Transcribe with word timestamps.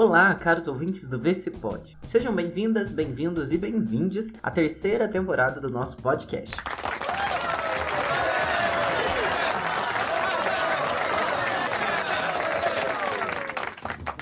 Olá, 0.00 0.32
caros 0.32 0.68
ouvintes 0.68 1.08
do 1.08 1.18
VCPod. 1.18 1.98
Sejam 2.06 2.32
bem-vindas, 2.32 2.92
bem-vindos 2.92 3.50
e 3.50 3.58
bem-vindes 3.58 4.32
à 4.40 4.48
terceira 4.48 5.08
temporada 5.08 5.60
do 5.60 5.68
nosso 5.68 5.96
podcast. 5.96 6.54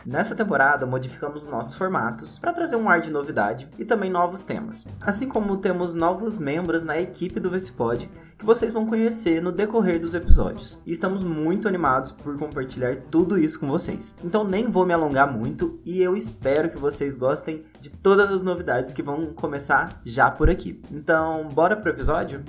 Nessa 0.07 0.35
temporada, 0.35 0.87
modificamos 0.87 1.47
nossos 1.47 1.75
formatos 1.75 2.39
para 2.39 2.55
trazer 2.55 2.77
um 2.77 2.89
ar 2.89 3.03
de 3.03 3.11
novidade 3.11 3.69
e 3.79 3.85
também 3.85 4.09
novos 4.09 4.45
temas. 4.45 4.87
Assim 4.99 5.29
como 5.29 5.59
temos 5.59 5.93
novos 5.93 6.39
membros 6.39 6.83
na 6.83 6.99
equipe 6.99 7.39
do 7.39 7.51
VCPod 7.51 8.09
que 8.39 8.45
vocês 8.45 8.73
vão 8.73 8.87
conhecer 8.87 9.41
no 9.41 9.51
decorrer 9.51 10.01
dos 10.01 10.15
episódios. 10.15 10.79
E 10.85 10.93
estamos 10.93 11.25
muito 11.25 11.67
animados 11.67 12.11
por 12.11 12.37
compartilhar 12.37 12.97
tudo 13.11 13.39
isso 13.39 13.59
com 13.61 13.69
vocês. 13.69 14.13
Então 14.23 14.45
nem 14.45 14.69
vou 14.69 14.85
me 14.85 14.93
alongar 14.93 15.33
muito 15.33 15.77
e 15.85 16.03
eu 16.03 16.17
espero 16.17 16.71
que 16.71 16.79
vocês 16.79 17.17
gostem 17.17 17.65
de 17.81 17.91
todas 17.91 18.31
as 18.31 18.43
novidades 18.43 18.93
que 18.93 19.03
vão 19.03 19.33
começar 19.33 20.01
já 20.05 20.31
por 20.31 20.51
aqui. 20.51 20.81
Então, 20.91 21.49
bora 21.53 21.77
pro 21.77 21.91
episódio? 21.91 22.43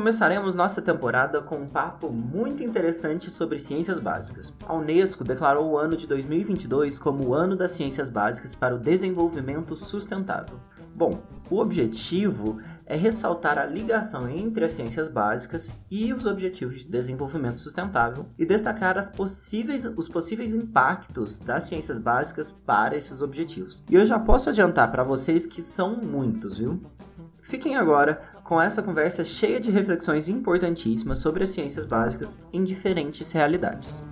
Começaremos 0.00 0.54
nossa 0.54 0.80
temporada 0.80 1.42
com 1.42 1.56
um 1.56 1.66
papo 1.66 2.08
muito 2.08 2.62
interessante 2.62 3.30
sobre 3.30 3.58
ciências 3.58 3.98
básicas. 3.98 4.50
A 4.66 4.72
Unesco 4.72 5.22
declarou 5.22 5.68
o 5.68 5.76
ano 5.76 5.94
de 5.94 6.06
2022 6.06 6.98
como 6.98 7.22
o 7.22 7.34
ano 7.34 7.54
das 7.54 7.72
ciências 7.72 8.08
básicas 8.08 8.54
para 8.54 8.74
o 8.74 8.78
desenvolvimento 8.78 9.76
sustentável. 9.76 10.58
Bom, 10.94 11.20
o 11.50 11.58
objetivo 11.58 12.58
é 12.86 12.96
ressaltar 12.96 13.58
a 13.58 13.66
ligação 13.66 14.26
entre 14.26 14.64
as 14.64 14.72
ciências 14.72 15.06
básicas 15.06 15.70
e 15.90 16.14
os 16.14 16.24
objetivos 16.24 16.78
de 16.78 16.86
desenvolvimento 16.86 17.58
sustentável 17.58 18.24
e 18.38 18.46
destacar 18.46 18.96
as 18.96 19.10
possíveis, 19.10 19.84
os 19.84 20.08
possíveis 20.08 20.54
impactos 20.54 21.38
das 21.38 21.64
ciências 21.64 21.98
básicas 21.98 22.52
para 22.52 22.96
esses 22.96 23.20
objetivos. 23.20 23.84
E 23.90 23.96
eu 23.96 24.06
já 24.06 24.18
posso 24.18 24.48
adiantar 24.48 24.90
para 24.90 25.04
vocês 25.04 25.44
que 25.44 25.60
são 25.60 25.94
muitos, 25.94 26.56
viu? 26.56 26.80
Fiquem 27.42 27.74
agora 27.74 28.20
com 28.50 28.60
essa 28.60 28.82
conversa 28.82 29.22
cheia 29.22 29.60
de 29.60 29.70
reflexões 29.70 30.28
importantíssimas 30.28 31.20
sobre 31.20 31.44
as 31.44 31.50
ciências 31.50 31.86
básicas 31.86 32.36
em 32.52 32.64
diferentes 32.64 33.30
realidades. 33.30 34.02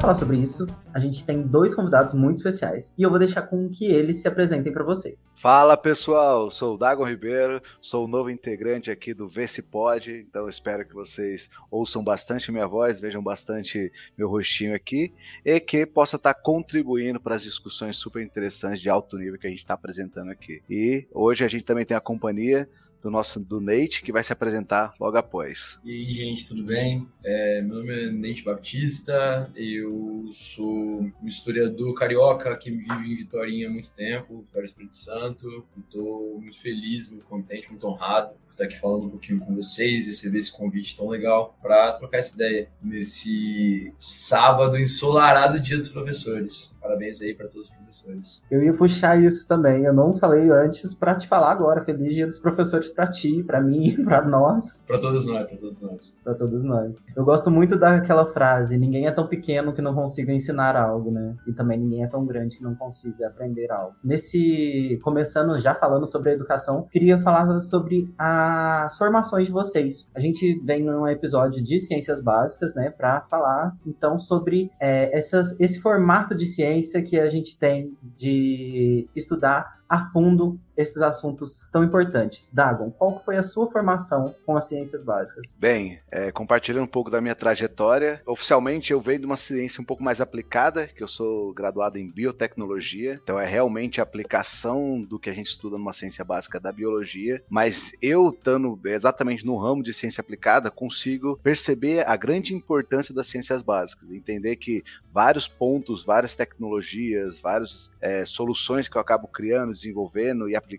Falar 0.00 0.14
sobre 0.14 0.38
isso, 0.38 0.66
a 0.94 0.98
gente 0.98 1.24
tem 1.24 1.42
dois 1.42 1.74
convidados 1.74 2.14
muito 2.14 2.38
especiais. 2.38 2.92
E 2.96 3.02
eu 3.02 3.10
vou 3.10 3.18
deixar 3.18 3.42
com 3.42 3.68
que 3.68 3.84
eles 3.84 4.22
se 4.22 4.26
apresentem 4.26 4.72
para 4.72 4.82
vocês. 4.82 5.30
Fala 5.36 5.76
pessoal, 5.76 6.50
sou 6.50 6.74
o 6.74 6.78
Dagon 6.78 7.04
Ribeiro, 7.04 7.60
sou 7.80 8.06
o 8.06 8.08
novo 8.08 8.30
integrante 8.30 8.90
aqui 8.90 9.12
do 9.12 9.28
Vê 9.28 9.46
Se 9.46 9.62
Pode, 9.62 10.26
então 10.28 10.48
espero 10.48 10.86
que 10.86 10.94
vocês 10.94 11.50
ouçam 11.70 12.02
bastante 12.02 12.50
minha 12.50 12.66
voz, 12.66 12.98
vejam 12.98 13.22
bastante 13.22 13.92
meu 14.16 14.28
rostinho 14.28 14.74
aqui 14.74 15.12
e 15.44 15.60
que 15.60 15.84
possa 15.84 16.16
estar 16.16 16.32
contribuindo 16.32 17.20
para 17.20 17.34
as 17.34 17.42
discussões 17.42 17.98
super 17.98 18.22
interessantes 18.22 18.80
de 18.80 18.88
alto 18.88 19.18
nível 19.18 19.38
que 19.38 19.46
a 19.46 19.50
gente 19.50 19.58
está 19.58 19.74
apresentando 19.74 20.30
aqui. 20.30 20.62
E 20.68 21.06
hoje 21.12 21.44
a 21.44 21.48
gente 21.48 21.64
também 21.64 21.84
tem 21.84 21.96
a 21.96 22.00
companhia 22.00 22.66
do 23.00 23.10
nosso 23.10 23.40
do 23.40 23.60
Nate, 23.60 24.02
que 24.02 24.12
vai 24.12 24.22
se 24.22 24.32
apresentar 24.32 24.94
logo 25.00 25.16
após. 25.16 25.78
E 25.84 25.90
aí, 25.90 26.04
gente, 26.04 26.46
tudo 26.46 26.62
bem? 26.62 27.08
É, 27.24 27.62
meu 27.62 27.76
nome 27.76 27.92
é 27.92 28.10
Nate 28.10 28.44
Baptista, 28.44 29.50
eu 29.54 30.26
sou 30.30 31.00
um 31.00 31.26
historiador 31.26 31.94
carioca 31.94 32.56
que 32.56 32.70
vive 32.70 33.12
em 33.12 33.14
Vitorinha 33.14 33.68
há 33.68 33.70
muito 33.70 33.90
tempo, 33.90 34.42
Vitória 34.42 34.66
Espírito 34.66 34.94
Santo. 34.94 35.64
Estou 35.78 36.40
muito 36.40 36.60
feliz, 36.60 37.08
muito 37.08 37.24
contente, 37.24 37.68
muito 37.68 37.86
honrado 37.86 38.34
por 38.44 38.50
estar 38.50 38.64
aqui 38.64 38.78
falando 38.78 39.06
um 39.06 39.10
pouquinho 39.10 39.40
com 39.40 39.54
vocês, 39.54 40.06
receber 40.06 40.38
esse 40.38 40.52
convite 40.52 40.96
tão 40.96 41.08
legal 41.08 41.56
para 41.62 41.92
trocar 41.94 42.18
essa 42.18 42.34
ideia 42.34 42.68
nesse 42.82 43.92
sábado 43.98 44.78
ensolarado 44.78 45.60
Dia 45.60 45.76
dos 45.76 45.88
Professores. 45.88 46.76
Parabéns 46.80 47.20
aí 47.20 47.34
para 47.34 47.48
todos 47.48 47.68
os 47.68 47.74
professores. 47.74 48.44
Eu 48.50 48.62
ia 48.62 48.72
puxar 48.72 49.20
isso 49.20 49.46
também, 49.46 49.84
eu 49.84 49.92
não 49.92 50.16
falei 50.16 50.50
antes 50.50 50.94
para 50.94 51.14
te 51.14 51.28
falar 51.28 51.52
agora. 51.52 51.84
Feliz 51.84 52.14
Dia 52.14 52.26
dos 52.26 52.38
Professores 52.38 52.89
para 52.92 53.06
ti, 53.06 53.42
para 53.42 53.60
mim, 53.60 53.96
para 54.04 54.22
nós. 54.22 54.82
Para 54.86 54.98
todos 54.98 55.26
nós, 55.26 55.48
para 55.48 55.58
todos 55.58 55.82
nós. 55.82 56.20
Para 56.22 56.34
todos 56.34 56.64
nós. 56.64 57.04
Eu 57.14 57.24
gosto 57.24 57.50
muito 57.50 57.78
daquela 57.78 58.26
frase: 58.26 58.78
ninguém 58.78 59.06
é 59.06 59.12
tão 59.12 59.26
pequeno 59.26 59.72
que 59.72 59.82
não 59.82 59.94
consiga 59.94 60.32
ensinar 60.32 60.76
algo, 60.76 61.10
né? 61.10 61.36
E 61.46 61.52
também 61.52 61.78
ninguém 61.78 62.04
é 62.04 62.06
tão 62.06 62.24
grande 62.24 62.56
que 62.56 62.62
não 62.62 62.74
consiga 62.74 63.28
aprender 63.28 63.70
algo. 63.70 63.94
Nesse 64.02 64.98
começando 65.02 65.58
já 65.58 65.74
falando 65.74 66.06
sobre 66.06 66.30
a 66.30 66.32
educação, 66.34 66.86
queria 66.90 67.18
falar 67.18 67.60
sobre 67.60 68.12
as 68.18 68.96
formações 68.96 69.46
de 69.46 69.52
vocês. 69.52 70.08
A 70.14 70.20
gente 70.20 70.60
vem 70.64 70.82
num 70.82 71.06
episódio 71.06 71.62
de 71.62 71.78
ciências 71.78 72.22
básicas, 72.22 72.74
né, 72.74 72.90
para 72.90 73.20
falar 73.22 73.76
então 73.86 74.18
sobre 74.18 74.70
é, 74.80 75.16
essas, 75.16 75.58
esse 75.60 75.80
formato 75.80 76.34
de 76.34 76.46
ciência 76.46 77.02
que 77.02 77.18
a 77.18 77.28
gente 77.28 77.58
tem 77.58 77.96
de 78.16 79.08
estudar 79.14 79.80
a 79.88 80.08
fundo 80.10 80.58
esses 80.80 81.02
assuntos 81.02 81.60
tão 81.72 81.84
importantes. 81.84 82.50
Dagon, 82.52 82.90
qual 82.90 83.20
foi 83.20 83.36
a 83.36 83.42
sua 83.42 83.70
formação 83.70 84.34
com 84.46 84.56
as 84.56 84.68
ciências 84.68 85.02
básicas? 85.02 85.54
Bem, 85.58 86.00
é, 86.10 86.32
compartilhando 86.32 86.84
um 86.84 86.88
pouco 86.88 87.10
da 87.10 87.20
minha 87.20 87.34
trajetória, 87.34 88.22
oficialmente 88.26 88.92
eu 88.92 89.00
venho 89.00 89.20
de 89.20 89.26
uma 89.26 89.36
ciência 89.36 89.80
um 89.80 89.84
pouco 89.84 90.02
mais 90.02 90.20
aplicada, 90.20 90.86
que 90.86 91.02
eu 91.02 91.08
sou 91.08 91.52
graduado 91.52 91.98
em 91.98 92.10
biotecnologia, 92.10 93.20
então 93.22 93.38
é 93.38 93.46
realmente 93.46 94.00
a 94.00 94.02
aplicação 94.02 95.02
do 95.02 95.18
que 95.18 95.28
a 95.28 95.34
gente 95.34 95.48
estuda 95.48 95.76
numa 95.76 95.92
ciência 95.92 96.24
básica 96.24 96.58
da 96.58 96.72
biologia, 96.72 97.42
mas 97.48 97.92
eu, 98.00 98.30
estando 98.30 98.78
exatamente 98.86 99.44
no 99.44 99.56
ramo 99.56 99.82
de 99.82 99.92
ciência 99.92 100.20
aplicada, 100.20 100.70
consigo 100.70 101.38
perceber 101.42 102.08
a 102.08 102.16
grande 102.16 102.54
importância 102.54 103.14
das 103.14 103.26
ciências 103.26 103.62
básicas, 103.62 104.10
entender 104.10 104.56
que 104.56 104.82
vários 105.12 105.48
pontos, 105.48 106.04
várias 106.04 106.34
tecnologias, 106.34 107.38
várias 107.38 107.90
é, 108.00 108.24
soluções 108.24 108.88
que 108.88 108.96
eu 108.96 109.00
acabo 109.00 109.26
criando, 109.28 109.72
desenvolvendo 109.72 110.48
e 110.48 110.56
aplicando, 110.56 110.69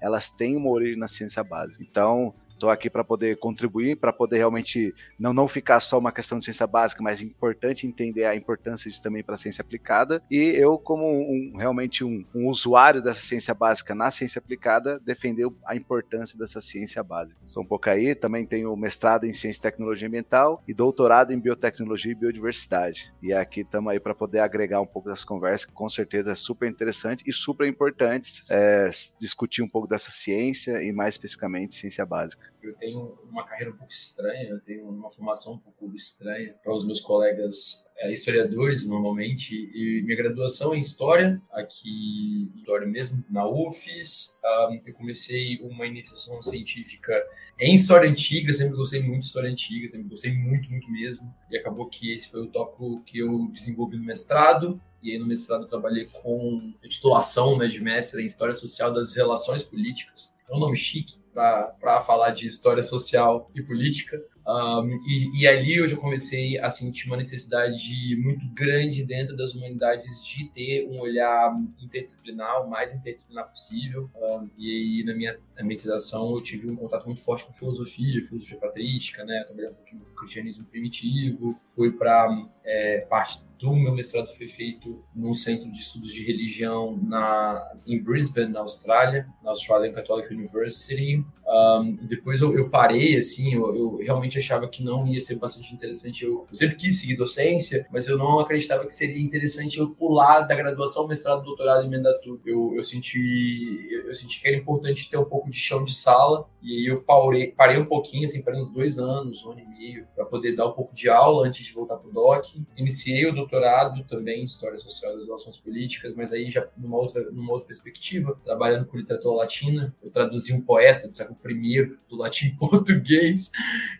elas 0.00 0.30
têm 0.30 0.56
uma 0.56 0.70
origem 0.70 0.98
na 0.98 1.08
ciência 1.08 1.42
básica. 1.42 1.82
Então, 1.82 2.34
Estou 2.62 2.70
aqui 2.70 2.88
para 2.88 3.02
poder 3.02 3.38
contribuir, 3.38 3.96
para 3.96 4.12
poder 4.12 4.36
realmente 4.36 4.94
não, 5.18 5.34
não 5.34 5.48
ficar 5.48 5.80
só 5.80 5.98
uma 5.98 6.12
questão 6.12 6.38
de 6.38 6.44
ciência 6.44 6.64
básica, 6.64 7.02
mas 7.02 7.20
é 7.20 7.24
importante 7.24 7.88
entender 7.88 8.24
a 8.24 8.36
importância 8.36 8.88
disso 8.88 9.02
também 9.02 9.20
para 9.20 9.34
a 9.34 9.38
ciência 9.38 9.62
aplicada. 9.62 10.22
E 10.30 10.38
eu, 10.38 10.78
como 10.78 11.04
um, 11.04 11.56
realmente 11.56 12.04
um, 12.04 12.24
um, 12.32 12.46
usuário 12.46 13.02
dessa 13.02 13.20
ciência 13.20 13.52
básica 13.52 13.96
na 13.96 14.12
ciência 14.12 14.38
aplicada, 14.38 15.00
defender 15.00 15.50
a 15.66 15.74
importância 15.74 16.38
dessa 16.38 16.60
ciência 16.60 17.02
básica. 17.02 17.36
Sou 17.44 17.64
um 17.64 17.66
pouco 17.66 17.90
aí, 17.90 18.14
também 18.14 18.46
tenho 18.46 18.76
mestrado 18.76 19.24
em 19.24 19.32
ciência 19.32 19.58
e 19.58 19.62
tecnologia 19.62 20.06
ambiental 20.06 20.62
e 20.68 20.72
doutorado 20.72 21.32
em 21.32 21.40
biotecnologia 21.40 22.12
e 22.12 22.14
biodiversidade. 22.14 23.12
E 23.20 23.32
aqui 23.32 23.62
estamos 23.62 23.90
aí 23.90 23.98
para 23.98 24.14
poder 24.14 24.38
agregar 24.38 24.80
um 24.80 24.86
pouco 24.86 25.08
dessas 25.08 25.24
conversas, 25.24 25.66
que 25.66 25.72
com 25.72 25.88
certeza 25.88 26.30
é 26.30 26.36
super 26.36 26.70
interessante 26.70 27.24
e 27.26 27.32
super 27.32 27.66
importante 27.66 28.44
é, 28.48 28.88
discutir 29.18 29.62
um 29.62 29.68
pouco 29.68 29.88
dessa 29.88 30.12
ciência 30.12 30.80
e 30.80 30.92
mais 30.92 31.14
especificamente 31.14 31.74
ciência 31.74 32.06
básica 32.06 32.51
eu 32.62 32.74
tenho 32.74 33.18
uma 33.30 33.44
carreira 33.44 33.70
um 33.70 33.76
pouco 33.76 33.92
estranha, 33.92 34.48
eu 34.48 34.60
tenho 34.60 34.88
uma 34.88 35.08
formação 35.08 35.54
um 35.54 35.58
pouco 35.58 35.92
estranha 35.94 36.54
para 36.62 36.74
os 36.74 36.84
meus 36.84 37.00
colegas 37.00 37.86
é, 37.98 38.10
historiadores, 38.10 38.86
normalmente, 38.86 39.54
e 39.54 40.02
minha 40.02 40.16
graduação 40.16 40.74
é 40.74 40.76
em 40.76 40.80
História, 40.80 41.40
aqui 41.52 42.50
em 42.54 42.58
História 42.58 42.86
mesmo, 42.86 43.24
na 43.30 43.46
UFES. 43.48 44.38
Um, 44.44 44.80
eu 44.84 44.94
comecei 44.94 45.58
uma 45.60 45.86
iniciação 45.86 46.40
científica 46.42 47.14
em 47.58 47.74
História 47.74 48.10
Antiga, 48.10 48.52
sempre 48.52 48.76
gostei 48.76 49.00
muito 49.00 49.20
de 49.20 49.26
História 49.26 49.50
Antiga, 49.50 49.86
sempre 49.86 50.08
gostei 50.08 50.32
muito, 50.32 50.68
muito 50.70 50.90
mesmo, 50.90 51.32
e 51.50 51.56
acabou 51.56 51.86
que 51.86 52.12
esse 52.12 52.30
foi 52.30 52.42
o 52.42 52.48
tópico 52.48 53.02
que 53.04 53.18
eu 53.18 53.48
desenvolvi 53.52 53.96
no 53.96 54.04
mestrado, 54.04 54.80
e 55.02 55.12
aí 55.12 55.18
no 55.18 55.26
mestrado 55.26 55.62
eu 55.62 55.68
trabalhei 55.68 56.06
com 56.06 56.74
titulação 56.88 57.58
né, 57.58 57.66
de 57.66 57.80
mestre 57.80 58.22
em 58.22 58.26
História 58.26 58.54
Social 58.54 58.92
das 58.92 59.14
Relações 59.14 59.62
Políticas. 59.62 60.36
É 60.48 60.54
um 60.54 60.58
nome 60.58 60.76
chique, 60.76 61.21
para 61.32 62.00
falar 62.00 62.30
de 62.30 62.46
história 62.46 62.82
social 62.82 63.50
e 63.54 63.62
política. 63.62 64.22
Um, 64.44 64.88
e, 65.06 65.40
e, 65.40 65.46
ali 65.46 65.76
eu 65.76 65.86
já 65.86 65.96
comecei 65.96 66.58
a 66.58 66.68
sentir 66.68 67.06
uma 67.06 67.16
necessidade 67.16 68.16
muito 68.16 68.44
grande 68.52 69.04
dentro 69.04 69.36
das 69.36 69.54
humanidades 69.54 70.24
de 70.26 70.48
ter 70.48 70.88
um 70.88 71.00
olhar 71.00 71.54
interdisciplinar, 71.80 72.66
o 72.66 72.68
mais 72.68 72.92
interdisciplinar 72.92 73.48
possível. 73.48 74.10
Um, 74.16 74.50
e 74.58 74.68
aí, 74.68 75.04
na 75.04 75.14
minha 75.14 75.38
ambientação, 75.58 76.34
eu 76.34 76.42
tive 76.42 76.68
um 76.68 76.74
contato 76.74 77.06
muito 77.06 77.22
forte 77.22 77.44
com 77.44 77.52
filosofia, 77.52 78.24
filosofia 78.26 78.58
patrística, 78.58 79.24
né? 79.24 79.44
Trabalhei 79.44 79.70
um 79.70 79.74
pouquinho 79.74 80.00
com 80.00 80.14
cristianismo 80.16 80.64
primitivo, 80.64 81.56
fui 81.64 81.92
para 81.92 82.28
é, 82.64 82.98
parte 83.08 83.40
do 83.62 83.72
meu 83.76 83.94
mestrado 83.94 84.26
foi 84.26 84.48
feito 84.48 85.04
no 85.14 85.32
Centro 85.34 85.70
de 85.70 85.78
Estudos 85.78 86.12
de 86.12 86.24
Religião 86.24 86.98
na, 87.00 87.74
em 87.86 88.02
Brisbane, 88.02 88.52
na 88.52 88.58
Austrália, 88.58 89.28
na 89.40 89.50
Australian 89.50 89.92
Catholic 89.92 90.34
University. 90.34 91.24
Um, 91.46 91.94
depois 92.02 92.40
eu, 92.40 92.52
eu, 92.56 92.68
parei, 92.68 93.16
assim, 93.16 93.54
eu, 93.54 93.76
eu, 93.76 93.96
realmente 93.98 94.36
achava 94.36 94.66
que 94.66 94.82
não 94.82 95.06
ia 95.06 95.20
ser 95.20 95.36
bastante 95.36 95.72
interessante. 95.72 96.24
Eu, 96.24 96.44
eu, 96.48 96.54
sempre 96.54 96.74
quis 96.74 96.98
seguir 96.98 97.14
docência, 97.14 97.86
mas 97.92 98.08
eu 98.08 98.18
não 98.18 98.40
acreditava 98.40 98.84
que 98.84 98.92
seria 98.92 99.22
interessante 99.22 99.78
eu 99.78 99.90
pular 99.90 100.40
da 100.40 100.56
graduação, 100.56 101.06
mestrado, 101.06 101.44
doutorado 101.44 101.84
e 101.84 101.86
emendar 101.86 102.14
tudo. 102.20 102.40
Eu, 102.44 102.74
eu, 102.74 102.82
senti, 102.82 103.88
eu, 103.92 104.12
senti 104.12 104.40
que 104.40 104.48
era 104.48 104.56
importante 104.56 105.08
ter 105.08 105.18
um 105.18 105.24
pouco 105.24 105.48
de 105.48 105.56
chão 105.56 105.84
de 105.84 105.94
sala 105.94 106.50
E 106.62 106.76
aí 106.76 106.86
eu 106.86 107.02
parei, 107.02 107.52
parei 107.52 107.76
um 107.76 107.84
pouquinho, 107.84 108.24
assim, 108.24 108.40
parei 108.40 108.60
uns 108.60 108.70
dois 108.70 108.98
anos, 108.98 109.44
um 109.44 109.50
ano 109.50 109.60
e 109.60 109.66
meio, 109.66 110.06
para 110.14 110.24
poder 110.24 110.54
dar 110.54 110.66
um 110.68 110.72
pouco 110.72 110.94
de 110.94 111.08
aula 111.08 111.46
antes 111.46 111.66
de 111.66 111.72
voltar 111.72 111.96
para 111.96 112.08
o 112.08 112.12
DOC. 112.12 112.64
Iniciei 112.76 113.26
o 113.26 113.34
doutorado 113.34 114.04
também 114.04 114.42
em 114.42 114.44
História 114.44 114.78
Social 114.78 115.16
das 115.16 115.26
Relações 115.26 115.58
Políticas, 115.58 116.14
mas 116.14 116.32
aí 116.32 116.48
já 116.48 116.66
numa 116.76 116.98
outra, 116.98 117.28
numa 117.32 117.52
outra 117.52 117.66
perspectiva, 117.66 118.38
trabalhando 118.44 118.86
com 118.86 118.96
literatura 118.96 119.36
latina. 119.36 119.94
Eu 120.00 120.10
traduzi 120.10 120.52
um 120.52 120.60
poeta 120.60 121.08
do 121.08 121.14
século 121.14 121.36
I 121.50 121.96
do 122.08 122.16
latim 122.16 122.54
português 122.56 123.50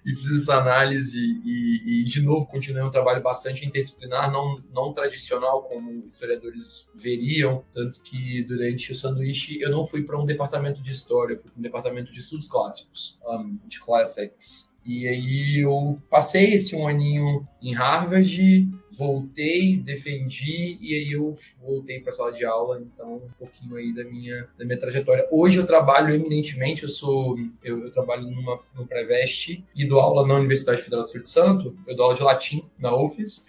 e 0.06 0.14
fiz 0.14 0.42
essa 0.42 0.56
análise 0.56 1.18
e, 1.44 2.00
e, 2.00 2.04
de 2.04 2.22
novo, 2.22 2.46
continuei 2.46 2.84
um 2.84 2.90
trabalho 2.90 3.22
bastante 3.22 3.66
interdisciplinar, 3.66 4.30
não, 4.30 4.62
não 4.72 4.92
tradicional 4.92 5.64
como 5.64 6.04
historiadores 6.06 6.88
veriam, 6.94 7.64
tanto 7.74 8.00
que 8.02 8.44
durante 8.44 8.92
o 8.92 8.94
sanduíche 8.94 9.60
eu 9.60 9.70
não 9.70 9.84
fui 9.84 10.02
para 10.04 10.18
um 10.18 10.24
departamento 10.24 10.80
de 10.80 10.92
história, 10.92 11.34
eu 11.34 11.38
fui 11.38 11.50
para 11.50 11.58
um 11.58 11.62
departamento 11.62 12.12
de 12.12 12.18
estudos 12.18 12.51
clássicos, 12.52 13.18
um, 13.26 13.48
de 13.66 13.80
classics. 13.80 14.70
E 14.84 15.06
aí 15.06 15.60
eu 15.60 16.00
passei 16.10 16.54
esse 16.54 16.74
um 16.74 16.88
aninho 16.88 17.46
em 17.62 17.72
Harvard, 17.72 18.68
voltei, 18.90 19.76
defendi 19.76 20.76
e 20.80 20.94
aí 20.94 21.12
eu 21.12 21.36
voltei 21.60 22.00
para 22.00 22.08
a 22.08 22.12
sala 22.12 22.32
de 22.32 22.44
aula, 22.44 22.80
então 22.80 23.14
um 23.14 23.30
pouquinho 23.38 23.76
aí 23.76 23.94
da 23.94 24.02
minha 24.02 24.48
da 24.58 24.64
minha 24.64 24.78
trajetória. 24.78 25.26
Hoje 25.30 25.60
eu 25.60 25.66
trabalho 25.66 26.12
eminentemente, 26.12 26.82
eu 26.82 26.88
sou 26.88 27.38
eu, 27.62 27.84
eu 27.84 27.90
trabalho 27.92 28.28
numa 28.28 28.58
no 28.74 28.84
Preveste 28.84 29.64
e 29.76 29.86
dou 29.86 30.00
aula 30.00 30.26
na 30.26 30.34
Universidade 30.34 30.82
Federal 30.82 31.04
do 31.04 31.06
Espírito 31.06 31.28
Santo, 31.28 31.76
eu 31.86 31.94
dou 31.94 32.06
aula 32.06 32.16
de 32.16 32.22
latim 32.22 32.64
na 32.76 32.92
UFES 32.92 33.46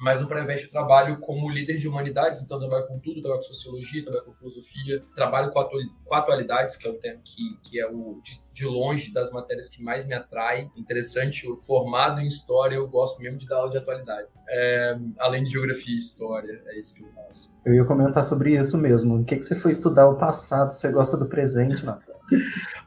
mas 0.00 0.20
no 0.20 0.28
Preveste 0.28 0.66
eu 0.66 0.70
trabalho 0.70 1.18
como 1.18 1.50
líder 1.50 1.76
de 1.76 1.88
humanidades, 1.88 2.42
então 2.42 2.58
trabalho 2.58 2.86
com 2.86 2.98
tudo, 2.98 3.20
trabalho 3.20 3.40
com 3.40 3.48
sociologia, 3.48 4.02
trabalho 4.02 4.24
com 4.24 4.32
filosofia, 4.32 5.02
trabalho 5.14 5.50
com, 5.50 5.64
com 6.04 6.14
atualidades, 6.14 6.76
que 6.76 6.86
é 6.86 6.90
o 6.90 6.94
tema 6.94 7.20
que, 7.24 7.58
que 7.62 7.80
é 7.80 7.86
o 7.86 8.20
de, 8.22 8.40
de, 8.52 8.64
longe 8.64 9.12
das 9.12 9.30
matérias 9.32 9.68
que 9.68 9.82
mais 9.82 10.06
me 10.06 10.14
atrai. 10.14 10.70
Interessante, 10.76 11.46
eu 11.46 11.56
formado 11.56 12.20
em 12.20 12.26
história, 12.26 12.76
eu 12.76 12.88
gosto 12.88 13.20
mesmo 13.20 13.38
de 13.38 13.46
dar 13.46 13.56
aula 13.56 13.70
de 13.70 13.78
atualidades. 13.78 14.36
É, 14.48 14.96
além 15.18 15.44
de 15.44 15.50
geografia 15.50 15.94
e 15.94 15.96
história, 15.96 16.62
é 16.66 16.78
isso 16.78 16.94
que 16.94 17.02
eu 17.02 17.08
faço. 17.08 17.58
Eu 17.64 17.74
ia 17.74 17.84
comentar 17.84 18.24
sobre 18.24 18.56
isso 18.56 18.78
mesmo. 18.78 19.16
O 19.16 19.24
que, 19.24 19.36
que 19.36 19.44
você 19.44 19.56
foi 19.56 19.72
estudar 19.72 20.08
o 20.08 20.16
passado? 20.16 20.72
Você 20.72 20.90
gosta 20.92 21.16
do 21.16 21.26
presente, 21.26 21.84
Natal? 21.84 22.07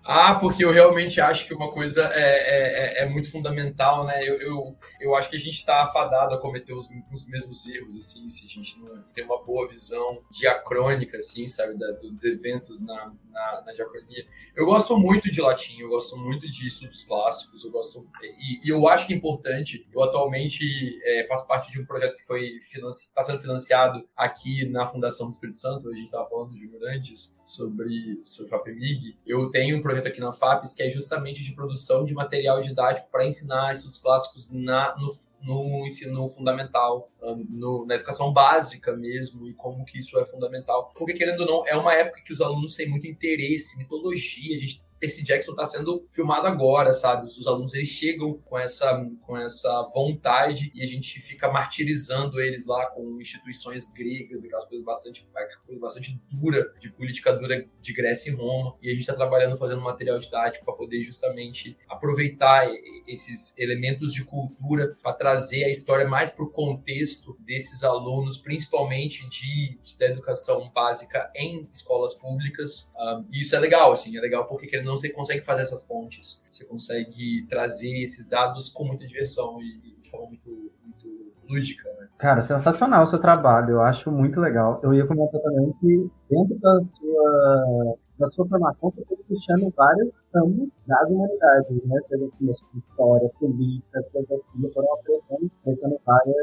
Ah, 0.04 0.36
porque 0.36 0.66
eu 0.66 0.72
realmente 0.72 1.22
acho 1.22 1.48
que 1.48 1.54
uma 1.54 1.72
coisa 1.72 2.10
é, 2.14 2.22
é, 2.22 3.02
é, 3.02 3.04
é 3.04 3.10
muito 3.10 3.32
fundamental, 3.32 4.06
né? 4.06 4.28
Eu, 4.28 4.36
eu, 4.42 4.78
eu, 5.00 5.16
acho 5.16 5.30
que 5.30 5.36
a 5.36 5.40
gente 5.40 5.56
está 5.56 5.84
afadado 5.84 6.34
a 6.34 6.42
cometer 6.42 6.74
os, 6.74 6.90
os, 7.12 7.28
mesmos 7.28 7.68
erros, 7.68 7.96
assim, 7.96 8.28
se 8.28 8.46
a 8.46 8.50
gente 8.50 8.80
não 8.80 9.02
tem 9.14 9.24
uma 9.24 9.42
boa 9.44 9.68
visão 9.68 10.22
diacrônica, 10.32 11.18
assim, 11.18 11.48
sabe, 11.48 11.78
da, 11.78 11.92
dos 11.92 12.24
eventos 12.24 12.82
na, 12.82 13.14
na, 13.30 13.64
na, 13.66 13.74
diacronia. 13.74 14.26
Eu 14.56 14.66
gosto 14.66 14.98
muito 14.98 15.30
de 15.30 15.40
latim, 15.40 15.80
eu 15.80 15.90
gosto 15.90 16.18
muito 16.18 16.50
de 16.50 16.68
estudos 16.68 17.04
clássicos, 17.04 17.64
eu 17.64 17.72
gosto 17.72 18.08
e, 18.24 18.68
e 18.68 18.70
eu 18.70 18.88
acho 18.88 19.06
que 19.06 19.14
é 19.14 19.16
importante. 19.16 19.88
Eu 19.94 20.04
atualmente 20.04 21.00
é, 21.04 21.26
faço 21.26 21.48
parte 21.48 21.72
de 21.72 21.80
um 21.80 21.86
projeto 21.86 22.16
que 22.16 22.26
foi 22.26 22.58
está 22.58 23.24
sendo 23.24 23.40
financiado 23.40 24.04
aqui 24.16 24.66
na 24.66 24.86
Fundação 24.86 25.28
do 25.28 25.34
Espírito 25.34 25.58
Santo. 25.58 25.90
A 25.90 25.94
gente 25.94 26.06
estava 26.06 26.28
falando 26.28 26.54
de 26.54 26.72
antes 26.88 27.40
sobre 27.46 28.20
sobre 28.24 28.48
o 28.48 28.50
FAPEMIG. 28.50 29.18
Eu 29.31 29.50
tenho 29.50 29.78
um 29.78 29.81
projeto 29.81 30.07
aqui 30.07 30.19
na 30.19 30.33
FAPES 30.33 30.74
que 30.74 30.83
é 30.83 30.89
justamente 30.89 31.42
de 31.42 31.54
produção 31.54 32.04
de 32.04 32.13
material 32.13 32.60
didático 32.60 33.07
para 33.10 33.25
ensinar 33.25 33.72
estudos 33.72 33.98
clássicos 33.98 34.51
na, 34.51 34.94
no, 34.98 35.16
no 35.42 35.88
ensino 35.88 36.28
fundamental, 36.28 37.10
no, 37.48 37.86
na 37.86 37.95
educação 37.95 38.33
básica 38.33 38.94
mesmo, 38.94 39.48
e 39.48 39.54
como 39.54 39.86
que 39.86 40.00
isso 40.00 40.19
é 40.19 40.25
fundamental. 40.25 40.92
Porque, 40.98 41.13
querendo 41.13 41.39
ou 41.42 41.48
não, 41.48 41.66
é 41.66 41.78
uma 41.78 41.94
época 41.94 42.22
que 42.22 42.33
os 42.33 42.42
alunos 42.42 42.75
têm 42.75 42.89
muito 42.89 43.07
interesse, 43.07 43.78
mitologia, 43.78 44.54
a 44.54 44.60
gente 44.60 44.83
Percy 45.01 45.24
Jackson 45.24 45.51
está 45.51 45.65
sendo 45.65 46.06
filmado 46.12 46.45
agora, 46.45 46.94
sabe? 46.94 47.25
Os 47.25 47.48
alunos 47.48 47.74
eles 47.74 47.88
chegam 47.88 48.36
com 48.45 48.57
essa, 48.57 49.03
com 49.21 49.36
essa 49.36 49.81
vontade 49.95 50.71
e 50.75 50.83
a 50.83 50.88
gente 50.88 51.19
fica 51.19 51.51
martirizando 51.51 52.39
eles 52.39 52.68
lá 52.68 52.86
com 52.86 53.19
instituições 53.19 53.88
gregas, 53.92 54.44
aquelas 54.44 54.65
coisas 54.65 54.86
bastante, 54.86 55.27
coisa 55.65 55.81
bastante 55.81 56.21
dura, 56.30 56.71
de 56.80 56.92
política 56.92 57.33
dura 57.33 57.65
de 57.81 57.94
Grécia 57.94 58.30
e 58.30 58.36
Roma. 58.36 58.77
E 58.80 58.89
a 58.89 58.92
gente 58.92 59.01
está 59.01 59.15
trabalhando 59.15 59.57
fazendo 59.57 59.81
material 59.81 60.19
didático 60.19 60.63
para 60.63 60.75
poder 60.75 61.01
justamente 61.01 61.75
aproveitar 61.89 62.69
esses 63.07 63.57
elementos 63.57 64.13
de 64.13 64.24
cultura 64.24 64.95
para 65.01 65.13
trazer 65.13 65.63
a 65.63 65.69
história 65.69 66.07
mais 66.07 66.30
para 66.30 66.45
o 66.45 66.51
contexto 66.51 67.36
desses 67.39 67.83
alunos, 67.83 68.38
principalmente 68.38 69.27
de, 69.27 69.80
de, 69.81 69.97
da 69.97 70.06
educação 70.06 70.69
básica 70.69 71.31
em 71.36 71.68
escolas 71.74 72.13
públicas. 72.13 72.94
Um, 73.00 73.25
e 73.31 73.42
isso 73.42 73.56
é 73.56 73.59
legal, 73.59 73.92
assim, 73.92 74.15
é 74.15 74.21
legal 74.21 74.45
porque 74.45 74.68
querendo 74.68 74.91
não 74.92 74.98
você 74.98 75.10
consegue 75.10 75.42
fazer 75.42 75.62
essas 75.62 75.84
pontes, 75.84 76.46
você 76.52 76.66
consegue 76.66 77.46
trazer 77.50 78.04
esses 78.04 78.28
dados 78.28 78.70
com 78.70 78.84
muita 78.84 79.08
diversão 79.08 79.62
e, 79.62 79.96
de 80.02 80.10
forma 80.10 80.28
muito, 80.28 80.72
muito 80.84 81.32
lúdica, 81.50 81.90
né? 82.00 82.08
Cara, 82.18 82.42
sensacional 82.42 83.04
o 83.04 83.06
seu 83.06 83.20
trabalho, 83.20 83.72
eu 83.72 83.82
acho 83.82 84.12
muito 84.12 84.40
legal. 84.40 84.80
Eu 84.84 84.94
ia 84.94 85.08
comentar 85.08 85.42
também 85.42 85.72
que 85.74 86.10
dentro 86.30 86.60
da 86.60 86.82
sua 86.84 87.98
na 88.21 88.27
sua 88.27 88.47
formação, 88.47 88.89
você 88.89 89.03
foi 89.06 89.18
puxando 89.27 89.73
vários 89.75 90.21
campos 90.31 90.75
das 90.85 91.12
humanidades, 91.12 91.83
né? 91.83 92.00
Seja 92.00 92.29
com 92.38 92.50
história, 92.50 93.29
política, 93.39 94.03
filosofia, 94.12 94.71
foram 94.73 94.94
aparecendo, 94.94 95.51
crescendo 95.63 96.00
várias, 96.06 96.35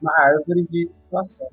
uma 0.00 0.18
árvore 0.20 0.66
de 0.68 0.90
atuação, 1.06 1.46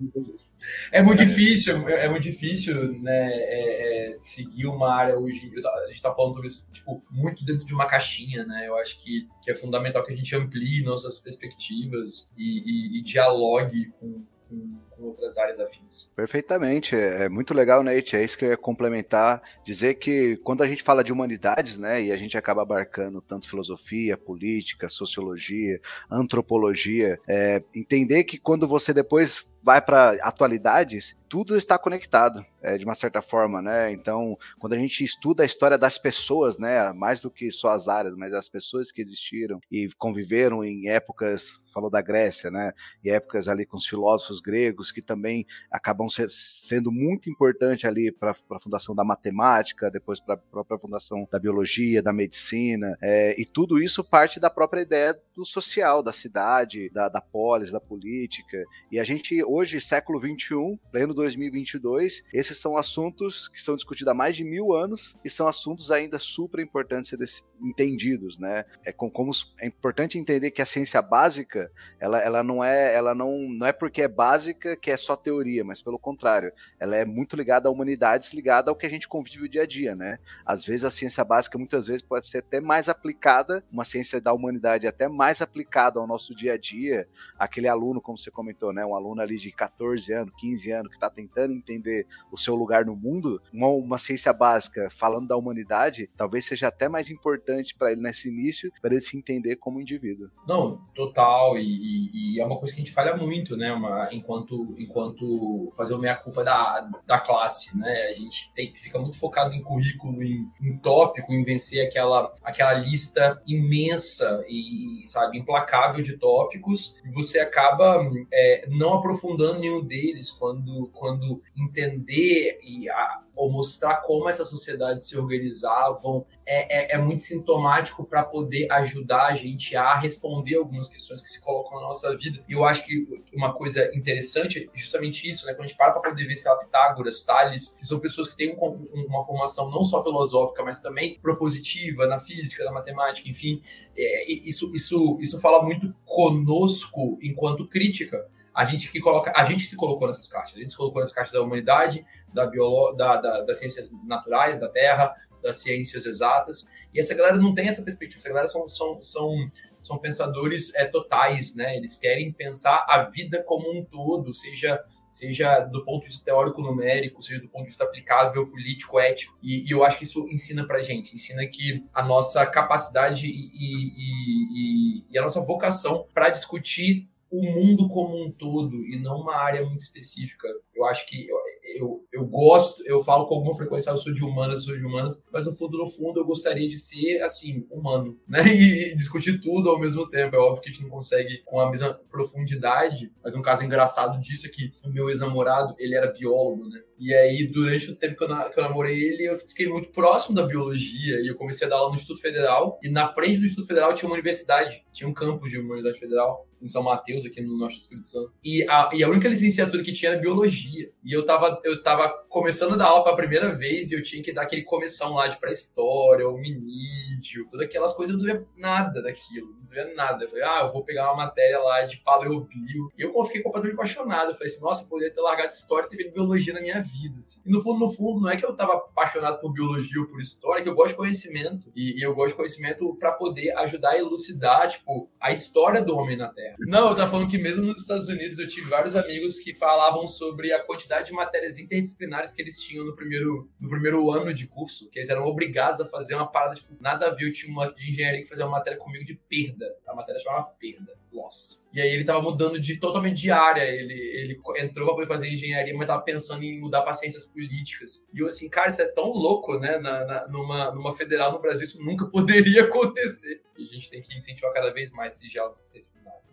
É 0.92 1.02
muito 1.02 1.26
difícil, 1.26 1.88
é 1.90 2.08
muito 2.08 2.24
difícil, 2.24 3.00
né, 3.02 3.32
é, 3.34 4.14
é, 4.14 4.18
seguir 4.22 4.68
uma 4.68 4.94
área 4.94 5.20
hoje. 5.20 5.52
A 5.66 5.88
gente 5.88 5.96
está 5.96 6.12
falando 6.12 6.34
sobre 6.34 6.48
isso, 6.48 6.66
tipo, 6.72 7.04
muito 7.12 7.44
dentro 7.44 7.66
de 7.66 7.74
uma 7.74 7.86
caixinha, 7.86 8.46
né? 8.46 8.68
Eu 8.68 8.78
acho 8.78 9.02
que, 9.04 9.28
que 9.44 9.52
é 9.52 9.54
fundamental 9.54 10.04
que 10.04 10.14
a 10.14 10.16
gente 10.16 10.34
amplie 10.36 10.84
nossas 10.84 11.20
perspectivas 11.20 12.32
e, 12.38 12.96
e, 12.96 13.00
e 13.00 13.04
dialogue 13.04 13.92
com, 14.00 14.24
com 14.48 14.89
com 15.00 15.08
outras 15.08 15.38
áreas 15.38 15.60
afins. 15.60 16.12
Perfeitamente, 16.16 16.96
é, 16.96 17.26
é 17.26 17.30
muito 17.30 17.54
legal, 17.54 17.82
Nate, 17.82 18.16
é 18.16 18.24
isso 18.24 18.38
que 18.38 18.46
eu 18.46 18.50
ia 18.50 18.58
complementar, 18.58 19.42
dizer 19.64 19.96
que 19.96 20.38
quando 20.38 20.62
a 20.62 20.68
gente 20.68 20.84
fala 20.84 21.04
de 21.04 21.14
humanidades, 21.14 21.78
né, 21.78 22.02
e 22.04 22.12
a 22.12 22.18
gente 22.18 22.38
acaba 22.38 22.62
abarcando 22.62 23.22
tanto 23.22 23.50
filosofia, 23.50 24.18
política, 24.18 24.90
sociologia, 24.90 25.80
antropologia, 26.12 27.20
é, 27.28 27.64
entender 27.74 28.24
que 28.26 28.38
quando 28.38 28.68
você 28.68 28.94
depois 28.94 29.46
vai 29.64 29.82
para 29.82 30.12
atualidades, 30.22 31.16
tudo 31.30 31.56
está 31.56 31.78
conectado, 31.78 32.44
é, 32.62 32.78
de 32.78 32.84
uma 32.84 32.96
certa 32.96 33.22
forma, 33.22 33.62
né? 33.62 33.92
Então, 33.92 34.38
quando 34.58 34.74
a 34.74 34.78
gente 34.78 35.04
estuda 35.04 35.44
a 35.44 35.46
história 35.46 35.78
das 35.78 35.98
pessoas, 35.98 36.58
né, 36.58 36.92
mais 36.94 37.22
do 37.22 37.30
que 37.30 37.52
só 37.52 37.70
as 37.70 37.88
áreas, 37.88 38.16
mas 38.16 38.34
as 38.34 38.50
pessoas 38.50 38.92
que 38.92 39.02
existiram 39.02 39.60
e 39.72 39.90
conviveram 39.98 40.64
em 40.64 40.90
épocas, 40.90 41.52
falou 41.72 41.90
da 41.90 42.02
Grécia, 42.02 42.50
né, 42.50 42.74
e 43.04 43.12
épocas 43.12 43.48
ali 43.48 43.66
com 43.66 43.78
os 43.78 43.86
filósofos 43.86 44.42
gregos 44.42 44.92
que 44.92 45.04
também 45.04 45.46
acabam 45.72 46.10
ser, 46.10 46.30
sendo 46.30 46.92
muito 46.92 47.30
importante 47.30 47.86
ali 47.86 48.12
para 48.12 48.32
a 48.32 48.60
fundação 48.60 48.96
da 48.96 49.04
matemática, 49.04 49.92
depois 49.92 50.20
para 50.20 50.34
a 50.34 50.38
própria 50.38 50.80
fundação 50.80 51.28
da 51.32 51.38
biologia, 51.38 52.02
da 52.02 52.12
medicina, 52.12 52.98
é, 53.02 53.40
e 53.40 53.46
tudo 53.46 53.82
isso 53.82 54.04
parte 54.04 54.40
da 54.40 54.50
própria 54.50 54.82
ideia 54.82 55.18
do 55.36 55.46
social, 55.46 56.02
da 56.02 56.12
cidade, 56.12 56.90
da, 56.90 57.08
da 57.08 57.22
polis, 57.22 57.72
da 57.72 57.80
política, 57.80 58.64
e 58.92 59.00
a 59.00 59.04
gente 59.04 59.44
hoje, 59.44 59.80
século 59.80 60.20
21, 60.20 60.78
pleno 60.92 61.14
2022, 61.20 62.24
esses 62.34 62.58
são 62.58 62.78
assuntos 62.78 63.48
que 63.50 63.62
são 63.62 63.76
discutidos 63.76 64.12
há 64.12 64.14
mais 64.14 64.36
de 64.36 64.44
mil 64.44 64.74
anos 64.74 65.18
e 65.24 65.30
são 65.30 65.48
assuntos 65.48 65.92
ainda 65.92 66.18
super 66.18 66.60
importantes 66.62 67.44
entendidos, 67.62 68.38
né? 68.40 68.66
É 68.86 68.92
com, 68.92 69.10
como 69.10 69.32
é 69.60 69.68
importante 69.68 70.18
entender 70.18 70.52
que 70.52 70.62
a 70.62 70.66
ciência 70.66 71.02
básica, 71.02 71.72
ela, 72.00 72.20
ela 72.20 72.42
não 72.42 72.64
é, 72.64 72.94
ela 72.96 73.14
não, 73.14 73.38
não 73.50 73.68
é 73.68 73.74
porque 73.74 74.02
é 74.02 74.08
básica 74.08 74.76
que 74.78 74.90
é 74.90 74.98
só 74.98 75.16
teoria, 75.16 75.64
mas 75.64 75.82
pelo 75.82 76.00
contrário, 76.00 76.54
ela 76.80 76.96
é 76.96 77.04
muito 77.04 77.36
ligada 77.36 77.68
a 77.68 77.72
humanidades, 77.72 78.34
ligada 78.34 78.72
ao 78.72 78.76
que 78.76 78.86
a 78.86 78.90
gente 78.90 79.08
convive 79.08 79.46
o 79.46 79.50
dia 79.50 79.64
a 79.64 79.68
dia, 79.68 79.96
né? 79.96 80.20
Às 80.46 80.64
vezes 80.64 80.86
a 80.86 80.92
ciência 80.92 81.24
básica 81.24 81.58
muitas 81.58 81.88
vezes 81.88 82.02
pode 82.02 82.28
ser 82.28 82.40
até 82.40 82.62
mais 82.62 82.88
aplicada, 82.88 83.64
uma 83.72 83.84
ciência 83.84 84.22
da 84.22 84.32
humanidade 84.32 84.88
até 84.88 85.08
mais 85.08 85.42
aplicada 85.42 86.00
ao 86.00 86.08
nosso 86.08 86.34
dia 86.34 86.54
a 86.54 86.58
dia, 86.58 87.08
aquele 87.38 87.68
aluno, 87.68 88.02
como 88.02 88.18
você 88.18 88.32
comentou, 88.32 88.72
né? 88.72 88.86
Um 88.86 88.96
aluno 88.96 89.22
ali 89.22 89.38
de 89.38 89.52
14 89.52 90.14
anos, 90.14 90.34
15 90.38 90.72
anos, 90.72 90.90
que 90.90 90.96
está 90.96 91.09
tentando 91.10 91.54
entender 91.54 92.08
o 92.32 92.38
seu 92.38 92.56
lugar 92.56 92.86
no 92.86 92.96
mundo, 92.96 93.42
uma, 93.54 93.68
uma 93.68 93.98
ciência 93.98 94.34
básica 94.34 94.90
falando 94.98 95.28
da 95.28 95.38
humanidade, 95.38 96.10
talvez 96.18 96.46
seja 96.46 96.68
até 96.68 96.88
mais 96.88 97.10
importante 97.10 97.76
para 97.76 97.92
ele 97.92 98.02
nesse 98.02 98.30
início, 98.30 98.72
para 98.82 98.92
ele 98.92 99.02
se 99.02 99.18
entender 99.18 99.56
como 99.58 99.82
indivíduo. 99.82 100.30
Não, 100.48 100.78
total, 100.94 101.58
e, 101.58 102.10
e, 102.36 102.40
é 102.40 102.46
uma 102.46 102.58
coisa 102.58 102.74
que 102.74 102.82
a 102.82 102.84
gente 102.84 102.94
falha 102.94 103.16
muito, 103.16 103.56
né, 103.56 103.72
uma, 103.72 104.10
enquanto, 104.12 104.76
enquanto 104.78 105.70
fazer 105.76 105.94
o 105.94 106.00
meia-culpa 106.00 106.44
da, 106.44 106.90
da 107.06 107.20
classe, 107.20 107.78
né, 107.78 108.08
a 108.10 108.14
gente 108.14 108.52
tem, 108.54 108.74
fica 108.76 109.00
muito 109.00 109.18
focado 109.18 109.54
em 109.54 109.62
currículo, 109.62 110.22
em, 110.24 110.48
em 110.62 110.78
tópico, 110.78 111.34
em 111.34 111.44
vencer 111.44 111.86
aquela, 111.86 112.32
aquela 112.44 112.74
lista 112.74 113.42
imensa 113.46 114.44
e, 114.48 115.04
sabe, 115.06 115.38
implacável 115.38 116.02
de 116.02 116.18
tópicos, 116.18 116.98
e 117.06 117.12
você 117.12 117.40
acaba 117.40 118.10
é, 118.32 118.68
não 118.70 118.96
aprofundando 118.96 119.60
nenhum 119.60 119.84
deles 119.84 120.30
quando, 120.30 120.90
quando 121.00 121.42
entender 121.56 122.60
e 122.62 122.90
a, 122.90 123.24
ou 123.40 123.50
mostrar 123.50 124.02
como 124.02 124.28
essas 124.28 124.50
sociedades 124.50 125.08
se 125.08 125.18
organizavam 125.18 126.26
é, 126.46 126.94
é, 126.94 126.96
é 126.96 126.98
muito 126.98 127.24
sintomático 127.24 128.04
para 128.04 128.22
poder 128.22 128.70
ajudar 128.70 129.28
a 129.28 129.36
gente 129.36 129.78
a 129.78 129.96
responder 129.96 130.58
algumas 130.58 130.90
questões 130.90 131.22
que 131.22 131.30
se 131.30 131.40
colocam 131.40 131.80
na 131.80 131.88
nossa 131.88 132.14
vida. 132.18 132.44
E 132.50 132.52
eu 132.52 132.66
acho 132.66 132.86
que 132.86 133.08
uma 133.34 133.54
coisa 133.54 133.90
interessante 133.96 134.70
é 134.74 134.78
justamente 134.78 135.30
isso, 135.30 135.46
né? 135.46 135.54
Quando 135.54 135.64
a 135.64 135.68
gente 135.68 135.78
para 135.78 135.94
para 135.94 136.10
poder 136.10 136.28
ver, 136.28 136.36
se 136.36 136.50
lá, 136.50 136.58
Pitágoras, 136.58 137.24
Tales, 137.24 137.70
que 137.70 137.88
são 137.88 138.00
pessoas 138.00 138.28
que 138.28 138.36
têm 138.36 138.58
um, 138.60 139.06
uma 139.08 139.24
formação 139.24 139.72
não 139.72 139.86
só 139.86 140.04
filosófica, 140.04 140.62
mas 140.62 140.82
também 140.82 141.18
propositiva 141.22 142.08
na 142.08 142.20
física, 142.20 142.66
na 142.66 142.74
matemática, 142.74 143.30
enfim, 143.30 143.62
é, 143.96 144.30
isso, 144.30 144.70
isso, 144.76 145.18
isso 145.22 145.40
fala 145.40 145.64
muito 145.64 145.96
conosco 146.04 147.18
enquanto 147.22 147.68
crítica 147.68 148.28
a 148.60 148.66
gente 148.66 148.92
que 148.92 149.00
coloca, 149.00 149.32
a 149.34 149.46
gente 149.46 149.64
se 149.64 149.74
colocou 149.78 150.06
nessas 150.06 150.28
caixas, 150.28 150.58
a 150.58 150.60
gente 150.60 150.72
se 150.72 150.76
colocou 150.76 151.00
nessas 151.00 151.16
caixas 151.16 151.32
da 151.32 151.42
humanidade, 151.42 152.06
da, 152.34 152.46
biolo, 152.46 152.94
da, 152.94 153.16
da, 153.16 153.42
das 153.44 153.58
ciências 153.58 153.90
naturais, 154.06 154.60
da 154.60 154.68
terra, 154.68 155.16
das 155.42 155.62
ciências 155.62 156.06
exatas, 156.06 156.70
e 156.94 157.00
essa 157.00 157.16
galera 157.16 157.38
não 157.38 157.56
tem 157.56 157.70
essa 157.70 157.82
perspectiva, 157.82 158.20
essa 158.20 158.28
galera 158.28 158.48
são, 158.48 158.68
são, 158.68 159.02
são, 159.02 159.50
são 159.78 159.98
pensadores 159.98 160.76
é, 160.76 160.84
totais, 160.84 161.56
né? 161.56 161.78
Eles 161.78 161.96
querem 161.96 162.34
pensar 162.34 162.86
a 162.90 163.04
vida 163.04 163.42
como 163.42 163.72
um 163.72 163.86
todo, 163.86 164.34
seja 164.34 164.84
seja 165.08 165.62
do 165.62 165.84
ponto 165.84 166.04
de 166.04 166.10
vista 166.10 166.26
teórico 166.26 166.62
numérico, 166.62 167.24
seja 167.24 167.40
do 167.40 167.48
ponto 167.48 167.64
de 167.64 167.70
vista 167.70 167.84
aplicável, 167.84 168.46
político, 168.46 169.00
ético. 169.00 169.40
E, 169.42 169.68
e 169.68 169.72
eu 169.72 169.84
acho 169.84 169.98
que 169.98 170.04
isso 170.04 170.28
ensina 170.30 170.68
pra 170.68 170.82
gente, 170.82 171.16
ensina 171.16 171.48
que 171.48 171.84
a 171.92 172.04
nossa 172.04 172.46
capacidade 172.46 173.26
e, 173.26 173.50
e, 173.56 175.06
e 175.10 175.18
a 175.18 175.22
nossa 175.24 175.42
vocação 175.42 176.06
para 176.14 176.30
discutir 176.30 177.10
o 177.32 177.44
mundo 177.44 177.88
como 177.88 178.24
um 178.24 178.32
todo 178.32 178.76
e 178.86 179.00
não 179.00 179.22
uma 179.22 179.36
área 179.36 179.64
muito 179.66 179.82
específica. 179.82 180.48
Eu 180.76 180.86
acho 180.86 181.06
que 181.08 181.28
eu, 181.28 181.38
eu, 181.78 182.08
eu 182.12 182.26
gosto, 182.26 182.84
eu 182.86 183.00
falo 183.02 183.26
com 183.26 183.36
alguma 183.36 183.56
frequência, 183.56 183.90
eu 183.90 183.98
sou 183.98 184.14
de 184.14 184.24
humanas, 184.24 184.64
sou 184.64 184.76
de 184.76 184.86
humanas, 184.86 185.24
mas 185.32 185.46
no 185.46 185.52
fundo, 185.52 185.78
no 185.78 185.88
fundo, 185.88 186.20
eu 186.20 186.26
gostaria 186.26 186.68
de 186.68 186.78
ser, 186.78 187.22
assim, 187.22 187.66
humano, 187.70 188.20
né? 188.28 188.44
E, 188.48 188.92
e 188.92 188.96
discutir 188.96 189.40
tudo 189.40 189.70
ao 189.70 189.80
mesmo 189.80 190.10
tempo. 190.10 190.36
É 190.36 190.40
óbvio 190.40 190.62
que 190.62 190.70
a 190.70 190.72
gente 190.72 190.84
não 190.84 190.90
consegue 190.90 191.42
com 191.46 191.60
a 191.60 191.70
mesma 191.70 191.94
profundidade, 192.10 193.12
mas 193.24 193.36
um 193.36 193.42
caso 193.42 193.64
engraçado 193.64 194.20
disso 194.20 194.48
é 194.48 194.50
que 194.50 194.72
o 194.84 194.90
meu 194.90 195.10
ex-namorado, 195.10 195.76
ele 195.78 195.96
era 195.96 196.12
biólogo, 196.12 196.68
né? 196.68 196.82
E 197.00 197.14
aí, 197.14 197.48
durante 197.48 197.90
o 197.90 197.96
tempo 197.96 198.18
que 198.18 198.24
eu, 198.26 198.28
na, 198.28 198.50
que 198.50 198.60
eu 198.60 198.64
namorei 198.64 199.02
ele, 199.02 199.24
eu 199.24 199.38
fiquei 199.38 199.68
muito 199.68 199.90
próximo 199.90 200.36
da 200.36 200.46
biologia. 200.46 201.22
E 201.22 201.28
eu 201.28 201.36
comecei 201.36 201.66
a 201.66 201.70
dar 201.70 201.78
aula 201.78 201.90
no 201.90 201.96
Instituto 201.96 202.20
Federal. 202.20 202.78
E 202.84 202.90
na 202.90 203.08
frente 203.08 203.40
do 203.40 203.46
Instituto 203.46 203.68
Federal 203.68 203.94
tinha 203.94 204.10
uma 204.10 204.16
universidade. 204.16 204.84
Tinha 204.92 205.08
um 205.08 205.14
campus 205.14 205.50
de 205.50 205.58
uma 205.58 205.76
universidade 205.76 205.98
federal, 205.98 206.46
em 206.62 206.68
São 206.68 206.84
Mateus, 206.84 207.26
aqui 207.26 207.40
no 207.42 207.58
Norte 207.58 207.78
do 207.78 207.82
Espírito 207.82 208.06
Santo. 208.06 208.32
E 208.44 208.68
a, 208.68 208.90
e 208.92 209.02
a 209.02 209.08
única 209.08 209.30
licenciatura 209.30 209.82
que 209.82 209.94
tinha 209.94 210.12
era 210.12 210.20
biologia. 210.20 210.92
E 211.02 211.14
eu 211.14 211.26
tava, 211.26 211.62
eu 211.64 211.82
tava 211.82 212.10
começando 212.28 212.74
a 212.74 212.78
dar 212.78 212.88
aula 212.88 213.06
pela 213.06 213.16
primeira 213.16 213.56
vez 213.56 213.92
e 213.92 213.96
eu 213.96 214.04
tinha 214.04 214.22
que 214.22 214.34
dar 214.34 214.42
aquele 214.42 214.64
começão 214.64 215.14
lá 215.14 215.28
de 215.28 215.40
pré-história, 215.40 216.28
o 216.28 216.38
minídio, 216.38 217.48
todas 217.50 217.66
aquelas 217.66 217.94
coisas. 217.94 218.22
Eu 218.22 218.28
não 218.28 218.34
sabia 218.34 218.48
nada 218.58 219.02
daquilo. 219.02 219.56
Não 219.58 219.66
sabia 219.66 219.94
nada. 219.96 220.26
Eu 220.26 220.30
falei, 220.30 220.44
ah, 220.44 220.62
eu 220.64 220.74
vou 220.74 220.84
pegar 220.84 221.14
uma 221.14 221.26
matéria 221.26 221.60
lá 221.60 221.84
de 221.84 221.98
paleobio. 221.98 222.92
E 222.98 223.02
eu 223.02 223.24
fiquei 223.24 223.42
completamente 223.42 223.76
apaixonado. 223.76 224.32
Eu 224.32 224.36
falei 224.36 224.48
assim, 224.52 224.62
nossa, 224.62 224.84
eu 224.84 224.90
poderia 224.90 225.14
ter 225.14 225.22
largado 225.22 225.54
história 225.54 225.86
e 225.86 225.90
ter 225.90 225.96
feito 225.96 226.14
biologia 226.14 226.54
na 226.54 226.60
minha 226.60 226.82
vida 226.82 226.89
vida. 226.92 227.18
Assim. 227.18 227.42
E 227.46 227.52
no 227.52 227.62
fundo, 227.62 227.80
no 227.80 227.92
fundo, 227.92 228.22
não 228.22 228.30
é 228.30 228.38
que 228.38 228.46
eu 228.46 228.56
tava 228.56 228.74
apaixonado 228.74 229.40
por 229.40 229.52
biologia 229.52 230.02
ou 230.02 230.08
por 230.08 230.20
história, 230.20 230.64
que 230.64 230.70
eu 230.70 230.76
gosto 230.76 230.92
de 230.92 230.98
conhecimento. 230.98 231.72
E, 231.76 232.00
e 232.00 232.04
eu 232.04 232.14
gosto 232.14 232.32
de 232.32 232.38
conhecimento 232.38 232.96
para 232.98 233.12
poder 233.12 233.56
ajudar 233.58 233.92
a 233.92 233.98
elucidar, 233.98 234.68
tipo, 234.68 235.10
a 235.20 235.32
história 235.32 235.82
do 235.82 235.96
homem 235.96 236.18
na 236.18 236.30
Terra. 236.30 236.56
Não, 236.60 236.90
eu 236.90 236.96
tava 236.96 237.12
falando 237.12 237.30
que 237.30 237.38
mesmo 237.38 237.64
nos 237.64 237.80
Estados 237.80 238.08
Unidos 238.08 238.40
eu 238.40 238.48
tive 238.48 238.70
vários 238.70 238.96
amigos 238.96 239.40
que 239.40 239.54
falavam 239.54 240.08
sobre 240.08 240.52
a 240.52 240.64
quantidade 240.64 241.08
de 241.08 241.14
matérias 241.14 241.60
interdisciplinares 241.60 242.34
que 242.34 242.42
eles 242.42 242.60
tinham 242.60 242.86
no 242.86 242.96
primeiro, 242.96 243.50
no 243.60 243.70
primeiro 243.70 244.12
ano 244.12 244.34
de 244.34 244.48
curso, 244.48 244.90
que 244.90 245.00
eles 245.00 245.10
eram 245.10 245.26
obrigados 245.26 245.82
a 245.82 245.86
fazer 245.86 246.16
uma 246.16 246.28
parada, 246.28 246.56
tipo, 246.56 246.74
nada 246.80 247.08
a 247.08 247.10
ver. 247.12 247.28
Eu 247.28 247.34
tinha 247.34 247.52
uma 247.52 247.74
de 247.74 247.90
engenharia 247.90 248.22
que 248.22 248.30
fazia 248.30 248.46
uma 248.46 248.58
matéria 248.58 248.80
comigo 248.80 249.04
de 249.04 249.16
perda. 249.16 249.66
A 249.88 249.96
matéria 249.96 250.20
chamava 250.20 250.46
perda, 250.60 250.94
loss. 251.12 251.66
E 251.74 251.80
aí 251.80 251.90
ele 251.90 252.04
tava 252.04 252.22
mudando 252.22 252.60
de 252.60 252.80
totalmente 252.80 253.22
de 253.22 253.32
área. 253.32 253.62
Ele, 253.62 253.94
ele 253.94 254.40
entrou 254.58 254.88
pra 254.88 254.96
poder 254.96 255.08
fazer 255.08 255.30
engenharia, 255.30 255.76
mas 255.76 255.88
tava 255.88 256.02
pensando 256.02 256.44
em 256.44 256.60
mudar 256.60 256.82
para 256.82 256.94
ciências 256.94 257.26
políticas. 257.26 258.08
E 258.14 258.20
eu 258.20 258.28
assim, 258.28 258.50
cara, 258.50 258.70
isso 258.70 258.82
é 258.82 258.88
tão 258.88 259.12
louco, 259.12 259.60
né? 259.60 259.78
Na, 259.78 260.06
na, 260.06 260.28
numa, 260.28 260.72
numa 260.72 260.96
federal 260.96 261.32
no 261.32 261.40
Brasil, 261.40 261.64
isso 261.64 261.84
nunca 261.84 262.06
poderia 262.10 262.64
acontecer. 262.64 263.42
E 263.58 263.64
a 263.64 263.66
gente 263.66 263.90
tem 263.90 264.02
que 264.02 264.16
incentivar 264.16 264.54
cada 264.54 264.74
vez 264.74 264.92
mais 264.92 265.16
esse 265.16 265.28
diálogo. 265.28 265.56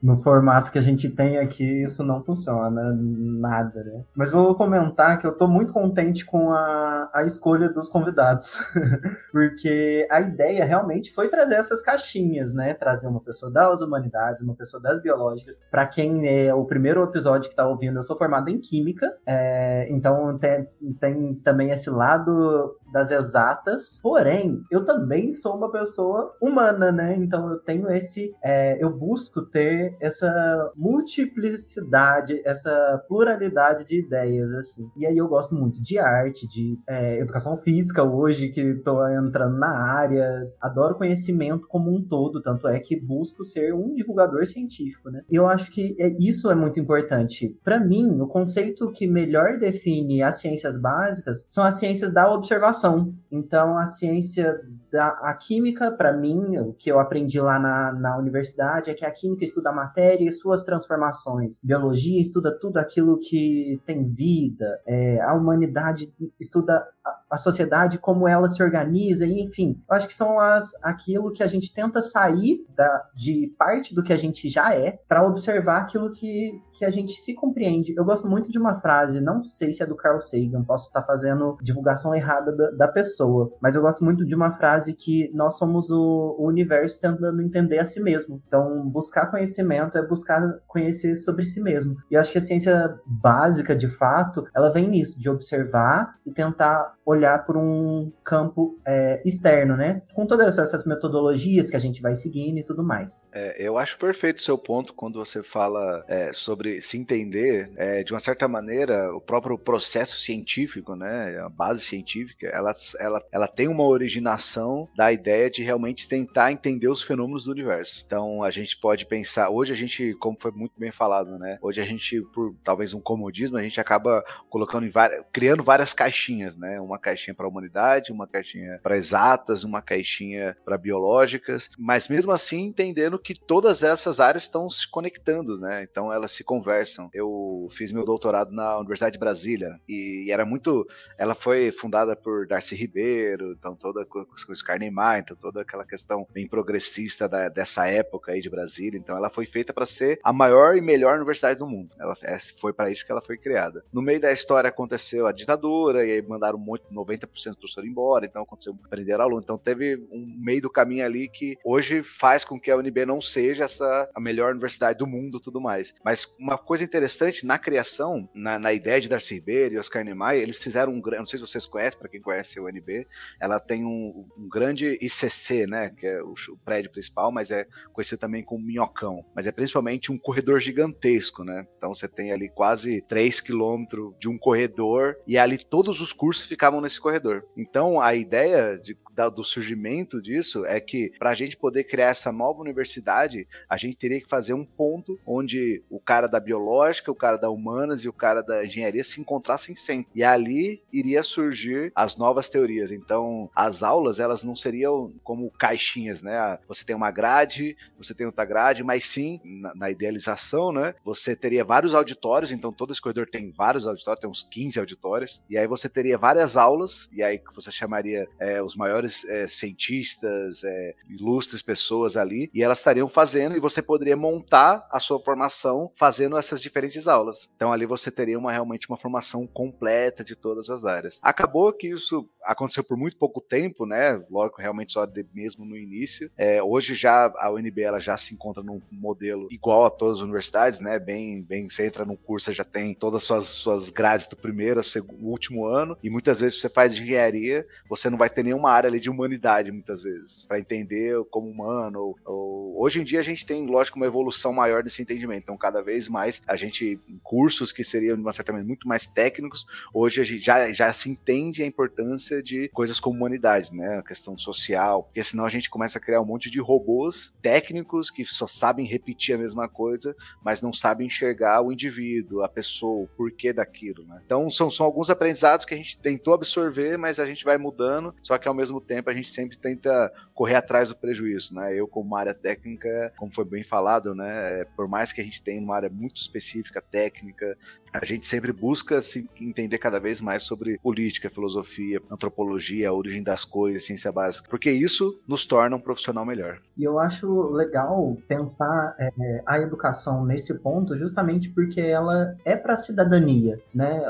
No 0.03 0.23
formato 0.23 0.71
que 0.71 0.79
a 0.79 0.83
gente 0.83 1.09
tem 1.09 1.39
aqui, 1.39 1.83
isso 1.83 2.05
não 2.05 2.23
funciona, 2.23 2.93
nada, 2.95 3.83
né? 3.83 4.05
Mas 4.15 4.31
vou 4.31 4.55
comentar 4.55 5.19
que 5.19 5.27
eu 5.27 5.37
tô 5.37 5.49
muito 5.49 5.73
contente 5.73 6.25
com 6.25 6.53
a, 6.53 7.11
a 7.13 7.25
escolha 7.25 7.69
dos 7.69 7.89
convidados. 7.89 8.59
Porque 9.33 10.07
a 10.11 10.21
ideia 10.21 10.65
realmente 10.65 11.13
foi 11.13 11.29
trazer 11.29 11.55
essas 11.55 11.83
caixinhas, 11.83 12.53
né? 12.53 12.75
Trazer 12.75 13.09
uma 13.09 13.21
pessoa 13.21 13.51
das 13.51 13.81
humanidades, 13.81 14.43
uma 14.43 14.55
pessoa 14.55 14.81
das 14.81 15.01
biológicas. 15.01 15.27
Para 15.71 15.87
quem 15.87 16.27
é 16.27 16.55
o 16.55 16.65
primeiro 16.65 17.03
episódio 17.03 17.51
que 17.51 17.57
tá 17.57 17.67
ouvindo, 17.67 17.99
eu 17.99 18.03
sou 18.03 18.17
formado 18.17 18.49
em 18.49 18.59
Química, 18.59 19.17
é, 19.27 19.87
então 19.91 20.39
tem, 20.39 20.69
tem 21.01 21.35
também 21.37 21.71
esse 21.71 21.91
lado 21.91 22.77
das 22.93 23.11
exatas, 23.11 24.01
porém, 24.03 24.63
eu 24.71 24.85
também 24.85 25.33
sou 25.33 25.57
uma 25.57 25.71
pessoa 25.71 26.35
humana, 26.41 26.93
né? 26.93 27.17
Então 27.17 27.51
eu 27.51 27.59
tenho 27.59 27.91
esse. 27.91 28.35
É, 28.43 28.83
eu 28.83 28.91
busco 28.91 29.43
ter 29.43 29.97
essa 30.01 30.73
multiplicidade, 30.75 32.41
essa 32.45 33.05
pluralidade 33.09 33.85
de 33.85 34.01
ideias, 34.01 34.53
assim. 34.55 34.91
E 34.97 35.07
aí 35.07 35.17
eu 35.17 35.29
gosto 35.29 35.55
muito 35.55 35.83
de 35.83 35.99
arte, 35.99 36.47
de 36.47 36.79
é, 36.89 37.21
educação 37.21 37.57
física 37.59 38.03
hoje, 38.03 38.49
que 38.49 38.61
estou 38.61 39.07
entrando 39.09 39.59
na 39.59 39.71
área. 39.71 40.51
Adoro 40.61 40.97
conhecimento 40.97 41.67
como 41.69 41.95
um 41.95 42.03
todo, 42.03 42.41
tanto 42.41 42.69
é 42.69 42.79
que 42.81 42.99
busco 42.99 43.45
ser 43.45 43.75
um 43.75 43.95
divulgador 43.95 44.47
científico, 44.47 45.11
né? 45.11 45.16
E 45.31 45.37
eu 45.37 45.49
acho 45.49 45.71
que 45.71 45.97
é, 45.99 46.17
isso 46.21 46.51
é 46.51 46.55
muito 46.55 46.81
importante. 46.81 47.57
Para 47.65 47.81
mim, 47.81 48.21
o 48.21 48.27
conceito 48.27 48.91
que 48.91 49.07
melhor 49.07 49.59
define 49.59 50.23
as 50.23 50.41
ciências 50.41 50.81
básicas 50.81 51.45
são 51.49 51.65
as 51.65 51.79
ciências 51.79 52.13
da 52.13 52.33
observação 52.33 53.15
então, 53.31 53.77
a 53.77 53.87
ciência 53.87 54.61
da 54.91 55.09
a 55.09 55.35
química, 55.35 55.91
para 55.91 56.13
mim, 56.13 56.59
o 56.59 56.73
que 56.73 56.91
eu 56.91 56.99
aprendi 56.99 57.41
lá 57.41 57.59
na, 57.59 57.93
na 57.93 58.17
universidade 58.17 58.91
é 58.91 58.95
que 58.95 59.05
a 59.05 59.11
química 59.11 59.45
estuda 59.45 59.71
a 59.71 59.75
matéria 59.75 60.27
e 60.27 60.33
suas 60.33 60.63
transformações. 60.63 61.59
Biologia 61.63 62.21
estuda 62.21 62.57
tudo 62.59 62.79
aquilo 62.79 63.19
que 63.19 63.81
tem 63.85 64.05
vida. 64.09 64.81
É, 64.87 65.21
a 65.21 65.35
humanidade 65.35 66.13
estuda 66.41 66.87
a 67.31 67.37
sociedade, 67.37 67.99
como 67.99 68.29
ela 68.29 68.49
se 68.49 68.63
organiza, 68.63 69.27
enfim. 69.27 69.83
Eu 69.89 69.97
acho 69.97 70.07
que 70.07 70.15
são 70.15 70.39
as, 70.39 70.73
aquilo 70.83 71.33
que 71.33 71.43
a 71.43 71.47
gente 71.47 71.73
tenta 71.73 72.01
sair 72.01 72.65
da, 72.75 73.09
de 73.15 73.55
parte 73.59 73.95
do 73.95 74.03
que 74.03 74.13
a 74.13 74.17
gente 74.17 74.49
já 74.49 74.75
é 74.75 74.99
para 75.09 75.27
observar 75.27 75.79
aquilo 75.79 76.13
que, 76.13 76.61
que 76.73 76.85
a 76.85 76.91
gente 76.91 77.13
se 77.13 77.35
compreende. 77.35 77.95
Eu 77.97 78.05
gosto 78.05 78.29
muito 78.29 78.51
de 78.51 78.59
uma 78.59 78.75
frase, 78.75 79.21
não 79.21 79.43
sei 79.45 79.73
se 79.73 79.83
é 79.83 79.87
do 79.87 79.97
Carl 79.97 80.21
Sagan, 80.21 80.65
posso 80.65 80.87
estar 80.87 81.03
fazendo 81.03 81.57
divulgação 81.63 82.15
errada 82.15 82.55
da, 82.55 82.71
da 82.71 82.89
pessoa, 82.89 83.51
mas 83.61 83.75
eu 83.75 83.83
gosto 83.83 84.05
muito 84.05 84.25
de 84.25 84.35
uma 84.35 84.51
frase 84.51 84.95
que 84.95 85.31
nós 85.35 85.57
somos 85.57 85.91
o, 85.91 86.37
o 86.39 86.47
universo 86.47 87.01
tentando 87.01 87.43
entender 87.43 87.79
a 87.79 87.85
si 87.85 88.01
mesmo. 88.01 88.43
Então, 88.47 88.89
buscar 88.89 89.31
conhecimento 89.31 89.99
é 89.99 90.07
buscar 90.07 90.43
conhecer 90.67 91.17
sobre 91.17 91.45
si 91.45 91.61
mesmo. 91.61 91.97
E 92.11 92.15
eu 92.15 92.21
acho 92.21 92.33
que 92.33 92.39
a 92.39 92.43
ciência 92.43 92.95
básica, 93.07 93.75
de 93.75 93.89
fato, 93.89 94.45
ela 94.55 94.71
vem 94.71 94.89
nisso, 94.89 95.19
de 95.19 95.29
observar 95.29 96.15
e 96.25 96.33
tentar 96.33 96.96
olhar 97.07 97.47
por 97.47 97.57
um 97.57 98.13
campo 98.25 98.79
é, 98.87 99.23
externo, 99.25 99.77
né? 99.77 100.03
Com 100.13 100.27
todas 100.27 100.59
essas 100.59 100.85
metodologias 100.85 101.71
que 101.71 101.77
a 101.77 101.79
gente 101.79 102.03
vai 102.03 102.17
seguindo 102.17 102.59
e 102.59 102.65
tudo 102.65 102.83
mais. 102.83 103.23
É, 103.33 103.55
eu 103.65 103.79
acho 103.79 103.97
perfeito 103.97 104.39
o 104.39 104.43
seu 104.43 104.59
ponto 104.59 104.93
quando 104.93 105.25
você 105.25 105.43
fala 105.43 106.05
é, 106.09 106.33
sobre 106.33 106.83
se 106.83 106.99
entender, 106.99 107.71
é, 107.77 108.03
de 108.03 108.13
uma 108.13 108.19
certa 108.19 108.49
maneira, 108.49 109.15
o 109.15 109.21
próprio 109.21 109.57
processo 109.57 110.19
científico, 110.19 110.97
né? 110.97 111.39
A 111.39 111.49
base 111.49 111.83
científica, 111.83 112.49
ela, 112.49 112.75
ela, 112.99 113.23
ela 113.31 113.47
tem 113.47 113.69
uma 113.69 113.85
originação 113.85 114.89
da 114.97 115.13
ideia 115.13 115.49
de 115.49 115.63
realmente 115.63 116.09
tentar 116.09 116.51
entender 116.51 116.89
os 116.89 117.03
fenômenos 117.03 117.45
do 117.45 117.53
universo. 117.53 118.03
Então, 118.05 118.43
a 118.43 118.51
gente 118.51 118.77
pode 118.77 119.07
pensar, 119.07 119.51
hoje 119.51 119.73
a 119.73 119.77
gente, 119.77 120.15
como 120.15 120.37
foi 120.39 120.51
muito 120.51 120.73
bem 120.77 120.91
falado, 120.91 121.39
né? 121.39 121.59
Hoje 121.63 121.81
a 121.81 121.85
gente, 121.85 122.21
por 122.35 122.55
talvez 122.65 122.93
um 122.93 123.01
comodismo, 123.01 123.57
a 123.57 123.63
gente 123.63 123.81
acaba 123.81 124.25
colocando 124.51 124.91
várias, 124.91 125.25
criando 125.33 125.63
várias 125.63 125.93
caixinhas, 125.93 126.57
né? 126.57 126.81
Uma 126.81 126.96
uma 126.97 126.99
caixinha 126.99 127.35
para 127.35 127.47
humanidade, 127.47 128.11
uma 128.11 128.27
caixinha 128.27 128.81
para 128.83 128.97
exatas, 128.97 129.63
uma 129.63 129.83
caixinha 129.83 130.57
para 130.65 130.79
biológicas, 130.79 131.71
mas 131.79 132.09
mesmo 132.09 132.33
assim 132.33 132.65
entendendo 132.65 133.19
que 133.19 133.39
todas 133.39 133.83
essas 133.83 134.19
áreas 134.19 134.45
estão 134.45 134.69
se 134.71 134.91
conectando, 134.91 135.59
né? 135.59 135.83
Então 135.83 136.13
elas 136.13 136.33
se 136.33 136.43
conversam. 136.43 137.11
Eu 137.13 137.69
fiz 137.73 137.93
meu 137.93 138.05
doutorado 138.05 138.51
na 138.51 138.79
Universidade 138.79 139.13
de 139.13 139.19
Brasília 139.19 139.79
e 139.89 140.29
era 140.31 140.45
muito, 140.45 140.87
ela 141.19 141.35
foi 141.35 141.71
fundada 141.71 142.17
por 142.17 142.47
Darcy 142.47 142.75
Ribeiro, 142.75 143.53
então 143.53 143.77
toda 143.77 144.05
coisas 144.05 144.47
Luiz 144.49 144.63
Carnemar, 144.63 145.19
então 145.19 145.37
toda 145.37 145.61
aquela 145.61 145.85
questão 145.85 146.27
bem 146.33 146.49
progressista 146.49 147.29
da, 147.29 147.49
dessa 147.49 147.87
época 147.87 148.33
aí 148.33 148.41
de 148.41 148.49
Brasília. 148.49 148.99
Então 148.99 149.17
ela 149.17 149.29
foi 149.29 149.45
feita 149.45 149.73
para 149.73 149.85
ser 149.85 150.19
a 150.23 150.33
maior 150.33 150.77
e 150.77 150.81
melhor 150.81 151.17
universidade 151.17 151.59
do 151.59 151.67
mundo. 151.67 151.91
Ela 151.99 152.17
foi 152.59 152.73
para 152.73 152.91
isso 152.91 153.05
que 153.05 153.13
ela 153.13 153.21
foi 153.21 153.37
criada. 153.37 153.85
No 153.93 154.01
meio 154.01 154.21
da 154.21 154.33
história 154.33 154.69
aconteceu 154.69 155.27
a 155.27 155.33
ditadura 155.33 156.07
e 156.07 156.13
aí 156.13 156.23
mandaram 156.23 156.59
muito 156.59 156.86
90% 156.93 157.51
do 157.51 157.57
professor 157.59 157.85
embora, 157.85 158.27
então 158.27 158.43
aconteceu 158.43 158.75
prender 158.89 159.21
aluno. 159.21 159.41
Então 159.43 159.59
teve 159.59 159.97
um 160.11 160.25
meio 160.39 160.63
do 160.63 160.71
caminho 160.71 161.05
ali 161.05 161.29
que 161.29 161.57
hoje 161.65 162.03
faz 162.03 162.45
com 162.45 162.59
que 162.59 162.71
a 162.71 162.77
UNB 162.77 163.05
não 163.05 163.21
seja 163.21 163.65
essa 163.65 164.11
a 164.15 164.21
melhor 164.21 164.53
universidade 164.53 164.99
do 164.99 165.07
mundo, 165.07 165.41
tudo 165.41 165.61
mais. 165.61 165.95
Mas 166.05 166.27
uma 166.39 166.59
coisa 166.59 166.85
interessante 166.85 167.47
na 167.47 167.59
criação, 167.59 168.29
na, 168.35 168.59
na 168.59 168.73
ideia 168.73 169.01
de 169.01 169.09
Darcy 169.09 169.35
Ribeiro 169.35 169.75
e 169.75 169.79
Oscar 169.79 170.05
Niemeyer, 170.05 170.43
eles 170.43 170.63
fizeram 170.63 170.93
um 170.93 171.01
grande, 171.01 171.21
não 171.21 171.27
sei 171.27 171.39
se 171.39 171.47
vocês 171.47 171.67
conhecem, 171.67 171.99
para 171.99 172.09
quem 172.09 172.21
conhece 172.21 172.59
a 172.59 172.63
UNB, 172.63 173.07
ela 173.41 173.61
tem 173.61 173.85
um, 173.85 174.27
um 174.37 174.49
grande 174.49 174.99
ICC, 175.01 175.67
né, 175.67 175.91
que 175.91 176.07
é 176.07 176.23
o, 176.23 176.35
o, 176.51 176.57
prédio 176.65 176.91
principal, 176.91 177.31
mas 177.31 177.51
é 177.51 177.67
conhecido 177.93 178.19
também 178.19 178.43
como 178.43 178.65
Minhocão. 178.65 179.25
Mas 179.35 179.47
é 179.47 179.53
principalmente 179.53 180.11
um 180.11 180.19
corredor 180.19 180.61
gigantesco, 180.61 181.45
né? 181.45 181.67
Então 181.77 181.95
você 181.95 182.09
tem 182.09 182.33
ali 182.33 182.49
quase 182.49 183.03
3 183.03 183.41
quilômetros 183.41 184.15
de 184.19 184.29
um 184.29 184.39
corredor 184.39 185.17
e 185.27 185.39
ali 185.39 185.59
todos 185.59 186.01
os 186.01 186.13
cursos 186.13 186.45
ficavam 186.45 186.76
nesse 186.81 187.01
corredor. 187.01 187.45
Então 187.57 188.01
a 188.01 188.15
ideia 188.15 188.79
de 188.79 188.97
da, 189.17 189.31
do 189.31 189.43
surgimento 189.43 190.21
disso 190.21 190.67
é 190.67 190.79
que 190.79 191.13
para 191.19 191.31
a 191.31 191.35
gente 191.35 191.57
poder 191.57 191.85
criar 191.85 192.09
essa 192.09 192.31
nova 192.31 192.61
universidade, 192.61 193.49
a 193.69 193.77
gente 193.79 193.97
teria 193.97 194.21
que 194.21 194.29
fazer 194.29 194.53
um 194.53 194.65
ponto 194.65 195.19
onde 195.27 195.83
o 195.89 195.99
cara 195.99 196.27
da 196.27 196.39
biológica, 196.39 197.11
o 197.11 197.15
cara 197.15 197.39
da 197.39 197.49
humanas 197.49 198.05
e 198.05 198.09
o 198.09 198.13
cara 198.13 198.43
da 198.43 198.65
engenharia 198.65 199.03
se 199.03 199.19
encontrassem 199.19 199.75
sempre. 199.75 200.11
E 200.15 200.23
ali 200.23 200.83
iria 200.93 201.23
surgir 201.23 201.91
as 201.95 202.17
novas 202.17 202.51
teorias. 202.51 202.93
Então, 202.93 203.51
as 203.55 203.83
aulas, 203.83 204.21
elas 204.21 204.43
não 204.43 204.55
seriam 204.55 205.11
como 205.25 205.51
caixinhas, 205.51 206.21
né? 206.21 206.37
Ah, 206.37 206.59
você 206.69 206.85
tem 206.85 206.95
uma 206.95 207.11
grade, 207.11 207.75
você 207.97 208.13
tem 208.13 208.27
outra 208.27 208.45
grade, 208.45 208.83
mas 208.83 209.07
sim, 209.07 209.41
na, 209.43 209.75
na 209.75 209.91
idealização, 209.91 210.71
né? 210.71 210.95
Você 211.05 211.35
teria 211.35 211.65
vários 211.65 211.95
auditórios, 211.95 212.53
então 212.53 212.71
todo 212.71 212.93
esse 212.93 213.01
corredor 213.01 213.27
tem 213.29 213.51
vários 213.51 213.87
auditórios, 213.87 214.21
tem 214.21 214.31
uns 214.31 214.43
15 214.43 214.79
auditórios, 214.79 215.43
e 215.49 215.57
aí 215.57 215.67
você 215.67 215.89
teria 215.89 216.19
várias 216.19 216.57
aulas, 216.57 217.09
e 217.13 217.23
aí 217.23 217.41
você 217.55 217.71
chamaria 217.71 218.29
é, 218.39 218.63
os 218.63 218.77
maiores 218.77 219.06
é, 219.25 219.47
cientistas, 219.47 220.65
é, 220.65 220.95
ilustres 221.09 221.63
pessoas 221.63 222.17
ali, 222.17 222.51
e 222.53 222.63
elas 222.63 222.79
estariam 222.79 223.09
fazendo, 223.09 223.57
e 223.57 223.61
você 223.61 223.83
poderia 223.83 224.17
montar 224.17 224.87
a 224.91 225.01
sua 225.01 225.21
formação 225.21 225.91
fazendo 225.95 226.37
essas 226.37 226.61
diferentes 226.61 227.09
aulas. 227.09 227.49
Então 227.57 227.73
ali 227.73 227.87
você 227.87 228.11
teria 228.11 228.39
uma, 228.39 228.53
realmente 228.53 228.89
uma 228.89 228.97
formação 228.97 229.47
completa 229.47 230.25
de 230.25 230.35
todas 230.35 230.71
as 230.71 230.85
áreas. 230.85 231.19
Acabou 231.23 231.73
que 231.73 231.89
isso 231.89 232.29
aconteceu 232.43 232.85
por 232.85 232.97
muito 232.97 233.17
pouco 233.17 233.41
tempo, 233.41 233.85
né? 233.85 234.23
Lógico, 234.31 234.61
realmente 234.61 234.93
só 234.93 235.05
de, 235.05 235.27
mesmo 235.35 235.65
no 235.65 235.77
início. 235.77 236.31
É, 236.37 236.63
hoje 236.63 236.95
já 236.95 237.33
a 237.37 237.51
UNB 237.51 237.83
ela 237.83 237.99
já 237.99 238.17
se 238.17 238.33
encontra 238.33 238.63
num 238.63 238.81
modelo 238.93 239.49
igual 239.51 239.85
a 239.85 239.91
todas 239.91 240.19
as 240.19 240.23
universidades, 240.23 240.81
né? 240.81 240.99
Bem, 240.99 241.43
bem, 241.43 241.69
você 241.69 241.87
entra 241.87 242.05
no 242.05 242.17
curso, 242.17 242.53
já 242.53 242.65
tem 242.65 242.95
todas 242.95 243.23
as 243.23 243.27
suas, 243.27 243.45
suas 243.47 243.91
grades 243.91 244.27
do 244.27 244.37
primeiro 244.37 244.83
segundo, 244.83 245.27
último 245.27 245.67
ano, 245.67 245.97
e 246.03 246.09
muitas 246.09 246.41
vezes 246.41 246.61
você 246.61 246.69
faz 246.69 246.93
engenharia, 246.93 247.67
você 247.89 248.09
não 248.09 248.19
vai 248.19 248.31
ter 248.31 248.43
nenhuma 248.43 248.71
área 248.71 248.89
ali 248.89 248.96
de 248.99 249.11
humanidade, 249.11 249.71
muitas 249.73 250.03
vezes, 250.03 250.45
para 250.47 250.59
entender 250.59 251.23
como 251.31 251.49
humano. 251.49 252.01
Ou, 252.01 252.19
ou... 252.25 252.83
Hoje 252.83 253.01
em 253.01 253.05
dia 253.05 253.21
a 253.21 253.23
gente 253.23 253.47
tem, 253.47 253.67
lógico, 253.67 253.97
uma 253.97 254.07
evolução 254.07 254.53
maior 254.53 254.83
nesse 254.85 255.03
entendimento. 255.03 255.43
Então, 255.43 255.57
cada 255.57 255.83
vez 255.83 256.09
mais 256.09 256.43
a 256.47 256.57
gente, 256.57 256.99
cursos 257.23 257.73
que 257.73 257.85
seriam, 257.85 258.17
de 258.17 258.23
uma 258.23 258.33
certa 258.33 258.53
maneira, 258.53 258.67
muito 258.67 258.89
mais 258.89 259.07
técnicos, 259.07 259.67
hoje 259.93 260.21
a 260.21 260.25
gente 260.25 260.45
já, 260.45 260.73
já 260.73 260.93
se 260.93 261.09
entende 261.09 261.63
a 261.63 261.67
importância 261.67 262.43
de 262.43 262.69
coisas 262.69 263.01
como 263.01 263.17
humanidade, 263.17 263.75
né? 263.75 263.99
A 263.99 264.03
questão 264.03 264.37
social, 264.39 265.05
porque 265.05 265.23
senão 265.23 265.45
a 265.45 265.51
gente 265.51 265.71
começa 265.71 265.99
a 265.99 266.01
criar 266.01 266.21
um 266.21 266.27
monte 266.27 266.51
de 266.51 266.61
robôs 266.61 267.35
técnicos 267.43 268.11
que 268.11 268.25
só 268.25 268.47
sabem 268.47 268.87
repetir 268.87 269.35
a 269.35 269.39
mesma 269.39 269.69
coisa, 269.69 270.15
mas 270.43 270.63
não 270.63 270.73
sabem 270.73 271.07
enxergar 271.07 271.63
o 271.63 271.73
indivíduo, 271.73 272.43
a 272.43 272.49
pessoa, 272.49 273.05
o 273.05 273.09
porquê 273.09 273.53
daquilo, 273.53 274.05
né? 274.05 274.21
Então, 274.25 274.51
são, 274.51 274.71
são 274.71 274.87
alguns 274.87 275.11
aprendizados 275.11 275.65
que 275.65 275.75
a 275.75 275.77
gente 275.77 275.99
tentou 275.99 276.35
absorver, 276.35 276.97
mas 276.97 277.19
a 277.19 277.27
gente 277.27 277.45
vai 277.45 277.59
mudando, 277.59 278.15
só 278.23 278.39
que 278.39 278.49
ao 278.49 278.55
mesmo 278.55 278.81
tempo 278.87 279.11
a 279.11 279.15
gente 279.15 279.31
sempre 279.31 279.57
tenta 279.59 280.13
correr 280.35 280.55
atrás 280.55 280.89
do 280.89 280.97
prejuízo, 280.97 281.55
né? 281.55 281.75
Eu, 281.75 281.89
como 281.89 282.17
área 282.17 282.35
técnica, 282.35 283.13
como 283.17 283.33
foi 283.33 283.45
bem 283.45 283.65
falado, 283.65 284.15
né? 284.15 284.65
Por 284.77 284.87
mais 284.87 285.13
que 285.13 285.21
a 285.21 285.25
gente 285.25 285.43
tenha 285.43 285.61
uma 285.61 285.75
área 285.75 285.91
muito 285.91 286.21
específica, 286.21 286.81
técnica, 286.81 287.57
a 287.93 288.05
gente 288.05 288.27
sempre 288.27 288.53
busca 288.53 289.01
se 289.01 289.29
entender 289.41 289.79
cada 289.79 289.99
vez 289.99 290.21
mais 290.21 290.43
sobre 290.43 290.79
política, 290.79 291.31
filosofia, 291.31 292.01
antropologia, 292.11 292.89
a 292.89 292.93
origem 292.93 293.23
das 293.23 293.45
coisas, 293.45 293.85
ciência 293.85 294.13
básica, 294.13 294.49
porque 294.51 294.71
isso 294.71 295.21
nos 295.27 295.45
torna 295.47 295.77
um 295.77 295.81
profissional 295.81 296.25
melhor. 296.25 296.61
E 296.77 296.85
eu 296.85 296.99
acho 296.99 297.51
legal 297.51 298.17
pensar 298.29 298.95
é, 298.99 299.43
a 299.47 299.59
educação 299.59 300.25
nesse 300.25 300.59
ponto, 300.59 300.97
justamente 300.97 301.49
porque 301.51 301.81
ela 301.81 302.37
é 302.45 302.57
para 302.57 302.75
a 302.75 302.77
cidadania, 302.77 303.59
né? 303.75 304.03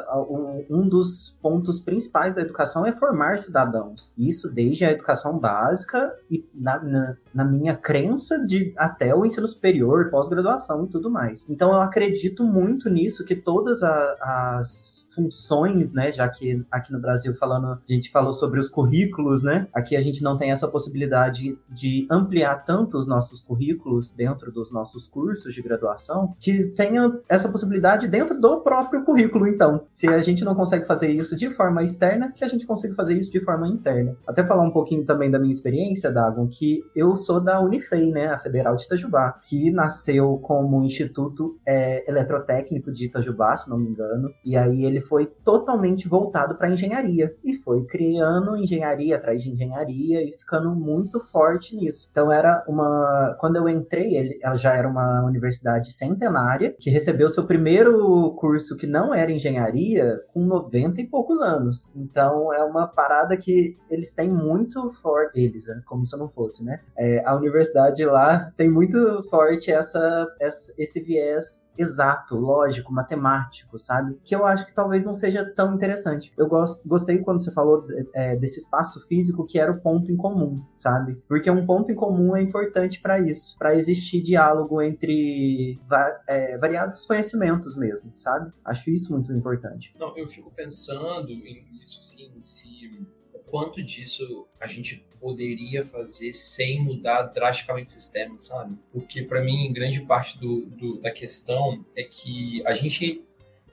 Um 0.71 0.89
dos 0.89 1.39
pontos 1.41 1.81
principais 1.81 2.35
da 2.35 2.43
educação 2.43 2.85
é 2.85 2.93
formar 2.93 3.39
cidadãos. 3.39 4.13
Isso 4.19 4.53
desde 4.53 4.66
a 4.85 4.91
educação 4.91 5.39
básica 5.39 6.13
e 6.31 6.45
na, 6.55 6.83
na, 6.83 7.17
na 7.35 7.45
minha 7.45 7.75
crença 7.75 8.39
de 8.45 8.73
até 8.77 9.15
o 9.15 9.25
ensino 9.25 9.47
superior, 9.47 10.11
pós-graduação 10.11 10.85
e 10.85 10.89
tudo 10.89 11.11
mais. 11.11 11.45
Então 11.49 11.71
eu 11.73 11.81
acredito 11.81 12.43
muito 12.43 12.89
nisso 12.89 13.25
que 13.25 13.37
todas 13.37 13.83
a, 13.83 14.59
as 14.59 15.06
funções, 15.17 15.93
né? 15.93 16.13
Já 16.13 16.29
que 16.29 16.63
aqui 16.71 16.93
no 16.93 17.01
Brasil 17.01 17.35
falando, 17.35 17.67
a 17.69 17.81
gente 17.89 18.11
falou 18.11 18.33
sobre 18.33 18.61
os 18.61 18.69
currículos, 18.69 19.43
né? 19.43 19.67
Aqui 19.73 19.97
a 19.97 20.01
gente 20.01 20.23
não 20.23 20.37
tem 20.37 20.51
essa 20.51 20.69
possibilidade 20.69 21.59
de 21.69 22.07
ampliar 22.11 22.65
tanto 22.65 22.99
os 22.99 23.07
nossos 23.07 23.41
currículos 23.41 24.11
dentro 24.11 24.53
dos 24.53 24.71
nossos 24.71 25.07
cursos 25.07 25.55
de 25.55 25.63
graduação, 25.63 26.35
que 26.39 26.67
tenha 26.69 27.19
essa 27.29 27.49
possibilidade 27.49 28.07
dentro 28.07 28.39
do 28.39 28.61
próprio 28.61 29.03
currículo, 29.05 29.47
então. 29.49 29.87
Se 29.91 30.07
a 30.07 30.21
gente 30.21 30.45
não 30.45 30.55
consegue 30.55 30.87
fazer 30.87 31.11
isso 31.11 31.35
de 31.37 31.51
forma 31.51 31.83
externa, 31.83 32.33
que 32.33 32.45
a 32.45 32.49
gente 32.49 32.67
consiga 32.67 32.95
fazer 32.95 33.15
isso 33.15 33.31
de 33.31 33.41
forma 33.41 33.67
interna. 33.67 34.15
Até 34.27 34.45
falar 34.45 34.63
um 34.63 34.71
pouquinho 34.71 35.05
também 35.05 35.31
da 35.31 35.39
minha 35.39 35.53
experiência, 35.53 36.11
Dagon, 36.11 36.47
que 36.47 36.85
eu 36.95 37.17
sou 37.17 37.41
da 37.41 37.61
Unifei, 37.61 38.11
né? 38.11 38.27
A 38.27 38.39
Federal 38.39 38.77
de 38.77 38.85
Itajubá, 38.85 39.41
que 39.43 39.71
nasceu 39.71 40.39
como 40.43 40.83
Instituto 40.83 41.59
é, 41.67 42.09
Eletrotécnico 42.09 42.93
de 42.93 43.07
Itajubá, 43.07 43.57
se 43.57 43.71
não 43.71 43.79
me 43.79 43.89
engano, 43.89 44.31
e 44.45 44.57
aí 44.57 44.85
ele 44.85 45.01
foi 45.09 45.27
totalmente 45.27 46.09
voltado 46.09 46.57
para 46.57 46.71
engenharia 46.71 47.35
e 47.45 47.55
foi 47.55 47.85
criando 47.85 48.57
engenharia 48.57 49.17
atrás 49.17 49.43
de 49.43 49.51
engenharia 49.51 50.23
e 50.23 50.33
ficando 50.33 50.75
muito 50.75 51.21
forte 51.21 51.77
nisso. 51.77 52.09
Então 52.11 52.31
era 52.31 52.65
uma, 52.69 53.37
quando 53.41 53.57
eu 53.57 53.69
entrei, 53.69 54.17
ele, 54.17 54.39
ela 54.43 54.57
já 54.57 54.75
era 54.75 54.89
uma 54.89 55.25
universidade 55.25 55.93
centenária 55.93 56.75
que 56.79 56.91
recebeu 56.91 57.29
seu 57.29 57.47
primeiro 57.47 58.35
curso 58.39 58.77
que 58.77 58.87
não 58.87 59.15
era 59.15 59.33
engenharia 59.33 60.21
com 60.33 60.45
90 60.45 61.01
e 61.01 61.07
poucos 61.07 61.41
anos. 61.41 61.91
Então 61.95 62.53
é 62.53 62.63
uma 62.63 62.87
parada 62.87 63.37
que 63.37 63.77
eles 63.91 64.13
têm 64.13 64.29
muito 64.29 64.91
forte, 65.03 65.41
eles, 65.41 65.67
né? 65.67 65.81
como 65.87 66.07
se 66.07 66.17
não 66.17 66.29
fosse, 66.29 66.65
né? 66.65 66.81
É, 66.97 67.23
a 67.25 67.35
universidade 67.35 68.05
lá 68.05 68.53
tem 68.57 68.71
muito 68.71 69.23
forte 69.25 69.71
essa, 69.71 70.27
essa 70.41 70.73
esse 70.79 71.01
viés 71.01 71.66
exato, 71.79 72.37
lógico, 72.37 72.93
matemático, 72.93 73.79
sabe? 73.79 74.19
Que 74.25 74.35
eu 74.35 74.45
acho 74.45 74.67
que 74.67 74.75
talvez 74.75 75.05
não 75.05 75.15
seja 75.15 75.45
tão 75.45 75.75
interessante. 75.75 76.33
Eu 76.37 76.49
gost, 76.49 76.81
gostei 76.87 77.19
quando 77.19 77.43
você 77.43 77.53
falou 77.53 77.87
é, 78.15 78.37
desse 78.37 78.59
espaço 78.59 79.01
físico 79.07 79.47
que 79.47 79.59
era 79.59 79.73
o 79.73 79.81
ponto 79.81 80.11
em 80.11 80.17
comum, 80.17 80.63
sabe? 80.75 81.23
Porque 81.29 81.51
um 81.51 81.67
ponto 81.67 81.91
em 81.91 81.95
comum 81.95 82.37
é 82.37 82.43
importante 82.43 83.01
para 83.01 83.19
isso, 83.19 83.57
para 83.59 83.75
existir 83.75 84.23
diálogo 84.23 84.81
entre 84.81 85.79
va 85.89 86.21
é, 86.29 86.59
variados 86.59 87.05
conhecimentos 87.05 87.77
mesmo, 87.77 88.13
sabe? 88.15 88.53
Acho 88.65 88.91
isso 88.91 89.13
muito 89.13 89.33
importante. 89.33 89.95
Não, 89.99 90.17
eu 90.17 90.27
fico 90.27 90.51
pensando 90.51 91.31
em 91.31 91.81
isso, 91.83 91.99
assim, 91.99 92.31
se 92.43 93.07
quanto 93.51 93.83
disso 93.83 94.47
a 94.61 94.67
gente 94.67 95.05
poderia 95.21 95.85
fazer 95.85 96.33
sem 96.33 96.83
mudar 96.83 97.23
drasticamente 97.23 97.89
o 97.89 97.93
sistema, 97.93 98.39
sabe? 98.39 98.77
Porque 98.93 99.23
para 99.23 99.43
mim, 99.43 99.73
grande 99.73 100.01
parte 100.03 100.39
do, 100.39 100.67
do, 100.67 101.01
da 101.01 101.11
questão 101.11 101.85
é 101.97 102.03
que 102.03 102.63
a 102.67 102.73
gente 102.73 103.25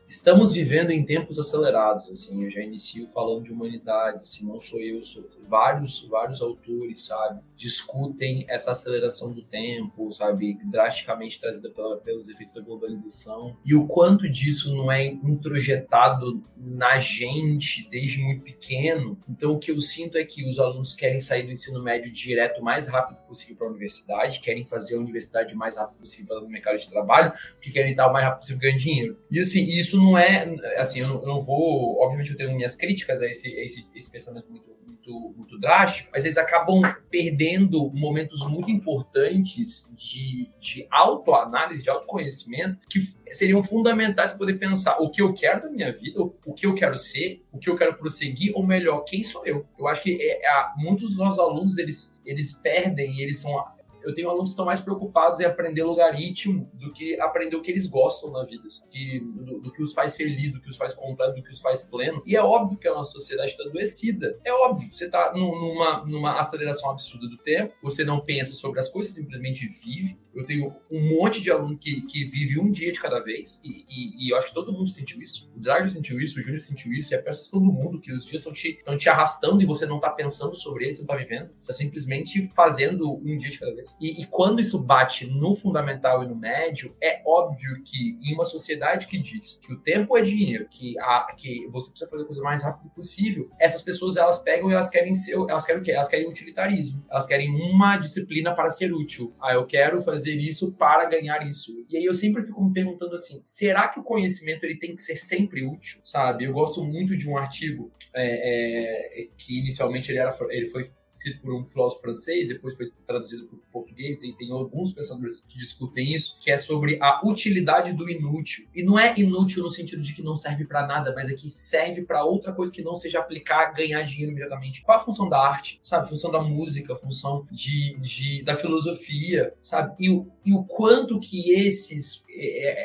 estamos 0.08 0.54
vivendo 0.54 0.92
em 0.92 1.04
tempos 1.04 1.40
acelerados, 1.40 2.10
assim, 2.10 2.44
eu 2.44 2.50
já 2.50 2.62
inicio 2.62 3.08
falando 3.08 3.44
de 3.44 3.52
humanidades, 3.52 4.24
assim, 4.24 4.46
não 4.46 4.60
sou 4.60 4.80
eu, 4.80 5.02
sou 5.02 5.28
vários, 5.48 6.02
vários 6.08 6.42
autores, 6.42 7.06
sabe, 7.06 7.42
discutem 7.56 8.46
essa 8.48 8.72
aceleração 8.72 9.32
do 9.32 9.44
tempo, 9.44 10.12
sabe, 10.12 10.58
drasticamente 10.66 11.40
trazida 11.40 11.70
pela, 11.70 11.98
pelos 11.98 12.28
efeitos 12.30 12.56
da 12.56 12.62
globalização, 12.62 13.56
e 13.66 13.76
o 13.76 13.86
quanto 13.86 14.30
disso 14.30 14.74
não 14.76 14.92
é 14.92 15.06
introjetado 15.06 16.44
na 16.58 16.98
gente 17.00 17.88
desde 17.90 18.20
muito 18.20 18.44
pequeno. 18.44 19.18
Então, 19.28 19.52
o 19.52 19.60
que 19.60 19.72
eu 19.72 19.80
sinto 19.82 20.18
é 20.18 20.24
que 20.24 20.48
os 20.48 20.60
alunos 20.60 20.94
querem 20.94 21.20
sair 21.20 21.44
do 21.44 21.52
ensino 21.52 21.82
médio 21.84 22.12
direto 22.12 22.62
o 22.62 22.64
mais 22.64 22.88
rápido 22.88 23.18
possível 23.28 23.58
para 23.58 23.68
a 23.68 23.70
universidade, 23.70 24.40
querem 24.40 24.64
fazer 24.64 24.96
a 24.96 25.00
universidade 25.00 25.54
o 25.54 25.58
mais 25.58 25.78
rápido 25.78 26.00
possível 26.00 26.42
no 26.42 26.50
mercado 26.50 26.78
de 26.78 26.90
trabalho, 26.90 27.34
porque 27.54 27.72
querem 27.72 27.92
estar 27.92 28.08
o 28.08 28.14
mais 28.14 28.26
rápido 28.26 28.40
possível 28.40 28.62
ganhando 28.62 28.80
dinheiro. 28.80 29.20
E 29.30 29.40
assim, 29.40 29.66
isso 29.66 29.98
não 29.98 30.18
é, 30.18 30.56
assim, 30.78 31.00
eu 31.00 31.08
não, 31.08 31.20
eu 31.20 31.28
não 31.28 31.42
vou, 31.42 32.00
obviamente 32.02 32.32
eu 32.32 32.38
tenho 32.38 32.56
minhas 32.56 32.76
críticas 32.76 33.22
a 33.22 33.28
esse, 33.28 33.50
a 33.60 33.64
esse, 33.64 33.86
esse 33.94 34.10
pensamento 34.10 34.50
muito 34.50 34.74
muito, 35.04 35.34
muito 35.38 35.60
drástico, 35.60 36.10
mas 36.14 36.24
eles 36.24 36.38
acabam 36.38 36.82
perdendo 37.10 37.92
momentos 37.94 38.48
muito 38.48 38.72
importantes 38.72 39.92
de, 39.96 40.50
de 40.60 40.88
autoanálise, 40.90 41.84
de 41.84 41.90
autoconhecimento, 41.90 42.80
que 42.90 43.00
seriam 43.32 43.62
fundamentais 43.62 44.30
para 44.30 44.40
poder 44.40 44.54
pensar 44.54 44.98
o 45.00 45.10
que 45.10 45.22
eu 45.22 45.34
quero 45.34 45.64
da 45.64 45.70
minha 45.70 45.92
vida, 45.92 46.22
o 46.22 46.54
que 46.54 46.66
eu 46.66 46.74
quero 46.74 46.98
ser, 46.98 47.44
o 47.52 47.58
que 47.58 47.70
eu 47.70 47.76
quero 47.76 47.96
prosseguir, 47.96 48.54
ou 48.56 48.66
melhor, 48.66 49.04
quem 49.04 49.24
sou 49.24 49.46
eu. 49.46 49.66
Eu 49.78 49.88
acho 49.88 50.02
que 50.02 50.18
é, 50.22 50.46
é, 50.46 50.66
muitos 50.78 51.10
dos 51.10 51.18
nossos 51.18 51.40
alunos, 51.40 51.78
eles, 51.78 52.20
eles 52.26 52.54
perdem, 52.54 53.20
eles 53.20 53.40
são 53.40 53.58
eu 54.04 54.14
tenho 54.14 54.30
alunos 54.30 54.50
que 54.50 54.54
estão 54.54 54.66
mais 54.66 54.82
preocupados 54.82 55.40
em 55.40 55.46
aprender 55.46 55.84
logaritmo 55.84 56.70
do 56.74 56.92
que 56.92 57.20
aprender 57.20 57.56
o 57.56 57.62
que 57.62 57.72
eles 57.72 57.88
gostam 57.88 58.32
na 58.32 58.44
vida, 58.44 58.68
que, 58.90 59.20
do, 59.20 59.60
do, 59.60 59.72
que 59.72 59.82
os 59.82 59.94
faz 59.94 60.16
feliz, 60.16 60.52
do 60.52 60.62
que 60.62 60.70
os 60.70 60.78
faz 60.78 60.94
completo, 60.94 61.36
do 61.36 61.44
que 61.44 61.52
os 61.52 61.62
faz 61.62 61.84
pleno. 61.84 62.22
E 62.26 62.36
é 62.36 62.42
óbvio 62.42 62.78
que 62.78 62.88
a 62.88 62.94
nossa 62.94 63.12
sociedade 63.12 63.52
está 63.52 63.64
adoecida. 63.64 64.38
É 64.44 64.52
óbvio, 64.54 64.92
você 64.92 65.06
está 65.06 65.34
numa, 65.34 66.06
numa 66.06 66.40
aceleração 66.40 66.90
absurda 66.90 67.28
do 67.28 67.38
tempo, 67.38 67.74
você 67.82 68.04
não 68.04 68.20
pensa 68.20 68.54
sobre 68.54 68.80
as 68.80 68.90
coisas, 68.90 69.14
simplesmente 69.14 69.68
vive. 69.68 70.18
Eu 70.34 70.46
tenho 70.46 70.76
um 70.90 71.16
monte 71.16 71.40
de 71.40 71.52
aluno 71.52 71.78
que, 71.78 72.02
que 72.02 72.26
vive 72.26 72.60
um 72.60 72.72
dia 72.72 72.92
de 72.92 73.00
cada 73.00 73.20
vez, 73.20 73.62
e, 73.64 73.86
e, 73.88 74.26
e 74.26 74.32
eu 74.32 74.38
acho 74.38 74.48
que 74.48 74.54
todo 74.54 74.74
mundo 74.74 74.90
sentiu 74.90 75.22
isso. 75.22 75.50
O 75.56 75.60
Drago 75.60 75.88
sentiu 75.90 76.20
isso, 76.20 76.40
o 76.40 76.42
Júnior 76.42 76.62
sentiu 76.62 76.92
isso, 76.92 77.14
e 77.14 77.16
a 77.16 77.22
percepção 77.22 77.60
do 77.60 77.72
mundo 77.72 78.00
que 78.00 78.12
os 78.12 78.26
dias 78.26 78.42
estão 78.42 78.52
te, 78.52 78.80
te 78.98 79.10
arrastando 79.10 79.62
e 79.62 79.66
você 79.66 79.86
não 79.86 79.98
está 79.98 80.10
pensando 80.10 80.56
sobre 80.56 80.86
eles, 80.86 80.98
você 80.98 81.04
não 81.04 81.14
está 81.14 81.24
vivendo. 81.24 81.50
Você 81.60 81.72
está 81.72 81.74
simplesmente 81.74 82.48
fazendo 82.48 83.16
um 83.16 83.38
dia 83.38 83.50
de 83.50 83.60
cada 83.60 83.74
vez. 83.74 83.93
E, 84.00 84.22
e, 84.22 84.26
quando 84.26 84.60
isso 84.60 84.80
bate 84.80 85.28
no 85.28 85.56
fundamental 85.56 86.24
e 86.24 86.28
no 86.28 86.36
médio, 86.36 86.96
é 87.02 87.22
óbvio 87.26 87.82
que 87.84 88.18
em 88.22 88.34
uma 88.34 88.44
sociedade 88.44 89.08
que 89.08 89.18
diz 89.18 89.60
que 89.64 89.74
o 89.74 89.80
tempo 89.80 90.18
é 90.18 90.22
dinheiro, 90.22 90.68
que, 90.70 90.98
a, 91.00 91.34
que 91.38 91.68
você 91.68 91.90
precisa 91.90 92.10
fazer 92.10 92.24
a 92.24 92.28
coisa 92.28 92.42
mais 92.42 92.64
rápido 92.64 92.90
possível, 92.92 93.50
essas 93.60 93.82
pessoas 93.82 94.18
elas 94.18 94.40
pegam 94.40 94.70
e 94.70 94.74
elas 94.74 94.90
querem 94.90 95.14
ser, 95.14 95.34
elas 95.34 95.66
querem 95.66 95.82
o 95.82 95.86
quê? 95.86 95.92
Elas 95.92 96.08
querem 96.08 96.28
utilitarismo. 96.28 97.06
Elas 97.10 97.26
querem 97.26 97.50
uma 97.50 97.98
disciplina 97.98 98.54
para 98.54 98.70
ser 98.70 98.94
útil. 98.94 99.34
Ah, 99.42 99.54
eu 99.54 99.66
quero 99.66 100.02
fazer 100.02 100.36
isso 100.36 100.74
para 100.74 101.06
ganhar 101.06 101.48
isso. 101.48 101.72
E 101.90 101.98
aí 101.98 102.06
eu 102.06 102.14
sempre 102.14 102.42
fico 102.42 102.64
me 102.64 102.74
perguntando 102.74 103.16
assim, 103.16 103.42
será 103.44 103.88
que 103.88 104.00
o 104.00 104.04
conhecimento 104.04 104.64
ele 104.64 104.78
tem 104.78 104.96
que 104.96 105.02
ser 105.02 105.16
sempre 105.16 105.66
útil? 105.66 106.00
Sabe? 106.04 106.46
Eu 106.46 106.54
gosto 106.54 106.84
muito 106.84 107.16
de 107.16 107.30
um 107.30 107.38
artigo 107.38 107.92
é, 108.14 109.22
é, 109.22 109.28
que 109.38 109.60
inicialmente 109.60 110.12
ele, 110.12 110.20
era, 110.20 110.36
ele 110.50 110.68
foi 110.68 110.84
escrito 111.24 111.42
por 111.42 111.56
um 111.56 111.66
filósofo 111.66 112.02
francês, 112.02 112.50
depois 112.50 112.76
foi 112.76 112.92
traduzido 113.08 113.46
para 113.46 113.56
o 113.56 113.60
português, 113.72 114.22
e 114.24 114.34
tem 114.34 114.52
alguns 114.52 114.92
pensadores 114.92 115.42
que 115.42 115.58
discutem 115.58 116.14
isso, 116.14 116.38
que 116.42 116.52
é 116.52 116.58
sobre 116.58 117.00
a 117.02 117.26
utilidade 117.26 117.94
do 117.94 118.10
inútil. 118.10 118.68
E 118.76 118.84
não 118.84 119.00
é 119.00 119.14
inútil 119.18 119.64
no 119.64 119.70
sentido 119.70 120.02
de 120.02 120.14
que 120.14 120.22
não 120.22 120.36
serve 120.36 120.66
para 120.66 120.86
nada, 120.86 121.14
mas 121.16 121.30
é 121.30 121.34
que 121.34 121.50
serve 121.50 122.02
para 122.02 122.24
outra 122.26 122.52
coisa 122.52 122.72
que 122.72 122.84
não 122.84 122.96
seja 122.96 123.20
aplicar, 123.20 123.74
ganhar 123.74 124.02
dinheiro 124.04 124.32
imediatamente. 124.32 124.82
Qual 124.82 124.98
a 124.98 125.00
função 125.00 125.30
da 125.30 125.40
arte, 125.40 125.80
sabe? 125.82 126.10
Função 126.10 126.32
da 126.32 126.42
música, 126.42 126.96
função 126.96 127.48
de, 127.50 127.98
de, 128.00 128.44
da 128.44 128.56
filosofia, 128.56 129.54
sabe? 129.62 129.96
E 130.00 130.10
o, 130.10 130.28
e 130.46 130.54
o 130.54 130.64
quanto 130.64 131.20
que 131.20 131.52
esses, 131.54 132.26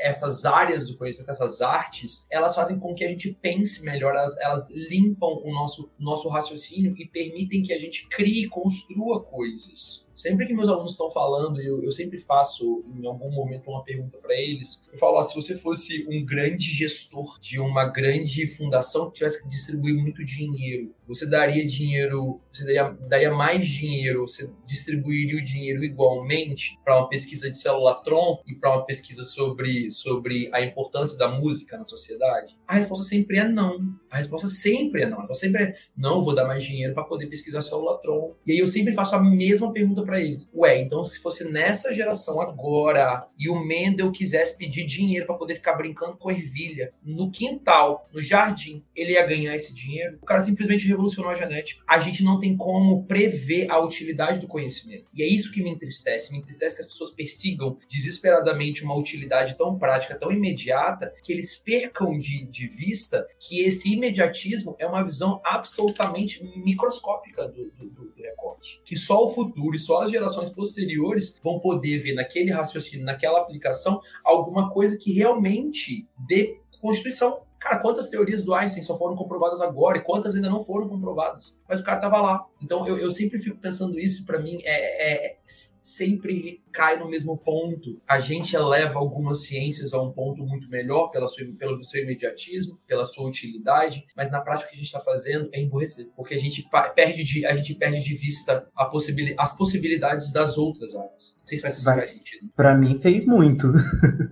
essas 0.02 0.44
áreas 0.44 0.88
do 0.88 0.96
conhecimento, 0.96 1.30
essas 1.30 1.60
artes, 1.60 2.26
elas 2.30 2.54
fazem 2.54 2.78
com 2.78 2.94
que 2.94 3.04
a 3.04 3.08
gente 3.08 3.36
pense 3.40 3.82
melhor, 3.84 4.14
elas, 4.14 4.36
elas 4.38 4.70
limpam 4.70 5.40
o 5.42 5.52
nosso, 5.52 5.90
nosso 5.98 6.28
raciocínio 6.28 6.94
e 6.96 7.06
permitem 7.06 7.62
que 7.62 7.72
a 7.72 7.78
gente 7.78 8.06
crie, 8.08 8.48
construa 8.48 9.22
coisas. 9.22 10.07
Sempre 10.18 10.48
que 10.48 10.52
meus 10.52 10.68
alunos 10.68 10.92
estão 10.92 11.08
falando, 11.08 11.60
eu, 11.60 11.80
eu 11.84 11.92
sempre 11.92 12.18
faço 12.18 12.82
em 12.84 13.06
algum 13.06 13.30
momento 13.30 13.70
uma 13.70 13.84
pergunta 13.84 14.18
para 14.18 14.34
eles. 14.34 14.82
Eu 14.90 14.98
falo: 14.98 15.16
ah, 15.16 15.22
se 15.22 15.32
você 15.32 15.54
fosse 15.54 16.04
um 16.10 16.26
grande 16.26 16.64
gestor 16.64 17.38
de 17.38 17.60
uma 17.60 17.84
grande 17.84 18.48
fundação 18.48 19.06
que 19.06 19.18
tivesse 19.18 19.40
que 19.40 19.48
distribuir 19.48 19.94
muito 19.94 20.24
dinheiro, 20.24 20.92
você 21.06 21.24
daria 21.24 21.64
dinheiro, 21.64 22.40
você 22.50 22.64
daria, 22.64 22.90
daria 23.08 23.30
mais 23.32 23.64
dinheiro, 23.68 24.22
você 24.22 24.50
distribuiria 24.66 25.38
o 25.38 25.44
dinheiro 25.44 25.84
igualmente 25.84 26.76
para 26.84 26.98
uma 26.98 27.08
pesquisa 27.08 27.48
de 27.48 27.56
célula 27.56 28.02
tron 28.02 28.42
e 28.44 28.56
para 28.56 28.74
uma 28.74 28.84
pesquisa 28.84 29.22
sobre, 29.22 29.88
sobre 29.92 30.50
a 30.52 30.60
importância 30.60 31.16
da 31.16 31.28
música 31.28 31.78
na 31.78 31.84
sociedade? 31.84 32.58
A 32.66 32.74
resposta 32.74 33.04
sempre 33.04 33.38
é 33.38 33.46
não. 33.46 33.78
A 34.10 34.16
resposta 34.16 34.48
sempre 34.48 35.02
é 35.02 35.06
não. 35.06 35.18
A 35.18 35.20
resposta 35.20 35.46
sempre 35.46 35.62
é 35.62 35.74
não, 35.96 36.24
vou 36.24 36.34
dar 36.34 36.44
mais 36.44 36.64
dinheiro 36.64 36.92
para 36.92 37.04
poder 37.04 37.28
pesquisar 37.28 37.62
célula 37.62 37.98
tron. 37.98 38.34
E 38.44 38.50
aí 38.50 38.58
eu 38.58 38.66
sempre 38.66 38.92
faço 38.92 39.14
a 39.14 39.22
mesma 39.22 39.72
pergunta 39.72 40.07
para 40.08 40.22
eles. 40.22 40.50
Ué, 40.54 40.80
então 40.80 41.04
se 41.04 41.20
fosse 41.20 41.44
nessa 41.44 41.92
geração 41.92 42.40
agora 42.40 43.28
e 43.38 43.50
o 43.50 43.62
Mendel 43.62 44.10
quisesse 44.10 44.56
pedir 44.56 44.86
dinheiro 44.86 45.26
para 45.26 45.36
poder 45.36 45.56
ficar 45.56 45.74
brincando 45.74 46.16
com 46.16 46.30
ervilha 46.30 46.94
no 47.04 47.30
quintal, 47.30 48.08
no 48.10 48.22
jardim, 48.22 48.82
ele 48.96 49.12
ia 49.12 49.26
ganhar 49.26 49.54
esse 49.54 49.74
dinheiro? 49.74 50.18
O 50.22 50.24
cara 50.24 50.40
simplesmente 50.40 50.86
revolucionou 50.86 51.30
a 51.30 51.34
genética. 51.34 51.82
A 51.86 51.98
gente 51.98 52.24
não 52.24 52.40
tem 52.40 52.56
como 52.56 53.04
prever 53.04 53.70
a 53.70 53.78
utilidade 53.78 54.40
do 54.40 54.48
conhecimento. 54.48 55.04
E 55.12 55.22
é 55.22 55.26
isso 55.26 55.52
que 55.52 55.62
me 55.62 55.70
entristece. 55.70 56.32
Me 56.32 56.38
entristece 56.38 56.74
que 56.74 56.80
as 56.80 56.88
pessoas 56.88 57.10
persigam 57.10 57.76
desesperadamente 57.86 58.82
uma 58.82 58.96
utilidade 58.96 59.58
tão 59.58 59.76
prática, 59.76 60.18
tão 60.18 60.32
imediata, 60.32 61.12
que 61.22 61.30
eles 61.30 61.54
percam 61.54 62.16
de, 62.16 62.46
de 62.46 62.66
vista 62.66 63.28
que 63.38 63.60
esse 63.60 63.92
imediatismo 63.92 64.74
é 64.78 64.86
uma 64.86 65.04
visão 65.04 65.38
absolutamente 65.44 66.42
microscópica 66.56 67.46
do, 67.46 67.70
do, 67.72 67.90
do 67.90 68.17
recorte. 68.58 68.80
Que 68.84 68.96
só 68.96 69.24
o 69.24 69.32
futuro 69.32 69.74
e 69.76 69.78
só 69.78 70.02
as 70.02 70.10
gerações 70.10 70.50
posteriores 70.50 71.38
vão 71.42 71.58
poder 71.58 71.98
ver 71.98 72.14
naquele 72.14 72.50
raciocínio, 72.50 73.04
naquela 73.04 73.40
aplicação, 73.40 74.00
alguma 74.24 74.70
coisa 74.70 74.96
que 74.96 75.12
realmente 75.12 76.06
dê 76.26 76.60
constituição 76.80 77.40
Cara, 77.68 77.80
quantas 77.82 78.08
teorias 78.08 78.42
do 78.42 78.54
Einstein 78.54 78.82
só 78.82 78.96
foram 78.96 79.14
comprovadas 79.14 79.60
agora 79.60 79.98
e 79.98 80.00
quantas 80.00 80.34
ainda 80.34 80.48
não 80.48 80.64
foram 80.64 80.88
comprovadas? 80.88 81.60
Mas 81.68 81.80
o 81.80 81.84
cara 81.84 82.00
tava 82.00 82.18
lá. 82.18 82.46
Então 82.62 82.88
eu, 82.88 82.96
eu 82.96 83.10
sempre 83.10 83.38
fico 83.38 83.58
pensando 83.58 84.00
isso, 84.00 84.24
para 84.24 84.38
mim 84.38 84.58
é, 84.64 85.32
é, 85.32 85.36
sempre 85.82 86.62
cai 86.72 86.98
no 86.98 87.06
mesmo 87.06 87.36
ponto. 87.36 87.98
A 88.08 88.18
gente 88.18 88.56
eleva 88.56 88.98
algumas 88.98 89.44
ciências 89.44 89.92
a 89.92 90.00
um 90.00 90.10
ponto 90.10 90.42
muito 90.44 90.66
melhor 90.70 91.08
pela 91.08 91.26
sua, 91.26 91.44
pelo 91.58 91.84
seu 91.84 92.02
imediatismo, 92.02 92.78
pela 92.86 93.04
sua 93.04 93.28
utilidade, 93.28 94.06
mas 94.16 94.30
na 94.30 94.40
prática 94.40 94.68
o 94.68 94.70
que 94.70 94.76
a 94.76 94.78
gente 94.78 94.86
está 94.86 95.00
fazendo 95.00 95.50
é 95.52 95.60
emborrecer, 95.60 96.08
porque 96.16 96.34
a 96.34 96.38
gente 96.38 96.66
perde 96.94 97.22
de, 97.22 97.44
a 97.44 97.54
gente 97.54 97.74
perde 97.74 98.02
de 98.02 98.14
vista 98.14 98.66
possibil, 98.90 99.34
as 99.36 99.54
possibilidades 99.54 100.32
das 100.32 100.56
outras 100.56 100.94
áreas. 100.94 101.36
Não 101.38 101.46
sei 101.46 101.58
se 101.58 101.62
faz, 101.62 101.84
vai, 101.84 101.98
faz 101.98 102.10
sentido. 102.12 102.48
Para 102.56 102.74
mim 102.74 102.98
fez 102.98 103.26
muito. 103.26 103.70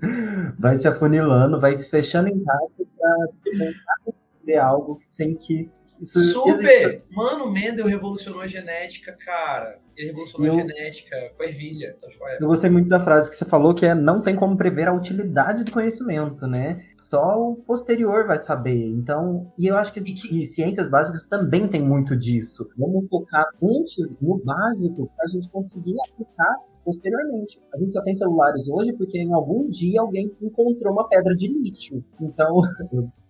vai 0.59 0.77
se 0.77 0.88
afunilando, 0.88 1.61
vai 1.61 1.75
se 1.75 1.88
fechando 1.90 2.29
em 2.29 2.42
casa 2.42 2.87
para 3.07 3.26
tentar 3.43 4.15
ter 4.45 4.57
algo 4.57 5.01
sem 5.11 5.35
que 5.35 5.71
isso 6.01 6.21
Super! 6.21 6.53
Existe. 6.53 7.03
Mano, 7.11 7.45
o 7.45 7.51
Mendel 7.51 7.87
revolucionou 7.87 8.41
a 8.41 8.47
genética, 8.47 9.12
cara. 9.12 9.79
Ele 9.97 10.09
revolucionou 10.09 10.47
eu, 10.47 10.53
a 10.53 10.57
genética 10.57 11.33
com 11.37 11.43
a 11.43 11.47
ervilha. 11.47 11.97
Eu 12.39 12.49
gostei 12.49 12.69
muito 12.69 12.89
da 12.89 13.01
frase 13.01 13.31
que 13.31 13.37
você 13.37 13.47
falou, 13.47 13.75
que 13.75 13.87
é 13.87 13.95
não 13.95 14.21
tem 14.21 14.37
como 14.37 14.57
prever 14.57 14.89
a 14.89 14.93
utilidade 14.93 15.65
do 15.65 15.71
conhecimento, 15.73 16.47
né? 16.47 16.85
Só 16.99 17.41
o 17.41 17.57
posterior 17.57 18.27
vai 18.27 18.39
saber. 18.39 18.85
Então, 18.89 19.51
e 19.59 19.67
eu 19.67 19.77
acho 19.77 19.93
que, 19.93 20.03
que... 20.03 20.47
Ciências 20.47 20.89
básicas 20.89 21.27
também 21.27 21.67
tem 21.67 21.81
muito 21.81 22.15
disso. 22.15 22.69
Vamos 22.77 23.09
focar 23.09 23.47
antes 23.62 24.11
no 24.21 24.39
básico 24.45 25.11
para 25.17 25.25
a 25.25 25.29
gente 25.29 25.49
conseguir 25.49 25.97
aplicar 26.11 26.57
posteriormente. 26.87 27.61
A 27.75 27.79
gente 27.79 27.92
só 27.92 28.01
tem 28.03 28.14
celulares 28.14 28.68
hoje 28.68 28.92
porque 28.92 29.18
em 29.18 29.33
algum 29.33 29.68
dia 29.68 30.01
alguém 30.01 30.31
encontrou 30.40 30.92
uma 30.92 31.09
pedra 31.09 31.35
de 31.35 31.49
lítio. 31.49 32.03
Então, 32.20 32.61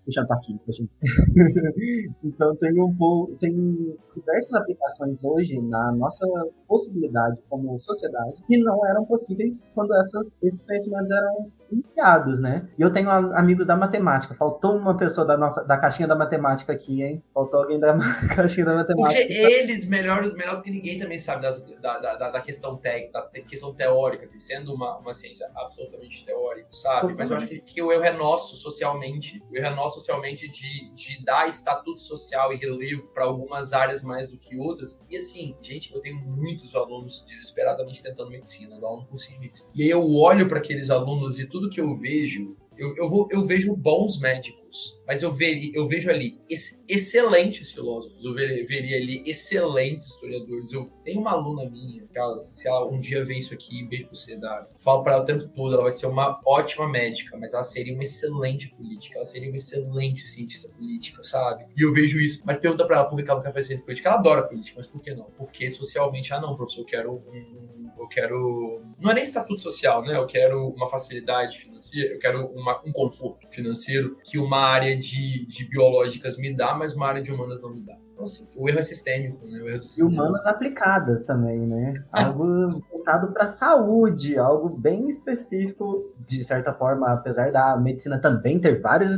puxando 0.04 0.26
para 0.26 0.36
aqui, 0.36 0.56
gente. 0.68 0.94
então 2.22 2.54
tem 2.56 2.80
um 2.80 2.94
tem 3.40 3.96
diversas 4.14 4.54
aplicações 4.54 5.24
hoje 5.24 5.60
na 5.62 5.92
nossa 5.92 6.26
possibilidade 6.68 7.42
como 7.48 7.80
sociedade 7.80 8.44
que 8.46 8.58
não 8.62 8.86
eram 8.86 9.04
possíveis 9.06 9.68
quando 9.74 9.92
essas, 9.94 10.36
esses 10.42 10.64
conhecimentos 10.64 11.10
eram 11.10 11.50
enviados, 11.70 12.40
né? 12.40 12.68
E 12.78 12.82
eu 12.82 12.92
tenho 12.92 13.10
amigos 13.10 13.66
da 13.66 13.76
matemática. 13.76 14.34
Faltou 14.34 14.76
uma 14.76 14.96
pessoa 14.96 15.26
da 15.26 15.36
nossa 15.36 15.64
da 15.64 15.78
caixinha 15.78 16.08
da 16.08 16.16
matemática 16.16 16.72
aqui, 16.72 17.02
hein? 17.02 17.22
Faltou 17.32 17.60
alguém 17.60 17.78
da 17.78 17.96
caixinha 18.34 18.66
da 18.66 18.74
matemática. 18.74 19.20
Porque 19.20 19.32
eles, 19.32 19.88
melhor, 19.88 20.32
melhor 20.34 20.56
do 20.56 20.62
que 20.62 20.70
ninguém, 20.70 20.98
também 20.98 21.18
sabe 21.18 21.42
das, 21.42 21.62
da, 21.80 21.98
da, 21.98 22.30
da, 22.30 22.40
questão 22.40 22.76
técnica, 22.76 23.20
da 23.20 23.40
questão 23.42 23.74
teórica, 23.74 24.24
assim, 24.24 24.38
sendo 24.38 24.74
uma, 24.74 24.98
uma 24.98 25.14
ciência 25.14 25.50
absolutamente 25.54 26.24
teórica, 26.24 26.68
sabe? 26.70 27.14
Mas 27.14 27.30
eu 27.30 27.36
acho 27.36 27.46
que, 27.46 27.60
que 27.60 27.82
o 27.82 27.92
erro 27.92 28.04
é 28.04 28.12
nosso 28.12 28.56
socialmente. 28.56 29.42
O 29.50 29.56
erro 29.56 29.66
é 29.66 29.74
nosso 29.74 30.00
socialmente 30.00 30.48
de, 30.48 30.92
de 30.94 31.24
dar 31.24 31.48
estatuto 31.48 32.00
social 32.00 32.52
e 32.52 32.56
relevo 32.56 33.12
para 33.12 33.24
algumas 33.24 33.72
áreas 33.72 34.02
mais 34.02 34.28
do 34.28 34.38
que 34.38 34.56
outras. 34.56 35.04
E 35.08 35.16
assim, 35.16 35.56
gente, 35.60 35.94
eu 35.94 36.00
tenho 36.00 36.16
muitos 36.16 36.74
alunos 36.74 37.24
desesperadamente 37.26 38.02
tentando 38.02 38.30
medicina, 38.30 38.76
curso 39.08 39.30
de 39.30 39.38
medicina. 39.38 39.70
E 39.74 39.82
aí 39.82 39.90
eu 39.90 40.02
olho 40.14 40.48
para 40.48 40.58
aqueles 40.58 40.90
alunos 40.90 41.38
e 41.38 41.46
tudo 41.46 41.55
que 41.70 41.80
eu 41.80 41.94
vejo 41.96 42.56
Eu, 42.78 42.94
eu, 42.94 43.08
vou, 43.08 43.26
eu 43.30 43.42
vejo 43.42 43.74
bons 43.74 44.20
médicos, 44.20 45.02
mas 45.06 45.22
eu, 45.22 45.32
veria, 45.32 45.70
eu 45.74 45.88
vejo 45.88 46.10
ali 46.10 46.38
ex, 46.46 46.84
excelentes 46.86 47.72
filósofos, 47.72 48.22
eu 48.22 48.34
veria, 48.34 48.66
veria, 48.66 48.96
ali 48.98 49.22
excelentes 49.24 50.06
historiadores. 50.08 50.74
Eu 50.74 50.84
tenho 51.02 51.22
uma 51.22 51.30
aluna 51.30 51.70
minha, 51.70 52.06
que 52.06 52.18
ela, 52.18 52.44
se 52.44 52.68
ela 52.68 52.84
um 52.86 53.00
dia 53.00 53.24
ver 53.24 53.38
isso 53.38 53.54
aqui, 53.54 53.82
beijo 53.88 54.04
pra 54.04 54.14
você, 54.14 54.36
Davi, 54.36 54.68
falo 54.78 55.02
para 55.02 55.14
ela 55.14 55.22
o 55.22 55.26
tempo 55.26 55.48
todo, 55.48 55.72
ela 55.72 55.84
vai 55.84 55.90
ser 55.90 56.06
uma 56.06 56.38
ótima 56.44 56.86
médica, 56.86 57.34
mas 57.38 57.54
ela 57.54 57.64
seria 57.64 57.94
uma 57.94 58.02
excelente 58.02 58.68
política, 58.74 59.16
ela 59.16 59.24
seria 59.24 59.48
uma 59.48 59.56
excelente 59.56 60.26
cientista 60.26 60.68
política, 60.68 61.22
sabe? 61.22 61.64
E 61.74 61.80
eu 61.80 61.94
vejo 61.94 62.20
isso. 62.20 62.42
Mas 62.44 62.58
pergunta 62.58 62.84
para 62.86 62.96
ela 62.96 63.04
por 63.06 63.16
que 63.24 63.30
ela 63.30 63.40
quer 63.40 63.54
fazer 63.54 63.68
ciência 63.68 63.86
política. 63.86 64.10
Ela 64.10 64.18
adora 64.18 64.42
política, 64.42 64.76
mas 64.76 64.86
por 64.86 65.00
que 65.00 65.14
não? 65.14 65.30
Porque 65.38 65.70
socialmente, 65.70 66.30
ah 66.34 66.40
não, 66.42 66.54
professor, 66.54 66.82
eu 66.82 66.86
quero 66.86 67.12
um, 67.14 67.85
eu 67.98 68.06
quero. 68.08 68.82
Não 69.00 69.10
é 69.10 69.14
nem 69.14 69.22
estatuto 69.22 69.60
social, 69.60 70.02
né? 70.02 70.16
Eu 70.16 70.26
quero 70.26 70.68
uma 70.68 70.86
facilidade 70.86 71.58
financeira, 71.58 72.14
eu 72.14 72.18
quero 72.18 72.46
uma, 72.46 72.80
um 72.84 72.92
conforto 72.92 73.48
financeiro 73.50 74.16
que 74.24 74.38
uma 74.38 74.58
área 74.58 74.96
de, 74.96 75.46
de 75.46 75.68
biológicas 75.68 76.36
me 76.38 76.54
dá, 76.54 76.74
mas 76.74 76.94
uma 76.94 77.06
área 77.06 77.22
de 77.22 77.32
humanas 77.32 77.62
não 77.62 77.74
me 77.74 77.80
dá. 77.80 77.96
Então, 78.10 78.24
assim, 78.24 78.48
o 78.56 78.66
erro 78.68 78.78
é 78.78 78.82
sistêmico, 78.82 79.46
né? 79.46 79.60
O 79.60 79.68
erro 79.68 79.78
do 79.78 79.84
sistema. 79.84 80.10
E 80.10 80.14
humanas 80.14 80.46
aplicadas 80.46 81.24
também, 81.24 81.58
né? 81.66 82.02
Algo 82.10 82.70
voltado 82.90 83.32
para 83.32 83.46
saúde, 83.46 84.38
algo 84.38 84.70
bem 84.70 85.08
específico, 85.08 86.14
de 86.26 86.42
certa 86.42 86.72
forma, 86.72 87.12
apesar 87.12 87.52
da 87.52 87.76
medicina 87.76 88.18
também 88.18 88.58
ter 88.58 88.80
várias 88.80 89.12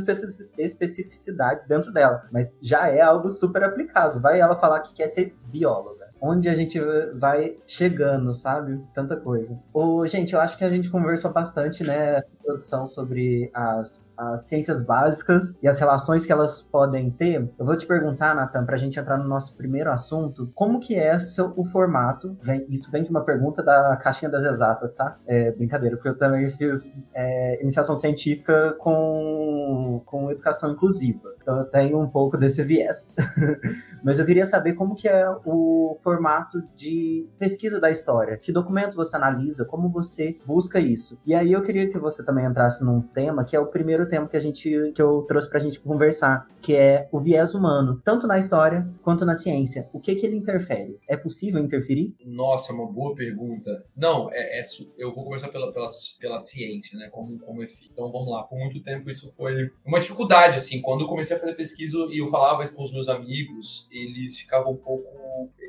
especificidades 0.57 1.65
dentro 1.65 1.93
dela, 1.93 2.27
mas 2.31 2.53
já 2.61 2.89
é 2.89 2.99
algo 2.99 3.29
super 3.29 3.63
aplicado. 3.63 4.19
Vai 4.19 4.39
ela 4.39 4.59
falar 4.59 4.81
que 4.81 4.93
quer 4.93 5.07
ser 5.07 5.33
bióloga 5.45 5.98
onde 6.21 6.49
a 6.49 6.55
gente 6.55 6.79
vai 7.15 7.57
chegando, 7.65 8.33
sabe? 8.35 8.81
Tanta 8.93 9.15
coisa. 9.15 9.59
Ô, 9.73 10.05
gente, 10.05 10.33
eu 10.33 10.41
acho 10.41 10.57
que 10.57 10.63
a 10.63 10.69
gente 10.69 10.89
conversou 10.89 11.31
bastante, 11.31 11.83
né, 11.83 12.15
essa 12.17 12.33
introdução 12.33 12.87
sobre 12.87 13.49
as, 13.53 14.13
as 14.17 14.45
ciências 14.45 14.81
básicas 14.81 15.57
e 15.61 15.67
as 15.67 15.79
relações 15.79 16.25
que 16.25 16.31
elas 16.31 16.61
podem 16.61 17.09
ter. 17.09 17.49
Eu 17.57 17.65
vou 17.65 17.77
te 17.77 17.85
perguntar, 17.85 18.35
Nathan, 18.35 18.65
pra 18.65 18.77
gente 18.77 18.99
entrar 18.99 19.17
no 19.17 19.27
nosso 19.27 19.55
primeiro 19.55 19.91
assunto, 19.91 20.51
como 20.53 20.79
que 20.79 20.95
é 20.95 21.19
seu, 21.19 21.53
o 21.55 21.65
formato? 21.65 22.37
Vem, 22.41 22.65
isso 22.69 22.91
vem 22.91 23.03
de 23.03 23.09
uma 23.09 23.21
pergunta 23.21 23.63
da 23.63 23.95
caixinha 23.97 24.29
das 24.29 24.43
exatas, 24.43 24.93
tá? 24.93 25.17
É 25.25 25.51
brincadeira, 25.51 25.95
porque 25.95 26.09
eu 26.09 26.17
também 26.17 26.49
fiz 26.51 26.87
é, 27.13 27.61
iniciação 27.61 27.95
científica 27.95 28.75
com, 28.79 30.01
com 30.05 30.31
educação 30.31 30.71
inclusiva. 30.71 31.29
Então 31.49 31.57
eu 31.57 31.65
tenho 31.65 31.99
um 31.99 32.07
pouco 32.07 32.37
desse 32.37 32.63
viés. 32.63 33.15
Mas 34.03 34.19
eu 34.19 34.25
queria 34.25 34.45
saber 34.45 34.73
como 34.73 34.95
que 34.95 35.07
é 35.07 35.27
o 35.45 35.97
formato 36.03 36.61
de 36.75 37.27
pesquisa 37.37 37.81
da 37.81 37.89
história. 37.89 38.37
Que 38.37 38.51
documentos 38.51 38.95
você 38.95 39.15
analisa, 39.15 39.65
como 39.65 39.89
você 39.89 40.37
busca 40.45 40.79
isso. 40.79 41.19
E 41.25 41.33
aí 41.33 41.51
eu 41.51 41.61
queria 41.61 41.89
que 41.89 41.97
você 41.97 42.23
também 42.23 42.45
entrasse 42.45 42.83
num 42.83 43.01
tema 43.01 43.43
que 43.43 43.55
é 43.55 43.59
o 43.59 43.65
primeiro 43.65 44.07
tema 44.07 44.27
que 44.27 44.37
a 44.37 44.39
gente 44.39 44.91
que 44.93 45.01
eu 45.01 45.23
trouxe 45.23 45.49
pra 45.49 45.59
gente 45.59 45.79
conversar, 45.79 46.47
que 46.61 46.75
é 46.75 47.09
o 47.11 47.19
viés 47.19 47.53
humano, 47.53 48.01
tanto 48.05 48.27
na 48.27 48.37
história 48.37 48.87
quanto 49.01 49.25
na 49.25 49.35
ciência. 49.35 49.89
O 49.91 49.99
que 49.99 50.15
que 50.15 50.25
ele 50.25 50.37
interfere? 50.37 50.97
É 51.07 51.17
possível 51.17 51.61
interferir? 51.61 52.15
Nossa, 52.25 52.71
uma 52.71 52.85
boa 52.85 53.13
pergunta. 53.15 53.83
Não, 53.97 54.29
é, 54.31 54.59
é 54.59 54.61
eu 54.97 55.13
vou 55.13 55.25
começar 55.25 55.49
pela, 55.49 55.73
pela, 55.73 55.87
pela 56.19 56.39
ciência, 56.39 56.97
né, 56.97 57.09
como 57.09 57.37
como 57.39 57.63
é. 57.63 57.65
Então 57.91 58.11
vamos 58.11 58.31
lá. 58.31 58.43
Por 58.43 58.57
muito 58.57 58.81
tempo 58.81 59.09
isso 59.09 59.29
foi 59.31 59.71
uma 59.85 59.99
dificuldade 59.99 60.57
assim, 60.57 60.81
quando 60.81 61.01
eu 61.01 61.07
comecei 61.07 61.35
a 61.35 61.38
fazer 61.39 61.53
pesquisa 61.55 61.97
e 62.11 62.19
eu 62.19 62.29
falava 62.29 62.63
isso 62.63 62.75
com 62.75 62.83
os 62.83 62.91
meus 62.91 63.07
amigos, 63.07 63.87
eles 63.91 64.37
ficavam 64.37 64.73
um 64.73 64.77
pouco. 64.77 65.07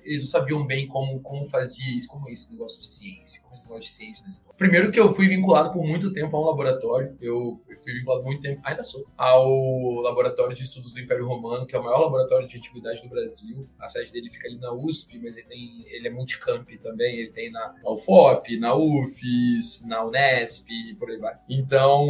Eles 0.02 0.20
não 0.20 0.28
sabiam 0.28 0.66
bem 0.66 0.86
como, 0.86 1.20
como 1.20 1.44
fazia 1.44 1.96
isso, 1.96 2.08
como 2.08 2.28
é 2.28 2.32
esse 2.32 2.52
negócio 2.52 2.80
de 2.80 2.88
ciência, 2.88 3.42
como 3.42 3.52
é 3.52 3.54
esse 3.54 3.68
negócio 3.68 3.84
de 3.84 3.90
ciência. 3.90 4.50
Primeiro 4.56 4.90
que 4.90 4.98
eu 4.98 5.12
fui 5.12 5.28
vinculado 5.28 5.70
por 5.70 5.84
muito 5.84 6.12
tempo 6.12 6.36
a 6.36 6.40
um 6.40 6.44
laboratório, 6.44 7.16
eu, 7.20 7.60
eu 7.68 7.76
fui 7.78 7.92
vinculado 7.92 8.22
muito 8.22 8.40
tempo, 8.40 8.60
ainda 8.64 8.82
sou, 8.82 9.06
ao 9.16 10.00
Laboratório 10.00 10.54
de 10.54 10.62
Estudos 10.62 10.92
do 10.92 11.00
Império 11.00 11.26
Romano, 11.26 11.66
que 11.66 11.74
é 11.74 11.78
o 11.78 11.84
maior 11.84 12.00
laboratório 12.00 12.46
de 12.46 12.56
antiguidade 12.56 13.02
do 13.02 13.08
Brasil. 13.08 13.68
A 13.78 13.88
sede 13.88 14.12
dele 14.12 14.30
fica 14.30 14.48
ali 14.48 14.58
na 14.58 14.72
USP, 14.72 15.18
mas 15.18 15.36
ele, 15.36 15.46
tem, 15.46 15.84
ele 15.88 16.08
é 16.08 16.10
multicamp 16.10 16.68
também, 16.80 17.18
ele 17.18 17.30
tem 17.30 17.50
na, 17.50 17.74
UFOP, 17.84 18.58
na 18.58 18.74
UFES, 18.74 19.84
na 19.86 20.04
Unesp, 20.04 20.68
por 20.98 21.10
aí 21.10 21.18
vai. 21.18 21.36
Então, 21.48 22.08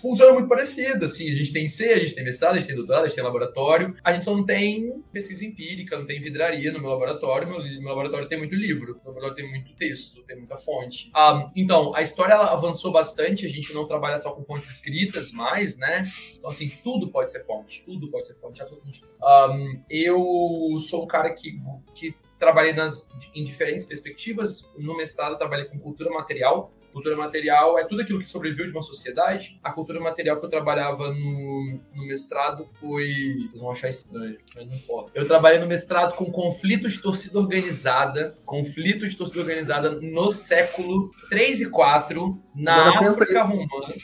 funciona 0.00 0.32
muito 0.32 0.48
parecido, 0.48 1.04
assim, 1.04 1.30
a 1.30 1.34
gente 1.34 1.52
tem 1.52 1.66
C, 1.66 1.92
a 1.92 1.98
gente 1.98 2.14
tem 2.14 2.24
mestrado, 2.24 2.56
gente 2.62 2.86
tem 2.86 3.02
gente 3.02 3.14
tem 3.14 3.24
laboratório, 3.24 3.96
a 4.02 4.12
gente 4.12 4.24
só 4.24 4.34
não 4.34 4.44
tem 4.44 5.02
pesquisa 5.12 5.44
empírica, 5.44 5.98
não 5.98 6.06
tem 6.06 6.20
vidraria 6.20 6.72
no 6.72 6.80
meu 6.80 6.90
laboratório, 6.90 7.48
meu, 7.48 7.58
meu 7.58 7.88
laboratório 7.88 8.28
tem 8.28 8.38
muito 8.38 8.54
livro, 8.54 8.94
meu 9.04 9.12
laboratório 9.12 9.36
tem 9.36 9.50
muito 9.50 9.74
texto, 9.74 10.22
tem 10.22 10.36
muita 10.36 10.56
fonte. 10.56 11.10
Um, 11.16 11.50
então, 11.54 11.94
a 11.94 12.02
história 12.02 12.34
ela 12.34 12.52
avançou 12.52 12.92
bastante, 12.92 13.44
a 13.44 13.48
gente 13.48 13.72
não 13.72 13.86
trabalha 13.86 14.18
só 14.18 14.32
com 14.32 14.42
fontes 14.42 14.70
escritas 14.70 15.32
mais, 15.32 15.76
né? 15.78 16.10
Então, 16.36 16.50
assim, 16.50 16.70
tudo 16.82 17.08
pode 17.08 17.32
ser 17.32 17.40
fonte, 17.40 17.82
tudo 17.84 18.10
pode 18.10 18.26
ser 18.26 18.34
fonte. 18.34 18.62
Um, 18.62 19.82
eu 19.90 20.78
sou 20.78 21.04
um 21.04 21.06
cara 21.06 21.30
que, 21.32 21.60
que 21.94 22.14
trabalhei 22.38 22.72
nas, 22.72 23.08
em 23.34 23.44
diferentes 23.44 23.86
perspectivas. 23.86 24.68
No 24.76 24.96
mestrado, 24.96 25.38
trabalhei 25.38 25.66
com 25.66 25.78
cultura 25.78 26.10
material, 26.10 26.72
Cultura 26.92 27.16
material 27.16 27.78
é 27.78 27.84
tudo 27.84 28.02
aquilo 28.02 28.18
que 28.18 28.28
sobreviveu 28.28 28.66
de 28.66 28.72
uma 28.72 28.82
sociedade. 28.82 29.58
A 29.62 29.72
cultura 29.72 29.98
material 29.98 30.38
que 30.38 30.44
eu 30.44 30.50
trabalhava 30.50 31.12
no, 31.12 31.80
no 31.94 32.06
mestrado 32.06 32.64
foi. 32.64 33.14
Vocês 33.48 33.60
vão 33.60 33.70
achar 33.70 33.88
estranho, 33.88 34.38
mas 34.54 34.66
não 34.66 34.76
importa. 34.76 35.10
Eu 35.14 35.26
trabalhei 35.26 35.58
no 35.58 35.66
mestrado 35.66 36.14
com 36.14 36.30
conflitos 36.30 36.94
de 36.94 37.02
torcida 37.02 37.38
organizada, 37.38 38.36
conflitos 38.44 39.10
de 39.10 39.16
torcida 39.16 39.40
organizada 39.40 39.90
no 40.00 40.30
século 40.30 41.10
3 41.30 41.62
e 41.62 41.70
4, 41.70 42.42
na 42.54 43.00
África 43.00 43.42
Romana. 43.42 43.94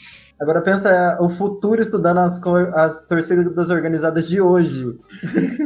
Agora 0.41 0.63
pensa 0.63 1.19
o 1.21 1.29
futuro 1.29 1.83
estudando 1.83 2.19
as, 2.19 2.41
as 2.75 3.07
torcidas 3.07 3.71
organizadas 3.71 4.29
de 4.29 4.41
hoje. 4.41 4.85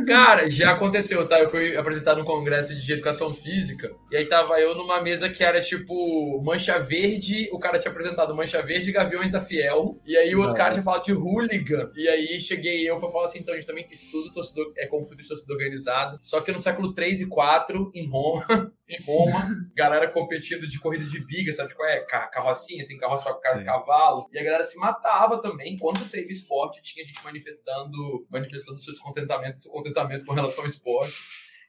Cara, 0.07 0.49
já 0.49 0.73
aconteceu, 0.73 1.29
tá? 1.29 1.39
Eu 1.39 1.49
fui 1.49 1.77
apresentado 1.77 2.19
no 2.19 2.25
congresso 2.25 2.75
de 2.75 2.93
educação 2.93 3.33
física 3.33 3.91
e 4.11 4.17
aí 4.17 4.27
tava 4.27 4.59
eu 4.61 4.75
numa 4.75 5.01
mesa 5.01 5.29
que 5.29 5.45
era 5.45 5.61
tipo 5.61 6.43
Mancha 6.43 6.79
Verde, 6.79 7.49
o 7.53 7.59
cara 7.59 7.79
tinha 7.79 7.91
apresentado 7.91 8.35
Mancha 8.35 8.63
Verde 8.63 8.91
e 8.91 8.93
Gaviões 8.93 9.31
da 9.31 9.41
Fiel, 9.41 10.01
e 10.07 10.17
aí 10.17 10.35
o 10.35 10.39
outro 10.39 10.53
Não. 10.53 10.59
cara 10.59 10.73
tinha 10.73 10.83
falado 10.83 11.05
de 11.05 11.13
hooligan. 11.13 11.91
E 11.95 12.09
aí 12.09 12.41
cheguei 12.41 12.89
eu 12.89 12.99
pra 12.99 13.11
falar 13.11 13.27
assim, 13.27 13.41
então 13.41 13.55
a 13.55 13.57
gente 13.57 13.67
também 13.67 13.87
estuda 13.91 14.33
torcedor, 14.33 14.73
é 14.77 14.87
conflito 14.87 15.23
de 15.23 15.29
torcida 15.29 15.53
organizado, 15.53 16.19
só 16.23 16.41
que 16.41 16.53
no 16.53 16.61
século 16.61 16.95
3 16.95 17.23
e 17.23 17.27
4, 17.27 17.91
em 17.95 18.09
Roma, 18.09 18.45
em 18.89 19.03
Roma, 19.05 19.51
galera 19.75 20.09
competindo 20.09 20.67
de 20.67 20.79
corrida 20.79 21.05
de 21.05 21.25
biga, 21.25 21.53
sabe 21.53 21.75
qual 21.75 21.89
é? 21.89 22.01
Carrocinha, 22.01 22.81
assim, 22.81 22.97
carroça 22.99 23.25
para 23.25 23.65
cavalo, 23.65 24.29
e 24.33 24.39
a 24.39 24.45
galera 24.45 24.62
se 24.63 24.79
matava 24.79 25.41
também. 25.41 25.75
Enquanto 25.75 26.09
teve 26.09 26.33
esporte, 26.33 26.83
tinha 26.83 27.05
gente 27.05 27.23
manifestando, 27.25 28.27
manifestando 28.31 28.81
seu 28.81 28.93
descontentamento, 28.93 29.61
seu 29.61 29.71
contentamento 29.71 30.25
com 30.25 30.33
relação 30.33 30.63
ao 30.63 30.69
esporte. 30.69 31.17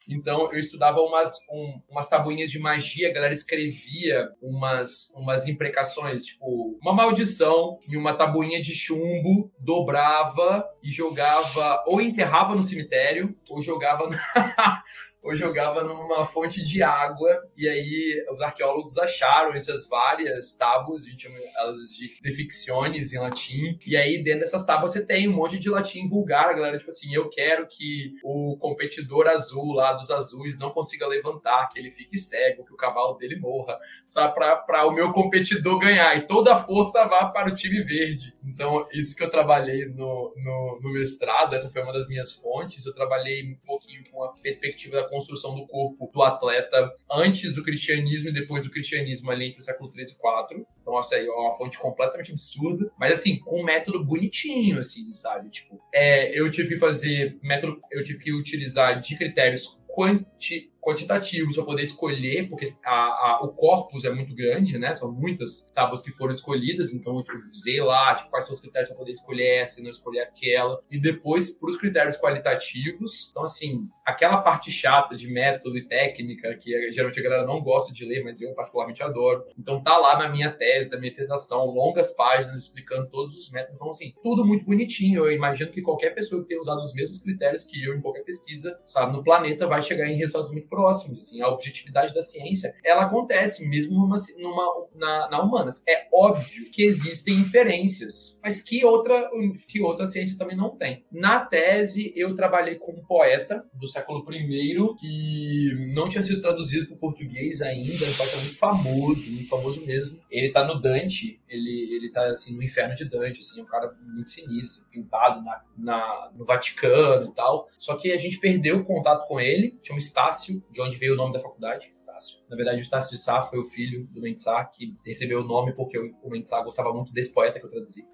Então 0.08 0.52
eu 0.52 0.60
estudava 0.60 1.00
umas, 1.02 1.40
um, 1.50 1.82
umas 1.90 2.10
tabuinhas 2.10 2.52
de 2.52 2.60
magia, 2.60 3.10
a 3.10 3.14
galera 3.14 3.34
escrevia 3.34 4.30
umas, 4.42 5.14
umas 5.16 5.48
imprecações, 5.48 6.26
tipo, 6.26 6.78
uma 6.82 6.94
maldição 6.94 7.80
em 7.88 7.96
uma 7.96 8.14
tabuinha 8.14 8.62
de 8.62 8.76
chumbo, 8.76 9.52
dobrava 9.60 10.66
e 10.82 10.92
jogava, 10.92 11.84
ou 11.88 12.02
enterrava 12.02 12.56
no 12.56 12.64
cemitério, 12.64 13.36
ou 13.50 13.62
jogava 13.62 14.10
na, 14.10 14.84
ou 15.24 15.34
jogava 15.36 15.84
numa 15.84 16.26
fonte 16.26 16.62
de 16.62 16.84
água, 16.84 17.42
e 17.56 17.68
aí 17.70 18.26
os 18.30 18.42
arqueólogos 18.42 18.98
acharam 18.98 19.54
essas 19.54 19.88
várias 19.88 20.56
tábuas, 20.58 21.04
a 21.04 21.10
gente 21.10 21.24
chama 21.24 21.38
elas 21.58 21.80
de 21.96 22.20
deficciones 22.22 23.14
em 23.14 23.20
latim, 23.20 23.80
e 23.88 23.96
aí 23.96 24.22
dentro 24.22 24.42
dessas 24.42 24.66
tábuas 24.66 24.92
você 24.92 25.06
tem 25.06 25.30
um 25.30 25.34
monte 25.34 25.58
de 25.58 25.70
latim 25.70 26.08
vulgar, 26.10 26.50
a 26.50 26.54
galera, 26.54 26.78
tipo 26.78 26.90
assim, 26.90 27.14
eu 27.14 27.30
quero 27.30 27.66
que 27.68 28.16
o 28.24 28.58
competidor 28.58 29.28
azul 29.28 29.74
lá 29.74 29.94
dos 29.94 30.12
azuis 30.12 30.60
não 30.60 30.72
consiga 30.72 31.08
levantar, 31.08 31.70
que 31.70 31.80
ele 31.80 31.90
fique 31.90 32.18
cego, 32.18 32.66
que 32.66 32.74
o 32.74 32.78
cavalo 32.78 33.14
dele 33.18 33.40
morra, 33.40 33.80
sabe, 34.10 34.36
para 34.36 34.86
o 34.86 34.92
meu 34.92 35.12
competidor 35.12 35.80
ganhar, 35.80 36.18
e 36.18 36.28
toda 36.28 36.54
a 36.54 36.58
força 36.58 37.06
vá 37.06 37.28
para 37.28 37.50
o 37.50 37.56
time 37.56 37.82
verde. 37.82 38.36
Então, 38.44 38.86
isso 38.92 39.16
que 39.16 39.24
eu 39.24 39.30
trabalhei 39.30 39.86
no, 39.86 40.34
no, 40.36 40.80
no 40.82 40.92
mestrado, 40.92 41.56
essa 41.56 41.70
foi 41.70 41.82
uma 41.82 41.94
das 41.94 42.10
minhas 42.10 42.34
fontes, 42.34 42.86
eu 42.86 42.94
trabalhei 42.94 43.44
um 43.44 43.56
pouquinho 43.66 44.04
com 44.12 44.22
a 44.22 44.34
perspectiva 44.34 44.98
da 44.98 45.13
construção 45.14 45.54
do 45.54 45.66
corpo 45.68 46.10
do 46.12 46.24
atleta 46.24 46.92
antes 47.12 47.54
do 47.54 47.64
cristianismo 47.64 48.30
e 48.30 48.34
depois 48.34 48.64
do 48.64 48.72
cristianismo, 48.72 49.30
ali 49.30 49.48
entre 49.48 49.60
o 49.60 49.64
século 49.64 49.90
3 49.90 50.10
e 50.10 50.18
4. 50.18 50.68
Então, 50.82 51.00
essa 51.00 51.16
aí 51.16 51.26
é 51.26 51.32
uma 51.32 51.54
fonte 51.54 51.78
completamente 51.78 52.32
absurda, 52.32 52.92
mas 53.00 53.14
assim, 53.14 53.38
com 53.40 53.62
um 53.62 53.64
método 53.64 54.04
bonitinho, 54.04 54.80
assim, 54.80 55.14
sabe? 55.14 55.50
Tipo, 55.50 55.80
é, 55.94 56.38
eu 56.38 56.50
tive 56.50 56.70
que 56.70 56.78
fazer 56.78 57.38
método, 57.42 57.80
eu 57.92 58.04
tive 58.04 58.20
que 58.20 58.34
utilizar 58.34 59.00
de 59.00 59.16
critérios 59.16 59.78
quanti, 59.88 60.73
quantitativos 60.84 61.56
para 61.56 61.66
poder 61.66 61.84
escolher, 61.84 62.50
porque 62.50 62.74
a, 62.84 62.94
a, 62.94 63.40
o 63.44 63.50
corpus 63.50 64.04
é 64.04 64.12
muito 64.12 64.36
grande, 64.36 64.78
né? 64.78 64.94
São 64.94 65.12
muitas 65.12 65.72
tábuas 65.74 66.02
que 66.02 66.12
foram 66.12 66.32
escolhidas, 66.32 66.94
então 66.94 67.16
eu 67.18 67.24
usei 67.50 67.82
lá 67.82 68.16
tipo, 68.16 68.30
quais 68.30 68.46
são 68.46 68.54
os 68.54 68.60
critérios 68.60 68.90
para 68.90 68.98
poder 68.98 69.12
escolher 69.12 69.48
essa 69.60 69.80
e 69.80 69.84
não 69.84 69.90
escolher 69.90 70.22
aquela. 70.22 70.82
E 70.90 71.00
depois, 71.00 71.52
para 71.52 71.70
os 71.70 71.78
critérios 71.78 72.18
qualitativos, 72.18 73.30
então, 73.32 73.44
assim, 73.44 73.88
aquela 74.06 74.38
parte 74.38 74.70
chata 74.70 75.16
de 75.16 75.28
método 75.28 75.78
e 75.78 75.88
técnica, 75.88 76.56
que 76.56 76.92
geralmente 76.92 77.20
a 77.20 77.24
galera 77.24 77.46
não 77.46 77.62
gosta 77.62 77.94
de 77.94 78.06
ler, 78.06 78.24
mas 78.24 78.42
eu 78.42 78.54
particularmente 78.54 79.02
adoro. 79.02 79.46
Então, 79.58 79.82
tá 79.82 79.98
lá 79.98 80.18
na 80.18 80.30
minha 80.30 80.52
tese, 80.52 80.90
da 80.90 81.00
minha 81.00 81.12
dissertação, 81.12 81.66
longas 81.66 82.12
páginas 82.12 82.60
explicando 82.60 83.10
todos 83.10 83.36
os 83.36 83.50
métodos. 83.52 83.76
Então, 83.76 83.90
assim, 83.90 84.14
tudo 84.22 84.46
muito 84.46 84.66
bonitinho. 84.66 85.26
Eu 85.26 85.32
imagino 85.32 85.72
que 85.72 85.82
qualquer 85.82 86.12
pessoa 86.12 86.42
que 86.42 86.50
tenha 86.50 86.62
usado 86.62 86.82
os 86.82 86.94
mesmos 86.94 87.20
critérios 87.20 87.64
que 87.64 87.84
eu 87.84 87.96
em 87.96 88.02
qualquer 88.02 88.24
pesquisa, 88.24 88.78
sabe, 88.86 89.14
no 89.14 89.24
planeta, 89.24 89.68
vai 89.68 89.82
chegar 89.82 90.08
em 90.08 90.18
resultados 90.18 90.52
muito 90.52 90.68
próximos. 90.74 91.20
Assim, 91.20 91.40
a 91.40 91.50
objetividade 91.50 92.16
da 92.16 92.22
ciência, 92.24 92.74
ela 92.84 93.04
acontece 93.04 93.68
mesmo 93.68 93.94
numa, 93.94 94.16
numa, 94.40 94.88
na, 94.96 95.30
na 95.30 95.44
humanas. 95.44 95.84
É 95.88 96.08
óbvio 96.12 96.72
que 96.72 96.84
existem 96.84 97.36
inferências, 97.36 98.40
mas 98.42 98.60
que 98.60 98.84
outra, 98.84 99.30
que 99.68 99.80
outra 99.82 100.08
ciência 100.08 100.36
também 100.36 100.58
não 100.58 100.76
tem. 100.76 101.06
Na 101.12 101.40
tese, 101.46 102.12
eu 102.16 102.34
trabalhei 102.34 102.76
com 102.76 102.92
um 102.92 103.06
poeta 103.06 103.64
do 103.74 103.88
século 103.88 104.26
I 104.34 104.76
que 105.00 105.92
não 105.94 106.10
tinha 106.10 106.24
sido 106.24 106.42
traduzido 106.42 106.88
para 106.88 106.96
o 106.96 107.00
português 107.00 107.62
ainda, 107.62 108.06
um 108.06 108.14
poeta 108.14 108.38
muito 108.38 108.58
famoso, 108.58 109.32
muito 109.32 109.48
famoso 109.48 109.86
mesmo. 109.86 110.20
Ele 110.32 110.50
tá 110.50 110.66
no 110.66 110.82
Dante, 110.82 111.40
ele, 111.56 111.96
ele 111.96 112.12
tá 112.12 112.26
assim, 112.30 112.56
no 112.56 112.64
inferno 112.64 112.96
de 112.96 113.06
Dante, 113.06 113.40
assim, 113.40 113.62
um 113.62 113.66
cara 113.66 113.96
muito 114.02 114.30
sinistro, 114.30 114.88
pintado 114.90 115.42
na, 115.44 115.62
na, 115.78 116.32
no 116.36 116.46
Vaticano 116.46 117.30
e 117.30 117.34
tal. 117.34 117.68
Só 117.78 117.96
que 117.96 118.12
a 118.12 118.18
gente 118.18 118.40
perdeu 118.40 118.78
o 118.78 118.84
contato 118.84 119.28
com 119.28 119.40
ele, 119.40 119.78
chama 119.84 120.00
Estácio, 120.00 120.64
de 120.72 120.82
onde 120.82 120.98
veio 120.98 121.14
o 121.14 121.18
nome 121.18 121.34
da 121.34 121.40
faculdade, 121.40 121.92
Estácio. 121.96 122.40
Na 122.50 122.56
verdade, 122.56 122.82
o 122.82 122.84
Estácio 122.84 123.12
de 123.12 123.18
Sá 123.18 123.42
foi 123.42 123.60
o 123.60 123.64
filho 123.64 124.08
do 124.12 124.22
Mendes 124.22 124.44
Sá, 124.44 124.64
que 124.66 124.96
recebeu 125.06 125.42
o 125.42 125.44
nome 125.44 125.74
porque 125.74 125.98
o 125.98 126.30
Mendes 126.30 126.50
Sá 126.50 126.62
gostava 126.62 126.94
muito 126.94 127.12
desse 127.14 127.34
poeta 127.34 127.60
que 127.60 127.66
eu 127.66 127.70
traduzi. 127.70 128.06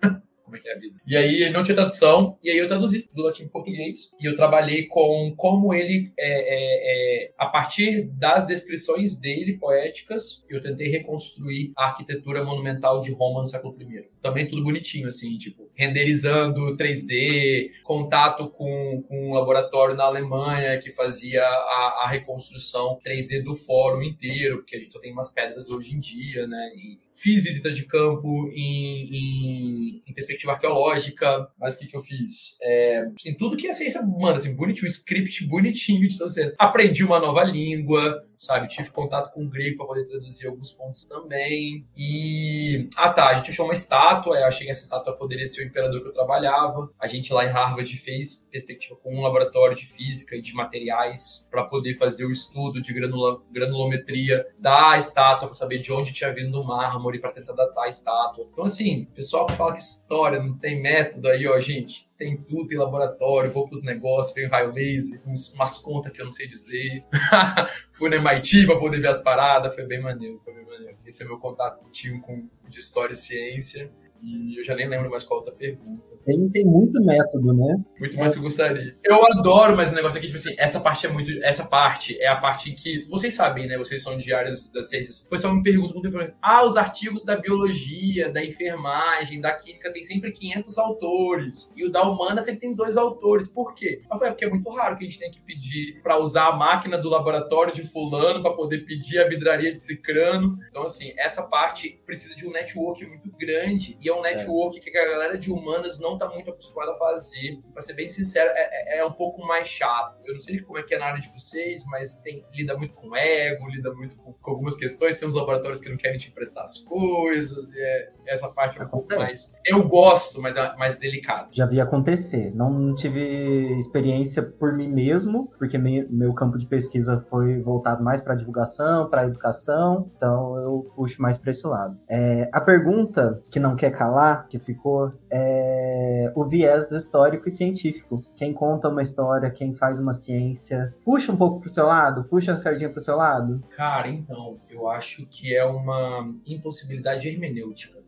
Como 0.49 0.57
é 0.57 0.59
que 0.59 0.67
é 0.67 0.73
a 0.73 0.77
vida. 0.77 0.99
E 1.05 1.15
aí 1.15 1.43
ele 1.43 1.51
não 1.51 1.63
tinha 1.63 1.75
tradução, 1.75 2.37
e 2.43 2.49
aí 2.49 2.57
eu 2.57 2.67
traduzi 2.67 3.07
do 3.13 3.23
latim 3.23 3.43
para 3.43 3.51
português, 3.51 4.11
e 4.19 4.25
eu 4.25 4.35
trabalhei 4.35 4.85
com 4.87 5.33
como 5.37 5.73
ele, 5.73 6.11
é, 6.17 6.27
é, 6.27 7.25
é, 7.25 7.33
a 7.37 7.45
partir 7.45 8.03
das 8.03 8.47
descrições 8.47 9.15
dele, 9.15 9.57
poéticas, 9.57 10.43
eu 10.49 10.61
tentei 10.61 10.87
reconstruir 10.87 11.71
a 11.77 11.85
arquitetura 11.85 12.43
monumental 12.43 12.99
de 12.99 13.11
Roma 13.11 13.41
no 13.41 13.47
século 13.47 13.75
I. 13.79 14.09
Também 14.21 14.47
tudo 14.47 14.63
bonitinho, 14.63 15.07
assim, 15.07 15.37
tipo, 15.37 15.68
renderizando 15.79 16.75
3D, 16.75 17.71
contato 17.83 18.49
com, 18.49 19.01
com 19.07 19.29
um 19.29 19.33
laboratório 19.33 19.95
na 19.95 20.03
Alemanha 20.03 20.77
que 20.77 20.89
fazia 20.89 21.41
a, 21.41 22.01
a 22.03 22.07
reconstrução 22.09 22.99
3D 23.01 23.41
do 23.41 23.55
fórum 23.55 24.03
inteiro, 24.03 24.57
porque 24.57 24.75
a 24.75 24.79
gente 24.79 24.91
só 24.91 24.99
tem 24.99 25.13
umas 25.13 25.31
pedras 25.31 25.69
hoje 25.69 25.95
em 25.95 25.99
dia, 25.99 26.45
né? 26.45 26.71
E 26.75 26.99
fiz 27.13 27.41
visita 27.41 27.71
de 27.71 27.85
campo 27.85 28.49
em, 28.51 29.15
em, 29.15 30.03
em 30.05 30.13
perspectiva 30.13 30.51
arqueológica, 30.51 31.49
mas 31.57 31.75
o 31.75 31.79
que, 31.79 31.87
que 31.87 31.95
eu 31.95 32.03
fiz? 32.03 32.57
É, 32.61 33.05
assim, 33.17 33.33
tudo 33.35 33.55
que 33.55 33.69
a 33.69 33.73
ciência, 33.73 34.01
mano, 34.01 34.35
assim, 34.35 34.53
bonitinho, 34.53 34.85
um 34.85 34.91
script 34.91 35.47
bonitinho 35.47 36.05
de 36.05 36.13
ciência. 36.13 36.53
Aprendi 36.57 37.05
uma 37.05 37.21
nova 37.21 37.41
língua, 37.45 38.21
sabe? 38.39 38.69
Tive 38.69 38.89
contato 38.89 39.33
com 39.33 39.43
o 39.43 39.49
grego 39.49 39.77
para 39.77 39.87
poder 39.87 40.05
traduzir 40.05 40.47
alguns 40.47 40.71
pontos 40.71 41.05
também. 41.05 41.85
E. 41.95 42.87
Ah, 42.95 43.09
tá. 43.09 43.27
A 43.27 43.33
gente 43.35 43.49
achou 43.49 43.65
uma 43.65 43.73
estátua. 43.73 44.37
Eu 44.37 44.45
achei 44.45 44.65
que 44.65 44.71
essa 44.71 44.83
estátua 44.83 45.15
poderia 45.15 45.45
ser 45.45 45.63
o 45.63 45.67
imperador 45.67 46.01
que 46.01 46.07
eu 46.07 46.13
trabalhava. 46.13 46.89
A 46.97 47.05
gente 47.05 47.33
lá 47.33 47.45
em 47.45 47.49
Harvard 47.49 47.97
fez 47.97 48.47
perspectiva 48.49 48.95
com 48.95 49.13
um 49.13 49.21
laboratório 49.21 49.75
de 49.75 49.85
física 49.85 50.35
e 50.35 50.41
de 50.41 50.53
materiais 50.53 51.47
para 51.51 51.65
poder 51.65 51.95
fazer 51.95 52.25
o 52.25 52.31
estudo 52.31 52.81
de 52.81 52.93
granula, 52.93 53.41
granulometria 53.51 54.47
da 54.57 54.97
estátua, 54.97 55.49
para 55.49 55.57
saber 55.57 55.79
de 55.79 55.91
onde 55.91 56.13
tinha 56.13 56.33
vindo 56.33 56.61
o 56.61 56.65
mármore, 56.65 57.19
para 57.19 57.33
tentar 57.33 57.53
datar 57.53 57.83
a 57.83 57.89
estátua. 57.89 58.47
Então, 58.51 58.63
assim, 58.63 59.05
pessoal 59.13 59.45
que 59.47 59.53
fala 59.53 59.73
que 59.73 59.79
história 59.79 60.41
não 60.41 60.57
tem 60.57 60.81
método 60.81 61.27
aí, 61.27 61.45
ó, 61.45 61.59
gente 61.59 62.08
tem 62.19 62.35
tudo, 62.35 62.67
tem 62.67 62.77
laboratório, 62.77 63.49
vou 63.49 63.65
para 63.65 63.75
os 63.75 63.81
negócios, 63.81 64.35
veio 64.35 64.49
raio 64.49 64.73
laser, 64.73 65.21
uns, 65.25 65.53
umas 65.53 65.77
contas 65.77 66.11
que 66.11 66.19
eu 66.21 66.25
não 66.25 66.31
sei 66.31 66.47
dizer. 66.47 67.05
Fui 67.93 68.09
na 68.09 68.17
MIT 68.17 68.67
para 68.67 68.77
poder 68.77 68.99
ver 68.99 69.07
as 69.07 69.23
paradas, 69.23 69.73
foi 69.73 69.85
bem 69.85 70.01
maneiro, 70.01 70.37
foi 70.39 70.53
bem 70.53 70.65
maneiro. 70.65 70.97
Esse 71.05 71.23
é 71.23 71.25
meu 71.25 71.39
contato 71.39 71.79
contigo 71.79 72.19
com 72.21 72.49
de 72.67 72.79
história 72.79 73.13
e 73.13 73.15
ciência. 73.15 73.89
E 74.21 74.59
eu 74.59 74.63
já 74.63 74.75
nem 74.75 74.87
lembro 74.87 75.09
mais 75.09 75.23
qual 75.23 75.39
outra 75.39 75.53
pergunta. 75.53 76.09
Tem, 76.25 76.49
tem 76.49 76.65
muito 76.65 77.03
método, 77.03 77.53
né? 77.53 77.77
Muito 77.99 78.17
mais 78.17 78.31
é. 78.31 78.33
que 78.33 78.39
eu 78.39 78.43
gostaria. 78.43 78.95
Eu 79.03 79.25
adoro, 79.25 79.75
mas 79.75 79.91
o 79.91 79.95
negócio 79.95 80.17
aqui, 80.17 80.27
tipo 80.27 80.37
assim, 80.39 80.53
essa 80.57 80.79
parte 80.79 81.05
é 81.05 81.09
muito. 81.09 81.31
Essa 81.43 81.65
parte 81.65 82.19
é 82.21 82.27
a 82.27 82.35
parte 82.35 82.71
em 82.71 82.75
que. 82.75 83.03
Vocês 83.09 83.33
sabem, 83.33 83.67
né? 83.67 83.77
Vocês 83.77 84.03
são 84.03 84.17
de 84.17 84.33
áreas 84.33 84.69
das 84.71 84.89
ciências. 84.89 85.25
O 85.25 85.29
pessoal 85.29 85.55
me 85.55 85.63
pergunta 85.63 85.93
muito 85.93 86.09
ah, 86.41 86.65
os 86.65 86.77
artigos 86.77 87.23
da 87.23 87.35
biologia, 87.35 88.29
da 88.29 88.43
enfermagem, 88.43 89.41
da 89.41 89.51
química 89.51 89.91
tem 89.91 90.03
sempre 90.03 90.31
500 90.31 90.77
autores. 90.77 91.73
E 91.75 91.85
o 91.85 91.91
da 91.91 92.03
humana 92.03 92.41
sempre 92.41 92.61
tem 92.61 92.73
dois 92.75 92.97
autores. 92.97 93.47
Por 93.47 93.73
quê? 93.73 94.01
Eu 94.03 94.17
falei, 94.17 94.29
é 94.29 94.31
porque 94.31 94.45
é 94.45 94.49
muito 94.49 94.69
raro 94.69 94.97
que 94.97 95.05
a 95.05 95.07
gente 95.07 95.19
tenha 95.19 95.31
que 95.31 95.41
pedir 95.41 96.01
para 96.01 96.17
usar 96.17 96.47
a 96.47 96.55
máquina 96.55 96.97
do 96.97 97.09
laboratório 97.09 97.73
de 97.73 97.83
fulano 97.83 98.41
para 98.41 98.53
poder 98.53 98.85
pedir 98.85 99.19
a 99.19 99.27
vidraria 99.27 99.71
de 99.71 99.79
cicrano. 99.79 100.57
Então, 100.69 100.83
assim, 100.83 101.13
essa 101.17 101.43
parte 101.43 101.99
precisa 102.05 102.35
de 102.35 102.47
um 102.47 102.51
network 102.51 103.05
muito 103.05 103.31
grande. 103.37 103.97
E 104.01 104.08
é 104.09 104.13
um 104.13 104.21
network 104.21 104.77
é. 104.77 104.81
que 104.81 104.97
a 104.97 105.05
galera 105.05 105.37
de 105.37 105.51
humanas 105.51 105.99
não 105.99 106.13
está 106.13 106.27
muito 106.27 106.49
acostumada 106.49 106.91
a 106.91 106.95
fazer. 106.95 107.59
Para 107.73 107.81
ser 107.81 107.93
bem 107.93 108.07
sincero, 108.07 108.49
é, 108.53 108.95
é, 108.95 108.99
é, 108.99 109.05
um 109.05 109.11
pouco 109.11 109.45
mais 109.45 109.67
chato. 109.67 110.17
Eu 110.25 110.33
não 110.33 110.39
sei 110.39 110.59
como 110.59 110.77
é 110.77 110.83
que 110.83 110.93
é 110.93 110.99
na 110.99 111.05
área 111.05 111.19
de 111.19 111.29
vocês, 111.29 111.83
mas 111.85 112.17
tem, 112.21 112.45
lida 112.53 112.77
muito 112.77 112.93
com 112.93 113.15
ego, 113.15 113.67
lida 113.69 113.93
muito 113.93 114.17
com, 114.17 114.33
com 114.33 114.51
algumas 114.51 114.75
questões. 114.75 115.15
Tem 115.15 115.27
uns 115.27 115.35
laboratórios 115.35 115.79
que 115.79 115.89
não 115.89 115.97
querem 115.97 116.17
te 116.17 116.29
emprestar 116.29 116.63
as 116.63 116.79
coisas, 116.79 117.73
e 117.73 117.81
é, 117.81 118.11
essa 118.27 118.49
parte 118.49 118.79
é 118.79 118.83
um 118.83 118.87
pouco 118.87 119.15
mais. 119.15 119.55
Eu 119.65 119.87
gosto, 119.87 120.41
mas 120.41 120.55
é 120.55 120.75
mais 120.75 120.97
delicado. 120.97 121.49
Já 121.51 121.65
vi 121.65 121.79
acontecer. 121.79 122.53
Não 122.53 122.95
tive 122.95 123.79
experiência 123.79 124.43
por 124.43 124.75
mim 124.75 124.87
mesmo, 124.87 125.51
porque 125.57 125.77
meu 125.77 126.33
campo 126.33 126.57
de 126.57 126.65
pesquisa 126.65 127.19
foi 127.29 127.59
voltado 127.61 128.03
mais 128.03 128.21
para 128.21 128.35
divulgação, 128.35 129.09
para 129.09 129.25
educação, 129.25 130.09
então 130.15 130.57
eu 130.57 130.91
puxo 130.95 131.21
mais 131.21 131.37
para 131.37 131.51
esse 131.51 131.65
lado. 131.65 131.97
É, 132.09 132.49
a 132.51 132.61
pergunta 132.61 133.41
que 133.49 133.59
não 133.59 133.75
quer 133.75 133.91
calar, 133.99 134.47
que 134.47 134.57
ficou, 134.57 135.11
é 135.29 136.31
o 136.33 136.45
viés 136.45 136.89
histórico 136.91 137.49
e 137.49 137.51
científico. 137.51 138.23
Quem 138.37 138.53
conta 138.53 138.87
uma 138.87 139.01
história, 139.01 139.51
quem 139.51 139.75
faz 139.75 139.99
uma 139.99 140.13
ciência, 140.13 140.95
puxa 141.03 141.33
um 141.33 141.35
pouco 141.35 141.59
pro 141.59 141.69
seu 141.69 141.85
lado, 141.85 142.23
puxa 142.23 142.53
a 142.53 142.57
sardinha 142.57 142.89
pro 142.89 143.01
seu 143.01 143.17
lado? 143.17 143.61
Cara, 143.75 144.07
então, 144.07 144.57
eu 144.69 144.87
acho 144.87 145.25
que 145.25 145.53
é 145.53 145.65
uma 145.65 146.33
impossibilidade 146.45 147.27
hermenêutica 147.27 147.98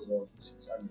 filosófico, 0.00 0.36
assim, 0.38 0.58
sabe? 0.58 0.88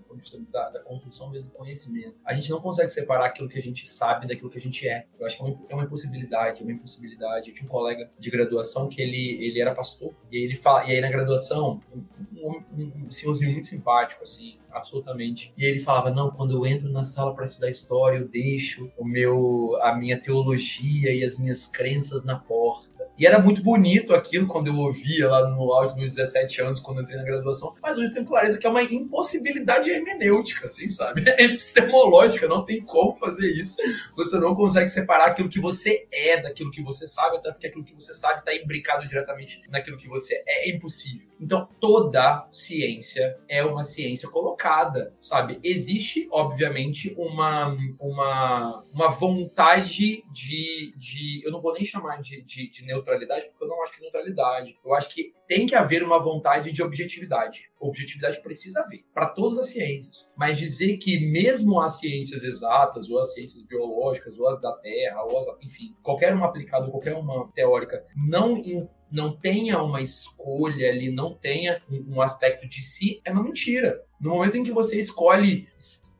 Da, 0.50 0.70
da, 0.70 0.80
construção 0.80 1.30
mesmo 1.30 1.50
do 1.50 1.56
conhecimento. 1.56 2.16
A 2.24 2.34
gente 2.34 2.50
não 2.50 2.60
consegue 2.60 2.90
separar 2.90 3.26
aquilo 3.26 3.48
que 3.48 3.58
a 3.58 3.62
gente 3.62 3.88
sabe 3.88 4.26
daquilo 4.26 4.50
que 4.50 4.58
a 4.58 4.60
gente 4.60 4.86
é. 4.88 5.06
Eu 5.18 5.26
acho 5.26 5.36
que 5.36 5.42
é 5.42 5.46
uma, 5.46 5.60
é 5.68 5.74
uma 5.74 5.84
impossibilidade, 5.84 6.60
é 6.60 6.64
uma 6.64 6.72
impossibilidade. 6.72 7.48
Eu 7.48 7.54
tinha 7.54 7.66
um 7.66 7.70
colega 7.70 8.10
de 8.18 8.30
graduação 8.30 8.88
que 8.88 9.00
ele, 9.00 9.44
ele 9.44 9.60
era 9.60 9.74
pastor, 9.74 10.14
e 10.30 10.36
ele 10.36 10.54
fala, 10.54 10.86
e 10.86 10.92
aí 10.92 11.00
na 11.00 11.10
graduação, 11.10 11.80
um, 11.92 12.62
um, 12.76 12.92
um 13.06 13.10
senhorzinho 13.10 13.52
muito 13.52 13.66
simpático, 13.66 14.22
assim, 14.22 14.58
absolutamente. 14.70 15.52
E 15.56 15.64
ele 15.64 15.78
falava: 15.78 16.10
"Não, 16.10 16.30
quando 16.30 16.52
eu 16.52 16.66
entro 16.66 16.88
na 16.90 17.04
sala 17.04 17.34
para 17.34 17.44
estudar 17.44 17.70
história, 17.70 18.18
eu 18.18 18.28
deixo 18.28 18.90
o 18.96 19.04
meu 19.04 19.78
a 19.82 19.94
minha 19.94 20.20
teologia 20.20 21.12
e 21.14 21.24
as 21.24 21.38
minhas 21.38 21.66
crenças 21.66 22.24
na 22.24 22.38
porta. 22.38 22.89
E 23.20 23.26
era 23.26 23.38
muito 23.38 23.62
bonito 23.62 24.14
aquilo 24.14 24.46
quando 24.46 24.68
eu 24.68 24.76
ouvia 24.78 25.28
lá 25.28 25.46
no 25.46 25.70
áudio 25.74 25.96
dos 25.96 26.16
17 26.16 26.62
anos, 26.62 26.80
quando 26.80 27.00
eu 27.00 27.02
entrei 27.02 27.18
na 27.18 27.22
graduação. 27.22 27.74
Mas 27.82 27.98
hoje 27.98 28.06
eu 28.06 28.14
tenho 28.14 28.24
clareza 28.24 28.56
que 28.56 28.66
é 28.66 28.70
uma 28.70 28.82
impossibilidade 28.82 29.90
hermenêutica, 29.90 30.64
assim, 30.64 30.88
sabe? 30.88 31.22
É 31.40 31.44
epistemológica, 31.44 32.48
não 32.48 32.64
tem 32.64 32.80
como 32.80 33.14
fazer 33.14 33.52
isso. 33.52 33.76
Você 34.16 34.38
não 34.38 34.54
consegue 34.54 34.88
separar 34.88 35.26
aquilo 35.26 35.50
que 35.50 35.60
você 35.60 36.08
é 36.10 36.40
daquilo 36.40 36.70
que 36.70 36.82
você 36.82 37.06
sabe, 37.06 37.36
até 37.36 37.52
porque 37.52 37.66
aquilo 37.66 37.84
que 37.84 37.94
você 37.94 38.14
sabe 38.14 38.38
está 38.38 38.54
imbricado 38.54 39.06
diretamente 39.06 39.60
naquilo 39.68 39.98
que 39.98 40.08
você 40.08 40.42
é. 40.46 40.70
É 40.70 40.70
impossível. 40.70 41.30
Então, 41.40 41.66
toda 41.80 42.46
ciência 42.52 43.38
é 43.48 43.64
uma 43.64 43.82
ciência 43.82 44.28
colocada, 44.28 45.14
sabe? 45.18 45.58
Existe, 45.62 46.28
obviamente, 46.30 47.14
uma, 47.16 47.74
uma, 47.98 48.82
uma 48.92 49.08
vontade 49.08 50.22
de, 50.30 50.94
de. 50.96 51.40
Eu 51.42 51.50
não 51.50 51.58
vou 51.58 51.72
nem 51.72 51.82
chamar 51.82 52.20
de, 52.20 52.42
de, 52.42 52.68
de 52.68 52.84
neutralidade, 52.84 53.09
porque 53.18 53.64
eu 53.64 53.68
não 53.68 53.82
acho 53.82 53.92
que 53.92 53.98
é 53.98 54.02
neutralidade. 54.02 54.78
Eu 54.84 54.94
acho 54.94 55.14
que 55.14 55.32
tem 55.46 55.66
que 55.66 55.74
haver 55.74 56.02
uma 56.02 56.18
vontade 56.18 56.72
de 56.72 56.82
objetividade. 56.82 57.68
Objetividade 57.80 58.42
precisa 58.42 58.80
haver, 58.80 59.04
para 59.12 59.26
todas 59.26 59.58
as 59.58 59.66
ciências. 59.66 60.32
Mas 60.36 60.58
dizer 60.58 60.96
que, 60.98 61.18
mesmo 61.18 61.80
as 61.80 61.98
ciências 61.98 62.42
exatas, 62.42 63.10
ou 63.10 63.18
as 63.18 63.32
ciências 63.32 63.64
biológicas, 63.64 64.38
ou 64.38 64.48
as 64.48 64.60
da 64.60 64.72
Terra, 64.72 65.22
ou 65.24 65.38
as. 65.38 65.46
Enfim, 65.62 65.96
qualquer 66.02 66.34
uma 66.34 66.46
aplicada, 66.46 66.90
qualquer 66.90 67.14
uma 67.14 67.50
teórica, 67.52 68.04
não 68.16 68.88
não 69.10 69.36
tenha 69.36 69.82
uma 69.82 70.00
escolha 70.00 70.88
ali, 70.88 71.10
não 71.10 71.34
tenha 71.34 71.82
um, 71.90 72.14
um 72.16 72.22
aspecto 72.22 72.68
de 72.68 72.80
si, 72.80 73.20
é 73.24 73.32
uma 73.32 73.42
mentira. 73.42 74.00
No 74.20 74.30
momento 74.30 74.56
em 74.56 74.62
que 74.62 74.70
você 74.70 75.00
escolhe 75.00 75.68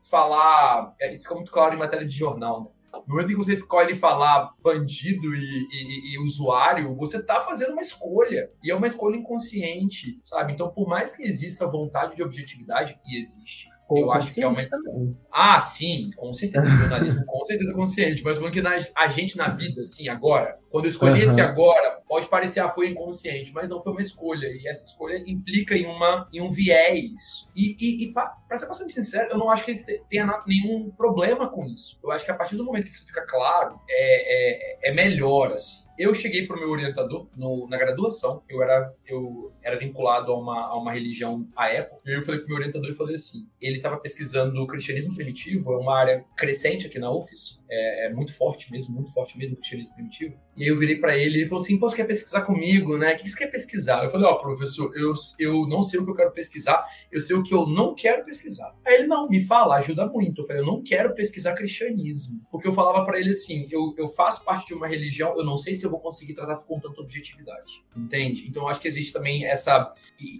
falar, 0.03 0.93
é, 0.99 1.11
isso 1.11 1.23
fica 1.23 1.35
muito 1.35 1.51
claro 1.51 1.73
em 1.73 1.79
matéria 1.79 2.05
de 2.05 2.13
jornal, 2.13 2.63
né? 2.63 2.69
No 3.07 3.15
momento 3.15 3.31
em 3.31 3.35
que 3.35 3.43
você 3.43 3.53
escolhe 3.53 3.95
falar 3.95 4.53
bandido 4.61 5.33
e, 5.33 5.67
e, 5.71 6.13
e, 6.13 6.19
usuário, 6.19 6.95
você 6.95 7.21
tá 7.23 7.39
fazendo 7.41 7.71
uma 7.71 7.81
escolha. 7.81 8.51
E 8.63 8.69
é 8.69 8.75
uma 8.75 8.87
escolha 8.87 9.15
inconsciente, 9.15 10.19
sabe? 10.23 10.53
Então, 10.53 10.69
por 10.69 10.87
mais 10.87 11.15
que 11.15 11.23
exista 11.23 11.65
vontade 11.65 12.15
de 12.15 12.23
objetividade, 12.23 12.99
e 13.05 13.19
existe, 13.19 13.67
eu 13.97 14.11
acho 14.11 14.33
que 14.33 14.41
é 14.41 14.47
uma. 14.47 14.63
Também. 14.67 15.17
Ah, 15.31 15.59
sim, 15.59 16.11
com 16.15 16.31
certeza. 16.33 16.67
jornalismo 16.67 17.25
com 17.25 17.43
certeza 17.45 17.73
consciente. 17.73 18.23
Mas 18.23 18.37
falando 18.37 18.53
que 18.53 18.61
na, 18.61 18.77
a 18.95 19.07
gente 19.07 19.37
na 19.37 19.49
vida, 19.49 19.81
assim, 19.81 20.07
agora, 20.07 20.57
quando 20.69 20.85
eu 20.85 20.89
escolhi 20.89 21.19
uhum. 21.19 21.31
esse 21.31 21.41
agora, 21.41 21.99
pode 22.07 22.27
parecer, 22.27 22.59
ah, 22.59 22.69
foi 22.69 22.89
inconsciente, 22.89 23.53
mas 23.53 23.69
não 23.69 23.81
foi 23.81 23.91
uma 23.91 24.01
escolha. 24.01 24.47
E 24.47 24.67
essa 24.67 24.83
escolha 24.83 25.21
implica 25.25 25.75
em, 25.75 25.85
uma, 25.85 26.27
em 26.33 26.41
um 26.41 26.49
viés. 26.49 27.49
E, 27.55 27.75
e, 27.79 28.05
e 28.05 28.13
para 28.13 28.57
ser 28.57 28.67
bastante 28.67 28.93
sincero, 28.93 29.29
eu 29.31 29.37
não 29.37 29.49
acho 29.49 29.65
que 29.65 29.71
eles 29.71 29.85
tenham 30.09 30.27
nenhum 30.45 30.91
problema 30.91 31.49
com 31.49 31.65
isso. 31.65 31.99
Eu 32.03 32.11
acho 32.11 32.25
que 32.25 32.31
a 32.31 32.35
partir 32.35 32.55
do 32.55 32.65
momento 32.65 32.85
que 32.85 32.91
isso 32.91 33.05
fica 33.05 33.25
claro, 33.25 33.79
é, 33.89 34.87
é, 34.87 34.89
é 34.89 34.93
melhor, 34.93 35.51
assim. 35.51 35.90
Eu 36.01 36.15
cheguei 36.15 36.47
para 36.47 36.57
o 36.57 36.59
meu 36.59 36.71
orientador 36.71 37.27
no, 37.37 37.67
na 37.69 37.77
graduação, 37.77 38.41
eu 38.49 38.63
era, 38.63 38.91
eu 39.05 39.53
era 39.61 39.77
vinculado 39.77 40.31
a 40.31 40.35
uma, 40.35 40.65
a 40.65 40.75
uma 40.75 40.91
religião 40.91 41.47
à 41.55 41.69
época, 41.69 42.01
e 42.07 42.17
eu 42.17 42.23
falei 42.23 42.39
para 42.39 42.47
o 42.47 42.49
meu 42.49 42.57
orientador 42.57 42.89
e 42.89 42.93
falei 42.95 43.13
assim: 43.13 43.47
ele 43.61 43.75
estava 43.75 43.97
pesquisando 43.97 44.59
o 44.59 44.65
cristianismo 44.65 45.13
primitivo, 45.13 45.73
é 45.73 45.77
uma 45.77 45.95
área 45.95 46.25
crescente 46.35 46.87
aqui 46.87 46.97
na 46.97 47.11
UFES, 47.11 47.63
é, 47.69 48.07
é, 48.07 48.09
muito 48.11 48.33
forte 48.33 48.71
mesmo, 48.71 48.95
muito 48.95 49.13
forte 49.13 49.37
mesmo 49.37 49.53
o 49.53 49.59
cristianismo 49.59 49.93
primitivo. 49.93 50.35
E 50.55 50.63
aí 50.63 50.69
eu 50.69 50.77
virei 50.77 50.97
para 50.97 51.17
ele 51.17 51.37
e 51.37 51.41
ele 51.41 51.47
falou 51.47 51.63
assim: 51.63 51.77
pô, 51.77 51.89
você 51.89 51.95
quer 51.95 52.05
pesquisar 52.05 52.41
comigo, 52.41 52.97
né? 52.97 53.13
O 53.13 53.17
que 53.17 53.29
você 53.29 53.37
quer 53.37 53.47
pesquisar? 53.47 54.03
Eu 54.03 54.09
falei: 54.09 54.27
ó, 54.27 54.33
oh, 54.33 54.37
professor, 54.37 54.91
eu, 54.95 55.13
eu 55.39 55.67
não 55.67 55.81
sei 55.81 55.99
o 55.99 56.05
que 56.05 56.11
eu 56.11 56.15
quero 56.15 56.31
pesquisar, 56.31 56.83
eu 57.11 57.21
sei 57.21 57.35
o 57.35 57.43
que 57.43 57.53
eu 57.53 57.65
não 57.65 57.95
quero 57.95 58.25
pesquisar. 58.25 58.75
Aí 58.85 58.95
ele: 58.95 59.07
não, 59.07 59.29
me 59.29 59.41
fala, 59.41 59.77
ajuda 59.77 60.05
muito. 60.07 60.41
Eu 60.41 60.45
falei: 60.45 60.61
eu 60.61 60.65
não 60.65 60.83
quero 60.83 61.13
pesquisar 61.15 61.55
cristianismo. 61.55 62.41
Porque 62.51 62.67
eu 62.67 62.73
falava 62.73 63.05
para 63.05 63.19
ele 63.19 63.29
assim: 63.29 63.67
eu, 63.71 63.93
eu 63.97 64.07
faço 64.09 64.43
parte 64.43 64.67
de 64.67 64.73
uma 64.73 64.87
religião, 64.87 65.37
eu 65.37 65.45
não 65.45 65.57
sei 65.57 65.73
se 65.73 65.85
eu 65.85 65.89
vou 65.89 65.99
conseguir 65.99 66.33
tratar 66.33 66.57
com 66.57 66.79
tanta 66.79 67.01
objetividade. 67.01 67.83
Entende? 67.95 68.45
Então 68.47 68.63
eu 68.63 68.67
acho 68.67 68.81
que 68.81 68.87
existe 68.87 69.13
também 69.13 69.45
essa. 69.45 69.93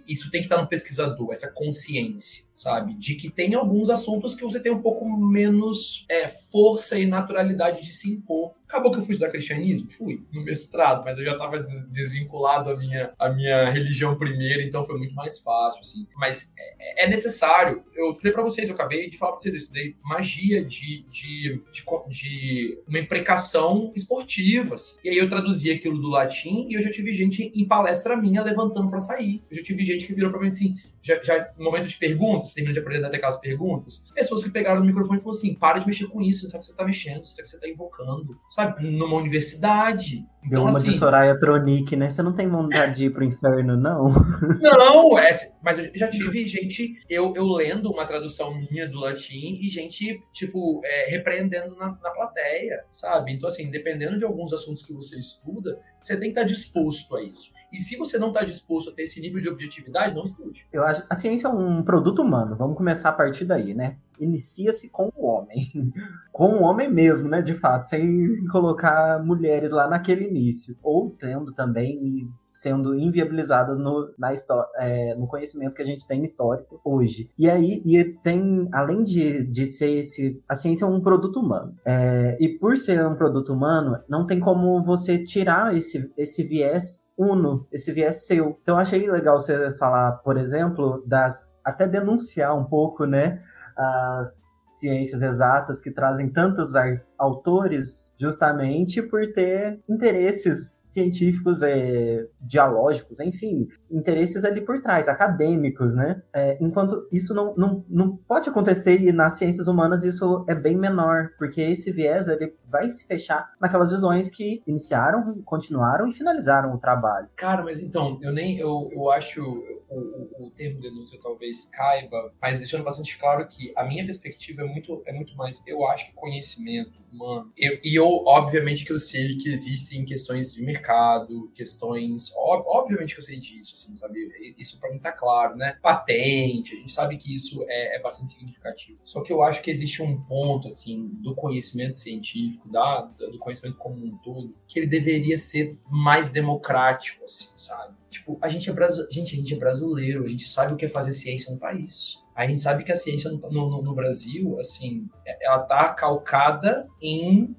Isso 0.06 0.30
tem 0.30 0.42
que 0.42 0.46
estar 0.46 0.60
no 0.60 0.68
pesquisador, 0.68 1.32
essa 1.32 1.50
consciência, 1.50 2.44
sabe? 2.52 2.94
De 2.94 3.16
que 3.16 3.28
tem 3.28 3.54
alguns 3.54 3.90
assuntos 3.90 4.34
que 4.34 4.44
você 4.44 4.60
tem 4.60 4.70
um 4.70 4.80
pouco 4.80 5.04
menos 5.04 6.04
é, 6.08 6.28
força 6.28 6.98
e 6.98 7.06
naturalidade 7.06 7.82
de 7.82 7.92
se 7.92 8.08
impor 8.08 8.52
Acabou 8.72 8.90
que 8.90 9.00
eu 9.00 9.02
fui 9.02 9.12
estudar 9.12 9.30
cristianismo? 9.30 9.90
Fui, 9.90 10.22
no 10.32 10.42
mestrado, 10.42 11.04
mas 11.04 11.18
eu 11.18 11.24
já 11.26 11.32
estava 11.32 11.62
desvinculado 11.90 12.70
a 12.70 12.76
minha, 12.76 13.12
a 13.18 13.28
minha 13.28 13.68
religião 13.68 14.16
primeiro, 14.16 14.62
então 14.62 14.82
foi 14.82 14.96
muito 14.96 15.14
mais 15.14 15.40
fácil, 15.40 15.80
assim. 15.80 16.06
Mas 16.16 16.54
é, 16.80 17.04
é 17.04 17.06
necessário. 17.06 17.84
Eu 17.94 18.14
falei 18.14 18.32
para 18.32 18.42
vocês, 18.42 18.70
eu 18.70 18.74
acabei 18.74 19.10
de 19.10 19.18
falar 19.18 19.32
para 19.32 19.40
vocês, 19.40 19.52
eu 19.52 19.58
estudei 19.58 19.94
magia 20.02 20.64
de, 20.64 21.04
de, 21.10 21.62
de, 21.70 21.84
de, 22.08 22.82
uma 22.88 22.98
imprecação 22.98 23.92
esportiva. 23.94 24.76
Assim. 24.76 24.96
E 25.04 25.10
aí 25.10 25.18
eu 25.18 25.28
traduzi 25.28 25.70
aquilo 25.70 26.00
do 26.00 26.08
latim 26.08 26.66
e 26.70 26.72
eu 26.72 26.82
já 26.82 26.90
tive 26.90 27.12
gente 27.12 27.52
em 27.54 27.68
palestra 27.68 28.16
minha 28.16 28.42
levantando 28.42 28.88
para 28.88 29.00
sair. 29.00 29.42
Eu 29.50 29.58
já 29.58 29.62
tive 29.62 29.84
gente 29.84 30.06
que 30.06 30.14
virou 30.14 30.30
para 30.30 30.40
mim 30.40 30.46
assim, 30.46 30.76
já, 31.02 31.20
já 31.20 31.52
no 31.58 31.64
momento 31.64 31.88
de 31.88 31.96
perguntas, 31.96 32.54
terminando 32.54 32.74
de 32.74 32.80
apresentar 32.80 33.08
até 33.08 33.16
aquelas 33.16 33.40
perguntas, 33.40 34.04
pessoas 34.14 34.44
que 34.44 34.50
pegaram 34.50 34.80
no 34.80 34.86
microfone 34.86 35.18
e 35.18 35.22
falaram 35.22 35.38
assim: 35.38 35.54
para 35.54 35.78
de 35.80 35.86
mexer 35.86 36.06
com 36.06 36.22
isso, 36.22 36.42
você 36.42 36.48
sabe 36.48 36.60
que 36.60 36.66
você 36.66 36.72
está 36.72 36.84
mexendo, 36.84 37.26
você 37.26 37.34
sabe 37.34 37.42
que 37.42 37.48
você 37.48 37.56
está 37.56 37.68
invocando, 37.68 38.38
sabe? 38.48 38.88
Numa 38.88 39.16
universidade. 39.16 40.24
Então, 40.44 40.62
uma 40.62 40.76
assim, 40.76 40.90
de 40.90 40.98
Soraya 40.98 41.38
Tronic, 41.38 41.94
né? 41.94 42.10
Você 42.10 42.22
não 42.22 42.32
tem 42.32 42.48
vontade 42.48 42.96
de 42.96 43.06
ir 43.06 43.10
pro 43.10 43.24
inferno, 43.24 43.76
não? 43.76 44.12
Não, 44.60 45.18
é, 45.18 45.30
mas 45.62 45.78
eu 45.78 45.90
já 45.94 46.08
tive 46.08 46.46
gente, 46.46 46.94
eu, 47.08 47.32
eu 47.36 47.46
lendo 47.46 47.90
uma 47.90 48.04
tradução 48.04 48.54
minha 48.54 48.88
do 48.88 49.00
latim 49.00 49.58
e 49.60 49.68
gente, 49.68 50.20
tipo, 50.32 50.80
é, 50.84 51.10
repreendendo 51.10 51.76
na, 51.76 51.86
na 51.86 52.10
plateia, 52.10 52.84
sabe? 52.90 53.32
Então, 53.32 53.48
assim, 53.48 53.70
dependendo 53.70 54.18
de 54.18 54.24
alguns 54.24 54.52
assuntos 54.52 54.84
que 54.84 54.92
você 54.92 55.18
estuda, 55.18 55.78
você 55.98 56.14
tem 56.14 56.32
que 56.32 56.40
estar 56.40 56.44
disposto 56.44 57.16
a 57.16 57.22
isso. 57.22 57.51
E 57.72 57.78
se 57.78 57.96
você 57.96 58.18
não 58.18 58.28
está 58.28 58.44
disposto 58.44 58.90
a 58.90 58.92
ter 58.92 59.02
esse 59.02 59.20
nível 59.20 59.40
de 59.40 59.48
objetividade, 59.48 60.14
não 60.14 60.24
estude. 60.24 60.66
Eu 60.72 60.84
acho 60.84 61.04
a 61.08 61.14
ciência 61.14 61.46
é 61.46 61.50
um 61.50 61.82
produto 61.82 62.20
humano. 62.20 62.54
Vamos 62.54 62.76
começar 62.76 63.08
a 63.08 63.12
partir 63.12 63.44
daí, 63.44 63.72
né? 63.72 63.96
Inicia-se 64.20 64.88
com 64.90 65.10
o 65.16 65.26
homem. 65.26 65.70
com 66.30 66.48
o 66.56 66.62
homem 66.62 66.92
mesmo, 66.92 67.28
né? 67.28 67.40
De 67.40 67.54
fato, 67.54 67.88
sem 67.88 68.46
colocar 68.48 69.24
mulheres 69.24 69.70
lá 69.70 69.88
naquele 69.88 70.28
início. 70.28 70.76
Ou 70.82 71.10
tendo 71.18 71.52
também 71.52 72.28
sendo 72.62 72.94
inviabilizadas 72.94 73.76
no, 73.76 74.12
na 74.16 74.32
é, 74.76 75.14
no 75.16 75.26
conhecimento 75.26 75.74
que 75.74 75.82
a 75.82 75.86
gente 75.86 76.06
tem 76.06 76.22
histórico 76.22 76.80
hoje. 76.84 77.28
E 77.36 77.50
aí, 77.50 77.82
e 77.84 78.04
tem, 78.22 78.68
além 78.72 79.02
de, 79.02 79.44
de 79.44 79.66
ser 79.72 79.98
esse, 79.98 80.40
a 80.48 80.54
ciência 80.54 80.84
é 80.84 80.88
um 80.88 81.00
produto 81.00 81.40
humano. 81.40 81.74
É, 81.84 82.36
e 82.40 82.48
por 82.48 82.76
ser 82.76 83.04
um 83.04 83.16
produto 83.16 83.52
humano, 83.52 83.98
não 84.08 84.26
tem 84.26 84.38
como 84.38 84.82
você 84.84 85.18
tirar 85.18 85.76
esse, 85.76 86.10
esse 86.16 86.42
viés 86.44 87.02
uno, 87.22 87.66
esse 87.70 87.92
viés 87.92 88.26
seu. 88.26 88.58
Então, 88.62 88.78
achei 88.78 89.08
legal 89.10 89.38
você 89.38 89.70
falar, 89.78 90.12
por 90.18 90.36
exemplo, 90.36 91.02
das. 91.06 91.56
até 91.64 91.86
denunciar 91.86 92.56
um 92.56 92.64
pouco, 92.64 93.04
né? 93.04 93.42
As 93.76 94.61
ciências 94.78 95.22
exatas 95.22 95.80
que 95.80 95.90
trazem 95.90 96.28
tantos 96.28 96.74
autores 97.18 98.12
justamente 98.18 99.00
por 99.00 99.32
ter 99.32 99.80
interesses 99.88 100.80
científicos, 100.84 101.62
é, 101.62 102.26
dialógicos, 102.40 103.20
enfim, 103.20 103.68
interesses 103.90 104.44
ali 104.44 104.60
por 104.60 104.80
trás, 104.82 105.08
acadêmicos, 105.08 105.94
né? 105.94 106.22
É, 106.34 106.58
enquanto 106.60 107.06
isso 107.12 107.32
não, 107.32 107.54
não, 107.56 107.84
não 107.88 108.16
pode 108.16 108.48
acontecer 108.48 109.00
e 109.00 109.12
nas 109.12 109.34
ciências 109.38 109.68
humanas 109.68 110.04
isso 110.04 110.44
é 110.48 110.54
bem 110.54 110.76
menor, 110.76 111.30
porque 111.38 111.60
esse 111.60 111.92
viés 111.92 112.28
ele 112.28 112.54
vai 112.68 112.90
se 112.90 113.06
fechar 113.06 113.52
naquelas 113.60 113.90
visões 113.90 114.30
que 114.30 114.62
iniciaram, 114.66 115.42
continuaram 115.44 116.08
e 116.08 116.12
finalizaram 116.12 116.74
o 116.74 116.78
trabalho. 116.78 117.28
Cara, 117.36 117.62
mas 117.62 117.78
então, 117.78 118.18
eu 118.22 118.32
nem, 118.32 118.58
eu, 118.58 118.88
eu 118.92 119.10
acho 119.10 119.42
o, 119.42 119.98
o, 120.40 120.46
o 120.46 120.50
termo 120.50 120.80
denúncia 120.80 121.18
talvez 121.22 121.68
caiba, 121.68 122.32
mas 122.40 122.58
deixando 122.58 122.82
bastante 122.82 123.18
claro 123.18 123.46
que 123.46 123.72
a 123.76 123.84
minha 123.84 124.04
perspectiva 124.04 124.61
é 124.62 124.66
muito, 124.66 125.02
é 125.06 125.12
muito 125.12 125.36
mais, 125.36 125.62
eu 125.66 125.86
acho 125.86 126.06
que 126.06 126.14
conhecimento 126.14 127.02
humano, 127.12 127.52
eu, 127.56 127.78
e 127.82 127.94
eu, 127.94 128.06
obviamente 128.26 128.84
que 128.84 128.92
eu 128.92 128.98
sei 128.98 129.36
que 129.36 129.48
existem 129.48 130.04
questões 130.04 130.54
de 130.54 130.62
mercado, 130.62 131.50
questões, 131.54 132.32
ob, 132.34 132.64
obviamente 132.66 133.14
que 133.14 133.20
eu 133.20 133.24
sei 133.24 133.38
disso, 133.38 133.74
assim, 133.74 133.94
sabe, 133.94 134.18
isso 134.58 134.78
para 134.80 134.90
mim 134.90 134.98
tá 134.98 135.12
claro, 135.12 135.56
né, 135.56 135.78
patente, 135.82 136.74
a 136.74 136.78
gente 136.78 136.90
sabe 136.90 137.16
que 137.16 137.34
isso 137.34 137.64
é, 137.68 137.96
é 137.96 138.00
bastante 138.00 138.32
significativo, 138.32 138.98
só 139.04 139.20
que 139.22 139.32
eu 139.32 139.42
acho 139.42 139.62
que 139.62 139.70
existe 139.70 140.02
um 140.02 140.20
ponto, 140.22 140.68
assim, 140.68 141.08
do 141.20 141.34
conhecimento 141.34 141.98
científico, 141.98 142.68
da, 142.68 143.02
do 143.02 143.38
conhecimento 143.38 143.76
como 143.76 144.04
um 144.04 144.16
todo, 144.18 144.54
que 144.66 144.78
ele 144.78 144.86
deveria 144.86 145.36
ser 145.36 145.78
mais 145.90 146.30
democrático, 146.30 147.24
assim, 147.24 147.52
sabe, 147.56 147.94
tipo, 148.08 148.38
a 148.40 148.48
gente 148.48 148.70
é, 148.70 148.74
gente, 149.10 149.34
a 149.34 149.38
gente 149.38 149.54
é 149.54 149.56
brasileiro, 149.58 150.24
a 150.24 150.28
gente 150.28 150.48
sabe 150.48 150.72
o 150.72 150.76
que 150.76 150.84
é 150.84 150.88
fazer 150.88 151.12
ciência 151.12 151.52
no 151.52 151.58
país, 151.58 152.21
a 152.34 152.46
gente 152.46 152.60
sabe 152.60 152.84
que 152.84 152.92
a 152.92 152.96
ciência 152.96 153.30
no, 153.30 153.38
no, 153.50 153.82
no 153.82 153.94
Brasil, 153.94 154.58
assim, 154.58 155.08
ela 155.40 155.60
tá 155.60 155.88
calcada 155.90 156.88
em 157.00 157.54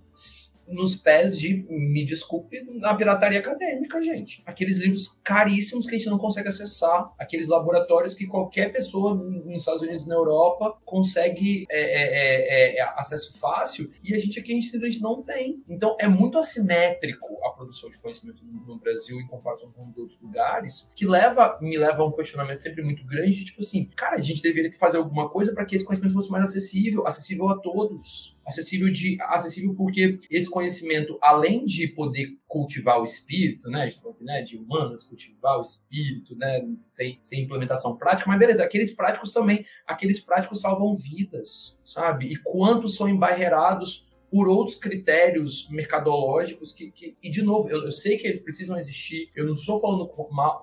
nos 0.74 0.96
pés 0.96 1.38
de, 1.38 1.66
me 1.70 2.04
desculpe, 2.04 2.64
na 2.80 2.94
pirataria 2.96 3.40
acadêmica, 3.40 4.02
gente. 4.02 4.42
Aqueles 4.46 4.78
livros 4.78 5.20
caríssimos 5.24 5.86
que 5.86 5.96
a 5.96 5.98
gente 5.98 6.10
não 6.10 6.18
consegue 6.18 6.48
acessar, 6.48 7.14
aqueles 7.18 7.48
laboratórios 7.48 8.14
que 8.14 8.26
qualquer 8.26 8.72
pessoa 8.72 9.16
nos 9.16 9.62
Estados 9.62 9.82
Unidos 9.82 10.06
na 10.08 10.16
Europa 10.16 10.78
consegue 10.86 11.66
é, 11.70 11.80
é, 11.80 12.76
é, 12.76 12.80
é, 12.80 12.82
acesso 12.96 13.40
fácil 13.40 13.92
e 14.04 14.14
a 14.14 14.18
gente 14.18 14.40
aqui 14.40 14.54
a 14.54 14.56
gente 14.56 15.02
não 15.02 15.22
tem. 15.22 15.64
Então 15.68 15.96
é 16.00 16.08
muito 16.08 16.38
assimétrico 16.38 17.28
a 17.46 17.52
produção 17.52 17.90
de 17.90 18.00
conhecimento 18.00 18.44
no, 18.46 18.66
no 18.66 18.78
Brasil 18.78 19.20
em 19.20 19.28
comparação 19.28 19.72
com 19.72 19.88
outros 19.98 20.20
lugares, 20.22 20.92
que 20.96 21.06
leva 21.06 21.58
me 21.62 21.78
leva 21.78 22.04
a 22.04 22.06
um 22.06 22.12
questionamento 22.12 22.60
sempre 22.60 22.82
muito 22.82 23.06
grande, 23.06 23.46
tipo 23.46 23.62
assim, 23.62 23.86
cara, 23.96 24.16
a 24.16 24.22
gente 24.22 24.42
deveria 24.42 24.72
fazer 24.74 24.98
alguma 24.98 25.30
coisa 25.30 25.54
para 25.54 25.66
que 25.66 25.76
esse 25.76 25.86
conhecimento 25.86 26.14
fosse 26.14 26.32
mais 26.32 26.44
acessível, 26.44 27.06
acessível 27.06 27.50
a 27.50 27.58
todos 27.60 28.36
acessível 28.46 28.92
de 28.92 29.18
acessível 29.22 29.74
porque 29.74 30.20
esse 30.30 30.50
conhecimento 30.50 31.18
além 31.22 31.66
de 31.66 31.88
poder 31.88 32.38
cultivar 32.48 33.00
o 33.00 33.04
espírito 33.04 33.70
né, 33.70 33.88
de, 33.88 34.00
né, 34.22 34.42
de 34.42 34.58
humanas 34.58 35.04
cultivar 35.04 35.58
o 35.58 35.62
espírito 35.62 36.36
né 36.36 36.62
sem, 36.76 37.20
sem 37.22 37.44
implementação 37.44 37.96
prática 37.96 38.30
mas 38.30 38.40
beleza 38.40 38.64
aqueles 38.64 38.94
práticos 38.94 39.32
também 39.32 39.66
aqueles 39.88 40.20
práticos 40.20 40.60
salvam 40.60 40.92
vidas 40.94 41.80
sabe? 41.84 42.32
E 42.32 42.36
quantos 42.38 42.96
são 42.96 43.08
embarreirados 43.08 44.06
por 44.34 44.50
outros 44.50 44.76
critérios 44.76 45.70
mercadológicos 45.70 46.72
que, 46.72 46.90
que 46.90 47.16
e 47.22 47.30
de 47.30 47.44
novo, 47.44 47.70
eu, 47.70 47.84
eu, 47.84 47.92
sei 47.92 48.18
que 48.18 48.26
eles 48.26 48.40
precisam 48.40 48.76
existir, 48.76 49.30
eu 49.36 49.46
não 49.46 49.54
estou 49.54 49.80
falando 49.80 50.08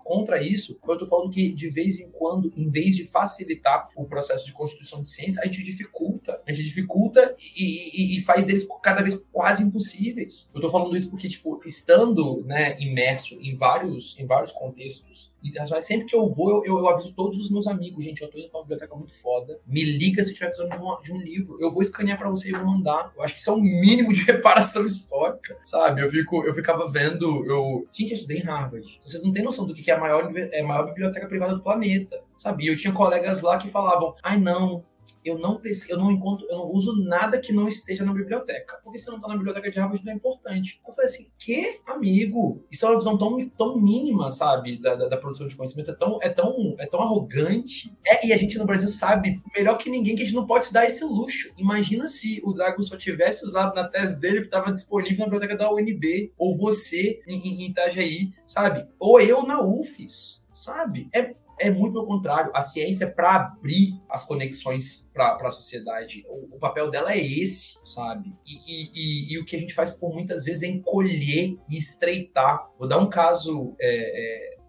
contra 0.03 0.43
isso, 0.43 0.77
mas 0.83 0.89
eu 0.89 0.95
estou 0.95 1.09
falando 1.09 1.31
que 1.31 1.55
de 1.55 1.69
vez 1.69 2.01
em 2.01 2.11
quando, 2.11 2.53
em 2.57 2.69
vez 2.69 2.97
de 2.97 3.07
facilitar 3.07 3.89
o 3.95 4.07
processo 4.07 4.45
de 4.45 4.53
constituição 4.53 5.05
de 5.05 5.11
ciência, 5.13 5.41
a 5.41 5.45
gente 5.45 5.63
dificulta, 5.63 6.43
a 6.45 6.53
gente 6.53 6.67
dificulta 6.67 7.33
e, 7.57 8.17
e, 8.17 8.17
e 8.17 8.21
faz 8.23 8.47
deles 8.47 8.67
cada 8.83 9.03
vez 9.03 9.25
quase 9.31 9.63
impossíveis. 9.63 10.51
Eu 10.53 10.59
estou 10.59 10.71
falando 10.73 10.97
isso 10.97 11.09
porque, 11.09 11.29
tipo, 11.29 11.61
estando, 11.65 12.43
né, 12.45 12.77
imerso 12.81 13.37
em 13.41 13.55
vários, 13.55 14.19
em 14.19 14.27
vários 14.27 14.51
contextos 14.51 15.30
internacionais. 15.43 15.85
Sempre 15.85 16.07
que 16.07 16.15
eu 16.15 16.27
vou, 16.27 16.65
eu, 16.65 16.79
eu, 16.79 16.89
aviso 16.89 17.13
todos 17.15 17.39
os 17.39 17.51
meus 17.51 17.67
amigos, 17.67 18.05
gente, 18.05 18.23
eu 18.23 18.29
tô 18.29 18.39
indo 18.39 18.51
pra 18.51 18.61
uma 18.61 18.65
biblioteca 18.65 18.95
muito 18.95 19.15
foda. 19.15 19.59
Me 19.67 19.83
liga 19.85 20.23
se 20.23 20.35
tiver 20.35 20.47
precisando 20.47 20.71
de 20.71 20.79
um, 20.79 21.01
de 21.01 21.13
um 21.13 21.21
livro. 21.21 21.57
Eu 21.61 21.71
vou 21.71 21.83
escanear 21.83 22.19
para 22.19 22.31
você 22.31 22.49
e 22.49 22.53
vou 22.53 22.65
mandar. 22.65 23.13
Eu 23.17 23.23
acho 23.23 23.35
que 23.35 23.41
isso 23.41 23.51
é 23.51 23.53
um 23.53 23.61
mínimo 23.61 24.13
de 24.13 24.23
reparação 24.31 24.87
histórica, 24.87 25.57
sabe? 25.65 26.03
Eu, 26.03 26.11
fico, 26.11 26.45
eu 26.45 26.55
ficava 26.55 26.87
vendo, 26.91 27.45
eu... 27.47 27.87
Gente, 27.93 28.11
eu 28.11 28.15
estudei 28.15 28.39
em 28.39 28.43
Harvard. 28.43 29.01
Vocês 29.05 29.23
não 29.23 29.33
têm 29.33 29.43
noção 29.43 29.67
do 29.67 29.75
que 29.75 29.91
é 29.91 29.95
a 29.95 30.01
maior, 30.01 30.31
é 30.37 30.61
a 30.61 30.67
maior 30.67 30.87
biblioteca 30.87 31.27
privada 31.27 31.55
do 31.55 31.63
planeta, 31.63 32.21
sabe? 32.37 32.65
E 32.65 32.69
eu 32.69 32.77
tinha 32.77 32.93
colegas 32.93 33.43
lá 33.43 33.59
que 33.59 33.69
falavam, 33.69 34.15
ai 34.23 34.39
não, 34.39 34.85
eu 35.25 35.39
não 35.39 35.61
eu 35.89 35.99
não 35.99 36.11
encontro, 36.11 36.47
eu 36.51 36.59
não 36.59 36.71
uso 36.71 37.03
nada 37.05 37.41
que 37.41 37.53
não 37.53 37.69
esteja 37.69 38.05
na 38.05 38.13
biblioteca. 38.13 38.81
Porque 38.83 38.99
se 38.99 39.09
não 39.09 39.17
está 39.17 39.29
na 39.29 39.37
biblioteca 39.37 39.71
de 39.71 39.79
Harvard 39.79 40.05
não 40.05 40.13
é 40.13 40.17
importante. 40.17 40.81
Eu 40.87 40.93
falei 40.93 41.09
assim, 41.09 41.31
que 41.39 41.81
amigo? 41.87 42.65
Isso 42.71 42.87
é 42.87 42.89
uma 42.89 42.99
visão 42.99 43.19
tão, 43.19 43.49
tão 43.51 43.81
mínima, 43.81 44.31
sabe, 44.31 44.81
da, 44.81 44.95
da, 44.95 45.09
da 45.09 45.17
produção 45.17 45.47
de 45.47 45.57
conhecimento, 45.57 45.91
é 45.91 45.95
tão, 45.95 46.19
é 46.23 46.29
tão, 46.29 46.75
é 46.79 46.87
tão 46.87 47.01
arrogante. 47.01 47.95
É, 48.07 48.27
e 48.27 48.33
a 48.33 48.37
gente 48.37 48.59
no 48.59 48.67
Brasil 48.67 48.89
sabe 48.89 49.41
melhor 49.55 49.77
que 49.77 49.91
ninguém 49.91 50.17
que 50.17 50.23
a 50.23 50.25
gente 50.25 50.35
não 50.35 50.47
pode 50.47 50.67
se 50.67 50.73
dar 50.73 50.87
esse 50.87 51.05
luxo. 51.05 51.53
Imagina 51.57 52.09
se 52.09 52.41
o 52.45 52.53
Dragon 52.53 52.83
só 52.83 52.97
tivesse 52.97 53.47
usado 53.47 53.75
na 53.75 53.89
tese 53.89 54.19
dele 54.19 54.41
que 54.41 54.47
estava 54.47 54.73
disponível 54.73 55.19
na 55.19 55.25
biblioteca 55.25 55.57
da 55.57 55.73
UNB, 55.73 56.33
ou 56.39 56.57
você 56.57 57.21
em, 57.27 57.63
em 57.63 57.71
Itajaí, 57.71 58.33
sabe? 58.47 58.87
Ou 58.99 59.21
eu 59.21 59.43
na 59.43 59.63
UFES 59.63 60.41
sabe? 60.53 61.09
É, 61.13 61.35
é 61.61 61.71
muito 61.71 61.93
pelo 61.93 62.07
contrário. 62.07 62.51
A 62.55 62.63
ciência, 62.63 63.05
é 63.05 63.11
para 63.11 63.37
abrir 63.37 64.01
as 64.09 64.25
conexões 64.25 65.09
para 65.13 65.37
a 65.37 65.51
sociedade, 65.51 66.25
o, 66.29 66.57
o, 66.57 66.59
papel 66.59 66.91
dela 66.91 67.13
é 67.13 67.21
esse, 67.21 67.79
sabe? 67.85 68.35
E, 68.47 68.55
e, 68.67 68.91
e, 68.95 69.33
e, 69.35 69.39
o 69.39 69.45
que 69.45 69.55
a 69.55 69.59
gente 69.59 69.75
faz 69.75 69.91
por 69.91 70.13
muitas 70.13 70.43
vezes 70.43 70.63
é 70.63 70.67
encolher 70.67 71.57
e 71.69 71.77
estreitar. 71.77 72.69
Vou 72.79 72.89
dar 72.89 72.99
um 72.99 73.09
caso. 73.09 73.77
É, 73.81 74.55
é, 74.57 74.61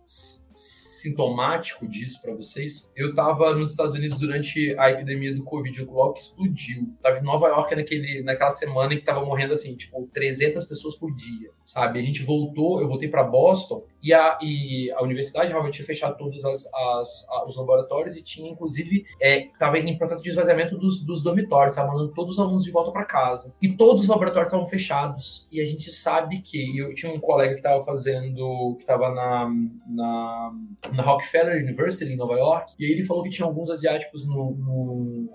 sintomático 1.02 1.88
disso 1.88 2.22
para 2.22 2.34
vocês. 2.34 2.92
Eu 2.96 3.10
estava 3.10 3.54
nos 3.54 3.72
Estados 3.72 3.96
Unidos 3.96 4.20
durante 4.20 4.78
a 4.78 4.92
epidemia 4.92 5.34
do 5.34 5.44
Covid, 5.44 5.84
o 5.84 5.88
bloco 5.88 6.20
explodiu. 6.20 6.94
Tava 7.02 7.20
em 7.20 7.24
Nova 7.24 7.48
York 7.48 7.76
naquele, 7.76 8.24
naquela 8.24 8.50
semana 8.50 8.94
em 8.94 8.98
que 8.98 9.06
tava 9.06 9.26
morrendo 9.26 9.54
assim, 9.54 9.76
tipo, 9.76 10.08
300 10.14 10.66
pessoas 10.66 10.96
por 10.96 11.14
dia, 11.14 11.52
sabe? 11.66 12.00
A 12.00 12.04
gente 12.04 12.24
voltou, 12.24 12.82
eu 12.82 12.88
voltei 12.88 13.10
para 13.10 13.24
Boston 13.24 13.84
e 14.04 14.14
a, 14.14 14.38
e 14.42 14.92
a 14.92 15.04
universidade 15.04 15.52
realmente 15.52 15.76
tinha 15.76 15.86
fechado 15.86 16.18
todos 16.18 16.44
as, 16.44 16.66
as, 16.74 17.28
os 17.46 17.56
laboratórios 17.56 18.16
e 18.16 18.24
tinha, 18.24 18.50
inclusive, 18.50 19.06
é, 19.22 19.50
em 19.78 19.98
processo 19.98 20.24
de 20.24 20.30
esvaziamento 20.30 20.78
dos, 20.78 21.04
dos 21.04 21.22
dormitórios, 21.22 21.74
estava 21.74 21.92
mandando 21.92 22.12
todos 22.14 22.34
os 22.34 22.40
alunos 22.40 22.64
de 22.64 22.72
volta 22.72 22.92
para 22.92 23.06
casa. 23.06 23.54
E 23.62 23.70
todos 23.70 24.04
os 24.04 24.08
laboratórios 24.08 24.48
estavam 24.48 24.66
fechados. 24.66 25.48
E 25.52 25.62
a 25.62 25.66
gente 25.66 25.92
sabe 25.92 26.42
que 26.42 26.78
eu 26.78 26.94
tinha 26.94 27.14
um 27.14 27.20
colega 27.20 27.54
que 27.54 27.60
estava 27.60 27.84
fazendo, 27.84 28.76
que 28.76 28.84
estava 28.84 29.10
na, 29.10 29.52
na 29.88 30.52
na 30.94 31.04
Rockefeller 31.04 31.62
University, 31.62 32.12
em 32.12 32.18
Nova 32.18 32.36
York, 32.36 32.74
e 32.80 32.86
aí 32.86 32.92
ele 32.92 33.04
falou 33.04 33.24
que 33.24 33.30
tinha 33.30 33.46
alguns 33.46 33.70
asiáticos 33.70 34.26
no, 34.26 34.52
no 34.52 35.30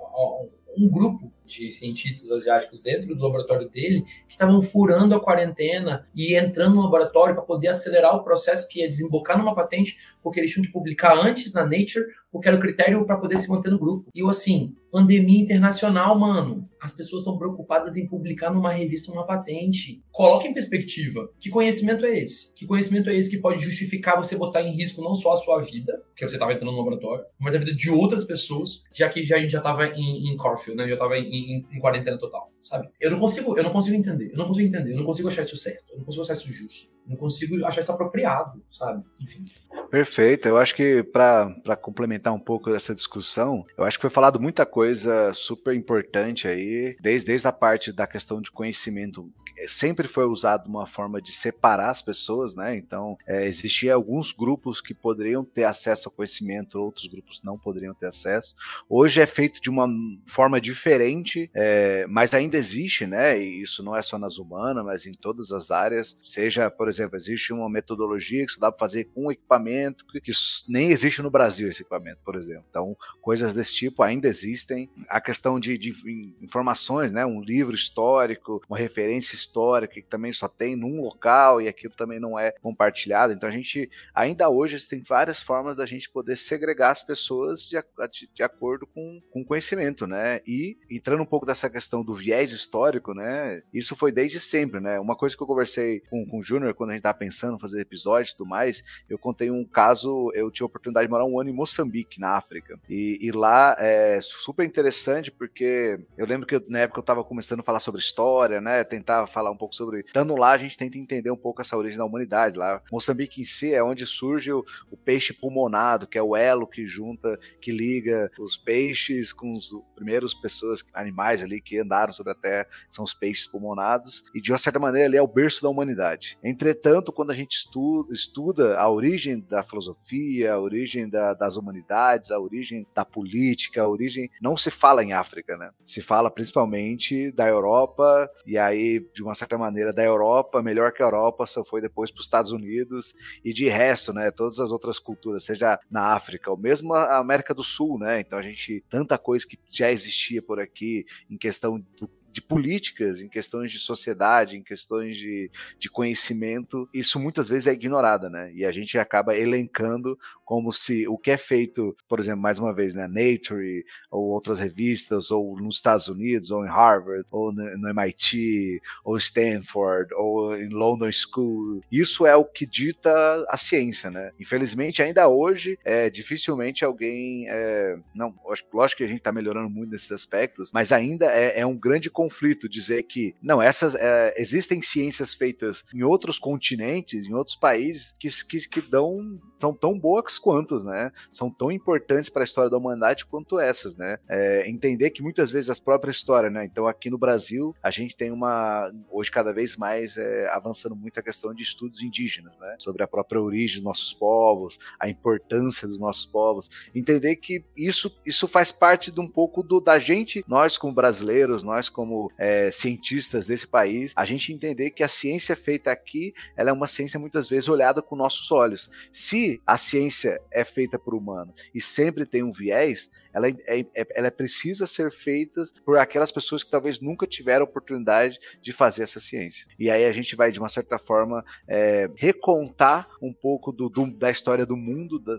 um 0.77 0.89
grupo 0.89 1.33
de 1.45 1.71
cientistas 1.71 2.31
asiáticos 2.31 2.83
dentro 2.83 3.15
do 3.15 3.23
laboratório 3.23 3.69
dele 3.69 4.05
que 4.27 4.35
estavam 4.35 4.61
furando 4.61 5.15
a 5.15 5.21
quarentena 5.21 6.07
e 6.15 6.35
entrando 6.35 6.75
no 6.75 6.83
laboratório 6.83 7.35
para 7.35 7.45
poder 7.45 7.69
acelerar 7.69 8.15
o 8.15 8.23
processo 8.23 8.69
que 8.69 8.81
ia 8.81 8.89
desembocar 8.89 9.39
numa 9.39 9.55
patente, 9.55 9.97
porque 10.23 10.41
eles 10.41 10.53
tinham 10.53 10.67
que 10.67 10.73
publicar 10.73 11.17
antes 11.17 11.53
na 11.53 11.63
Nature, 11.63 12.05
porque 12.31 12.49
era 12.49 12.57
o 12.57 12.61
critério 12.61 13.07
para 13.07 13.17
poder 13.17 13.39
se 13.39 13.49
manter 13.49 13.71
no 13.71 13.79
grupo. 13.79 14.11
E 14.15 14.21
eu 14.21 14.29
assim, 14.29 14.75
pandemia 14.91 15.43
internacional, 15.43 16.19
mano. 16.19 16.69
As 16.81 16.93
pessoas 16.93 17.23
estão 17.23 17.39
preocupadas 17.39 17.97
em 17.97 18.07
publicar 18.07 18.51
numa 18.51 18.71
revista 18.71 19.11
uma 19.11 19.27
patente. 19.27 20.03
Coloca 20.13 20.47
em 20.47 20.55
perspectiva. 20.55 21.29
Que 21.41 21.51
conhecimento 21.51 22.05
é 22.05 22.19
esse? 22.19 22.55
Que 22.55 22.67
conhecimento 22.67 23.11
é 23.11 23.17
esse 23.17 23.31
que 23.31 23.39
pode 23.39 23.63
justificar 23.63 24.17
você 24.17 24.37
botar 24.37 24.63
em 24.63 24.75
risco 24.75 25.03
não 25.03 25.15
só 25.15 25.33
a 25.33 25.37
sua 25.37 25.61
vida, 25.61 25.93
que 26.15 26.27
você 26.27 26.37
estava 26.37 26.53
entrando 26.53 26.73
no 26.73 26.79
laboratório, 26.79 27.25
mas 27.39 27.55
a 27.55 27.59
vida 27.59 27.75
de 27.75 27.91
outras 27.91 28.25
pessoas, 28.25 28.85
já 28.93 29.09
que 29.09 29.25
já, 29.25 29.37
a 29.37 29.41
gente 29.41 29.51
já 29.51 29.59
estava 29.59 29.87
em, 29.87 30.29
em 30.29 30.37
né? 30.77 30.87
Já 30.87 30.95
estava 30.95 31.19
em, 31.19 31.25
em, 31.25 31.67
em, 31.73 31.79
quarentena 31.79 32.19
total, 32.19 32.51
sabe? 32.67 32.89
Eu 33.01 33.11
não 33.11 33.19
consigo, 33.19 33.57
eu 33.57 33.63
não 33.63 33.71
consigo 33.71 33.97
entender. 33.97 34.31
Eu 34.33 34.39
não 34.39 34.47
consigo 34.47 34.67
entender. 34.67 34.93
Eu 34.93 34.97
não 34.97 35.05
consigo 35.05 35.29
achar 35.29 35.43
isso 35.43 35.57
certo. 35.57 35.93
Eu 35.93 35.99
não 35.99 36.05
consigo 36.05 36.23
achar 36.23 36.33
isso 36.33 36.53
justo. 36.53 36.91
Eu 37.07 37.11
não 37.11 37.17
consigo 37.17 37.65
achar 37.65 37.81
isso 37.81 37.93
apropriado, 37.93 38.63
sabe? 38.71 39.05
Enfim. 39.21 39.45
Perfeito. 39.91 40.49
Eu 40.49 40.59
acho 40.59 40.75
que 40.75 41.03
para 41.03 41.77
complementar 41.81 42.35
um 42.35 42.41
pouco 42.41 42.71
dessa 42.71 42.95
discussão, 42.95 43.65
eu 43.79 43.85
acho 43.85 43.99
que 43.99 44.03
foi 44.03 44.11
falado 44.11 44.41
muita 44.41 44.67
coisa 44.67 45.33
super 45.33 45.75
importante 45.75 46.49
aí, 46.49 46.97
desde, 47.01 47.27
desde 47.27 47.47
a 47.47 47.53
parte 47.53 47.93
da 47.93 48.07
questão 48.07 48.41
de 48.41 48.51
conhecimento 48.51 49.31
sempre 49.67 50.07
foi 50.07 50.27
usado 50.27 50.69
uma 50.69 50.87
forma 50.87 51.21
de 51.21 51.33
separar 51.33 51.91
as 51.91 52.03
pessoas, 52.03 52.55
né? 52.55 52.77
Então, 52.77 53.17
é, 53.27 53.47
existia 53.47 53.95
alguns 53.95 54.33
grupos 54.33 54.81
que 54.81 54.95
poderiam 54.95 55.45
ter 55.45 55.65
acesso 55.65 56.09
ao 56.09 56.13
conhecimento, 56.13 56.79
outros 56.79 57.07
grupos 57.07 57.41
não 57.43 57.59
poderiam 57.59 57.95
ter 57.95 58.07
acesso. 58.07 58.55
Hoje 58.89 59.21
é 59.21 59.27
feito 59.27 59.61
de 59.61 59.71
uma 59.71 59.89
forma 60.27 60.61
diferente, 60.61 61.51
é, 61.55 62.07
mas 62.09 62.35
ainda 62.35 62.57
existe, 62.57 63.07
né? 63.07 63.41
E 63.41 63.63
isso 63.63 63.83
não 63.83 63.97
é 63.97 64.03
só 64.03 64.19
nas 64.19 64.39
humanas, 64.39 64.85
mas 64.85 65.07
em 65.07 65.15
todas 65.15 65.51
as 65.53 65.71
áreas. 65.71 66.17
Seja, 66.25 66.71
por 66.71 66.89
exemplo, 66.89 67.17
existe 67.17 67.53
uma 67.53 67.71
metodologia 67.71 68.45
que 68.45 68.53
só 68.53 68.61
dá 68.61 68.71
para 68.71 68.81
fazer 68.81 69.05
com 69.05 69.27
um 69.27 69.33
equipamento 69.33 70.07
que, 70.07 70.21
que 70.21 70.33
nem 70.69 70.91
existe 70.91 71.23
no 71.23 71.31
Brasil 71.31 71.69
esse 71.69 71.83
equipamento, 71.83 72.19
por 72.25 72.37
exemplo. 72.37 72.65
Então, 72.69 72.97
coisas 73.21 73.55
desse 73.55 73.75
tipo 73.75 74.03
ainda 74.03 74.29
existem. 74.29 74.91
A 75.09 75.21
questão 75.21 75.59
de, 75.59 75.79
de 75.79 75.95
informações, 76.43 77.13
né? 77.13 77.25
Um 77.25 77.41
livro 77.41 77.75
histórico, 77.75 78.63
uma 78.69 78.79
referência 78.79 79.35
histórica 79.35 79.46
histórica 79.47 79.95
que 79.95 80.03
também 80.03 80.33
só 80.33 80.49
tem 80.49 80.77
num 80.77 81.01
local 81.01 81.61
e 81.61 81.69
aquilo 81.69 81.95
também 81.95 82.21
não 82.21 82.39
é 82.39 82.53
compartilhado. 82.63 83.33
Então 83.33 83.49
a 83.49 83.53
gente, 83.53 83.91
ainda 84.15 84.49
hoje, 84.49 84.87
tem 84.87 85.03
várias 85.03 85.41
formas 85.41 85.77
da 85.77 85.87
gente 85.87 86.11
poder 86.11 86.37
segregar 86.37 86.91
as 86.91 87.03
pessoas 87.03 87.69
de, 87.69 87.77
de, 88.11 88.31
de 88.33 88.43
acordo 88.43 88.87
com, 88.87 89.21
conhecimento, 89.47 90.07
né? 90.07 90.41
E 90.47 90.77
entrando 90.91 91.23
um 91.23 91.27
pouco 91.27 91.47
dessa 91.47 91.71
questão 91.71 92.05
do 92.05 92.15
viés 92.15 92.53
histórico, 92.53 93.15
né? 93.15 93.63
Isso 93.73 93.95
foi 93.95 94.11
desde 94.11 94.41
sempre, 94.41 94.81
né? 94.81 94.99
Uma 94.99 95.17
coisa 95.17 95.37
que 95.37 95.43
eu 95.43 95.47
conversei 95.47 96.01
com, 96.11 96.27
com 96.27 96.39
o 96.39 96.43
Júnior 96.43 96.75
quando 96.75 96.91
a 96.91 96.93
gente 96.93 97.01
estava 97.01 97.17
pensando 97.17 97.57
em 97.57 97.61
fazer 97.61 97.81
episódio 97.81 98.33
e 98.33 98.37
tudo 98.37 98.49
mais, 98.49 98.83
eu 99.09 99.19
contei 99.19 99.51
um 99.51 99.65
caso, 99.65 100.31
eu 100.35 100.51
tive 100.51 100.65
a 100.65 100.67
oportunidade 100.67 101.07
de 101.07 101.11
morar 101.11 101.25
um 101.25 101.41
ano 101.41 101.51
em 101.51 101.55
Moçambique, 101.55 102.21
na 102.21 102.37
África. 102.37 102.79
E, 102.89 103.19
e 103.21 103.31
lá 103.31 103.77
é 103.79 104.21
super 104.21 104.65
interessante 104.65 105.31
porque 105.31 105.99
eu 106.19 106.27
lembro 106.27 106.47
que 106.47 106.57
eu, 106.57 106.65
na 106.69 106.81
época 106.81 106.99
eu 106.99 107.03
estava 107.03 107.25
começando 107.25 107.61
a 107.61 107.63
falar 107.63 107.81
sobre 107.81 108.01
história, 108.01 108.61
né? 108.61 108.83
Tentar 108.85 109.27
falar 109.37 109.51
um 109.51 109.57
pouco 109.57 109.75
sobre. 109.75 110.01
Estando 110.01 110.35
lá, 110.35 110.53
a 110.53 110.57
gente 110.57 110.79
tenta 110.79 110.97
entender 110.97 111.31
um 111.31 111.37
pouco 111.37 111.61
essa 111.61 111.77
origem 111.77 111.99
da 111.99 112.07
humanidade. 112.07 112.57
Lá, 112.57 112.81
Moçambique 112.91 113.43
em 113.43 113.45
si 113.45 113.75
é 113.75 113.85
onde 113.85 114.07
surge 114.07 114.51
o, 114.51 114.65
o 114.91 114.97
peixe 114.97 115.35
pulmonado, 115.35 116.07
que 116.07 116.17
é 116.17 116.23
o 116.23 116.35
elo 116.35 116.67
que 116.67 116.87
junta, 116.87 117.39
que 117.61 117.71
liga 117.71 118.31
os 118.39 118.57
peixes 118.57 119.35
com 119.35 119.53
os 119.53 119.71
primeiros 119.95 120.33
pessoas, 120.33 120.83
animais 120.95 121.43
ali 121.43 121.61
que 121.61 121.79
andaram 121.79 122.15
sobre 122.15 122.33
a 122.33 122.35
Terra, 122.35 122.67
são 122.89 123.05
os 123.05 123.13
peixes 123.13 123.47
pulmonados, 123.47 124.25
e 124.35 124.41
de 124.41 124.53
uma 124.53 124.59
certa 124.59 124.79
maneira 124.79 125.07
ele 125.07 125.17
é 125.19 125.23
o 125.23 125.27
berço 125.27 125.63
da 125.63 125.69
humanidade. 125.69 126.39
Entretanto, 126.43 127.13
quando 127.13 127.31
a 127.31 127.35
gente 127.35 127.57
estuda, 127.57 128.15
estuda 128.15 128.79
a 128.79 128.89
origem 128.91 129.41
da 129.41 129.63
filosofia, 129.63 130.55
a 130.55 130.61
origem 130.61 131.09
da, 131.11 131.35
das 131.35 131.57
humanidades, 131.57 132.31
a 132.31 132.39
origem 132.39 132.87
da 132.95 133.05
política, 133.05 133.83
a 133.83 133.89
origem. 133.89 134.31
Não 134.41 134.57
se 134.57 134.71
fala 134.71 135.05
em 135.05 135.13
África, 135.13 135.59
né? 135.59 135.71
Se 135.85 136.01
fala 136.01 136.31
principalmente 136.31 137.31
da 137.33 137.47
Europa, 137.47 138.31
e 138.47 138.57
aí, 138.57 139.05
de 139.15 139.26
uma 139.29 139.35
certa 139.35 139.59
maneira, 139.59 139.93
da 139.93 140.03
Europa, 140.03 140.63
melhor 140.63 140.93
que 140.93 141.03
a 141.03 141.07
Europa, 141.07 141.47
só 141.47 141.65
foi 141.65 141.81
depois 141.81 142.11
para 142.11 142.21
os 142.21 142.27
Estados 142.27 142.53
Unidos 142.53 143.15
e 143.45 143.53
de 143.53 143.69
resto, 143.69 144.13
né? 144.13 144.31
Todas 144.31 144.61
as 144.61 144.73
outras 144.73 144.99
culturas, 144.99 145.45
seja 145.45 145.79
na 145.91 146.15
África 146.15 146.51
ou 146.51 146.57
mesmo 146.57 146.95
a 146.95 147.19
América 147.19 147.55
do 147.55 147.63
Sul, 147.63 147.99
né? 147.99 148.21
Então 148.21 148.39
a 148.39 148.43
gente, 148.43 148.85
tanta 148.89 149.19
coisa 149.19 149.47
que 149.47 149.59
já 149.71 149.91
existia 149.91 150.43
por 150.43 150.61
aqui 150.61 151.05
em 151.31 151.37
questão 151.37 151.79
do 151.99 152.09
de 152.37 152.43
políticas, 152.43 153.23
em 153.23 153.31
questões 153.31 153.73
de 153.73 153.79
sociedade, 153.79 154.59
em 154.59 154.63
questões 154.63 155.17
de, 155.17 155.51
de 155.79 155.89
conhecimento, 155.89 156.87
isso 156.93 157.19
muitas 157.19 157.49
vezes 157.49 157.67
é 157.67 157.73
ignorada, 157.73 158.29
né? 158.29 158.53
E 158.53 158.63
a 158.63 158.71
gente 158.71 158.99
acaba 158.99 159.35
elencando 159.35 160.19
como 160.45 160.71
se 160.71 161.09
o 161.09 161.17
que 161.17 161.31
é 161.31 161.39
feito, 161.39 161.97
por 162.07 162.21
exemplo, 162.21 162.43
mais 162.43 162.59
uma 162.59 162.75
vez, 162.75 162.95
né, 162.95 163.09
Nature 163.09 163.85
ou 164.11 164.27
outras 164.27 164.61
revistas, 164.61 165.31
ou 165.31 165.59
nos 165.59 165.77
Estados 165.77 166.09
Unidos, 166.09 166.51
ou 166.51 166.65
em 166.65 166.69
Harvard, 166.69 167.25
ou 167.31 167.51
no 167.53 167.89
MIT, 167.89 168.83
ou 169.03 169.17
Stanford, 169.17 170.13
ou 170.15 170.55
em 170.55 170.69
London 170.69 171.11
School, 171.11 171.81
isso 171.91 172.27
é 172.27 172.37
o 172.37 172.45
que 172.45 172.67
dita 172.67 173.47
a 173.49 173.57
ciência, 173.57 174.11
né? 174.11 174.31
Infelizmente, 174.39 175.03
ainda 175.03 175.27
hoje, 175.27 175.79
é, 175.83 176.11
dificilmente 176.11 176.85
alguém, 176.85 177.49
é, 177.49 177.99
não, 178.15 178.35
lógico 178.75 178.99
que 178.99 179.05
a 179.05 179.09
gente 179.09 179.19
está 179.19 179.33
melhorando 179.33 179.71
muito 179.71 179.91
nesses 179.91 180.13
aspectos, 180.13 180.71
mas 180.71 180.93
ainda 180.93 181.27
é, 181.27 181.61
é 181.61 181.67
um 181.67 181.79
grande 181.79 182.11
conflito 182.11 182.26
conflito 182.27 182.69
dizer 182.69 183.05
que, 183.05 183.35
não, 183.41 183.63
essas 183.63 183.95
é, 183.95 184.35
existem 184.37 184.83
ciências 184.83 185.33
feitas 185.33 185.85
em 185.95 186.03
outros 186.03 186.39
continentes, 186.39 187.25
em 187.25 187.35
outros 187.35 187.57
países, 187.57 188.15
que, 188.19 188.29
que, 188.45 188.69
que 188.69 188.81
dão 188.83 189.41
são 189.59 189.73
tão 189.73 189.99
boas 189.99 190.39
quanto, 190.39 190.83
né? 190.85 191.11
São 191.31 191.51
tão 191.51 191.73
importantes 191.73 192.29
para 192.29 192.43
a 192.43 192.45
história 192.45 192.71
da 192.71 192.77
humanidade 192.77 193.25
quanto 193.25 193.59
essas, 193.59 193.97
né? 193.97 194.19
É, 194.29 194.69
entender 194.69 195.11
que 195.11 195.23
muitas 195.23 195.51
vezes 195.51 195.71
as 195.71 195.79
próprias 195.79 196.17
histórias, 196.17 196.53
né? 196.53 196.65
Então 196.65 196.87
aqui 196.87 197.09
no 197.09 197.19
Brasil 197.19 197.75
a 197.83 197.91
gente 197.91 198.17
tem 198.17 198.31
uma 198.31 198.93
hoje 199.11 199.31
cada 199.31 199.53
vez 199.53 199.77
mais 199.77 200.17
é, 200.17 200.49
avançando 200.51 200.95
muito 200.95 201.19
a 201.19 201.23
questão 201.23 201.55
de 201.55 201.63
estudos 201.63 202.03
indígenas, 202.03 202.53
né? 202.59 202.77
Sobre 202.79 203.03
a 203.03 203.09
própria 203.09 203.41
origem 203.41 203.77
dos 203.77 203.85
nossos 203.85 204.13
povos, 204.13 204.79
a 205.01 205.09
importância 205.09 205.89
dos 205.89 205.99
nossos 205.99 206.27
povos, 206.27 206.69
entender 206.95 207.37
que 207.37 207.65
isso 207.77 208.15
isso 208.27 208.47
faz 208.47 208.71
parte 208.71 209.11
de 209.11 209.21
um 209.21 209.29
pouco 209.29 209.63
do 209.63 209.81
da 209.81 209.99
gente, 209.99 210.45
nós 210.47 210.77
como 210.77 210.93
brasileiros, 210.93 211.63
nós 211.63 211.89
como 211.89 212.16
é, 212.39 212.71
cientistas 212.71 213.47
desse 213.47 213.67
país, 213.67 214.13
a 214.17 214.25
gente 214.25 214.53
entender 214.53 214.91
que 214.91 215.03
a 215.03 215.09
ciência 215.09 215.57
feita 215.57 215.91
aqui, 215.91 216.35
ela 216.57 216.71
é 216.71 216.73
uma 216.73 216.87
ciência 216.87 217.19
muitas 217.19 217.49
vezes 217.49 217.69
olhada 217.69 218.03
com 218.03 218.17
nossos 218.17 218.51
olhos. 218.51 218.91
Se 219.13 219.61
a 219.67 219.77
ciência 219.77 220.41
é 220.51 220.65
feita 220.65 220.99
por 220.99 221.15
humano 221.15 221.53
e 221.75 221.81
sempre 221.81 222.25
tem 222.25 222.43
um 222.43 222.53
viés, 222.53 223.11
ela, 223.37 223.49
é, 223.49 223.55
é, 223.67 223.81
é, 223.95 224.07
ela 224.15 224.31
precisa 224.31 224.87
ser 224.87 225.13
feita 225.13 225.63
por 225.85 225.99
aquelas 225.99 226.31
pessoas 226.31 226.65
que 226.65 226.71
talvez 226.71 227.01
nunca 227.03 227.27
tiveram 227.27 227.67
oportunidade 227.67 228.39
de 228.63 228.73
fazer 228.73 229.03
essa 229.03 229.21
ciência. 229.21 229.67
E 229.79 229.91
aí 229.91 230.07
a 230.07 230.13
gente 230.13 230.35
vai, 230.35 230.51
de 230.51 230.59
uma 230.59 230.71
certa 230.71 230.99
forma, 230.99 231.45
é, 231.69 232.11
recontar 232.17 233.11
um 233.21 233.35
pouco 233.35 233.71
do, 233.71 233.91
do, 233.91 234.11
da 234.11 234.31
história 234.31 234.65
do 234.65 234.75
mundo, 234.75 235.19
da, 235.19 235.39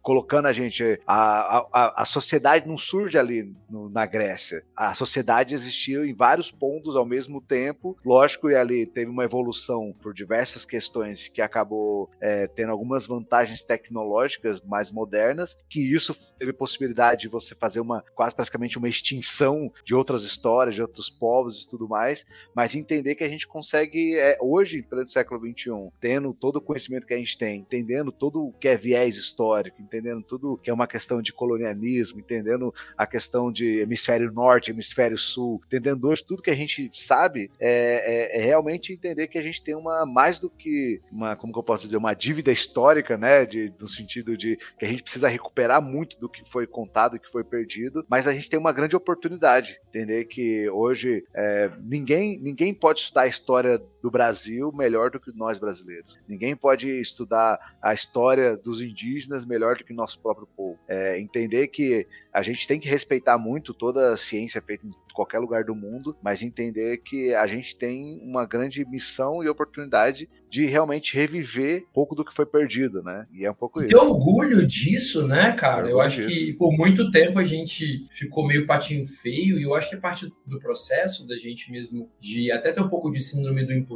colocando 0.00 0.46
a 0.46 0.52
gente. 0.52 1.00
A, 1.04 1.66
a, 1.72 2.02
a 2.02 2.04
sociedade 2.04 2.68
não 2.68 2.78
surge 2.78 3.18
ali 3.18 3.52
no, 3.68 3.88
na 3.88 4.06
Grécia. 4.06 4.64
A 4.76 4.94
sociedade 4.94 5.52
existiu 5.52 6.04
em 6.04 6.14
vários 6.14 6.48
pontos 6.48 6.94
ao 6.94 7.04
mesmo 7.04 7.40
tempo. 7.40 7.98
Lógico, 8.04 8.50
e 8.50 8.54
ali 8.54 8.86
teve 8.86 9.10
uma 9.10 9.24
evolução 9.24 9.92
por 10.00 10.14
diversas 10.14 10.64
questões 10.64 11.26
que 11.26 11.42
acabou 11.42 12.08
é, 12.20 12.46
tendo 12.46 12.70
algumas 12.70 13.04
vantagens 13.04 13.62
tecnológicas 13.62 14.60
mais 14.60 14.92
modernas, 14.92 15.58
que 15.68 15.80
isso 15.80 16.14
teve 16.38 16.52
possibilidade 16.52 17.31
você 17.32 17.54
fazer 17.54 17.80
uma 17.80 18.04
quase 18.14 18.34
praticamente 18.34 18.78
uma 18.78 18.88
extinção 18.88 19.72
de 19.84 19.94
outras 19.94 20.22
histórias, 20.22 20.74
de 20.74 20.82
outros 20.82 21.10
povos 21.10 21.62
e 21.62 21.68
tudo 21.68 21.88
mais, 21.88 22.24
mas 22.54 22.74
entender 22.74 23.14
que 23.14 23.24
a 23.24 23.28
gente 23.28 23.46
consegue, 23.46 24.16
é, 24.16 24.38
hoje, 24.40 24.82
pleno 24.82 25.08
século 25.08 25.40
XXI, 25.40 25.70
tendo 26.00 26.32
todo 26.34 26.56
o 26.56 26.60
conhecimento 26.60 27.06
que 27.06 27.14
a 27.14 27.18
gente 27.18 27.36
tem, 27.36 27.60
entendendo 27.60 28.12
tudo 28.12 28.46
o 28.46 28.52
que 28.52 28.68
é 28.68 28.76
viés 28.76 29.16
histórico, 29.16 29.80
entendendo 29.80 30.22
tudo 30.22 30.58
que 30.62 30.70
é 30.70 30.74
uma 30.74 30.86
questão 30.86 31.22
de 31.22 31.32
colonialismo, 31.32 32.20
entendendo 32.20 32.74
a 32.96 33.06
questão 33.06 33.50
de 33.50 33.80
hemisfério 33.80 34.30
norte, 34.32 34.70
hemisfério 34.70 35.18
sul, 35.18 35.60
entendendo 35.66 36.06
hoje 36.08 36.24
tudo 36.24 36.42
que 36.42 36.50
a 36.50 36.56
gente 36.56 36.90
sabe, 36.92 37.50
é, 37.58 38.38
é, 38.38 38.40
é 38.40 38.44
realmente 38.44 38.92
entender 38.92 39.26
que 39.28 39.38
a 39.38 39.42
gente 39.42 39.62
tem 39.62 39.74
uma 39.74 40.04
mais 40.06 40.38
do 40.38 40.50
que 40.50 41.00
uma, 41.10 41.36
como 41.36 41.52
que 41.52 41.58
eu 41.58 41.62
posso 41.62 41.84
dizer, 41.84 41.96
uma 41.96 42.14
dívida 42.14 42.52
histórica, 42.52 43.16
né, 43.16 43.46
de, 43.46 43.72
no 43.78 43.88
sentido 43.88 44.36
de 44.36 44.56
que 44.78 44.84
a 44.84 44.88
gente 44.88 45.02
precisa 45.02 45.28
recuperar 45.28 45.80
muito 45.80 46.18
do 46.18 46.28
que 46.28 46.48
foi 46.48 46.66
contado 46.66 47.11
que 47.18 47.30
foi 47.30 47.44
perdido, 47.44 48.04
mas 48.08 48.26
a 48.26 48.32
gente 48.32 48.48
tem 48.48 48.58
uma 48.58 48.72
grande 48.72 48.96
oportunidade, 48.96 49.80
entender 49.88 50.24
que 50.24 50.68
hoje 50.70 51.24
é, 51.34 51.70
ninguém, 51.82 52.38
ninguém 52.38 52.72
pode 52.74 53.00
estudar 53.00 53.22
a 53.22 53.26
história 53.26 53.82
do 54.02 54.10
Brasil 54.10 54.72
melhor 54.72 55.10
do 55.10 55.20
que 55.20 55.30
nós 55.32 55.58
brasileiros. 55.58 56.18
Ninguém 56.28 56.56
pode 56.56 56.88
estudar 57.00 57.76
a 57.80 57.94
história 57.94 58.56
dos 58.56 58.80
indígenas 58.80 59.44
melhor 59.44 59.76
do 59.76 59.84
que 59.84 59.92
nosso 59.92 60.18
próprio 60.20 60.48
povo. 60.56 60.78
É, 60.88 61.18
entender 61.20 61.68
que 61.68 62.06
a 62.32 62.42
gente 62.42 62.66
tem 62.66 62.80
que 62.80 62.88
respeitar 62.88 63.38
muito 63.38 63.72
toda 63.72 64.12
a 64.12 64.16
ciência 64.16 64.60
feita 64.60 64.86
em 64.86 64.90
qualquer 65.14 65.38
lugar 65.38 65.64
do 65.64 65.74
mundo, 65.74 66.16
mas 66.22 66.42
entender 66.42 66.98
que 66.98 67.34
a 67.34 67.46
gente 67.46 67.76
tem 67.76 68.18
uma 68.22 68.46
grande 68.46 68.84
missão 68.86 69.44
e 69.44 69.48
oportunidade 69.48 70.28
de 70.50 70.66
realmente 70.66 71.14
reviver 71.14 71.82
um 71.82 71.92
pouco 71.92 72.14
do 72.14 72.24
que 72.24 72.34
foi 72.34 72.46
perdido, 72.46 73.02
né? 73.02 73.26
E 73.32 73.44
é 73.44 73.50
um 73.50 73.54
pouco 73.54 73.80
e 73.80 73.86
isso. 73.86 73.94
Ter 73.94 74.00
orgulho 74.00 74.66
disso, 74.66 75.26
né, 75.26 75.52
cara? 75.52 75.88
Eu 75.88 76.00
acho 76.00 76.22
disso. 76.22 76.28
que 76.28 76.52
por 76.54 76.72
muito 76.76 77.10
tempo 77.10 77.38
a 77.38 77.44
gente 77.44 78.06
ficou 78.10 78.46
meio 78.46 78.66
patinho 78.66 79.06
feio 79.06 79.58
e 79.58 79.62
eu 79.62 79.74
acho 79.74 79.88
que 79.88 79.96
é 79.96 79.98
parte 79.98 80.32
do 80.46 80.58
processo 80.58 81.26
da 81.26 81.36
gente 81.36 81.70
mesmo 81.70 82.10
de 82.20 82.50
até 82.50 82.72
ter 82.72 82.80
um 82.80 82.88
pouco 82.88 83.10
de 83.10 83.22
síndrome 83.22 83.64
do 83.64 83.72
impostor 83.72 83.91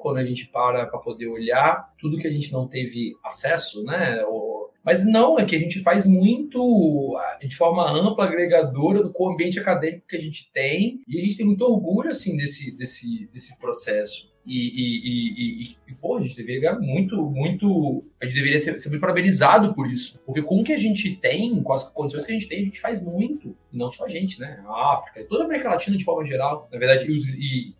quando 0.00 0.18
a 0.18 0.24
gente 0.24 0.46
para 0.46 0.86
para 0.86 0.98
poder 0.98 1.28
olhar 1.28 1.92
tudo 1.98 2.18
que 2.18 2.26
a 2.26 2.30
gente 2.30 2.52
não 2.52 2.66
teve 2.66 3.14
acesso, 3.24 3.84
né? 3.84 4.24
Ou, 4.26 4.70
mas 4.84 5.06
não, 5.06 5.38
é 5.38 5.44
que 5.44 5.54
a 5.54 5.58
gente 5.58 5.80
faz 5.80 6.06
muito 6.06 7.18
de 7.42 7.56
forma 7.56 7.90
ampla, 7.90 8.24
agregadora 8.24 9.02
do 9.02 9.28
ambiente 9.28 9.58
acadêmico 9.58 10.06
que 10.08 10.16
a 10.16 10.20
gente 10.20 10.50
tem, 10.52 11.00
e 11.06 11.18
a 11.18 11.20
gente 11.20 11.36
tem 11.36 11.46
muito 11.46 11.64
orgulho 11.64 12.10
assim 12.10 12.36
desse, 12.36 12.70
desse, 12.76 13.28
desse 13.32 13.58
processo. 13.58 14.30
E, 14.46 14.56
e, 14.56 15.64
e, 15.64 15.76
e, 15.86 15.94
pô, 15.94 16.16
a 16.16 16.22
gente 16.22 16.34
deveria 16.34 16.74
muito, 16.78 17.16
muito. 17.22 18.02
A 18.20 18.26
gente 18.26 18.36
deveria 18.36 18.58
ser, 18.58 18.76
ser 18.78 18.98
parabenizado 18.98 19.74
por 19.74 19.86
isso. 19.86 20.18
Porque 20.24 20.42
com 20.42 20.60
o 20.60 20.64
que 20.64 20.72
a 20.72 20.78
gente 20.78 21.14
tem, 21.16 21.62
com 21.62 21.72
as 21.72 21.88
condições 21.88 22.24
que 22.24 22.32
a 22.32 22.34
gente 22.34 22.48
tem, 22.48 22.60
a 22.62 22.64
gente 22.64 22.80
faz 22.80 23.04
muito. 23.04 23.54
E 23.72 23.76
não 23.76 23.88
só 23.88 24.06
a 24.06 24.08
gente, 24.08 24.40
né? 24.40 24.62
A 24.66 24.94
África, 24.94 25.24
toda 25.28 25.44
a 25.44 25.46
América 25.46 25.68
Latina 25.68 25.96
de 25.96 26.04
forma 26.04 26.24
geral. 26.24 26.68
Na 26.72 26.78
verdade, 26.78 27.04
e, 27.06 27.68
e 27.68 27.74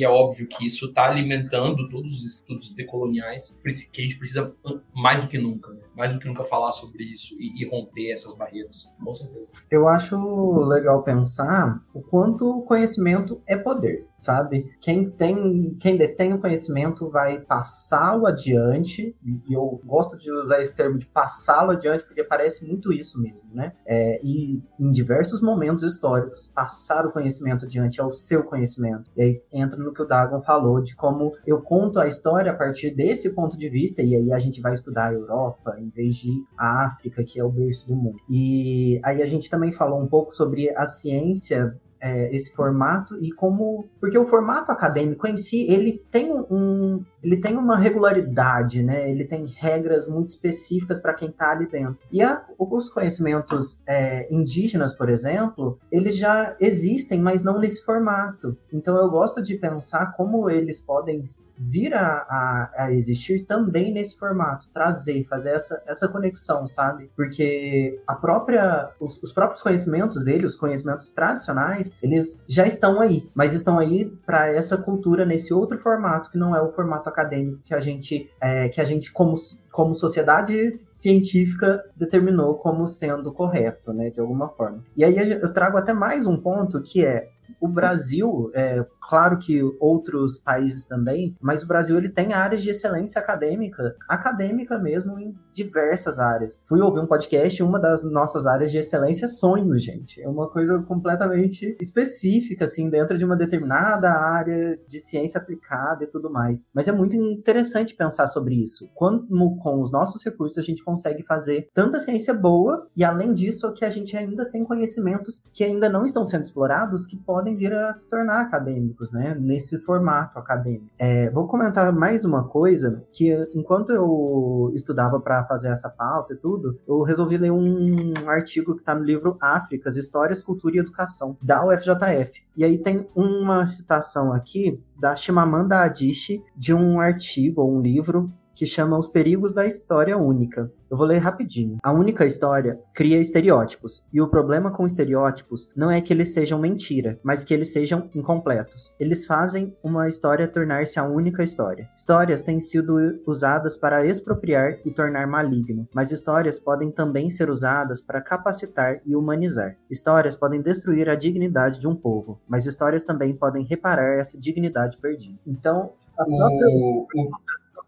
é 0.00 0.08
óbvio 0.08 0.46
que 0.46 0.66
isso 0.66 0.86
está 0.86 1.04
alimentando 1.04 1.88
todos 1.88 2.16
os 2.16 2.24
estudos 2.24 2.72
decoloniais, 2.72 3.60
que 3.92 4.00
a 4.00 4.04
gente 4.04 4.18
precisa 4.18 4.52
mais 4.94 5.20
do 5.20 5.28
que 5.28 5.38
nunca, 5.38 5.72
né? 5.72 5.82
mais 5.94 6.12
do 6.12 6.18
que 6.18 6.26
nunca 6.26 6.42
falar 6.42 6.72
sobre 6.72 7.04
isso 7.04 7.34
e, 7.38 7.64
romper 7.66 8.10
essas 8.10 8.36
barreiras. 8.36 8.92
Com 9.02 9.14
certeza. 9.14 9.52
Eu 9.70 9.88
acho 9.88 10.16
legal 10.64 11.02
pensar 11.02 11.82
o 11.94 12.00
quanto 12.00 12.62
conhecimento 12.62 13.40
é 13.46 13.56
poder 13.56 14.06
sabe? 14.22 14.72
Quem 14.80 15.10
tem, 15.10 15.74
quem 15.80 15.96
detém 15.96 16.32
o 16.32 16.40
conhecimento 16.40 17.10
vai 17.10 17.40
passá-lo 17.40 18.26
adiante, 18.26 19.16
e 19.24 19.52
eu 19.52 19.80
gosto 19.84 20.16
de 20.18 20.30
usar 20.30 20.62
esse 20.62 20.74
termo 20.74 20.96
de 20.96 21.06
passá-lo 21.06 21.72
adiante 21.72 22.04
porque 22.04 22.22
parece 22.22 22.64
muito 22.64 22.92
isso 22.92 23.20
mesmo, 23.20 23.52
né? 23.52 23.72
É, 23.84 24.20
e 24.22 24.62
em 24.78 24.90
diversos 24.92 25.42
momentos 25.42 25.82
históricos, 25.82 26.46
passar 26.54 27.04
o 27.04 27.12
conhecimento 27.12 27.64
adiante 27.64 28.00
é 28.00 28.04
o 28.04 28.14
seu 28.14 28.44
conhecimento. 28.44 29.10
E 29.16 29.22
aí 29.22 29.42
entra 29.52 29.78
no 29.78 29.92
que 29.92 30.02
o 30.02 30.06
Dagon 30.06 30.40
falou 30.40 30.82
de 30.82 30.94
como 30.94 31.32
eu 31.46 31.60
conto 31.60 31.98
a 31.98 32.06
história 32.06 32.52
a 32.52 32.54
partir 32.54 32.94
desse 32.94 33.30
ponto 33.30 33.58
de 33.58 33.68
vista, 33.68 34.02
e 34.02 34.14
aí 34.14 34.32
a 34.32 34.38
gente 34.38 34.60
vai 34.60 34.74
estudar 34.74 35.08
a 35.08 35.12
Europa 35.12 35.76
em 35.78 35.88
vez 35.88 36.16
de 36.16 36.42
a 36.56 36.86
África, 36.86 37.22
que 37.24 37.38
é 37.38 37.44
o 37.44 37.50
berço 37.50 37.88
do 37.88 37.94
mundo. 37.94 38.18
E 38.30 39.00
aí 39.04 39.22
a 39.22 39.26
gente 39.26 39.50
também 39.50 39.72
falou 39.72 40.00
um 40.00 40.06
pouco 40.06 40.34
sobre 40.34 40.70
a 40.76 40.86
ciência 40.86 41.78
é, 42.02 42.34
esse 42.34 42.52
formato 42.52 43.16
e 43.22 43.30
como 43.30 43.88
porque 44.00 44.18
o 44.18 44.26
formato 44.26 44.72
acadêmico 44.72 45.24
em 45.28 45.36
si 45.36 45.70
ele 45.70 46.02
tem 46.10 46.32
um, 46.32 47.04
ele 47.22 47.36
tem 47.36 47.56
uma 47.56 47.78
regularidade, 47.78 48.82
né? 48.82 49.08
Ele 49.08 49.24
tem 49.24 49.46
regras 49.46 50.08
muito 50.08 50.30
específicas 50.30 50.98
para 50.98 51.14
quem 51.14 51.28
está 51.28 51.52
ali 51.52 51.66
dentro. 51.66 51.98
E 52.10 52.20
a, 52.20 52.44
os 52.58 52.88
conhecimentos 52.88 53.80
é, 53.86 54.26
indígenas, 54.34 54.92
por 54.92 55.08
exemplo, 55.08 55.78
eles 55.90 56.16
já 56.16 56.56
existem, 56.60 57.20
mas 57.20 57.44
não 57.44 57.60
nesse 57.60 57.84
formato. 57.84 58.56
Então 58.72 58.96
eu 58.96 59.08
gosto 59.08 59.40
de 59.40 59.54
pensar 59.54 60.12
como 60.16 60.50
eles 60.50 60.80
podem 60.80 61.22
vir 61.68 61.94
a, 61.94 62.06
a, 62.28 62.70
a, 62.84 62.92
existir 62.92 63.44
também 63.44 63.92
nesse 63.92 64.18
formato, 64.18 64.68
trazer, 64.72 65.26
fazer 65.28 65.50
essa, 65.50 65.82
essa 65.86 66.08
conexão, 66.08 66.66
sabe? 66.66 67.10
Porque 67.16 68.00
a 68.06 68.14
própria, 68.14 68.90
os, 69.00 69.22
os 69.22 69.32
próprios 69.32 69.62
conhecimentos 69.62 70.24
dele, 70.24 70.46
os 70.46 70.56
conhecimentos 70.56 71.12
tradicionais, 71.12 71.92
eles 72.02 72.42
já 72.48 72.66
estão 72.66 73.00
aí, 73.00 73.28
mas 73.34 73.54
estão 73.54 73.78
aí 73.78 74.06
para 74.26 74.48
essa 74.48 74.76
cultura 74.76 75.24
nesse 75.24 75.52
outro 75.54 75.78
formato 75.78 76.30
que 76.30 76.38
não 76.38 76.54
é 76.54 76.60
o 76.60 76.72
formato 76.72 77.08
acadêmico 77.08 77.62
que 77.64 77.74
a 77.74 77.80
gente, 77.80 78.28
é, 78.40 78.68
que 78.68 78.80
a 78.80 78.84
gente 78.84 79.12
como, 79.12 79.34
como 79.70 79.94
sociedade 79.94 80.72
científica 80.90 81.82
determinou 81.96 82.56
como 82.56 82.86
sendo 82.86 83.32
correto, 83.32 83.92
né, 83.92 84.10
de 84.10 84.20
alguma 84.20 84.48
forma. 84.48 84.84
E 84.96 85.04
aí 85.04 85.16
eu 85.32 85.52
trago 85.52 85.76
até 85.76 85.92
mais 85.92 86.26
um 86.26 86.36
ponto 86.36 86.82
que 86.82 87.04
é 87.04 87.28
o 87.62 87.68
Brasil, 87.68 88.50
é, 88.54 88.84
claro 89.00 89.38
que 89.38 89.62
outros 89.78 90.36
países 90.36 90.84
também, 90.84 91.36
mas 91.40 91.62
o 91.62 91.68
Brasil 91.68 91.96
ele 91.96 92.08
tem 92.08 92.32
áreas 92.32 92.60
de 92.60 92.70
excelência 92.70 93.20
acadêmica, 93.20 93.94
acadêmica 94.08 94.76
mesmo 94.80 95.16
em 95.16 95.32
diversas 95.52 96.18
áreas. 96.18 96.60
Fui 96.66 96.80
ouvir 96.80 96.98
um 96.98 97.06
podcast, 97.06 97.62
uma 97.62 97.78
das 97.78 98.02
nossas 98.02 98.46
áreas 98.46 98.72
de 98.72 98.78
excelência 98.78 99.26
é 99.26 99.28
sonho, 99.28 99.78
gente. 99.78 100.20
É 100.20 100.28
uma 100.28 100.48
coisa 100.48 100.82
completamente 100.82 101.76
específica, 101.80 102.64
assim, 102.64 102.90
dentro 102.90 103.16
de 103.16 103.24
uma 103.24 103.36
determinada 103.36 104.10
área 104.10 104.76
de 104.88 104.98
ciência 104.98 105.40
aplicada 105.40 106.02
e 106.02 106.08
tudo 106.08 106.28
mais. 106.28 106.66
Mas 106.74 106.88
é 106.88 106.92
muito 106.92 107.14
interessante 107.14 107.94
pensar 107.94 108.26
sobre 108.26 108.56
isso. 108.56 108.88
Como 108.92 109.56
com 109.58 109.80
os 109.80 109.92
nossos 109.92 110.24
recursos 110.24 110.58
a 110.58 110.62
gente 110.62 110.82
consegue 110.82 111.22
fazer 111.22 111.68
tanta 111.72 112.00
ciência 112.00 112.34
boa 112.34 112.88
e 112.96 113.04
além 113.04 113.32
disso 113.32 113.72
que 113.72 113.84
a 113.84 113.90
gente 113.90 114.16
ainda 114.16 114.50
tem 114.50 114.64
conhecimentos 114.64 115.44
que 115.52 115.62
ainda 115.62 115.88
não 115.88 116.04
estão 116.04 116.24
sendo 116.24 116.42
explorados 116.42 117.06
que 117.06 117.16
podem 117.16 117.51
podem 117.52 117.56
vir 117.56 117.72
a 117.72 117.92
se 117.92 118.08
tornar 118.08 118.40
acadêmicos, 118.40 119.12
né? 119.12 119.36
Nesse 119.38 119.78
formato 119.84 120.38
acadêmico. 120.38 120.86
É, 120.98 121.30
vou 121.30 121.46
comentar 121.46 121.92
mais 121.92 122.24
uma 122.24 122.48
coisa 122.48 123.04
que 123.12 123.32
enquanto 123.54 123.90
eu 123.90 124.72
estudava 124.74 125.20
para 125.20 125.44
fazer 125.46 125.68
essa 125.68 125.88
pauta 125.88 126.34
e 126.34 126.36
tudo, 126.36 126.78
eu 126.86 127.02
resolvi 127.02 127.36
ler 127.36 127.52
um 127.52 128.14
artigo 128.26 128.74
que 128.74 128.80
está 128.80 128.94
no 128.94 129.04
livro 129.04 129.36
Áfricas, 129.40 129.96
Histórias, 129.96 130.42
Cultura 130.42 130.76
e 130.76 130.80
Educação, 130.80 131.36
da 131.42 131.64
UFJF. 131.64 132.42
E 132.56 132.64
aí 132.64 132.78
tem 132.78 133.08
uma 133.14 133.64
citação 133.66 134.32
aqui 134.32 134.82
da 134.98 135.16
Chimamanda 135.16 135.80
Adichie 135.80 136.42
de 136.56 136.72
um 136.72 137.00
artigo 137.00 137.62
ou 137.62 137.76
um 137.76 137.80
livro 137.80 138.32
que 138.54 138.66
chama 138.66 138.98
Os 138.98 139.08
Perigos 139.08 139.52
da 139.52 139.66
História 139.66 140.16
Única. 140.16 140.70
Eu 140.90 140.98
vou 140.98 141.06
ler 141.06 141.18
rapidinho. 141.20 141.78
A 141.82 141.90
única 141.90 142.26
história 142.26 142.78
cria 142.94 143.18
estereótipos, 143.18 144.04
e 144.12 144.20
o 144.20 144.28
problema 144.28 144.70
com 144.70 144.84
estereótipos 144.84 145.70
não 145.74 145.90
é 145.90 146.02
que 146.02 146.12
eles 146.12 146.34
sejam 146.34 146.58
mentira, 146.58 147.18
mas 147.22 147.42
que 147.44 147.54
eles 147.54 147.72
sejam 147.72 148.10
incompletos. 148.14 148.94
Eles 149.00 149.24
fazem 149.24 149.74
uma 149.82 150.06
história 150.06 150.46
tornar-se 150.46 150.98
a 150.98 151.04
única 151.04 151.42
história. 151.42 151.88
Histórias 151.96 152.42
têm 152.42 152.60
sido 152.60 152.94
usadas 153.26 153.74
para 153.74 154.04
expropriar 154.06 154.80
e 154.84 154.90
tornar 154.90 155.26
maligno, 155.26 155.88
mas 155.94 156.12
histórias 156.12 156.58
podem 156.58 156.90
também 156.90 157.30
ser 157.30 157.48
usadas 157.48 158.02
para 158.02 158.20
capacitar 158.20 159.00
e 159.06 159.16
humanizar. 159.16 159.76
Histórias 159.90 160.34
podem 160.34 160.60
destruir 160.60 161.08
a 161.08 161.14
dignidade 161.14 161.80
de 161.80 161.88
um 161.88 161.96
povo, 161.96 162.38
mas 162.46 162.66
histórias 162.66 163.02
também 163.02 163.34
podem 163.34 163.64
reparar 163.64 164.18
essa 164.18 164.38
dignidade 164.38 164.98
perdida. 164.98 165.38
Então, 165.46 165.92
a 166.18 166.24
própria... 166.26 166.68
o, 166.68 167.06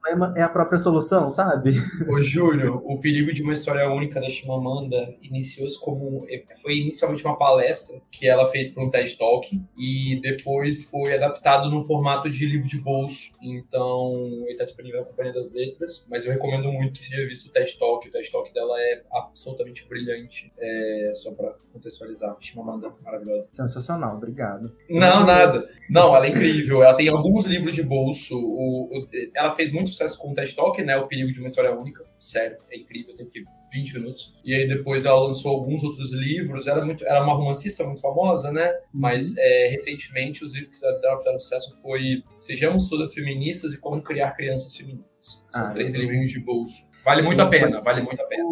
problema 0.05 0.33
é 0.37 0.43
a 0.43 0.49
própria 0.49 0.79
solução, 0.79 1.31
sabe? 1.31 1.75
Ô, 2.07 2.21
Júlio, 2.21 2.83
o 2.85 3.01
perigo 3.01 3.33
de 3.33 3.43
uma 3.43 3.55
história 3.55 3.91
única 3.91 4.21
da 4.21 4.29
Chimamanda 4.29 5.15
iniciou-se 5.23 5.81
como. 5.81 6.27
Foi 6.61 6.77
inicialmente 6.77 7.25
uma 7.25 7.37
palestra 7.37 8.01
que 8.11 8.29
ela 8.29 8.47
fez 8.47 8.69
para 8.69 8.85
um 8.85 8.91
TED 8.91 9.17
Talk 9.17 9.61
e 9.77 10.21
depois 10.21 10.85
foi 10.85 11.15
adaptado 11.15 11.71
no 11.71 11.83
formato 11.83 12.31
de 12.31 12.47
livro 12.47 12.69
de 12.69 12.81
bolso. 12.81 13.35
Então, 13.43 14.13
ele 14.43 14.53
está 14.53 14.65
disponível 14.65 15.01
na 15.01 15.07
Companhia 15.07 15.33
das 15.33 15.53
Letras, 15.53 16.07
mas 16.11 16.27
eu 16.27 16.33
recomendo 16.33 16.71
muito 16.71 17.01
que 17.01 17.05
seja 17.05 17.27
visto 17.27 17.47
o 17.47 17.53
TED 17.53 17.79
Talk. 17.79 18.07
O 18.07 18.11
TED 18.11 18.31
Talk 18.31 18.53
dela 18.53 18.75
é 18.79 19.03
absolutamente 19.11 19.89
brilhante. 19.89 20.53
É, 20.59 21.13
só 21.15 21.33
para 21.33 21.55
contextualizar. 21.73 22.37
Chimamanda, 22.41 22.93
maravilhosa. 23.03 23.49
Sensacional, 23.55 24.17
obrigado. 24.17 24.73
Não, 24.89 25.25
nada. 25.25 25.61
Não, 25.89 26.15
ela 26.15 26.27
é 26.27 26.31
incrível. 26.31 26.83
Ela 26.83 26.95
tem 26.95 27.09
alguns 27.09 27.47
livros 27.47 27.75
de 27.75 27.83
bolso. 27.83 28.39
O, 28.39 29.07
ela 29.35 29.51
fez 29.51 29.73
muito 29.73 29.94
sucesso 29.95 30.19
com 30.19 30.33
o 30.33 30.35
TED 30.35 30.55
Talk, 30.55 30.83
né? 30.83 30.97
O 30.97 31.07
perigo 31.07 31.33
de 31.33 31.41
uma 31.41 31.49
história 31.49 31.73
única. 31.73 32.05
Sério, 32.19 32.59
é 32.71 32.77
incrível, 32.77 33.17
tem 33.17 33.27
que 33.27 33.45
20 33.75 33.95
minutos. 33.95 34.33
E 34.45 34.55
aí 34.55 34.69
depois 34.69 35.05
ela 35.05 35.21
lançou 35.21 35.51
alguns 35.51 35.83
outros 35.83 36.13
livros. 36.13 36.67
Ela, 36.67 36.81
é 36.81 36.85
muito, 36.85 37.05
era 37.05 37.23
uma 37.23 37.35
romancista 37.35 37.85
muito 37.85 38.01
famosa, 38.01 38.53
né? 38.53 38.69
Uhum. 38.69 38.79
Mas 38.93 39.37
é, 39.37 39.69
recentemente 39.69 40.45
os 40.45 40.55
livros 40.55 40.79
que 40.79 41.01
dela 41.01 41.19
fizeram 41.19 41.39
sucesso 41.39 41.77
foi 41.83 42.23
Sejamos 42.39 42.89
Todas 42.89 43.13
Feministas 43.13 43.73
e 43.73 43.79
Como 43.79 44.01
Criar 44.01 44.33
Crianças 44.33 44.75
Feministas. 44.77 45.45
São 45.51 45.67
ah, 45.67 45.71
três 45.71 45.93
livrinhos 45.95 46.31
de 46.31 46.41
bolso. 46.41 46.89
Vale 47.05 47.23
muito 47.23 47.43
a 47.43 47.47
pena, 47.47 47.81
vale 47.81 48.01
muito 48.01 48.21
a 48.21 48.27
pena. 48.27 48.45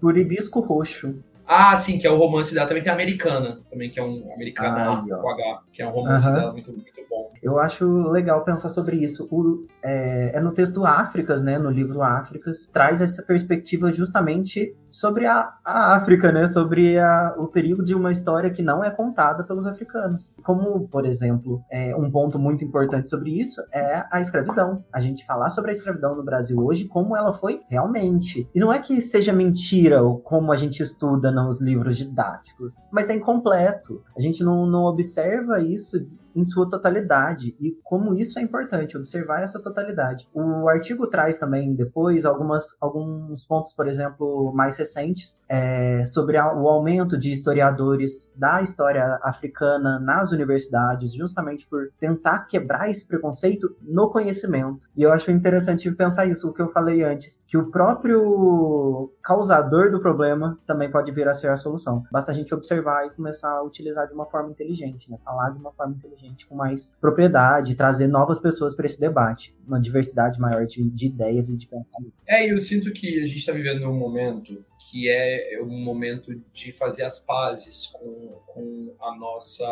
O 0.00 0.10
Hibisco 0.10 0.60
Roxo. 0.60 1.22
Ah, 1.44 1.76
sim, 1.76 1.98
que 1.98 2.06
é 2.06 2.10
o 2.10 2.16
romance 2.16 2.54
dela. 2.54 2.66
Também 2.66 2.82
tem 2.82 2.90
a 2.90 2.94
Americana, 2.94 3.60
também, 3.68 3.90
que 3.90 3.98
é 3.98 4.02
um 4.02 4.32
Americana 4.32 4.92
ah, 4.92 5.04
com 5.04 5.28
H, 5.28 5.62
que 5.72 5.82
é 5.82 5.86
um 5.86 5.90
romance 5.90 6.26
uhum. 6.28 6.34
dela 6.34 6.52
muito, 6.52 6.72
muito 6.72 7.06
bom. 7.10 7.31
Eu 7.42 7.58
acho 7.58 7.84
legal 8.08 8.44
pensar 8.44 8.68
sobre 8.68 8.96
isso. 8.96 9.26
O, 9.30 9.66
é, 9.82 10.36
é, 10.36 10.40
no 10.40 10.52
texto 10.52 10.86
Áfricas, 10.86 11.42
né, 11.42 11.58
no 11.58 11.70
livro 11.70 12.00
Áfricas, 12.00 12.68
traz 12.72 13.00
essa 13.00 13.22
perspectiva 13.22 13.90
justamente 13.90 14.76
sobre 14.90 15.26
a, 15.26 15.54
a 15.64 15.96
África, 15.96 16.30
né, 16.30 16.46
sobre 16.46 16.98
a, 16.98 17.34
o 17.38 17.48
perigo 17.48 17.82
de 17.82 17.94
uma 17.94 18.12
história 18.12 18.50
que 18.50 18.62
não 18.62 18.84
é 18.84 18.90
contada 18.90 19.42
pelos 19.42 19.66
africanos. 19.66 20.32
Como, 20.44 20.86
por 20.88 21.04
exemplo, 21.04 21.60
é, 21.70 21.96
um 21.96 22.10
ponto 22.10 22.38
muito 22.38 22.64
importante 22.64 23.08
sobre 23.08 23.40
isso 23.40 23.60
é 23.72 24.04
a 24.10 24.20
escravidão. 24.20 24.84
A 24.92 25.00
gente 25.00 25.26
falar 25.26 25.50
sobre 25.50 25.70
a 25.70 25.74
escravidão 25.74 26.14
no 26.14 26.22
Brasil 26.22 26.58
hoje, 26.58 26.86
como 26.86 27.16
ela 27.16 27.32
foi 27.32 27.60
realmente. 27.68 28.48
E 28.54 28.60
não 28.60 28.72
é 28.72 28.78
que 28.78 29.00
seja 29.00 29.32
mentira 29.32 30.02
ou 30.02 30.20
como 30.20 30.52
a 30.52 30.56
gente 30.56 30.80
estuda 30.80 31.32
nos 31.32 31.60
livros 31.60 31.96
didáticos, 31.96 32.72
mas 32.92 33.10
é 33.10 33.16
incompleto. 33.16 34.02
A 34.16 34.20
gente 34.20 34.44
não, 34.44 34.66
não 34.66 34.84
observa 34.84 35.60
isso 35.60 36.06
em 36.34 36.44
sua 36.44 36.68
totalidade 36.68 37.54
e 37.60 37.72
como 37.82 38.14
isso 38.14 38.38
é 38.38 38.42
importante, 38.42 38.96
observar 38.96 39.42
essa 39.42 39.60
totalidade. 39.60 40.28
O 40.34 40.68
artigo 40.68 41.06
traz 41.06 41.38
também 41.38 41.74
depois 41.74 42.24
algumas, 42.24 42.64
alguns 42.80 43.44
pontos, 43.44 43.72
por 43.72 43.88
exemplo, 43.88 44.52
mais 44.54 44.76
recentes, 44.76 45.38
é, 45.48 46.04
sobre 46.04 46.36
a, 46.36 46.52
o 46.54 46.68
aumento 46.68 47.18
de 47.18 47.32
historiadores 47.32 48.32
da 48.36 48.62
história 48.62 49.18
africana 49.22 49.98
nas 50.00 50.32
universidades, 50.32 51.14
justamente 51.14 51.66
por 51.68 51.88
tentar 51.98 52.46
quebrar 52.46 52.90
esse 52.90 53.06
preconceito 53.06 53.76
no 53.82 54.10
conhecimento. 54.10 54.88
E 54.96 55.02
eu 55.02 55.12
acho 55.12 55.30
interessante 55.30 55.90
pensar 55.92 56.26
isso, 56.26 56.48
o 56.48 56.54
que 56.54 56.62
eu 56.62 56.70
falei 56.70 57.02
antes, 57.02 57.42
que 57.46 57.56
o 57.56 57.70
próprio 57.70 59.12
causador 59.22 59.90
do 59.90 60.00
problema 60.00 60.58
também 60.66 60.90
pode 60.90 61.12
vir 61.12 61.28
a 61.28 61.34
ser 61.34 61.48
a 61.48 61.56
solução. 61.56 62.02
Basta 62.10 62.32
a 62.32 62.34
gente 62.34 62.54
observar 62.54 63.06
e 63.06 63.10
começar 63.10 63.50
a 63.50 63.62
utilizar 63.62 64.06
de 64.06 64.14
uma 64.14 64.26
forma 64.26 64.50
inteligente, 64.50 65.10
né? 65.10 65.18
falar 65.24 65.50
de 65.50 65.58
uma 65.58 65.72
forma 65.72 65.94
inteligente 65.94 66.21
gente 66.28 66.46
com 66.46 66.54
mais 66.54 66.86
propriedade, 67.00 67.74
trazer 67.74 68.06
novas 68.06 68.38
pessoas 68.38 68.74
para 68.74 68.86
esse 68.86 69.00
debate, 69.00 69.54
uma 69.66 69.80
diversidade 69.80 70.38
maior 70.40 70.66
de, 70.66 70.88
de 70.90 71.06
ideias 71.06 71.48
e 71.48 71.56
de 71.56 71.66
pensamento. 71.66 72.14
É, 72.26 72.50
eu 72.50 72.58
sinto 72.60 72.92
que 72.92 73.22
a 73.22 73.26
gente 73.26 73.38
está 73.38 73.52
vivendo 73.52 73.88
um 73.88 73.96
momento 73.96 74.64
que 74.90 75.08
é 75.08 75.58
um 75.62 75.78
momento 75.78 76.34
de 76.52 76.72
fazer 76.72 77.04
as 77.04 77.20
pazes 77.20 77.86
com, 77.86 78.40
com 78.46 78.94
a 79.00 79.16
nossa 79.16 79.66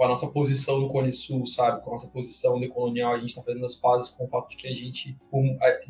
com 0.00 0.04
a 0.06 0.08
nossa 0.08 0.26
posição 0.28 0.80
no 0.80 0.88
Cone 0.88 1.12
Sul, 1.12 1.44
sabe? 1.44 1.84
Com 1.84 1.90
a 1.90 1.92
nossa 1.92 2.08
posição 2.08 2.58
decolonial, 2.58 3.12
a 3.12 3.18
gente 3.18 3.28
está 3.28 3.42
fazendo 3.42 3.66
as 3.66 3.74
pazes 3.74 4.08
com 4.08 4.24
o 4.24 4.26
fato 4.26 4.48
de 4.48 4.56
que 4.56 4.66
a 4.66 4.72
gente, 4.72 5.14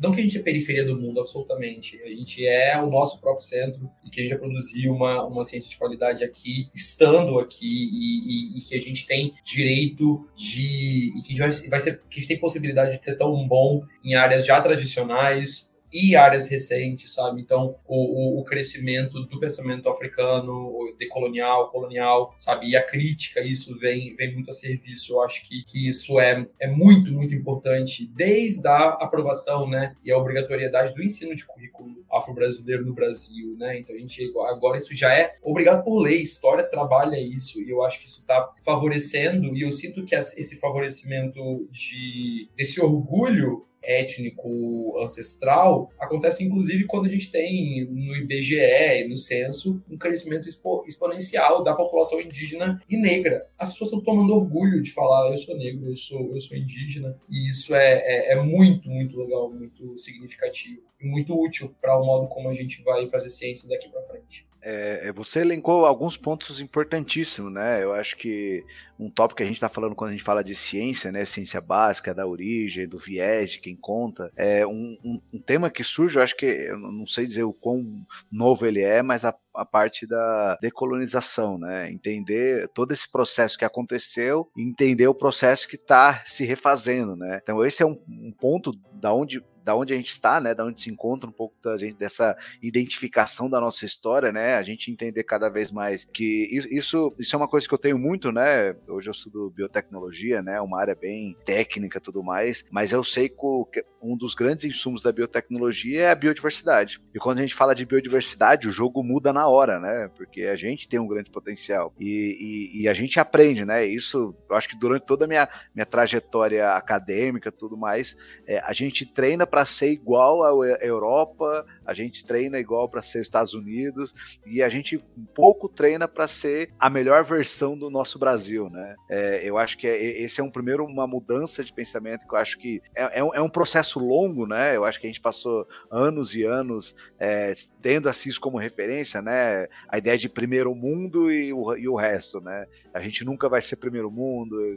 não 0.01 0.11
que 0.11 0.19
a 0.19 0.23
gente 0.23 0.37
é 0.37 0.41
periferia 0.41 0.83
do 0.83 0.99
mundo, 0.99 1.21
absolutamente, 1.21 1.97
a 2.03 2.09
gente 2.09 2.45
é 2.45 2.77
o 2.83 2.89
nosso 2.89 3.21
próprio 3.21 3.47
centro 3.47 3.89
e 4.05 4.09
que 4.09 4.19
a 4.19 4.23
gente 4.23 4.33
já 4.33 4.37
produziu 4.37 4.91
uma, 4.91 5.25
uma 5.25 5.45
ciência 5.45 5.69
de 5.69 5.77
qualidade 5.77 6.25
aqui, 6.25 6.69
estando 6.75 7.39
aqui 7.39 7.65
e, 7.65 8.57
e, 8.57 8.59
e 8.59 8.61
que 8.63 8.75
a 8.75 8.79
gente 8.81 9.07
tem 9.07 9.33
direito 9.45 10.27
de 10.35 11.13
e 11.17 11.21
que 11.21 11.27
a 11.41 11.47
gente 11.47 11.61
vai, 11.61 11.69
vai 11.69 11.79
ser 11.79 12.01
que 12.09 12.17
a 12.17 12.19
gente 12.19 12.27
tem 12.27 12.37
possibilidade 12.37 12.97
de 12.97 13.01
ser 13.05 13.15
tão 13.15 13.47
bom 13.47 13.81
em 14.03 14.13
áreas 14.15 14.45
já 14.45 14.59
tradicionais 14.59 15.70
e 15.91 16.15
áreas 16.15 16.47
recentes, 16.47 17.13
sabe? 17.13 17.41
Então, 17.41 17.75
o, 17.87 18.39
o, 18.39 18.43
crescimento 18.43 19.25
do 19.25 19.39
pensamento 19.39 19.89
africano, 19.89 20.71
decolonial, 20.97 21.69
colonial, 21.69 22.33
sabe? 22.37 22.69
E 22.69 22.75
a 22.75 22.83
crítica, 22.83 23.41
isso 23.41 23.77
vem, 23.77 24.15
vem 24.15 24.33
muito 24.33 24.49
a 24.49 24.53
serviço. 24.53 25.13
Eu 25.13 25.21
acho 25.21 25.47
que, 25.47 25.63
que 25.63 25.87
isso 25.87 26.19
é, 26.19 26.45
é 26.59 26.67
muito, 26.67 27.11
muito 27.11 27.35
importante, 27.35 28.09
desde 28.15 28.67
a 28.67 28.89
aprovação, 28.89 29.69
né? 29.69 29.95
E 30.03 30.11
a 30.11 30.17
obrigatoriedade 30.17 30.93
do 30.93 31.03
ensino 31.03 31.35
de 31.35 31.45
currículo 31.45 32.05
afro-brasileiro 32.11 32.85
no 32.85 32.93
Brasil, 32.93 33.55
né? 33.57 33.79
Então, 33.79 33.95
a 33.95 33.99
gente 33.99 34.31
agora 34.47 34.77
isso 34.77 34.95
já 34.95 35.13
é 35.13 35.35
obrigado 35.41 35.83
por 35.83 35.99
lei, 35.99 36.21
história 36.21 36.63
trabalha 36.63 37.19
isso, 37.19 37.61
e 37.61 37.69
eu 37.69 37.83
acho 37.83 37.99
que 37.99 38.07
isso 38.07 38.21
está 38.21 38.49
favorecendo, 38.63 39.55
e 39.55 39.61
eu 39.61 39.71
sinto 39.71 40.03
que 40.05 40.15
esse 40.15 40.59
favorecimento 40.59 41.67
de, 41.71 42.49
desse 42.55 42.79
orgulho 42.79 43.65
étnico 43.83 44.99
ancestral 45.01 45.91
acontece 45.99 46.43
inclusive 46.43 46.85
quando 46.85 47.05
a 47.05 47.09
gente 47.09 47.31
tem 47.31 47.85
no 47.85 48.15
IBGE 48.15 48.59
e 48.59 49.07
no 49.07 49.17
censo 49.17 49.81
um 49.89 49.97
crescimento 49.97 50.47
expo 50.47 50.83
exponencial 50.87 51.63
da 51.63 51.73
população 51.73 52.21
indígena 52.21 52.79
e 52.89 52.97
negra. 52.97 53.47
As 53.57 53.69
pessoas 53.69 53.89
estão 53.89 54.03
tomando 54.03 54.33
orgulho 54.33 54.81
de 54.81 54.91
falar 54.91 55.29
eu 55.31 55.37
sou 55.37 55.57
negro, 55.57 55.89
eu 55.89 55.95
sou, 55.95 56.33
eu 56.33 56.39
sou 56.39 56.57
indígena 56.57 57.17
e 57.29 57.49
isso 57.49 57.73
é, 57.75 57.93
é, 58.03 58.33
é 58.33 58.41
muito, 58.41 58.89
muito 58.89 59.17
legal, 59.17 59.51
muito 59.51 59.97
significativo 59.97 60.81
e 60.99 61.07
muito 61.07 61.33
útil 61.39 61.75
para 61.81 61.99
o 61.99 62.05
modo 62.05 62.27
como 62.27 62.49
a 62.49 62.53
gente 62.53 62.81
vai 62.83 63.07
fazer 63.07 63.29
ciência 63.29 63.67
daqui 63.67 63.89
para 63.89 64.01
frente. 64.03 64.50
É, 64.61 65.07
é, 65.07 65.11
você 65.11 65.39
elencou 65.39 65.85
alguns 65.85 66.15
pontos 66.17 66.59
importantíssimos, 66.59 67.51
né? 67.51 67.83
Eu 67.83 67.93
acho 67.93 68.15
que 68.15 68.63
um 68.99 69.09
tópico 69.09 69.37
que 69.37 69.43
a 69.43 69.45
gente 69.45 69.55
está 69.55 69.67
falando 69.69 69.95
quando 69.95 70.09
a 70.09 70.13
gente 70.13 70.23
fala 70.23 70.43
de 70.43 70.53
ciência, 70.53 71.11
né? 71.11 71.25
Ciência 71.25 71.59
básica, 71.59 72.13
da 72.13 72.27
origem, 72.27 72.87
do 72.87 72.99
viés, 72.99 73.51
de 73.51 73.59
quem 73.59 73.75
conta. 73.75 74.31
É 74.35 74.65
um, 74.65 74.97
um, 75.03 75.21
um 75.33 75.39
tema 75.39 75.69
que 75.69 75.83
surge, 75.83 76.17
eu 76.17 76.23
acho 76.23 76.37
que, 76.37 76.45
eu 76.45 76.77
não 76.77 77.07
sei 77.07 77.25
dizer 77.25 77.43
o 77.43 77.53
quão 77.53 78.05
novo 78.31 78.65
ele 78.65 78.81
é, 78.81 79.01
mas 79.01 79.25
a, 79.25 79.33
a 79.55 79.65
parte 79.65 80.05
da 80.05 80.57
decolonização, 80.61 81.57
né? 81.57 81.89
Entender 81.91 82.67
todo 82.69 82.91
esse 82.91 83.11
processo 83.11 83.57
que 83.57 83.65
aconteceu 83.65 84.49
entender 84.57 85.07
o 85.07 85.15
processo 85.15 85.67
que 85.67 85.75
está 85.75 86.23
se 86.25 86.45
refazendo, 86.45 87.15
né? 87.15 87.39
Então 87.41 87.65
esse 87.65 87.81
é 87.81 87.85
um, 87.85 87.99
um 88.07 88.31
ponto 88.31 88.71
da 88.93 89.13
onde 89.13 89.43
da 89.63 89.75
onde 89.75 89.93
a 89.93 89.95
gente 89.95 90.09
está, 90.09 90.39
né, 90.39 90.53
da 90.53 90.65
onde 90.65 90.81
se 90.81 90.89
encontra 90.89 91.29
um 91.29 91.33
pouco 91.33 91.55
da 91.61 91.77
gente, 91.77 91.95
dessa 91.95 92.37
identificação 92.61 93.49
da 93.49 93.59
nossa 93.59 93.85
história, 93.85 94.31
né, 94.31 94.55
a 94.55 94.63
gente 94.63 94.91
entender 94.91 95.23
cada 95.23 95.49
vez 95.49 95.71
mais 95.71 96.05
que 96.05 96.47
isso, 96.71 97.13
isso 97.17 97.35
é 97.35 97.37
uma 97.37 97.47
coisa 97.47 97.67
que 97.67 97.73
eu 97.73 97.77
tenho 97.77 97.97
muito, 97.97 98.31
né, 98.31 98.75
hoje 98.87 99.09
eu 99.09 99.11
estudo 99.11 99.51
biotecnologia, 99.51 100.41
né, 100.41 100.59
uma 100.61 100.79
área 100.79 100.95
bem 100.95 101.35
técnica 101.45 101.99
tudo 101.99 102.23
mais, 102.23 102.65
mas 102.69 102.91
eu 102.91 103.03
sei 103.03 103.29
que 103.29 103.85
um 104.01 104.17
dos 104.17 104.33
grandes 104.33 104.65
insumos 104.65 105.01
da 105.01 105.11
biotecnologia 105.11 106.01
é 106.01 106.09
a 106.09 106.15
biodiversidade. 106.15 106.99
E 107.13 107.19
quando 107.19 107.39
a 107.39 107.41
gente 107.41 107.53
fala 107.53 107.75
de 107.75 107.85
biodiversidade, 107.85 108.67
o 108.67 108.71
jogo 108.71 109.03
muda 109.03 109.31
na 109.31 109.47
hora, 109.47 109.79
né, 109.79 110.09
porque 110.15 110.43
a 110.43 110.55
gente 110.55 110.87
tem 110.87 110.99
um 110.99 111.07
grande 111.07 111.29
potencial 111.29 111.93
e, 111.99 112.71
e, 112.75 112.81
e 112.81 112.87
a 112.87 112.93
gente 112.93 113.19
aprende, 113.19 113.65
né, 113.65 113.85
isso 113.85 114.35
eu 114.49 114.55
acho 114.55 114.67
que 114.67 114.77
durante 114.77 115.05
toda 115.05 115.25
a 115.25 115.27
minha, 115.27 115.47
minha 115.73 115.85
trajetória 115.85 116.71
acadêmica 116.71 117.51
tudo 117.51 117.77
mais, 117.77 118.17
é, 118.45 118.59
a 118.59 118.73
gente 118.73 119.05
treina 119.05 119.45
para 119.51 119.65
ser 119.65 119.91
igual 119.91 120.43
à 120.43 120.49
Europa, 120.79 121.65
a 121.85 121.93
gente 121.93 122.25
treina 122.25 122.57
igual 122.57 122.87
para 122.87 123.01
ser 123.01 123.19
Estados 123.19 123.53
Unidos 123.53 124.15
e 124.45 124.63
a 124.63 124.69
gente 124.69 124.97
pouco 125.35 125.67
treina 125.67 126.07
para 126.07 126.25
ser 126.27 126.71
a 126.79 126.89
melhor 126.89 127.23
versão 127.25 127.77
do 127.77 127.89
nosso 127.89 128.17
Brasil, 128.17 128.69
né? 128.69 128.95
É, 129.09 129.41
eu 129.43 129.57
acho 129.57 129.77
que 129.77 129.85
é, 129.85 130.21
esse 130.21 130.39
é 130.39 130.43
um 130.43 130.49
primeiro 130.49 130.85
uma 130.85 131.05
mudança 131.05 131.63
de 131.63 131.73
pensamento 131.73 132.25
que 132.25 132.33
eu 132.33 132.39
acho 132.39 132.57
que 132.57 132.81
é, 132.95 133.19
é, 133.19 133.23
um, 133.23 133.35
é 133.35 133.41
um 133.41 133.49
processo 133.49 133.99
longo, 133.99 134.47
né? 134.47 134.75
Eu 134.75 134.85
acho 134.85 134.99
que 134.99 135.05
a 135.05 135.09
gente 135.09 135.19
passou 135.19 135.67
anos 135.91 136.33
e 136.33 136.43
anos 136.43 136.95
é, 137.19 137.53
tendo 137.81 138.07
a 138.07 138.13
CIS 138.13 138.37
como 138.37 138.57
referência, 138.57 139.21
né? 139.21 139.67
A 139.89 139.97
ideia 139.97 140.17
de 140.17 140.29
primeiro 140.29 140.73
mundo 140.73 141.29
e 141.29 141.51
o, 141.51 141.75
e 141.75 141.89
o 141.89 141.95
resto, 141.95 142.39
né? 142.39 142.67
A 142.93 142.99
gente 142.99 143.25
nunca 143.25 143.49
vai 143.49 143.61
ser 143.61 143.75
primeiro 143.75 144.09
mundo, 144.09 144.73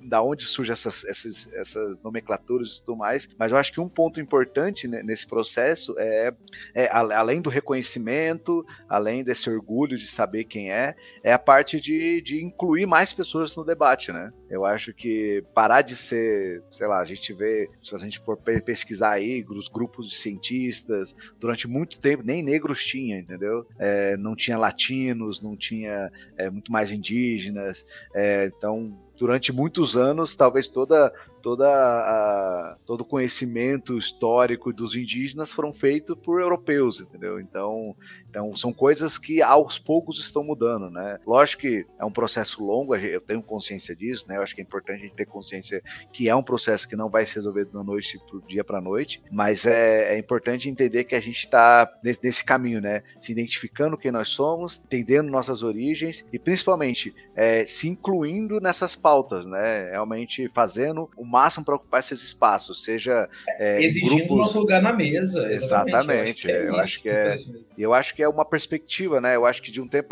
da 0.00 0.20
onde 0.20 0.44
surgem 0.44 0.72
essas, 0.72 1.04
essas, 1.04 1.52
essas 1.52 2.02
nomenclaturas 2.02 2.70
e 2.70 2.80
tudo 2.84 2.96
mais, 2.96 3.28
mas 3.38 3.52
eu 3.52 3.58
acho 3.58 3.72
que 3.72 3.80
um 3.80 3.88
ponto 4.00 4.18
importante 4.18 4.88
nesse 4.88 5.26
processo 5.26 5.94
é 5.98 6.32
é, 6.74 6.88
além 6.90 7.42
do 7.42 7.50
reconhecimento, 7.50 8.64
além 8.88 9.22
desse 9.22 9.50
orgulho 9.50 9.98
de 9.98 10.06
saber 10.06 10.44
quem 10.44 10.72
é, 10.72 10.94
é 11.22 11.34
a 11.34 11.38
parte 11.38 11.78
de, 11.78 12.22
de 12.22 12.42
incluir 12.42 12.86
mais 12.86 13.12
pessoas 13.12 13.54
no 13.54 13.62
debate, 13.62 14.10
né? 14.10 14.32
Eu 14.48 14.64
acho 14.64 14.94
que 14.94 15.44
parar 15.54 15.82
de 15.82 15.94
ser, 15.94 16.62
sei 16.72 16.86
lá, 16.86 17.00
a 17.00 17.04
gente 17.04 17.32
vê, 17.34 17.68
se 17.82 17.94
a 17.94 17.98
gente 17.98 18.18
for 18.20 18.38
pesquisar 18.38 19.10
aí, 19.10 19.44
os 19.50 19.68
grupos 19.68 20.08
de 20.08 20.16
cientistas, 20.16 21.14
durante 21.38 21.68
muito 21.68 22.00
tempo 22.00 22.22
nem 22.24 22.42
negros 22.42 22.82
tinha, 22.82 23.18
entendeu? 23.18 23.66
É, 23.78 24.16
não 24.16 24.34
tinha 24.34 24.56
latinos, 24.56 25.42
não 25.42 25.56
tinha 25.56 26.10
é, 26.38 26.48
muito 26.48 26.72
mais 26.72 26.90
indígenas, 26.90 27.84
é, 28.14 28.46
então 28.46 28.98
durante 29.20 29.52
muitos 29.52 29.98
anos, 29.98 30.34
talvez 30.34 30.66
toda 30.66 31.12
toda 31.40 31.68
a, 31.68 32.76
todo 32.86 33.00
o 33.02 33.04
conhecimento 33.04 33.96
histórico 33.98 34.72
dos 34.72 34.94
indígenas 34.94 35.52
foram 35.52 35.72
feitos 35.72 36.16
por 36.16 36.40
europeus, 36.40 37.00
entendeu? 37.00 37.40
Então, 37.40 37.96
então 38.28 38.54
são 38.54 38.72
coisas 38.72 39.18
que 39.18 39.42
aos 39.42 39.78
poucos 39.78 40.18
estão 40.18 40.44
mudando, 40.44 40.90
né? 40.90 41.18
Lógico 41.26 41.62
que 41.62 41.86
é 41.98 42.04
um 42.04 42.12
processo 42.12 42.64
longo, 42.64 42.94
eu 42.94 43.20
tenho 43.20 43.42
consciência 43.42 43.94
disso, 43.94 44.26
né? 44.28 44.36
Eu 44.36 44.42
acho 44.42 44.54
que 44.54 44.60
é 44.60 44.64
importante 44.64 44.98
a 44.98 45.02
gente 45.02 45.14
ter 45.14 45.26
consciência 45.26 45.82
que 46.12 46.28
é 46.28 46.34
um 46.34 46.42
processo 46.42 46.88
que 46.88 46.96
não 46.96 47.08
vai 47.08 47.24
se 47.24 47.34
resolver 47.34 47.64
da 47.66 47.82
noite 47.82 48.18
pro 48.28 48.42
dia 48.46 48.62
para 48.62 48.80
noite, 48.80 49.22
mas 49.30 49.66
é, 49.66 50.14
é, 50.14 50.18
importante 50.18 50.68
entender 50.68 51.04
que 51.04 51.14
a 51.14 51.20
gente 51.20 51.38
está 51.38 51.90
nesse, 52.02 52.20
nesse, 52.22 52.44
caminho, 52.44 52.80
né? 52.80 53.02
Se 53.20 53.32
identificando 53.32 53.96
quem 53.96 54.10
nós 54.10 54.28
somos, 54.28 54.80
entendendo 54.84 55.30
nossas 55.30 55.62
origens 55.62 56.24
e 56.32 56.38
principalmente 56.38 57.14
é, 57.34 57.66
se 57.66 57.88
incluindo 57.88 58.60
nessas 58.60 58.94
pautas, 58.94 59.46
né? 59.46 59.90
Realmente 59.90 60.48
fazendo 60.54 61.08
o 61.16 61.24
máximo 61.30 61.64
para 61.64 61.76
ocupar 61.76 62.00
esses 62.00 62.22
espaços, 62.22 62.82
seja 62.82 63.28
é, 63.58 63.82
exigindo 63.82 64.16
grupos... 64.16 64.38
nosso 64.38 64.58
lugar 64.58 64.82
na 64.82 64.92
mesa. 64.92 65.52
Exatamente. 65.52 66.48
Eu 66.48 66.76
acho 66.76 67.02
que 67.02 67.08
é, 67.08 67.36
eu 67.78 67.94
acho 67.94 68.14
que 68.14 68.22
é 68.22 68.28
uma 68.28 68.44
perspectiva, 68.44 69.20
né? 69.20 69.36
Eu 69.36 69.46
acho 69.46 69.62
que 69.62 69.70
de 69.70 69.80
um 69.80 69.88
tempo 69.88 70.08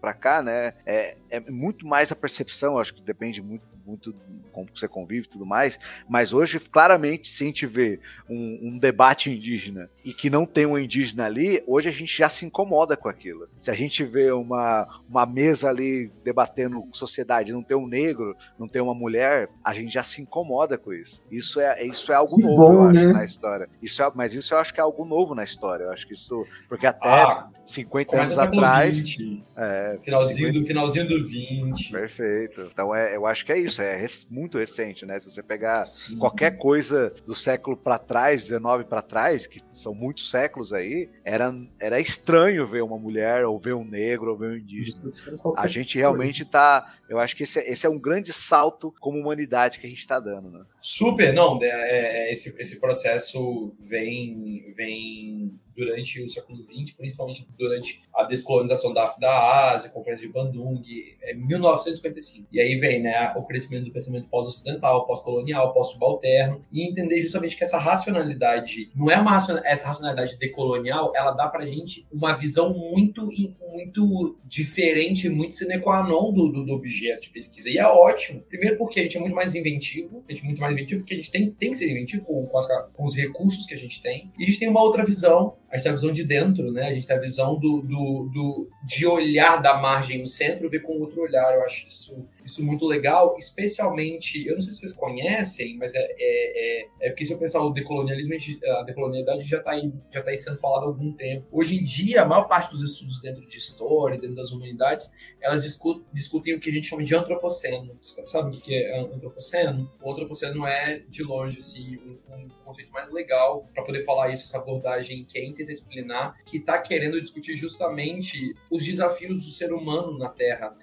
para 0.00 0.12
cá, 0.12 0.42
né, 0.42 0.74
é, 0.84 1.16
é 1.32 1.40
muito 1.50 1.86
mais 1.86 2.12
a 2.12 2.16
percepção, 2.16 2.78
acho 2.78 2.94
que 2.94 3.02
depende 3.02 3.40
muito 3.40 3.64
muito 3.86 4.14
como 4.52 4.68
você 4.74 4.86
convive 4.86 5.26
e 5.26 5.30
tudo 5.30 5.46
mais, 5.46 5.78
mas 6.08 6.32
hoje, 6.32 6.60
claramente, 6.60 7.28
se 7.28 7.42
a 7.42 7.46
gente 7.46 7.66
vê 7.66 7.98
um, 8.28 8.68
um, 8.68 8.78
debate 8.78 9.30
indígena 9.30 9.88
e 10.04 10.12
que 10.12 10.28
não 10.28 10.44
tem 10.44 10.66
um 10.66 10.78
indígena 10.78 11.24
ali, 11.24 11.62
hoje 11.66 11.88
a 11.88 11.92
gente 11.92 12.16
já 12.16 12.28
se 12.28 12.44
incomoda 12.44 12.96
com 12.96 13.08
aquilo. 13.08 13.48
Se 13.58 13.70
a 13.70 13.74
gente 13.74 14.04
vê 14.04 14.30
uma, 14.30 14.86
uma 15.08 15.24
mesa 15.24 15.70
ali 15.70 16.10
debatendo 16.22 16.86
sociedade, 16.92 17.52
não 17.52 17.62
tem 17.62 17.76
um 17.76 17.86
negro, 17.86 18.36
não 18.58 18.68
tem 18.68 18.82
uma 18.82 18.94
mulher, 18.94 19.48
a 19.64 19.72
gente 19.72 19.92
já 19.92 20.02
se 20.02 20.20
incomoda 20.20 20.76
com 20.76 20.92
isso. 20.92 21.22
Isso 21.30 21.60
é, 21.60 21.84
isso 21.84 22.12
é 22.12 22.14
algo 22.14 22.36
que 22.36 22.42
novo, 22.42 22.56
bom, 22.56 22.74
eu 22.74 22.80
acho, 22.82 22.92
né? 22.92 23.12
na 23.12 23.24
história. 23.24 23.68
Isso 23.82 24.02
é, 24.02 24.12
mas 24.14 24.34
isso 24.34 24.52
eu 24.52 24.58
acho 24.58 24.74
que 24.74 24.80
é 24.80 24.82
algo 24.82 25.04
novo 25.04 25.34
na 25.34 25.44
história. 25.44 25.84
Eu 25.84 25.92
acho 25.92 26.06
que 26.06 26.14
isso. 26.14 26.46
Porque 26.68 26.86
até 26.86 27.08
ah, 27.08 27.48
50 27.64 28.16
anos 28.16 28.38
atrás. 28.38 28.98
20, 28.98 29.44
é, 29.56 29.98
finalzinho, 30.02 30.46
50... 30.48 30.60
do, 30.60 30.66
finalzinho 30.66 31.08
do 31.08 31.21
20. 31.22 31.90
Perfeito. 31.90 32.68
Então 32.72 32.94
é, 32.94 33.16
eu 33.16 33.26
acho 33.26 33.44
que 33.44 33.52
é 33.52 33.58
isso 33.58 33.80
é 33.80 34.04
muito 34.30 34.58
recente, 34.58 35.06
né? 35.06 35.18
Se 35.18 35.30
você 35.30 35.42
pegar 35.42 35.84
Sim. 35.86 36.18
qualquer 36.18 36.58
coisa 36.58 37.14
do 37.26 37.34
século 37.34 37.76
para 37.76 37.98
trás, 37.98 38.42
19 38.44 38.84
para 38.84 39.02
trás, 39.02 39.46
que 39.46 39.60
são 39.72 39.94
muitos 39.94 40.30
séculos 40.30 40.72
aí, 40.72 41.08
era, 41.24 41.54
era 41.78 42.00
estranho 42.00 42.66
ver 42.66 42.82
uma 42.82 42.98
mulher, 42.98 43.44
ou 43.44 43.58
ver 43.58 43.74
um 43.74 43.84
negro, 43.84 44.30
ou 44.30 44.36
ver 44.36 44.50
um 44.50 44.56
indígena. 44.56 45.12
A 45.56 45.66
gente 45.66 45.98
realmente 45.98 46.44
tá. 46.44 46.94
Eu 47.08 47.18
acho 47.18 47.36
que 47.36 47.42
esse, 47.42 47.58
é, 47.58 47.70
esse 47.70 47.86
é 47.86 47.90
um 47.90 47.98
grande 47.98 48.32
salto 48.32 48.94
como 49.00 49.18
humanidade 49.18 49.78
que 49.78 49.86
a 49.86 49.90
gente 49.90 50.00
está 50.00 50.18
dando, 50.18 50.50
né? 50.50 50.64
Super, 50.80 51.32
não. 51.32 51.58
É, 51.62 51.68
é, 51.68 52.32
esse, 52.32 52.54
esse 52.58 52.80
processo 52.80 53.74
vem, 53.78 54.72
vem 54.76 55.58
durante 55.76 56.22
o 56.22 56.28
século 56.28 56.62
XX, 56.64 56.92
principalmente 56.96 57.46
durante 57.58 58.02
a 58.14 58.24
descolonização 58.24 58.92
da, 58.92 59.04
da 59.18 59.70
Ásia, 59.72 59.90
a 59.90 59.92
Conferência 59.92 60.26
de 60.26 60.32
Bandung, 60.32 60.82
é 61.22 61.34
1955. 61.34 62.48
E 62.52 62.60
aí 62.60 62.76
vem 62.76 63.02
né, 63.02 63.32
o 63.36 63.42
crescimento 63.42 63.86
do 63.86 63.92
pensamento 63.92 64.28
pós-ocidental, 64.28 65.06
pós-colonial, 65.06 65.72
pós-subalterno, 65.72 66.64
e 66.70 66.88
entender 66.88 67.20
justamente 67.22 67.56
que 67.56 67.64
essa 67.64 67.78
racionalidade, 67.78 68.90
não 68.94 69.10
é 69.10 69.18
uma 69.18 69.36
essa 69.64 69.88
racionalidade 69.88 70.38
decolonial, 70.38 71.12
ela 71.14 71.32
dá 71.32 71.48
pra 71.48 71.64
gente 71.64 72.06
uma 72.12 72.32
visão 72.34 72.72
muito, 72.72 73.28
muito 73.60 74.38
diferente, 74.44 75.28
muito 75.28 75.56
sine 75.56 75.78
qua 75.78 76.02
non 76.02 76.32
do, 76.32 76.48
do, 76.48 76.64
do 76.64 76.72
objeto 76.72 77.22
de 77.22 77.30
pesquisa. 77.30 77.68
E 77.68 77.78
é 77.78 77.86
ótimo. 77.86 78.40
Primeiro 78.42 78.76
porque 78.76 79.00
a 79.00 79.02
gente 79.02 79.16
é 79.16 79.20
muito 79.20 79.34
mais 79.34 79.54
inventivo, 79.54 80.24
a 80.28 80.32
gente 80.32 80.42
é 80.42 80.46
muito 80.46 80.60
mais 80.60 80.74
inventivo 80.74 81.00
porque 81.00 81.14
a 81.14 81.16
gente 81.16 81.30
tem, 81.30 81.50
tem 81.50 81.70
que 81.70 81.76
ser 81.76 81.90
inventivo 81.90 82.24
com, 82.24 82.46
com, 82.46 82.58
as, 82.58 82.66
com 82.92 83.04
os 83.04 83.16
recursos 83.16 83.66
que 83.66 83.74
a 83.74 83.78
gente 83.78 84.02
tem, 84.02 84.30
e 84.38 84.42
a 84.42 84.46
gente 84.46 84.58
tem 84.58 84.68
uma 84.68 84.82
outra 84.82 85.04
visão 85.04 85.56
a 85.72 85.76
gente 85.76 85.84
tem 85.84 85.92
a 85.92 85.94
visão 85.94 86.12
de 86.12 86.24
dentro, 86.24 86.70
né? 86.70 86.88
A 86.88 86.92
gente 86.92 87.06
tem 87.06 87.16
a 87.16 87.20
visão 87.20 87.58
do, 87.58 87.80
do, 87.80 88.30
do, 88.30 88.68
de 88.84 89.06
olhar 89.06 89.56
da 89.56 89.78
margem 89.78 90.18
no 90.18 90.26
centro, 90.26 90.68
ver 90.68 90.80
com 90.80 91.00
outro 91.00 91.22
olhar. 91.22 91.54
Eu 91.54 91.62
acho 91.62 91.86
isso, 91.88 92.28
isso 92.44 92.62
muito 92.62 92.84
legal, 92.84 93.34
especialmente, 93.38 94.46
eu 94.46 94.52
não 94.54 94.60
sei 94.60 94.70
se 94.70 94.80
vocês 94.80 94.92
conhecem, 94.92 95.78
mas 95.78 95.94
é, 95.94 95.98
é, 95.98 96.10
é, 96.20 96.88
é 97.00 97.08
porque 97.08 97.24
se 97.24 97.32
eu 97.32 97.38
pensar 97.38 97.62
o 97.62 97.70
decolonialismo, 97.70 98.34
a 98.80 98.82
decolonialidade 98.82 99.48
já 99.48 99.58
está 99.58 99.70
aí, 99.70 99.90
já 100.12 100.22
tá 100.22 100.30
aí 100.30 100.36
sendo 100.36 100.58
falado 100.58 100.82
há 100.82 100.86
algum 100.88 101.10
tempo. 101.14 101.46
Hoje 101.50 101.78
em 101.78 101.82
dia, 101.82 102.20
a 102.20 102.26
maior 102.26 102.44
parte 102.44 102.70
dos 102.70 102.82
estudos 102.82 103.22
dentro 103.22 103.46
de 103.46 103.56
história, 103.56 104.20
dentro 104.20 104.36
das 104.36 104.50
humanidades, 104.50 105.10
elas 105.40 105.62
discutem, 105.62 106.04
discutem 106.12 106.54
o 106.54 106.60
que 106.60 106.68
a 106.68 106.72
gente 106.72 106.86
chama 106.86 107.02
de 107.02 107.14
antropoceno. 107.14 107.96
Sabe 108.26 108.54
o 108.54 108.60
que 108.60 108.74
é 108.74 109.00
antropoceno? 109.00 109.90
O 110.02 110.10
antropoceno 110.10 110.66
é, 110.66 111.02
de 111.08 111.22
longe, 111.22 111.60
assim, 111.60 111.96
um, 111.96 112.18
um 112.61 112.61
conceito 112.72 112.90
mais 112.90 113.10
legal 113.10 113.68
para 113.74 113.84
poder 113.84 114.04
falar 114.04 114.32
isso, 114.32 114.44
essa 114.44 114.58
abordagem 114.58 115.24
que 115.24 115.38
é 115.38 115.44
interdisciplinar, 115.44 116.34
que 116.46 116.56
está 116.56 116.78
querendo 116.78 117.20
discutir 117.20 117.54
justamente 117.54 118.54
os 118.70 118.84
desafios 118.84 119.44
do 119.44 119.50
ser 119.50 119.72
humano 119.72 120.18
na 120.18 120.28
Terra. 120.28 120.74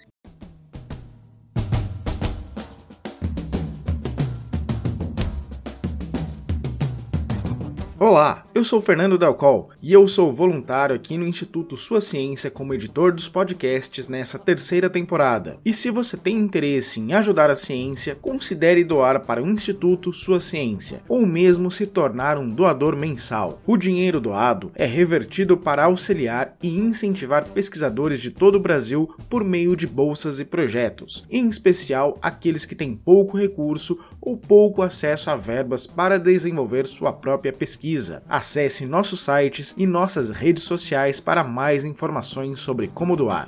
Olá, 8.01 8.45
eu 8.55 8.63
sou 8.63 8.81
Fernando 8.81 9.17
Dalcol 9.17 9.71
e 9.81 9.91
eu 9.91 10.07
sou 10.07 10.31
voluntário 10.31 10.95
aqui 10.95 11.17
no 11.17 11.27
Instituto 11.27 11.75
Sua 11.75 11.99
Ciência 11.99 12.49
como 12.49 12.73
editor 12.73 13.11
dos 13.11 13.27
podcasts 13.27 14.07
nessa 14.07 14.39
terceira 14.39 14.89
temporada. 14.89 15.57
E 15.65 15.73
se 15.73 15.91
você 15.91 16.15
tem 16.15 16.37
interesse 16.37 17.01
em 17.01 17.11
ajudar 17.11 17.49
a 17.49 17.55
ciência, 17.55 18.15
considere 18.15 18.85
doar 18.85 19.25
para 19.25 19.43
o 19.43 19.47
Instituto 19.49 20.13
Sua 20.13 20.39
Ciência 20.39 21.01
ou 21.09 21.25
mesmo 21.25 21.69
se 21.69 21.85
tornar 21.85 22.37
um 22.37 22.49
doador 22.49 22.95
mensal. 22.95 23.61
O 23.67 23.75
dinheiro 23.75 24.21
doado 24.21 24.71
é 24.75 24.85
revertido 24.85 25.57
para 25.57 25.83
auxiliar 25.83 26.55
e 26.63 26.77
incentivar 26.77 27.49
pesquisadores 27.49 28.21
de 28.21 28.31
todo 28.31 28.55
o 28.55 28.61
Brasil 28.61 29.13
por 29.29 29.43
meio 29.43 29.75
de 29.75 29.85
bolsas 29.85 30.39
e 30.39 30.45
projetos, 30.45 31.25
em 31.29 31.49
especial 31.49 32.17
aqueles 32.21 32.65
que 32.65 32.75
têm 32.75 32.95
pouco 32.95 33.37
recurso 33.37 33.99
ou 34.21 34.37
pouco 34.37 34.81
acesso 34.81 35.29
a 35.29 35.35
verbas 35.35 35.85
para 35.85 36.17
desenvolver 36.17 36.87
sua 36.87 37.11
própria 37.11 37.51
pesquisa 37.51 37.88
pesquisa. 37.89 38.21
Acesse 38.29 38.85
nossos 38.85 39.21
sites 39.21 39.73
e 39.77 39.87
nossas 39.87 40.29
redes 40.29 40.63
sociais 40.63 41.19
para 41.19 41.43
mais 41.43 41.83
informações 41.83 42.59
sobre 42.59 42.87
como 42.87 43.15
doar. 43.15 43.47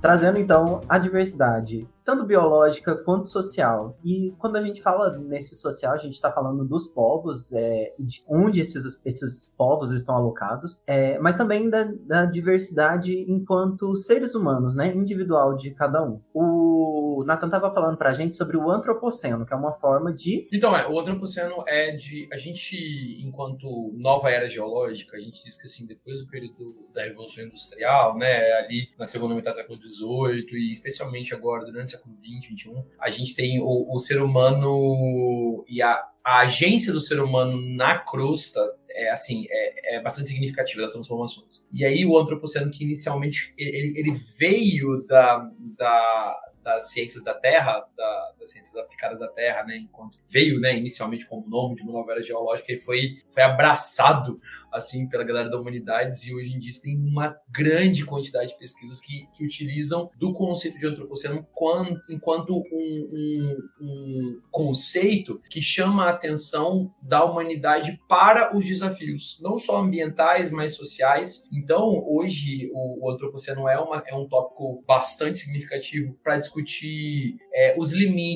Trazendo 0.00 0.38
então 0.38 0.80
a 0.88 0.98
diversidade 0.98 1.86
tanto 2.04 2.24
biológica 2.24 2.94
quanto 2.96 3.28
social. 3.28 3.98
E 4.04 4.32
quando 4.38 4.56
a 4.56 4.62
gente 4.62 4.82
fala 4.82 5.18
nesse 5.18 5.56
social, 5.56 5.94
a 5.94 5.98
gente 5.98 6.14
está 6.14 6.30
falando 6.30 6.64
dos 6.64 6.88
povos, 6.88 7.52
é, 7.52 7.94
de 7.98 8.22
onde 8.28 8.60
esses, 8.60 9.00
esses 9.04 9.54
povos 9.56 9.90
estão 9.90 10.14
alocados, 10.14 10.80
é, 10.86 11.18
mas 11.18 11.36
também 11.36 11.70
da, 11.70 11.84
da 12.06 12.26
diversidade 12.26 13.24
enquanto 13.28 13.94
seres 13.96 14.34
humanos, 14.34 14.74
né, 14.74 14.94
individual 14.94 15.56
de 15.56 15.70
cada 15.70 16.04
um. 16.04 16.20
O 16.32 17.24
Nathan 17.24 17.46
estava 17.46 17.72
falando 17.72 17.96
para 17.96 18.10
a 18.10 18.14
gente 18.14 18.36
sobre 18.36 18.56
o 18.56 18.70
antropoceno, 18.70 19.46
que 19.46 19.54
é 19.54 19.56
uma 19.56 19.72
forma 19.72 20.12
de. 20.12 20.46
Então, 20.52 20.76
é, 20.76 20.86
o 20.88 20.98
antropoceno 20.98 21.64
é 21.66 21.92
de. 21.92 22.28
A 22.32 22.36
gente, 22.36 22.76
enquanto 23.24 23.92
nova 23.96 24.30
era 24.30 24.48
geológica, 24.48 25.16
a 25.16 25.20
gente 25.20 25.42
diz 25.42 25.56
que 25.56 25.66
assim, 25.66 25.86
depois 25.86 26.20
do 26.20 26.28
período 26.28 26.74
da 26.92 27.02
Revolução 27.02 27.44
Industrial, 27.44 28.16
né, 28.16 28.52
ali 28.58 28.88
na 28.98 29.06
segunda 29.06 29.34
metade 29.34 29.56
do 29.56 29.60
século 29.60 29.80
XVIII 29.80 30.46
e 30.52 30.72
especialmente 30.72 31.34
agora 31.34 31.64
durante 31.64 31.93
século 31.96 32.14
XX, 32.14 32.60
XXI, 32.60 32.84
a 32.98 33.10
gente 33.10 33.34
tem 33.34 33.60
o, 33.60 33.94
o 33.94 33.98
ser 33.98 34.22
humano 34.22 35.64
e 35.68 35.82
a, 35.82 36.02
a 36.22 36.40
agência 36.40 36.92
do 36.92 37.00
ser 37.00 37.20
humano 37.20 37.60
na 37.76 37.98
crosta 37.98 38.60
é 38.90 39.10
assim 39.10 39.46
é, 39.50 39.96
é, 39.96 40.00
bastante 40.00 40.28
significativa 40.28 40.82
das 40.82 40.92
transformações. 40.92 41.66
E 41.72 41.84
aí 41.84 42.06
o 42.06 42.16
antropoceno 42.16 42.70
que 42.70 42.84
inicialmente 42.84 43.52
ele, 43.58 43.98
ele 43.98 44.12
veio 44.38 45.04
da, 45.06 45.50
da 45.58 46.40
das 46.64 46.90
ciências 46.90 47.22
da 47.22 47.34
Terra, 47.34 47.86
da, 47.94 48.32
das 48.44 48.50
ciências 48.50 48.76
aplicadas 48.76 49.18
da 49.18 49.28
Terra, 49.28 49.64
né, 49.64 49.78
enquanto 49.78 50.18
veio, 50.28 50.60
né, 50.60 50.76
inicialmente 50.76 51.26
como 51.26 51.48
nome 51.48 51.74
de 51.74 51.82
uma 51.82 51.92
novela 51.92 52.22
geológica, 52.22 52.72
e 52.72 52.76
foi, 52.76 53.16
foi 53.28 53.42
abraçado 53.42 54.40
assim 54.74 55.08
pela 55.08 55.24
galera 55.24 55.48
da 55.48 55.56
humanidades 55.56 56.26
e 56.26 56.34
hoje 56.34 56.54
em 56.54 56.58
dia 56.58 56.72
tem 56.82 56.96
uma 56.96 57.36
grande 57.48 58.04
quantidade 58.04 58.52
de 58.52 58.58
pesquisas 58.58 59.00
que, 59.00 59.26
que 59.32 59.44
utilizam 59.44 60.10
do 60.18 60.34
conceito 60.34 60.76
de 60.76 60.86
antropoceno 60.86 61.46
quando, 61.54 62.00
enquanto 62.10 62.56
um, 62.56 62.66
um, 62.72 63.58
um, 63.80 64.40
conceito 64.50 65.40
que 65.48 65.62
chama 65.62 66.04
a 66.04 66.10
atenção 66.10 66.92
da 67.00 67.24
humanidade 67.24 68.00
para 68.08 68.56
os 68.56 68.66
desafios, 68.66 69.38
não 69.40 69.56
só 69.56 69.78
ambientais, 69.78 70.50
mas 70.50 70.74
sociais. 70.74 71.48
Então, 71.52 72.04
hoje, 72.06 72.68
o, 72.72 73.06
o 73.06 73.10
antropoceno 73.10 73.68
é, 73.68 73.78
uma, 73.78 74.02
é 74.04 74.14
um 74.14 74.28
tópico 74.28 74.82
bastante 74.86 75.38
significativo 75.38 76.18
para 76.22 76.36
discutir 76.36 77.36
é, 77.52 77.74
os 77.78 77.92
limites 77.92 78.33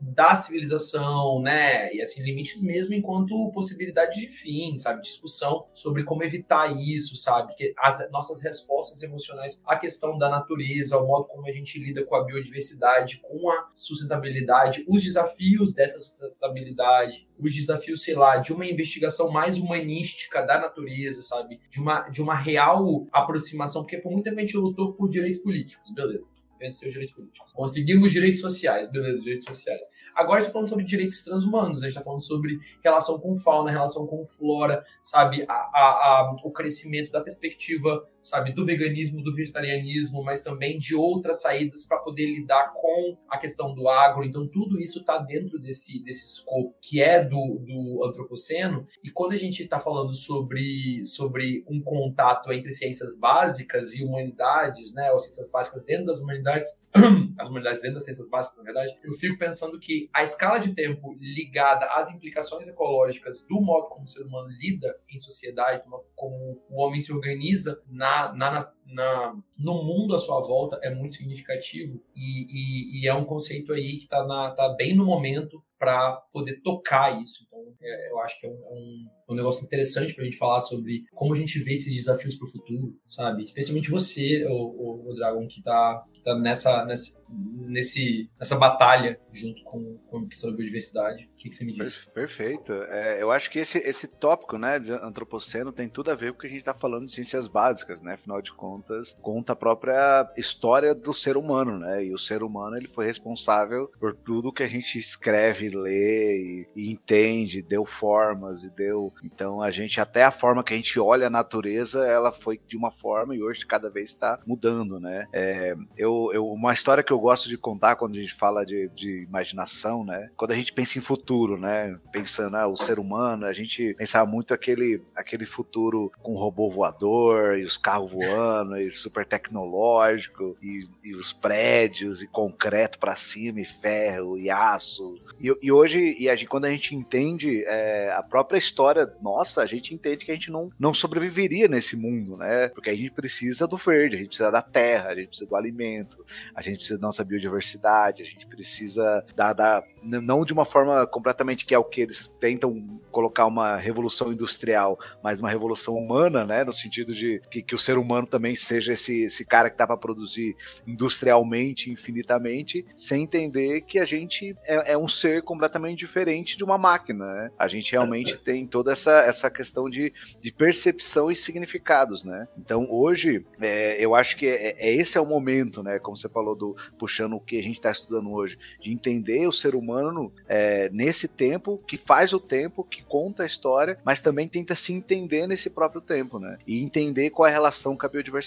da 0.00 0.34
civilização, 0.34 1.40
né? 1.40 1.92
E 1.94 2.00
assim, 2.00 2.22
limites 2.22 2.62
mesmo 2.62 2.94
enquanto 2.94 3.50
possibilidade 3.52 4.20
de 4.20 4.28
fim, 4.28 4.76
sabe? 4.76 5.02
Discussão 5.02 5.66
sobre 5.74 6.04
como 6.04 6.22
evitar 6.22 6.74
isso, 6.76 7.16
sabe? 7.16 7.54
Que 7.54 7.74
as 7.78 8.10
nossas 8.10 8.40
respostas 8.42 9.02
emocionais 9.02 9.62
à 9.66 9.76
questão 9.76 10.16
da 10.16 10.28
natureza, 10.28 10.98
o 10.98 11.06
modo 11.06 11.26
como 11.26 11.46
a 11.46 11.52
gente 11.52 11.78
lida 11.78 12.04
com 12.04 12.14
a 12.16 12.24
biodiversidade, 12.24 13.20
com 13.22 13.50
a 13.50 13.68
sustentabilidade, 13.74 14.84
os 14.88 15.02
desafios 15.02 15.74
dessa 15.74 15.98
sustentabilidade, 15.98 17.26
os 17.38 17.54
desafios, 17.54 18.02
sei 18.02 18.14
lá, 18.14 18.38
de 18.38 18.52
uma 18.52 18.66
investigação 18.66 19.30
mais 19.30 19.58
humanística 19.58 20.42
da 20.42 20.58
natureza, 20.58 21.20
sabe? 21.22 21.60
De 21.68 21.80
uma, 21.80 22.08
de 22.08 22.22
uma 22.22 22.34
real 22.34 23.06
aproximação, 23.12 23.82
porque 23.82 23.98
por 23.98 24.10
muito 24.10 24.24
tempo 24.24 24.38
a 24.38 24.40
gente 24.40 24.56
lutou 24.56 24.94
por 24.94 25.08
direitos 25.08 25.40
políticos, 25.40 25.92
beleza 25.94 26.26
venceu 26.58 26.88
os 26.88 26.92
direitos 26.92 27.14
políticos. 27.14 27.52
Conseguimos 27.52 28.12
direitos 28.12 28.40
sociais, 28.40 28.90
beleza, 28.90 29.20
direitos 29.20 29.46
sociais. 29.46 29.86
Agora 30.14 30.38
a 30.38 30.40
gente 30.40 30.48
está 30.48 30.52
falando 30.52 30.68
sobre 30.68 30.84
direitos 30.84 31.22
transhumanos, 31.22 31.82
a 31.82 31.86
gente 31.86 31.96
está 31.96 32.02
falando 32.02 32.22
sobre 32.22 32.58
relação 32.82 33.18
com 33.18 33.36
fauna, 33.36 33.70
relação 33.70 34.06
com 34.06 34.24
flora, 34.24 34.82
sabe? 35.02 35.44
A, 35.48 35.52
a, 35.52 35.80
a, 35.80 36.36
o 36.44 36.50
crescimento 36.50 37.10
da 37.10 37.20
perspectiva 37.20 38.08
sabe, 38.28 38.52
do 38.52 38.64
veganismo, 38.64 39.22
do 39.22 39.34
vegetarianismo, 39.34 40.22
mas 40.22 40.42
também 40.42 40.78
de 40.78 40.94
outras 40.94 41.40
saídas 41.40 41.84
para 41.84 41.98
poder 41.98 42.26
lidar 42.26 42.72
com 42.74 43.16
a 43.28 43.38
questão 43.38 43.74
do 43.74 43.88
agro. 43.88 44.24
Então, 44.24 44.46
tudo 44.46 44.80
isso 44.80 45.00
está 45.00 45.18
dentro 45.18 45.58
desse, 45.58 46.02
desse 46.02 46.26
escopo 46.26 46.74
que 46.80 47.00
é 47.00 47.22
do, 47.22 47.58
do 47.60 48.04
antropoceno. 48.04 48.86
E 49.02 49.10
quando 49.10 49.32
a 49.32 49.36
gente 49.36 49.62
está 49.62 49.78
falando 49.78 50.14
sobre, 50.14 51.04
sobre 51.04 51.64
um 51.68 51.80
contato 51.80 52.52
entre 52.52 52.72
ciências 52.72 53.18
básicas 53.18 53.94
e 53.94 54.04
humanidades, 54.04 54.94
né, 54.94 55.10
ou 55.12 55.18
ciências 55.18 55.50
básicas 55.50 55.84
dentro 55.84 56.06
das 56.06 56.18
humanidades, 56.18 56.68
as 57.38 57.48
humanidades 57.48 57.82
dentro 57.82 57.94
das 57.94 58.04
ciências 58.04 58.28
básicas, 58.28 58.58
na 58.58 58.64
verdade, 58.64 58.98
eu 59.04 59.12
fico 59.14 59.38
pensando 59.38 59.78
que 59.78 60.08
a 60.12 60.22
escala 60.22 60.58
de 60.58 60.74
tempo 60.74 61.16
ligada 61.20 61.86
às 61.86 62.10
implicações 62.10 62.68
ecológicas 62.68 63.46
do 63.48 63.60
modo 63.60 63.88
como 63.88 64.04
o 64.04 64.08
ser 64.08 64.22
humano 64.22 64.48
lida 64.48 64.98
em 65.08 65.18
sociedade, 65.18 65.84
como 66.14 66.62
o 66.68 66.82
homem 66.82 67.00
se 67.00 67.12
organiza 67.12 67.82
na, 67.88 68.32
na, 68.34 68.72
na, 68.86 69.36
no 69.58 69.82
mundo 69.82 70.14
à 70.14 70.18
sua 70.18 70.40
volta 70.40 70.78
é 70.82 70.94
muito 70.94 71.14
significativo 71.14 72.02
e, 72.14 72.46
e, 72.48 73.00
e 73.00 73.08
é 73.08 73.14
um 73.14 73.24
conceito 73.24 73.72
aí 73.72 73.98
que 73.98 74.04
está 74.04 74.24
tá 74.50 74.68
bem 74.70 74.94
no 74.94 75.04
momento 75.04 75.62
para 75.78 76.12
poder 76.32 76.60
tocar 76.62 77.20
isso. 77.20 77.44
Então, 77.46 77.60
é, 77.82 78.10
eu 78.10 78.18
acho 78.20 78.40
que 78.40 78.46
é 78.46 78.50
um, 78.50 78.54
é 78.54 78.72
um, 78.72 79.06
um 79.30 79.34
negócio 79.34 79.64
interessante 79.64 80.14
para 80.14 80.22
a 80.22 80.24
gente 80.24 80.38
falar 80.38 80.60
sobre 80.60 81.04
como 81.12 81.34
a 81.34 81.36
gente 81.36 81.58
vê 81.58 81.72
esses 81.72 81.94
desafios 81.94 82.34
para 82.34 82.46
o 82.46 82.50
futuro, 82.50 82.98
sabe? 83.06 83.44
Especialmente 83.44 83.90
você, 83.90 84.46
o, 84.46 84.54
o, 84.54 85.10
o 85.10 85.14
Dragon, 85.14 85.46
que 85.46 85.58
está 85.58 86.04
tá 86.24 86.34
nessa, 86.38 86.84
nessa, 86.84 87.22
nesse, 87.28 88.30
nessa 88.38 88.56
batalha 88.56 89.20
junto 89.32 89.62
com, 89.64 89.98
com 90.06 90.18
a 90.18 90.26
questão 90.26 90.50
da 90.50 90.56
biodiversidade. 90.56 91.28
O 91.32 91.36
que, 91.36 91.48
que 91.50 91.54
você 91.54 91.64
me 91.64 91.74
diz? 91.74 92.04
Perfeito. 92.06 92.72
É, 92.72 93.22
eu 93.22 93.30
acho 93.30 93.50
que 93.50 93.58
esse, 93.58 93.78
esse 93.78 94.08
tópico 94.08 94.56
né, 94.56 94.78
de 94.78 94.92
antropoceno 94.92 95.72
tem 95.72 95.88
tudo 95.88 96.10
a 96.10 96.14
ver 96.14 96.32
com 96.32 96.38
o 96.38 96.40
que 96.40 96.46
a 96.46 96.50
gente 96.50 96.60
está 96.60 96.74
falando 96.74 97.06
de 97.06 97.14
ciências 97.14 97.46
básicas, 97.46 98.00
né? 98.00 98.14
Afinal 98.14 98.40
de 98.40 98.52
contas, 98.52 98.75
conta 99.20 99.52
a 99.52 99.56
própria 99.56 100.30
história 100.36 100.94
do 100.94 101.12
ser 101.12 101.36
humano, 101.36 101.78
né? 101.78 102.04
E 102.04 102.12
o 102.12 102.18
ser 102.18 102.42
humano 102.42 102.76
ele 102.76 102.88
foi 102.88 103.06
responsável 103.06 103.90
por 103.98 104.14
tudo 104.14 104.52
que 104.52 104.62
a 104.62 104.68
gente 104.68 104.98
escreve, 104.98 105.68
lê 105.70 106.36
e, 106.36 106.68
e 106.76 106.90
entende, 106.90 107.62
deu 107.62 107.84
formas 107.84 108.64
e 108.64 108.70
deu. 108.70 109.12
Então 109.24 109.62
a 109.62 109.70
gente, 109.70 110.00
até 110.00 110.24
a 110.24 110.30
forma 110.30 110.64
que 110.64 110.74
a 110.74 110.76
gente 110.76 110.98
olha 110.98 111.26
a 111.26 111.30
natureza, 111.30 112.06
ela 112.06 112.32
foi 112.32 112.60
de 112.66 112.76
uma 112.76 112.90
forma 112.90 113.34
e 113.34 113.42
hoje 113.42 113.66
cada 113.66 113.90
vez 113.90 114.10
está 114.10 114.38
mudando, 114.46 114.98
né? 115.00 115.26
É, 115.32 115.76
eu 115.96 116.16
eu, 116.32 116.46
uma 116.46 116.72
história 116.72 117.02
que 117.02 117.12
eu 117.12 117.18
gosto 117.18 117.48
de 117.48 117.56
contar 117.56 117.96
quando 117.96 118.16
a 118.16 118.20
gente 118.20 118.34
fala 118.34 118.64
de, 118.64 118.88
de 118.94 119.22
imaginação, 119.22 120.04
né? 120.04 120.30
Quando 120.36 120.52
a 120.52 120.54
gente 120.54 120.72
pensa 120.72 120.98
em 120.98 121.00
futuro, 121.00 121.58
né? 121.58 121.98
Pensando, 122.12 122.56
ah, 122.56 122.66
o 122.66 122.76
ser 122.76 122.98
humano, 122.98 123.46
a 123.46 123.52
gente 123.52 123.94
pensava 123.94 124.28
muito 124.28 124.54
aquele, 124.54 125.02
aquele 125.14 125.46
futuro 125.46 126.12
com 126.22 126.34
robô 126.34 126.70
voador 126.70 127.58
e 127.58 127.64
os 127.64 127.76
carros 127.76 128.12
voando 128.12 128.65
e 128.80 128.90
super 128.90 129.26
tecnológico 129.26 130.56
e, 130.62 130.88
e 131.04 131.14
os 131.14 131.32
prédios 131.32 132.22
e 132.22 132.26
concreto 132.26 132.98
para 132.98 133.16
cima 133.16 133.60
e 133.60 133.64
ferro 133.64 134.38
e 134.38 134.50
aço. 134.50 135.14
E, 135.40 135.54
e 135.62 135.70
hoje, 135.70 136.16
e 136.18 136.28
a 136.28 136.34
gente, 136.34 136.48
quando 136.48 136.64
a 136.64 136.70
gente 136.70 136.94
entende 136.94 137.64
é, 137.66 138.12
a 138.12 138.22
própria 138.22 138.58
história 138.58 139.12
nossa, 139.20 139.62
a 139.62 139.66
gente 139.66 139.94
entende 139.94 140.24
que 140.24 140.30
a 140.30 140.34
gente 140.34 140.50
não, 140.50 140.70
não 140.78 140.94
sobreviveria 140.94 141.68
nesse 141.68 141.96
mundo, 141.96 142.36
né? 142.36 142.68
Porque 142.68 142.90
a 142.90 142.96
gente 142.96 143.10
precisa 143.10 143.66
do 143.66 143.76
verde, 143.76 144.16
a 144.16 144.18
gente 144.18 144.28
precisa 144.28 144.50
da 144.50 144.62
terra, 144.62 145.10
a 145.10 145.14
gente 145.14 145.28
precisa 145.28 145.48
do 145.48 145.56
alimento 145.56 146.24
a 146.54 146.62
gente 146.62 146.76
precisa 146.76 146.98
da 146.98 147.06
nossa 147.06 147.24
biodiversidade, 147.24 148.22
a 148.22 148.26
gente 148.26 148.46
precisa 148.46 149.24
da, 149.34 149.52
da 149.52 149.84
não 150.02 150.44
de 150.44 150.52
uma 150.52 150.64
forma 150.64 151.06
completamente 151.06 151.66
que 151.66 151.74
é 151.74 151.78
o 151.78 151.84
que 151.84 152.00
eles 152.00 152.28
tentam 152.40 153.00
colocar 153.10 153.46
uma 153.46 153.76
revolução 153.76 154.32
industrial, 154.32 154.98
mas 155.22 155.40
uma 155.40 155.50
revolução 155.50 155.94
humana, 155.94 156.44
né, 156.44 156.64
no 156.64 156.72
sentido 156.72 157.12
de 157.12 157.40
que, 157.50 157.62
que 157.62 157.74
o 157.74 157.78
ser 157.78 157.98
humano 157.98 158.26
também 158.26 158.54
seja 158.56 158.92
esse, 158.92 159.22
esse 159.22 159.44
cara 159.44 159.70
que 159.70 159.76
dá 159.76 159.86
para 159.86 159.96
produzir 159.96 160.56
industrialmente, 160.86 161.90
infinitamente, 161.90 162.86
sem 162.94 163.22
entender 163.22 163.82
que 163.82 163.98
a 163.98 164.04
gente 164.04 164.56
é, 164.64 164.92
é, 164.92 164.98
um 164.98 165.08
ser 165.08 165.42
completamente 165.42 165.98
diferente 165.98 166.56
de 166.56 166.64
uma 166.64 166.78
máquina, 166.78 167.26
né? 167.32 167.50
A 167.58 167.68
gente 167.68 167.92
realmente 167.92 168.36
tem 168.36 168.66
toda 168.66 168.92
essa, 168.92 169.20
essa 169.20 169.50
questão 169.50 169.88
de, 169.88 170.12
de 170.40 170.52
percepção 170.52 171.30
e 171.30 171.36
significados, 171.36 172.24
né? 172.24 172.48
Então 172.58 172.86
hoje 172.90 173.44
é, 173.60 173.96
eu 174.02 174.14
acho 174.14 174.36
que 174.36 174.46
é, 174.46 174.76
é, 174.78 174.94
esse 174.94 175.18
é 175.18 175.20
o 175.20 175.26
momento, 175.26 175.82
né? 175.82 175.98
Como 175.98 176.16
você 176.16 176.28
falou 176.28 176.54
do 176.54 176.76
puxando 176.98 177.34
o 177.36 177.40
que 177.40 177.58
a 177.58 177.62
gente 177.62 177.76
está 177.76 177.90
estudando 177.90 178.30
hoje, 178.32 178.58
de 178.80 178.92
entender 178.92 179.46
o 179.46 179.52
ser 179.52 179.74
humano 179.74 180.32
é, 180.48 180.88
nesse 180.90 181.28
tempo 181.28 181.80
que 181.86 181.96
faz 181.96 182.32
o 182.32 182.40
tempo, 182.40 182.84
que 182.84 183.02
conta 183.02 183.42
a 183.42 183.46
história, 183.46 183.98
mas 184.04 184.20
também 184.20 184.48
tenta 184.48 184.74
se 184.74 184.92
entender 184.92 185.46
nesse 185.46 185.70
próprio 185.70 186.00
tempo, 186.00 186.38
né? 186.38 186.58
E 186.66 186.82
entender 186.82 187.30
qual 187.30 187.46
é 187.46 187.50
a 187.50 187.52
relação 187.52 187.96
com 187.96 188.06
a 188.06 188.08
biodiversidade. 188.08 188.45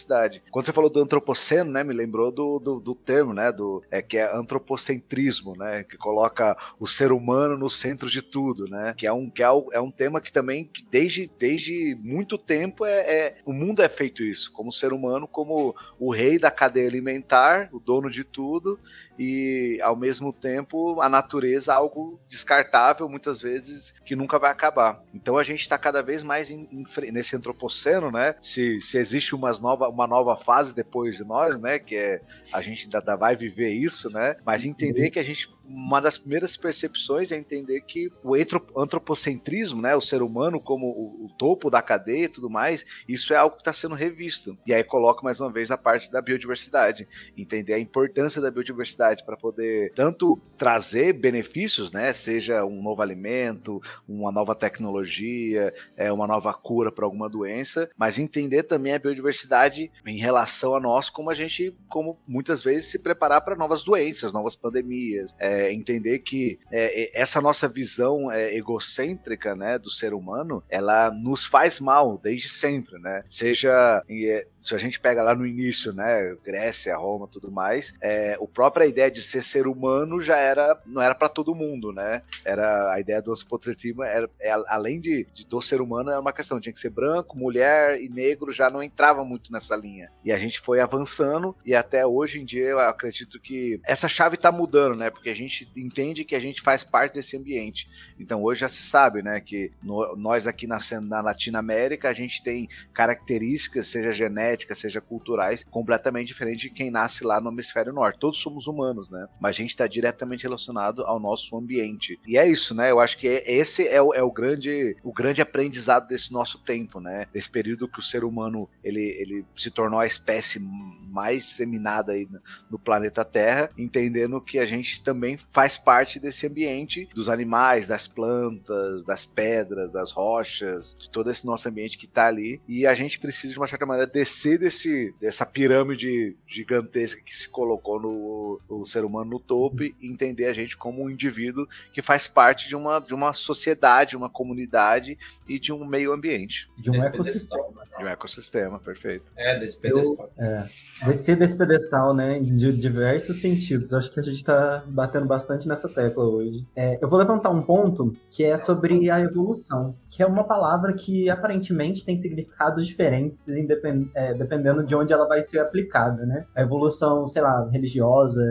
Quando 0.51 0.65
você 0.65 0.73
falou 0.73 0.89
do 0.89 1.01
antropoceno, 1.01 1.71
né? 1.71 1.83
Me 1.83 1.93
lembrou 1.93 2.31
do, 2.31 2.59
do, 2.59 2.79
do 2.79 2.95
termo, 2.95 3.33
né? 3.33 3.51
Do, 3.51 3.83
é, 3.89 4.01
que 4.01 4.17
é 4.17 4.35
antropocentrismo, 4.35 5.55
né? 5.55 5.83
Que 5.83 5.97
coloca 5.97 6.57
o 6.79 6.87
ser 6.87 7.11
humano 7.11 7.57
no 7.57 7.69
centro 7.69 8.09
de 8.09 8.21
tudo, 8.21 8.67
né? 8.67 8.93
Que 8.97 9.07
é 9.07 9.13
um, 9.13 9.29
que 9.29 9.43
é, 9.43 9.47
é 9.73 9.79
um 9.79 9.91
tema 9.91 10.21
que 10.21 10.31
também, 10.31 10.69
desde, 10.89 11.29
desde 11.39 11.97
muito 12.01 12.37
tempo, 12.37 12.85
é, 12.85 12.99
é, 12.99 13.37
o 13.45 13.53
mundo 13.53 13.81
é 13.81 13.89
feito 13.89 14.23
isso, 14.23 14.51
como 14.51 14.71
ser 14.71 14.93
humano, 14.93 15.27
como 15.27 15.75
o 15.99 16.11
rei 16.11 16.37
da 16.39 16.51
cadeia 16.51 16.87
alimentar, 16.87 17.69
o 17.71 17.79
dono 17.79 18.09
de 18.09 18.23
tudo, 18.23 18.79
e 19.19 19.79
ao 19.81 19.97
mesmo 19.97 20.31
tempo 20.31 21.01
a 21.01 21.09
natureza 21.09 21.73
algo 21.73 22.17
descartável 22.29 23.09
muitas 23.09 23.41
vezes 23.41 23.93
que 24.05 24.15
nunca 24.15 24.39
vai 24.39 24.49
acabar. 24.49 25.03
Então 25.13 25.37
a 25.37 25.43
gente 25.43 25.59
está 25.59 25.77
cada 25.77 26.01
vez 26.01 26.23
mais 26.23 26.49
em, 26.49 26.69
em, 26.71 27.11
nesse 27.11 27.35
antropoceno, 27.35 28.09
né? 28.09 28.35
Se, 28.41 28.79
se 28.81 28.97
existe 28.97 29.35
umas 29.35 29.59
nova, 29.59 29.89
uma 29.89 30.07
nova 30.07 30.37
fase 30.37 30.73
depois 30.73 31.17
de 31.17 31.25
nós, 31.25 31.59
né? 31.59 31.77
Que 31.77 31.95
é 31.95 32.21
a 32.53 32.61
gente 32.61 32.87
ainda 32.93 33.15
vai 33.17 33.35
viver 33.35 33.71
isso, 33.71 34.09
né? 34.09 34.37
Mas 34.45 34.63
entender 34.63 35.09
que 35.09 35.19
a 35.19 35.23
gente 35.23 35.49
uma 35.69 36.01
das 36.01 36.17
primeiras 36.17 36.57
percepções 36.57 37.31
é 37.31 37.37
entender 37.37 37.81
que 37.81 38.11
o 38.23 38.33
antropocentrismo, 38.75 39.81
né, 39.81 39.95
o 39.95 40.01
ser 40.01 40.23
humano 40.23 40.59
como 40.59 40.87
o, 40.87 41.25
o 41.25 41.29
topo 41.37 41.69
da 41.69 41.81
cadeia 41.81 42.25
e 42.25 42.29
tudo 42.29 42.49
mais, 42.49 42.83
isso 43.07 43.33
é 43.33 43.37
algo 43.37 43.55
que 43.55 43.61
está 43.61 43.71
sendo 43.71 43.93
revisto. 43.93 44.57
E 44.65 44.73
aí 44.73 44.83
coloca 44.83 45.21
mais 45.21 45.39
uma 45.39 45.51
vez 45.51 45.69
a 45.69 45.77
parte 45.77 46.11
da 46.11 46.21
biodiversidade, 46.21 47.07
entender 47.37 47.75
a 47.75 47.79
importância 47.79 48.41
da 48.41 48.49
biodiversidade 48.49 49.23
para 49.23 49.37
poder 49.37 49.93
tanto 49.93 50.41
trazer 50.57 51.13
benefícios, 51.13 51.91
né, 51.91 52.11
seja 52.13 52.65
um 52.65 52.81
novo 52.81 53.01
alimento, 53.01 53.81
uma 54.07 54.31
nova 54.31 54.55
tecnologia, 54.55 55.73
é, 55.95 56.11
uma 56.11 56.25
nova 56.25 56.51
cura 56.53 56.91
para 56.91 57.05
alguma 57.05 57.29
doença, 57.29 57.89
mas 57.95 58.17
entender 58.17 58.63
também 58.63 58.93
a 58.93 58.99
biodiversidade 58.99 59.91
em 60.05 60.17
relação 60.17 60.75
a 60.75 60.79
nós, 60.79 61.09
como 61.09 61.29
a 61.29 61.35
gente, 61.35 61.77
como 61.87 62.17
muitas 62.27 62.63
vezes 62.63 62.87
se 62.87 62.99
preparar 62.99 63.41
para 63.41 63.55
novas 63.55 63.83
doenças, 63.83 64.33
novas 64.33 64.55
pandemias, 64.55 65.35
é, 65.37 65.58
é, 65.59 65.73
entender 65.73 66.19
que 66.19 66.59
é, 66.71 67.19
essa 67.19 67.41
nossa 67.41 67.67
visão 67.67 68.31
é, 68.31 68.55
egocêntrica 68.55 69.55
né, 69.55 69.77
do 69.77 69.89
ser 69.89 70.13
humano, 70.13 70.63
ela 70.69 71.11
nos 71.11 71.45
faz 71.45 71.79
mal 71.79 72.17
desde 72.21 72.49
sempre, 72.49 72.99
né? 72.99 73.23
Seja 73.29 74.03
é, 74.09 74.47
se 74.61 74.75
a 74.75 74.77
gente 74.77 74.99
pega 74.99 75.23
lá 75.23 75.33
no 75.33 75.45
início, 75.45 75.93
né, 75.93 76.35
Grécia, 76.43 76.95
Roma, 76.97 77.27
tudo 77.27 77.51
mais, 77.51 77.93
é, 78.01 78.37
o 78.39 78.47
própria 78.47 78.85
ideia 78.85 79.09
de 79.09 79.21
ser 79.21 79.43
ser 79.43 79.67
humano 79.67 80.21
já 80.21 80.37
era 80.37 80.79
não 80.85 81.01
era 81.01 81.15
para 81.15 81.29
todo 81.29 81.55
mundo, 81.55 81.91
né? 81.91 82.21
Era 82.43 82.93
a 82.93 82.99
ideia 82.99 83.21
do 83.21 83.31
antropocentrismo 83.31 84.03
era 84.03 84.29
é, 84.39 84.51
além 84.67 84.99
de, 84.99 85.25
de, 85.33 85.45
do 85.45 85.61
ser 85.61 85.81
humano 85.81 86.09
era 86.09 86.19
uma 86.19 86.33
questão 86.33 86.59
tinha 86.59 86.73
que 86.73 86.79
ser 86.79 86.89
branco, 86.89 87.37
mulher 87.37 88.01
e 88.01 88.09
negro 88.09 88.51
já 88.51 88.69
não 88.69 88.83
entrava 88.83 89.23
muito 89.23 89.51
nessa 89.51 89.75
linha. 89.75 90.11
E 90.23 90.31
a 90.31 90.37
gente 90.37 90.59
foi 90.59 90.79
avançando 90.79 91.55
e 91.65 91.73
até 91.73 92.05
hoje 92.05 92.39
em 92.41 92.45
dia 92.45 92.65
eu 92.65 92.79
acredito 92.79 93.39
que 93.39 93.79
essa 93.85 94.07
chave 94.07 94.35
está 94.35 94.51
mudando, 94.51 94.95
né? 94.95 95.09
Porque 95.09 95.29
a 95.29 95.35
gente 95.35 95.69
entende 95.75 96.25
que 96.25 96.35
a 96.35 96.39
gente 96.39 96.61
faz 96.61 96.83
parte 96.83 97.13
desse 97.13 97.37
ambiente. 97.37 97.89
Então 98.19 98.43
hoje 98.43 98.61
já 98.61 98.69
se 98.69 98.81
sabe, 98.81 99.21
né, 99.21 99.39
que 99.39 99.71
no, 99.81 100.15
nós 100.15 100.47
aqui 100.47 100.67
na, 100.67 100.79
na 101.01 101.21
Latinoamérica 101.21 102.09
a 102.09 102.13
gente 102.13 102.43
tem 102.43 102.67
características, 102.93 103.87
seja 103.87 104.11
genética 104.11 104.48
seja 104.75 105.01
culturais, 105.01 105.65
completamente 105.69 106.27
diferente 106.27 106.61
de 106.61 106.69
quem 106.69 106.91
nasce 106.91 107.23
lá 107.23 107.39
no 107.41 107.51
hemisfério 107.51 107.93
norte. 107.93 108.19
Todos 108.19 108.39
somos 108.39 108.67
humanos, 108.67 109.09
né? 109.09 109.27
Mas 109.39 109.55
a 109.55 109.59
gente 109.59 109.71
está 109.71 109.87
diretamente 109.87 110.43
relacionado 110.43 111.03
ao 111.03 111.19
nosso 111.19 111.57
ambiente. 111.57 112.19
E 112.25 112.37
é 112.37 112.47
isso, 112.47 112.73
né? 112.73 112.91
Eu 112.91 112.99
acho 112.99 113.17
que 113.17 113.27
esse 113.27 113.87
é 113.87 114.01
o, 114.01 114.13
é 114.13 114.23
o 114.23 114.31
grande 114.31 114.95
o 115.03 115.13
grande 115.13 115.41
aprendizado 115.41 116.07
desse 116.07 116.31
nosso 116.31 116.59
tempo, 116.59 116.99
né? 116.99 117.27
Desse 117.33 117.49
período 117.49 117.87
que 117.87 117.99
o 117.99 118.03
ser 118.03 118.23
humano 118.23 118.69
ele, 118.83 119.01
ele 119.19 119.45
se 119.57 119.71
tornou 119.71 119.99
a 119.99 120.05
espécie 120.05 120.59
mais 120.59 121.43
disseminada 121.43 122.11
aí 122.11 122.27
no 122.69 122.79
planeta 122.79 123.25
Terra, 123.25 123.69
entendendo 123.77 124.39
que 124.39 124.59
a 124.59 124.65
gente 124.65 125.03
também 125.03 125.37
faz 125.51 125.77
parte 125.77 126.19
desse 126.19 126.47
ambiente 126.47 127.09
dos 127.13 127.29
animais, 127.29 127.87
das 127.87 128.07
plantas, 128.07 129.03
das 129.03 129.25
pedras, 129.25 129.91
das 129.91 130.11
rochas, 130.11 130.95
de 130.99 131.09
todo 131.09 131.29
esse 131.31 131.45
nosso 131.45 131.67
ambiente 131.67 131.97
que 131.97 132.05
está 132.05 132.27
ali. 132.27 132.61
E 132.67 132.85
a 132.85 132.93
gente 132.93 133.19
precisa, 133.19 133.53
de 133.53 133.59
uma 133.59 133.67
certa 133.67 133.85
maneira, 133.85 134.09
descer 134.09 134.38
descer 134.39 134.57
desse, 134.57 135.13
dessa 135.19 135.45
pirâmide 135.45 136.37
gigantesca 136.47 137.21
que 137.21 137.35
se 137.35 137.49
colocou 137.49 137.99
no, 137.99 138.59
o 138.69 138.85
ser 138.85 139.03
humano 139.03 139.31
no 139.31 139.39
topo 139.39 139.83
e 139.83 139.93
entender 140.01 140.45
a 140.45 140.53
gente 140.53 140.77
como 140.77 141.03
um 141.03 141.09
indivíduo 141.09 141.67
que 141.93 142.01
faz 142.01 142.27
parte 142.27 142.69
de 142.69 142.75
uma, 142.75 142.99
de 142.99 143.13
uma 143.13 143.33
sociedade, 143.33 144.15
uma 144.15 144.29
comunidade 144.29 145.17
e 145.47 145.59
de 145.59 145.73
um 145.73 145.85
meio 145.85 146.13
ambiente. 146.13 146.69
De 146.77 146.89
um 146.89 146.93
desse 146.93 147.07
ecossistema. 147.07 147.63
Pedestal, 147.63 147.85
né? 147.85 147.97
De 147.97 148.03
um 148.03 148.07
ecossistema, 148.07 148.79
perfeito. 148.79 149.25
É, 149.35 149.59
desse 149.59 149.77
pedestal. 149.77 150.31
Eu, 150.37 150.45
é, 150.45 150.69
descer 151.07 151.35
desse 151.35 151.57
pedestal, 151.57 152.13
né, 152.13 152.39
de 152.39 152.71
diversos 152.71 153.41
sentidos. 153.41 153.93
Acho 153.93 154.13
que 154.13 154.19
a 154.19 154.23
gente 154.23 154.35
está 154.35 154.83
batendo 154.87 155.25
bastante 155.25 155.67
nessa 155.67 155.89
tecla 155.89 156.25
hoje. 156.25 156.65
É, 156.75 156.97
eu 157.01 157.09
vou 157.09 157.19
levantar 157.19 157.49
um 157.49 157.61
ponto 157.61 158.15
que 158.31 158.43
é 158.43 158.55
sobre 158.57 159.09
a 159.09 159.19
evolução, 159.19 159.95
que 160.09 160.23
é 160.23 160.25
uma 160.25 160.43
palavra 160.43 160.93
que 160.93 161.29
aparentemente 161.29 162.05
tem 162.05 162.15
significados 162.15 162.87
diferentes, 162.87 163.47
independ, 163.47 164.09
é, 164.13 164.28
dependendo 164.33 164.85
de 164.85 164.95
onde 164.95 165.13
ela 165.13 165.27
vai 165.27 165.41
ser 165.41 165.59
aplicada, 165.59 166.25
né? 166.25 166.45
A 166.55 166.61
evolução, 166.61 167.27
sei 167.27 167.41
lá, 167.41 167.67
religiosa, 167.69 168.43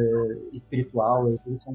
espiritual, 0.52 1.26
a 1.26 1.30
evolução, 1.30 1.74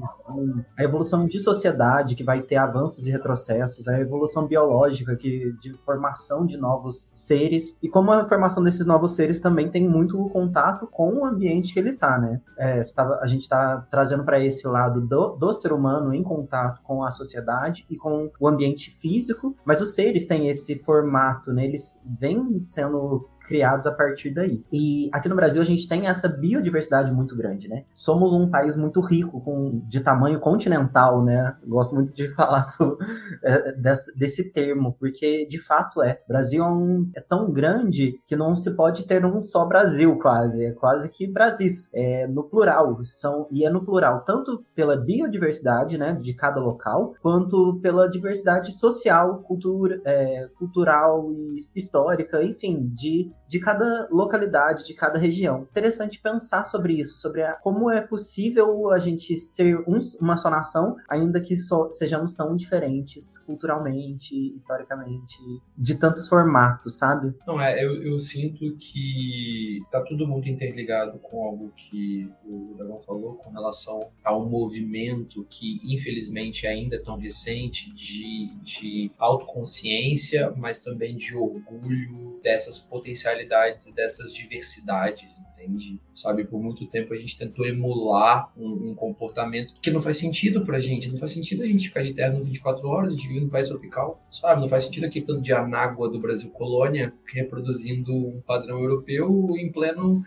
a 0.78 0.84
evolução 0.84 1.26
de 1.26 1.38
sociedade, 1.38 2.14
que 2.14 2.24
vai 2.24 2.42
ter 2.42 2.56
avanços 2.56 3.06
e 3.06 3.10
retrocessos, 3.10 3.88
a 3.88 3.98
evolução 3.98 4.46
biológica, 4.46 5.16
que 5.16 5.52
de 5.60 5.74
formação 5.84 6.46
de 6.46 6.56
novos 6.56 7.10
seres, 7.14 7.78
e 7.82 7.88
como 7.88 8.12
a 8.12 8.26
formação 8.28 8.62
desses 8.62 8.86
novos 8.86 9.14
seres 9.14 9.40
também 9.40 9.70
tem 9.70 9.88
muito 9.88 10.16
contato 10.30 10.86
com 10.86 11.14
o 11.14 11.24
ambiente 11.24 11.72
que 11.72 11.78
ele 11.78 11.90
está, 11.90 12.18
né? 12.18 12.40
É, 12.58 12.80
tá, 12.94 13.18
a 13.20 13.26
gente 13.26 13.42
está 13.42 13.86
trazendo 13.90 14.24
para 14.24 14.42
esse 14.42 14.66
lado 14.66 15.00
do, 15.00 15.36
do 15.36 15.52
ser 15.52 15.72
humano 15.72 16.14
em 16.14 16.22
contato 16.22 16.80
com 16.82 17.02
a 17.02 17.10
sociedade 17.10 17.84
e 17.90 17.96
com 17.96 18.30
o 18.40 18.48
ambiente 18.48 18.90
físico, 18.90 19.56
mas 19.64 19.80
os 19.80 19.94
seres 19.94 20.26
têm 20.26 20.48
esse 20.48 20.76
formato, 20.76 21.52
né? 21.52 21.64
Eles 21.64 22.00
vêm 22.04 22.62
sendo 22.64 23.28
criados 23.46 23.86
a 23.86 23.92
partir 23.92 24.30
daí. 24.30 24.64
E 24.72 25.08
aqui 25.12 25.28
no 25.28 25.36
Brasil 25.36 25.60
a 25.60 25.64
gente 25.64 25.88
tem 25.88 26.06
essa 26.06 26.28
biodiversidade 26.28 27.12
muito 27.12 27.36
grande, 27.36 27.68
né? 27.68 27.84
Somos 27.94 28.32
um 28.32 28.48
país 28.48 28.76
muito 28.76 29.00
rico, 29.00 29.40
com, 29.40 29.82
de 29.86 30.00
tamanho 30.00 30.40
continental, 30.40 31.22
né? 31.22 31.54
Gosto 31.66 31.94
muito 31.94 32.14
de 32.14 32.28
falar 32.34 32.64
sobre, 32.64 33.04
é, 33.42 33.72
desse, 33.72 34.18
desse, 34.18 34.44
termo, 34.52 34.96
porque 34.98 35.46
de 35.46 35.58
fato 35.58 36.02
é. 36.02 36.20
O 36.24 36.28
Brasil 36.28 36.62
é, 36.62 36.68
um, 36.68 37.10
é, 37.14 37.20
tão 37.20 37.52
grande 37.52 38.20
que 38.26 38.36
não 38.36 38.54
se 38.54 38.70
pode 38.74 39.06
ter 39.06 39.24
um 39.24 39.44
só 39.44 39.66
Brasil, 39.66 40.18
quase. 40.18 40.64
É 40.64 40.72
quase 40.72 41.08
que 41.08 41.26
Brasis. 41.26 41.90
É 41.94 42.26
no 42.26 42.44
plural. 42.44 43.00
São, 43.04 43.46
e 43.50 43.64
é 43.64 43.70
no 43.70 43.84
plural, 43.84 44.22
tanto 44.24 44.64
pela 44.74 44.96
biodiversidade, 44.96 45.98
né, 45.98 46.18
de 46.20 46.34
cada 46.34 46.60
local, 46.60 47.14
quanto 47.20 47.78
pela 47.80 48.08
diversidade 48.08 48.72
social, 48.72 49.38
cultura, 49.40 50.00
é, 50.04 50.48
cultural 50.58 51.30
e 51.32 51.56
histórica, 51.76 52.42
enfim, 52.42 52.90
de 52.94 53.30
de 53.48 53.60
cada 53.60 54.08
localidade, 54.10 54.84
de 54.84 54.94
cada 54.94 55.18
região. 55.18 55.66
Interessante 55.70 56.20
pensar 56.20 56.64
sobre 56.64 56.94
isso, 56.94 57.16
sobre 57.16 57.42
a, 57.42 57.52
como 57.54 57.90
é 57.90 58.00
possível 58.00 58.90
a 58.90 58.98
gente 58.98 59.36
ser 59.36 59.78
um, 59.88 59.98
uma 60.20 60.36
só 60.36 60.50
nação, 60.50 60.96
ainda 61.08 61.40
que 61.40 61.56
sejamos 61.90 62.34
tão 62.34 62.56
diferentes 62.56 63.38
culturalmente, 63.38 64.54
historicamente, 64.56 65.38
de 65.76 65.94
tantos 65.96 66.28
formatos, 66.28 66.98
sabe? 66.98 67.34
Não, 67.46 67.60
é, 67.60 67.84
eu, 67.84 68.02
eu 68.02 68.18
sinto 68.18 68.76
que 68.76 69.80
tá 69.90 70.00
tudo 70.02 70.26
muito 70.26 70.48
interligado 70.48 71.18
com 71.18 71.42
algo 71.42 71.72
que 71.76 72.30
o 72.44 72.74
Dragão 72.76 72.98
falou 72.98 73.34
com 73.34 73.50
relação 73.50 74.08
ao 74.24 74.48
movimento 74.48 75.44
que, 75.48 75.80
infelizmente, 75.84 76.66
ainda 76.66 76.96
é 76.96 77.00
tão 77.00 77.16
recente 77.16 77.92
de, 77.94 78.52
de 78.62 79.12
autoconsciência, 79.18 80.52
mas 80.56 80.82
também 80.82 81.16
de 81.16 81.36
orgulho 81.36 82.40
dessas 82.42 82.78
potencialidades 82.78 83.23
potencialidades 83.24 83.92
dessas 83.92 84.34
diversidades, 84.34 85.38
entende? 85.38 85.98
Sabe, 86.14 86.44
por 86.44 86.62
muito 86.62 86.86
tempo 86.86 87.14
a 87.14 87.16
gente 87.16 87.38
tentou 87.38 87.66
emular 87.66 88.52
um, 88.56 88.90
um, 88.90 88.94
comportamento 88.94 89.74
que 89.80 89.90
não 89.90 90.00
faz 90.00 90.18
sentido 90.18 90.62
pra 90.62 90.78
gente. 90.78 91.08
Não 91.08 91.16
faz 91.16 91.32
sentido 91.32 91.62
a 91.62 91.66
gente 91.66 91.88
ficar 91.88 92.02
de 92.02 92.12
terno 92.12 92.42
24 92.42 92.86
horas, 92.86 93.14
a 93.14 93.16
gente 93.16 93.28
vive 93.28 93.40
no 93.40 93.50
país 93.50 93.68
tropical, 93.68 94.22
sabe? 94.30 94.60
Não 94.60 94.68
faz 94.68 94.84
sentido 94.84 95.06
aquele 95.06 95.24
tanto 95.24 95.40
de 95.40 95.52
anágua 95.52 96.08
do 96.08 96.20
Brasil 96.20 96.50
colônia 96.50 97.12
reproduzindo 97.32 98.14
um 98.14 98.42
padrão 98.46 98.80
europeu 98.80 99.56
em 99.56 99.72
pleno 99.72 100.22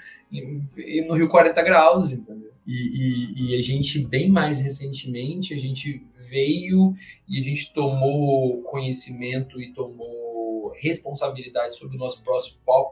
no 1.07 1.13
Rio 1.13 1.27
40 1.27 1.61
graus, 1.61 2.11
entendeu? 2.11 2.51
E, 2.65 2.73
e, 2.73 3.51
e, 3.53 3.55
a 3.55 3.61
gente, 3.61 3.97
bem 4.05 4.29
mais 4.29 4.59
recentemente, 4.59 5.53
a 5.53 5.57
gente 5.57 6.05
veio 6.29 6.93
e 7.25 7.39
a 7.39 7.41
gente 7.41 7.71
tomou 7.73 8.61
conhecimento 8.63 9.61
e 9.61 9.71
tomou 9.71 10.26
responsabilidade 10.75 11.75
sobre 11.75 11.95
o 11.95 11.99
nosso 11.99 12.23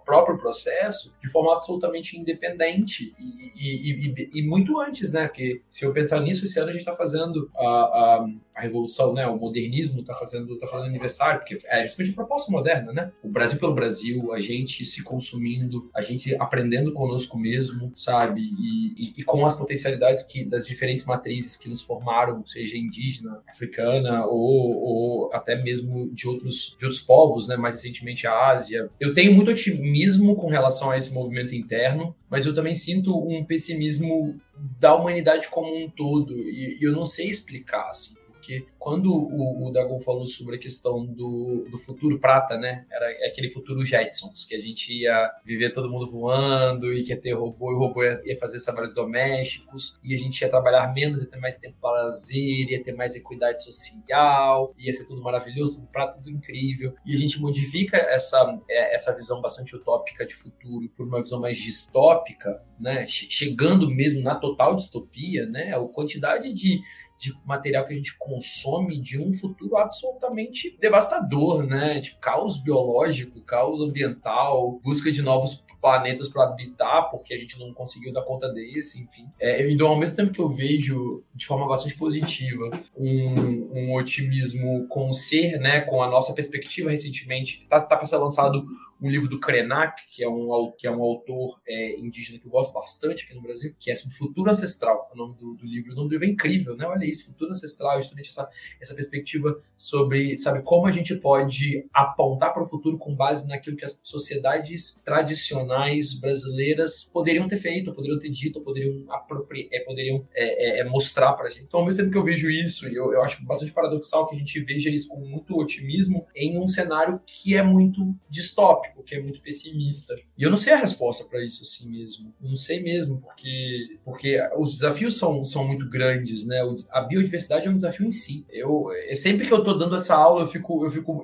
próprio 0.06 0.38
processo 0.38 1.16
de 1.20 1.30
forma 1.30 1.54
absolutamente 1.54 2.18
independente 2.18 3.14
e, 3.20 3.52
e, 3.56 4.08
e, 4.08 4.30
e, 4.40 4.48
muito 4.48 4.80
antes, 4.80 5.12
né? 5.12 5.28
Porque 5.28 5.62
se 5.68 5.86
eu 5.86 5.94
pensar 5.94 6.20
nisso, 6.22 6.46
esse 6.46 6.60
ano 6.60 6.70
a 6.70 6.72
gente 6.72 6.82
está 6.82 6.94
fazendo 6.94 7.50
a, 7.56 8.28
a, 8.55 8.55
a 8.56 8.62
revolução, 8.62 9.14
né, 9.14 9.28
o 9.28 9.38
modernismo 9.38 10.00
está 10.00 10.14
fazendo, 10.14 10.58
tá 10.58 10.66
fazendo 10.66 10.88
aniversário, 10.88 11.42
porque 11.42 11.58
é 11.68 11.84
justamente 11.84 12.12
a 12.12 12.16
proposta 12.16 12.50
moderna, 12.50 12.94
né? 12.94 13.12
O 13.22 13.28
Brasil 13.28 13.60
pelo 13.60 13.76
Brasil, 13.76 14.32
a 14.32 14.40
gente 14.40 14.86
se 14.86 15.04
consumindo, 15.04 15.90
a 15.94 16.02
gente 16.02 16.34
aprendendo 16.40 16.94
conosco 16.94 17.38
mesmo, 17.38 17.92
sabe? 17.94 18.42
E, 18.42 19.08
e, 19.10 19.14
e 19.18 19.24
com 19.24 19.46
as 19.46 19.54
potencialidades 19.54 20.24
que 20.24 20.46
das 20.46 20.66
diferentes 20.66 21.04
matrizes 21.04 21.58
que 21.58 21.68
nos 21.68 21.82
formaram, 21.82 22.46
seja 22.46 22.78
indígena, 22.78 23.42
africana 23.46 24.26
ou, 24.26 24.38
ou 24.38 25.34
até 25.34 25.62
mesmo 25.62 26.10
de 26.14 26.26
outros, 26.26 26.76
de 26.80 26.86
outros 26.86 27.02
povos, 27.02 27.50
né? 27.50 27.58
Mais 27.58 27.76
recentemente 27.76 28.26
a 28.26 28.52
Ásia. 28.52 28.90
Eu 29.00 29.14
tenho 29.14 29.34
muito 29.34 29.52
otimismo 29.52 30.34
com 30.36 30.48
relação 30.48 30.92
a 30.92 30.98
esse 30.98 31.14
movimento 31.14 31.54
interno, 31.54 32.16
mas 32.30 32.46
eu 32.46 32.56
também 32.56 32.74
sinto 32.74 33.18
um 33.18 33.44
pessimismo 33.44 34.40
da 34.80 34.96
humanidade 34.96 35.50
como 35.50 35.76
um 35.76 35.90
todo. 35.90 36.34
E, 36.50 36.78
e 36.80 36.84
eu 36.84 36.94
não 36.94 37.06
sei 37.06 37.28
explicar, 37.28 37.90
assim 37.90 38.16
porque 38.46 38.68
quando 38.78 39.12
o, 39.12 39.68
o 39.68 39.72
Dagon 39.72 40.00
falou 40.00 40.28
sobre 40.28 40.58
a 40.58 40.60
questão 40.60 41.04
do, 41.04 41.68
do 41.72 41.78
futuro 41.80 42.20
prata, 42.20 42.56
né? 42.56 42.86
Era 42.92 43.10
aquele 43.28 43.50
futuro 43.50 43.84
Jetsons, 43.84 44.46
que 44.46 44.56
a 44.56 44.62
gente 44.62 44.94
ia 44.94 45.32
viver 45.44 45.72
todo 45.72 45.90
mundo 45.90 46.10
voando 46.10 46.94
e 46.94 47.04
que 47.04 47.10
ia 47.10 47.20
ter 47.20 47.34
robô, 47.34 47.72
e 47.72 47.76
o 47.76 47.80
robô 47.80 48.04
ia, 48.04 48.22
ia 48.24 48.38
fazer 48.38 48.64
trabalhos 48.64 48.94
domésticos, 48.94 49.98
e 50.04 50.14
a 50.14 50.18
gente 50.18 50.40
ia 50.40 50.50
trabalhar 50.50 50.94
menos, 50.94 51.22
ia 51.22 51.28
ter 51.28 51.40
mais 51.40 51.58
tempo 51.58 51.76
para 51.82 52.04
lazer, 52.04 52.70
ia 52.70 52.84
ter 52.84 52.94
mais 52.94 53.16
equidade 53.16 53.64
social, 53.64 54.76
ia 54.78 54.94
ser 54.94 55.06
tudo 55.06 55.24
maravilhoso, 55.24 55.80
tudo 55.80 55.88
prata, 55.88 56.18
tudo 56.18 56.30
incrível. 56.30 56.94
E 57.04 57.16
a 57.16 57.18
gente 57.18 57.42
modifica 57.42 57.98
essa, 57.98 58.60
é, 58.70 58.94
essa 58.94 59.16
visão 59.16 59.42
bastante 59.42 59.76
utópica 59.76 60.24
de 60.24 60.36
futuro 60.36 60.88
por 60.96 61.08
uma 61.08 61.20
visão 61.20 61.40
mais 61.40 61.58
distópica, 61.58 62.62
né? 62.80 63.08
Chegando 63.08 63.90
mesmo 63.90 64.22
na 64.22 64.36
total 64.36 64.76
distopia, 64.76 65.48
né? 65.48 65.74
A 65.74 65.80
quantidade 65.88 66.54
de 66.54 66.82
de 67.18 67.34
material 67.46 67.86
que 67.86 67.94
a 67.94 67.96
gente 67.96 68.18
consome 68.18 69.00
de 69.00 69.20
um 69.20 69.34
futuro 69.34 69.78
absolutamente 69.78 70.78
devastador, 70.80 71.66
né? 71.66 72.02
Tipo, 72.02 72.20
caos 72.20 72.58
biológico, 72.58 73.42
caos 73.42 73.82
ambiental, 73.82 74.80
busca 74.84 75.12
de 75.12 75.22
novos 75.22 75.64
planetas 75.86 76.28
para 76.28 76.46
habitar, 76.46 77.12
porque 77.12 77.32
a 77.32 77.38
gente 77.38 77.60
não 77.60 77.72
conseguiu 77.72 78.12
dar 78.12 78.24
conta 78.24 78.52
desse, 78.52 79.00
enfim. 79.00 79.28
É, 79.40 79.70
então, 79.70 79.88
ao 79.88 79.96
mesmo 79.96 80.16
tempo 80.16 80.32
que 80.32 80.42
eu 80.42 80.50
vejo 80.50 81.24
de 81.32 81.46
forma 81.46 81.68
bastante 81.68 81.96
positiva 81.96 82.72
um, 82.98 83.70
um 83.72 83.94
otimismo 83.94 84.88
com 84.88 85.08
o 85.12 85.14
ser, 85.14 85.60
né, 85.60 85.82
com 85.82 86.02
a 86.02 86.10
nossa 86.10 86.34
perspectiva 86.34 86.90
recentemente, 86.90 87.68
tá, 87.70 87.80
tá 87.80 87.96
para 87.96 88.06
ser 88.06 88.18
lançado 88.18 88.66
um 89.00 89.10
livro 89.10 89.30
do 89.30 89.40
Krenak, 89.40 90.02
que 90.10 90.24
é 90.24 90.30
um, 90.30 90.74
que 90.76 90.88
é 90.88 90.92
um 90.92 91.04
autor 91.04 91.62
é, 91.68 92.00
indígena 92.00 92.40
que 92.40 92.48
eu 92.48 92.52
gosto 92.52 92.74
bastante 92.74 93.26
aqui 93.26 93.36
no 93.36 93.42
Brasil, 93.42 93.76
que 93.78 93.92
é 93.92 93.96
sobre 93.96 94.16
futuro 94.16 94.50
ancestral, 94.50 95.12
o 95.14 95.18
nome 95.18 95.36
do, 95.36 95.54
do 95.54 95.66
livro. 95.66 95.92
O 95.92 95.96
nome 95.96 96.10
do 96.10 96.14
livro 96.14 96.26
é 96.26 96.32
incrível, 96.32 96.76
né? 96.76 96.88
Olha 96.88 97.06
isso, 97.06 97.26
futuro 97.26 97.52
ancestral, 97.52 98.02
justamente 98.02 98.30
essa, 98.30 98.50
essa 98.82 98.96
perspectiva 98.96 99.60
sobre, 99.78 100.36
sabe, 100.38 100.64
como 100.64 100.88
a 100.88 100.92
gente 100.92 101.14
pode 101.16 101.86
apontar 101.94 102.54
para 102.54 102.64
o 102.64 102.66
futuro 102.66 102.98
com 102.98 103.16
base 103.16 103.48
naquilo 103.48 103.76
que 103.76 103.86
as 103.86 104.00
sociedades 104.02 105.02
tradicionais 105.04 105.75
brasileiras 106.20 107.04
poderiam 107.04 107.48
ter 107.48 107.58
feito, 107.58 107.94
poderiam 107.94 108.20
ter 108.20 108.30
dito, 108.30 108.62
poderiam, 108.62 109.04
apropriar, 109.10 109.68
é, 109.72 109.80
poderiam 109.82 110.28
é, 110.34 110.80
é, 110.80 110.80
é 110.80 110.84
mostrar 110.84 111.34
para 111.34 111.48
a 111.48 111.50
gente. 111.50 111.64
Então, 111.64 111.80
ao 111.80 111.86
mesmo 111.86 112.02
tempo 112.02 112.12
que 112.12 112.18
eu 112.18 112.24
vejo 112.24 112.50
isso, 112.50 112.88
eu, 112.88 113.14
eu 113.14 113.22
acho 113.24 113.44
bastante 113.46 113.72
paradoxal 113.72 114.28
que 114.28 114.36
a 114.36 114.40
gente 114.40 114.60
veja 114.62 114.90
isso 114.90 115.10
com 115.10 115.20
muito 115.20 115.58
otimismo 115.58 116.26
em 116.36 116.60
um 116.60 116.68
cenário 116.68 117.20
que 117.26 117.56
é 117.56 117.64
muito 117.64 118.16
distópico 118.30 118.96
que 119.06 119.16
é 119.16 119.22
muito 119.22 119.40
pessimista. 119.40 120.16
E 120.38 120.44
eu 120.44 120.50
não 120.50 120.58
sei 120.58 120.74
a 120.74 120.78
resposta 120.78 121.24
para 121.24 121.44
isso 121.46 121.62
assim 121.62 121.90
mesmo. 121.90 122.34
Eu 122.42 122.50
não 122.50 122.56
sei 122.56 122.82
mesmo, 122.82 123.18
porque, 123.22 124.00
porque 124.04 124.40
os 124.58 124.72
desafios 124.72 125.18
são, 125.18 125.46
são 125.46 125.66
muito 125.66 125.88
grandes, 125.88 126.46
né? 126.46 126.60
A 126.90 127.02
biodiversidade 127.02 127.68
é 127.68 127.70
um 127.72 127.76
desafio 127.76 128.06
em 128.06 128.12
si. 128.12 128.46
Eu, 128.50 128.88
sempre 129.14 129.48
que 129.48 129.54
eu 129.54 129.60
estou 129.60 129.78
dando 129.78 129.96
essa 129.96 130.16
aula, 130.16 130.42
eu 130.42 130.48
fico, 130.48 130.84
eu 130.84 130.90
fico 130.90 131.24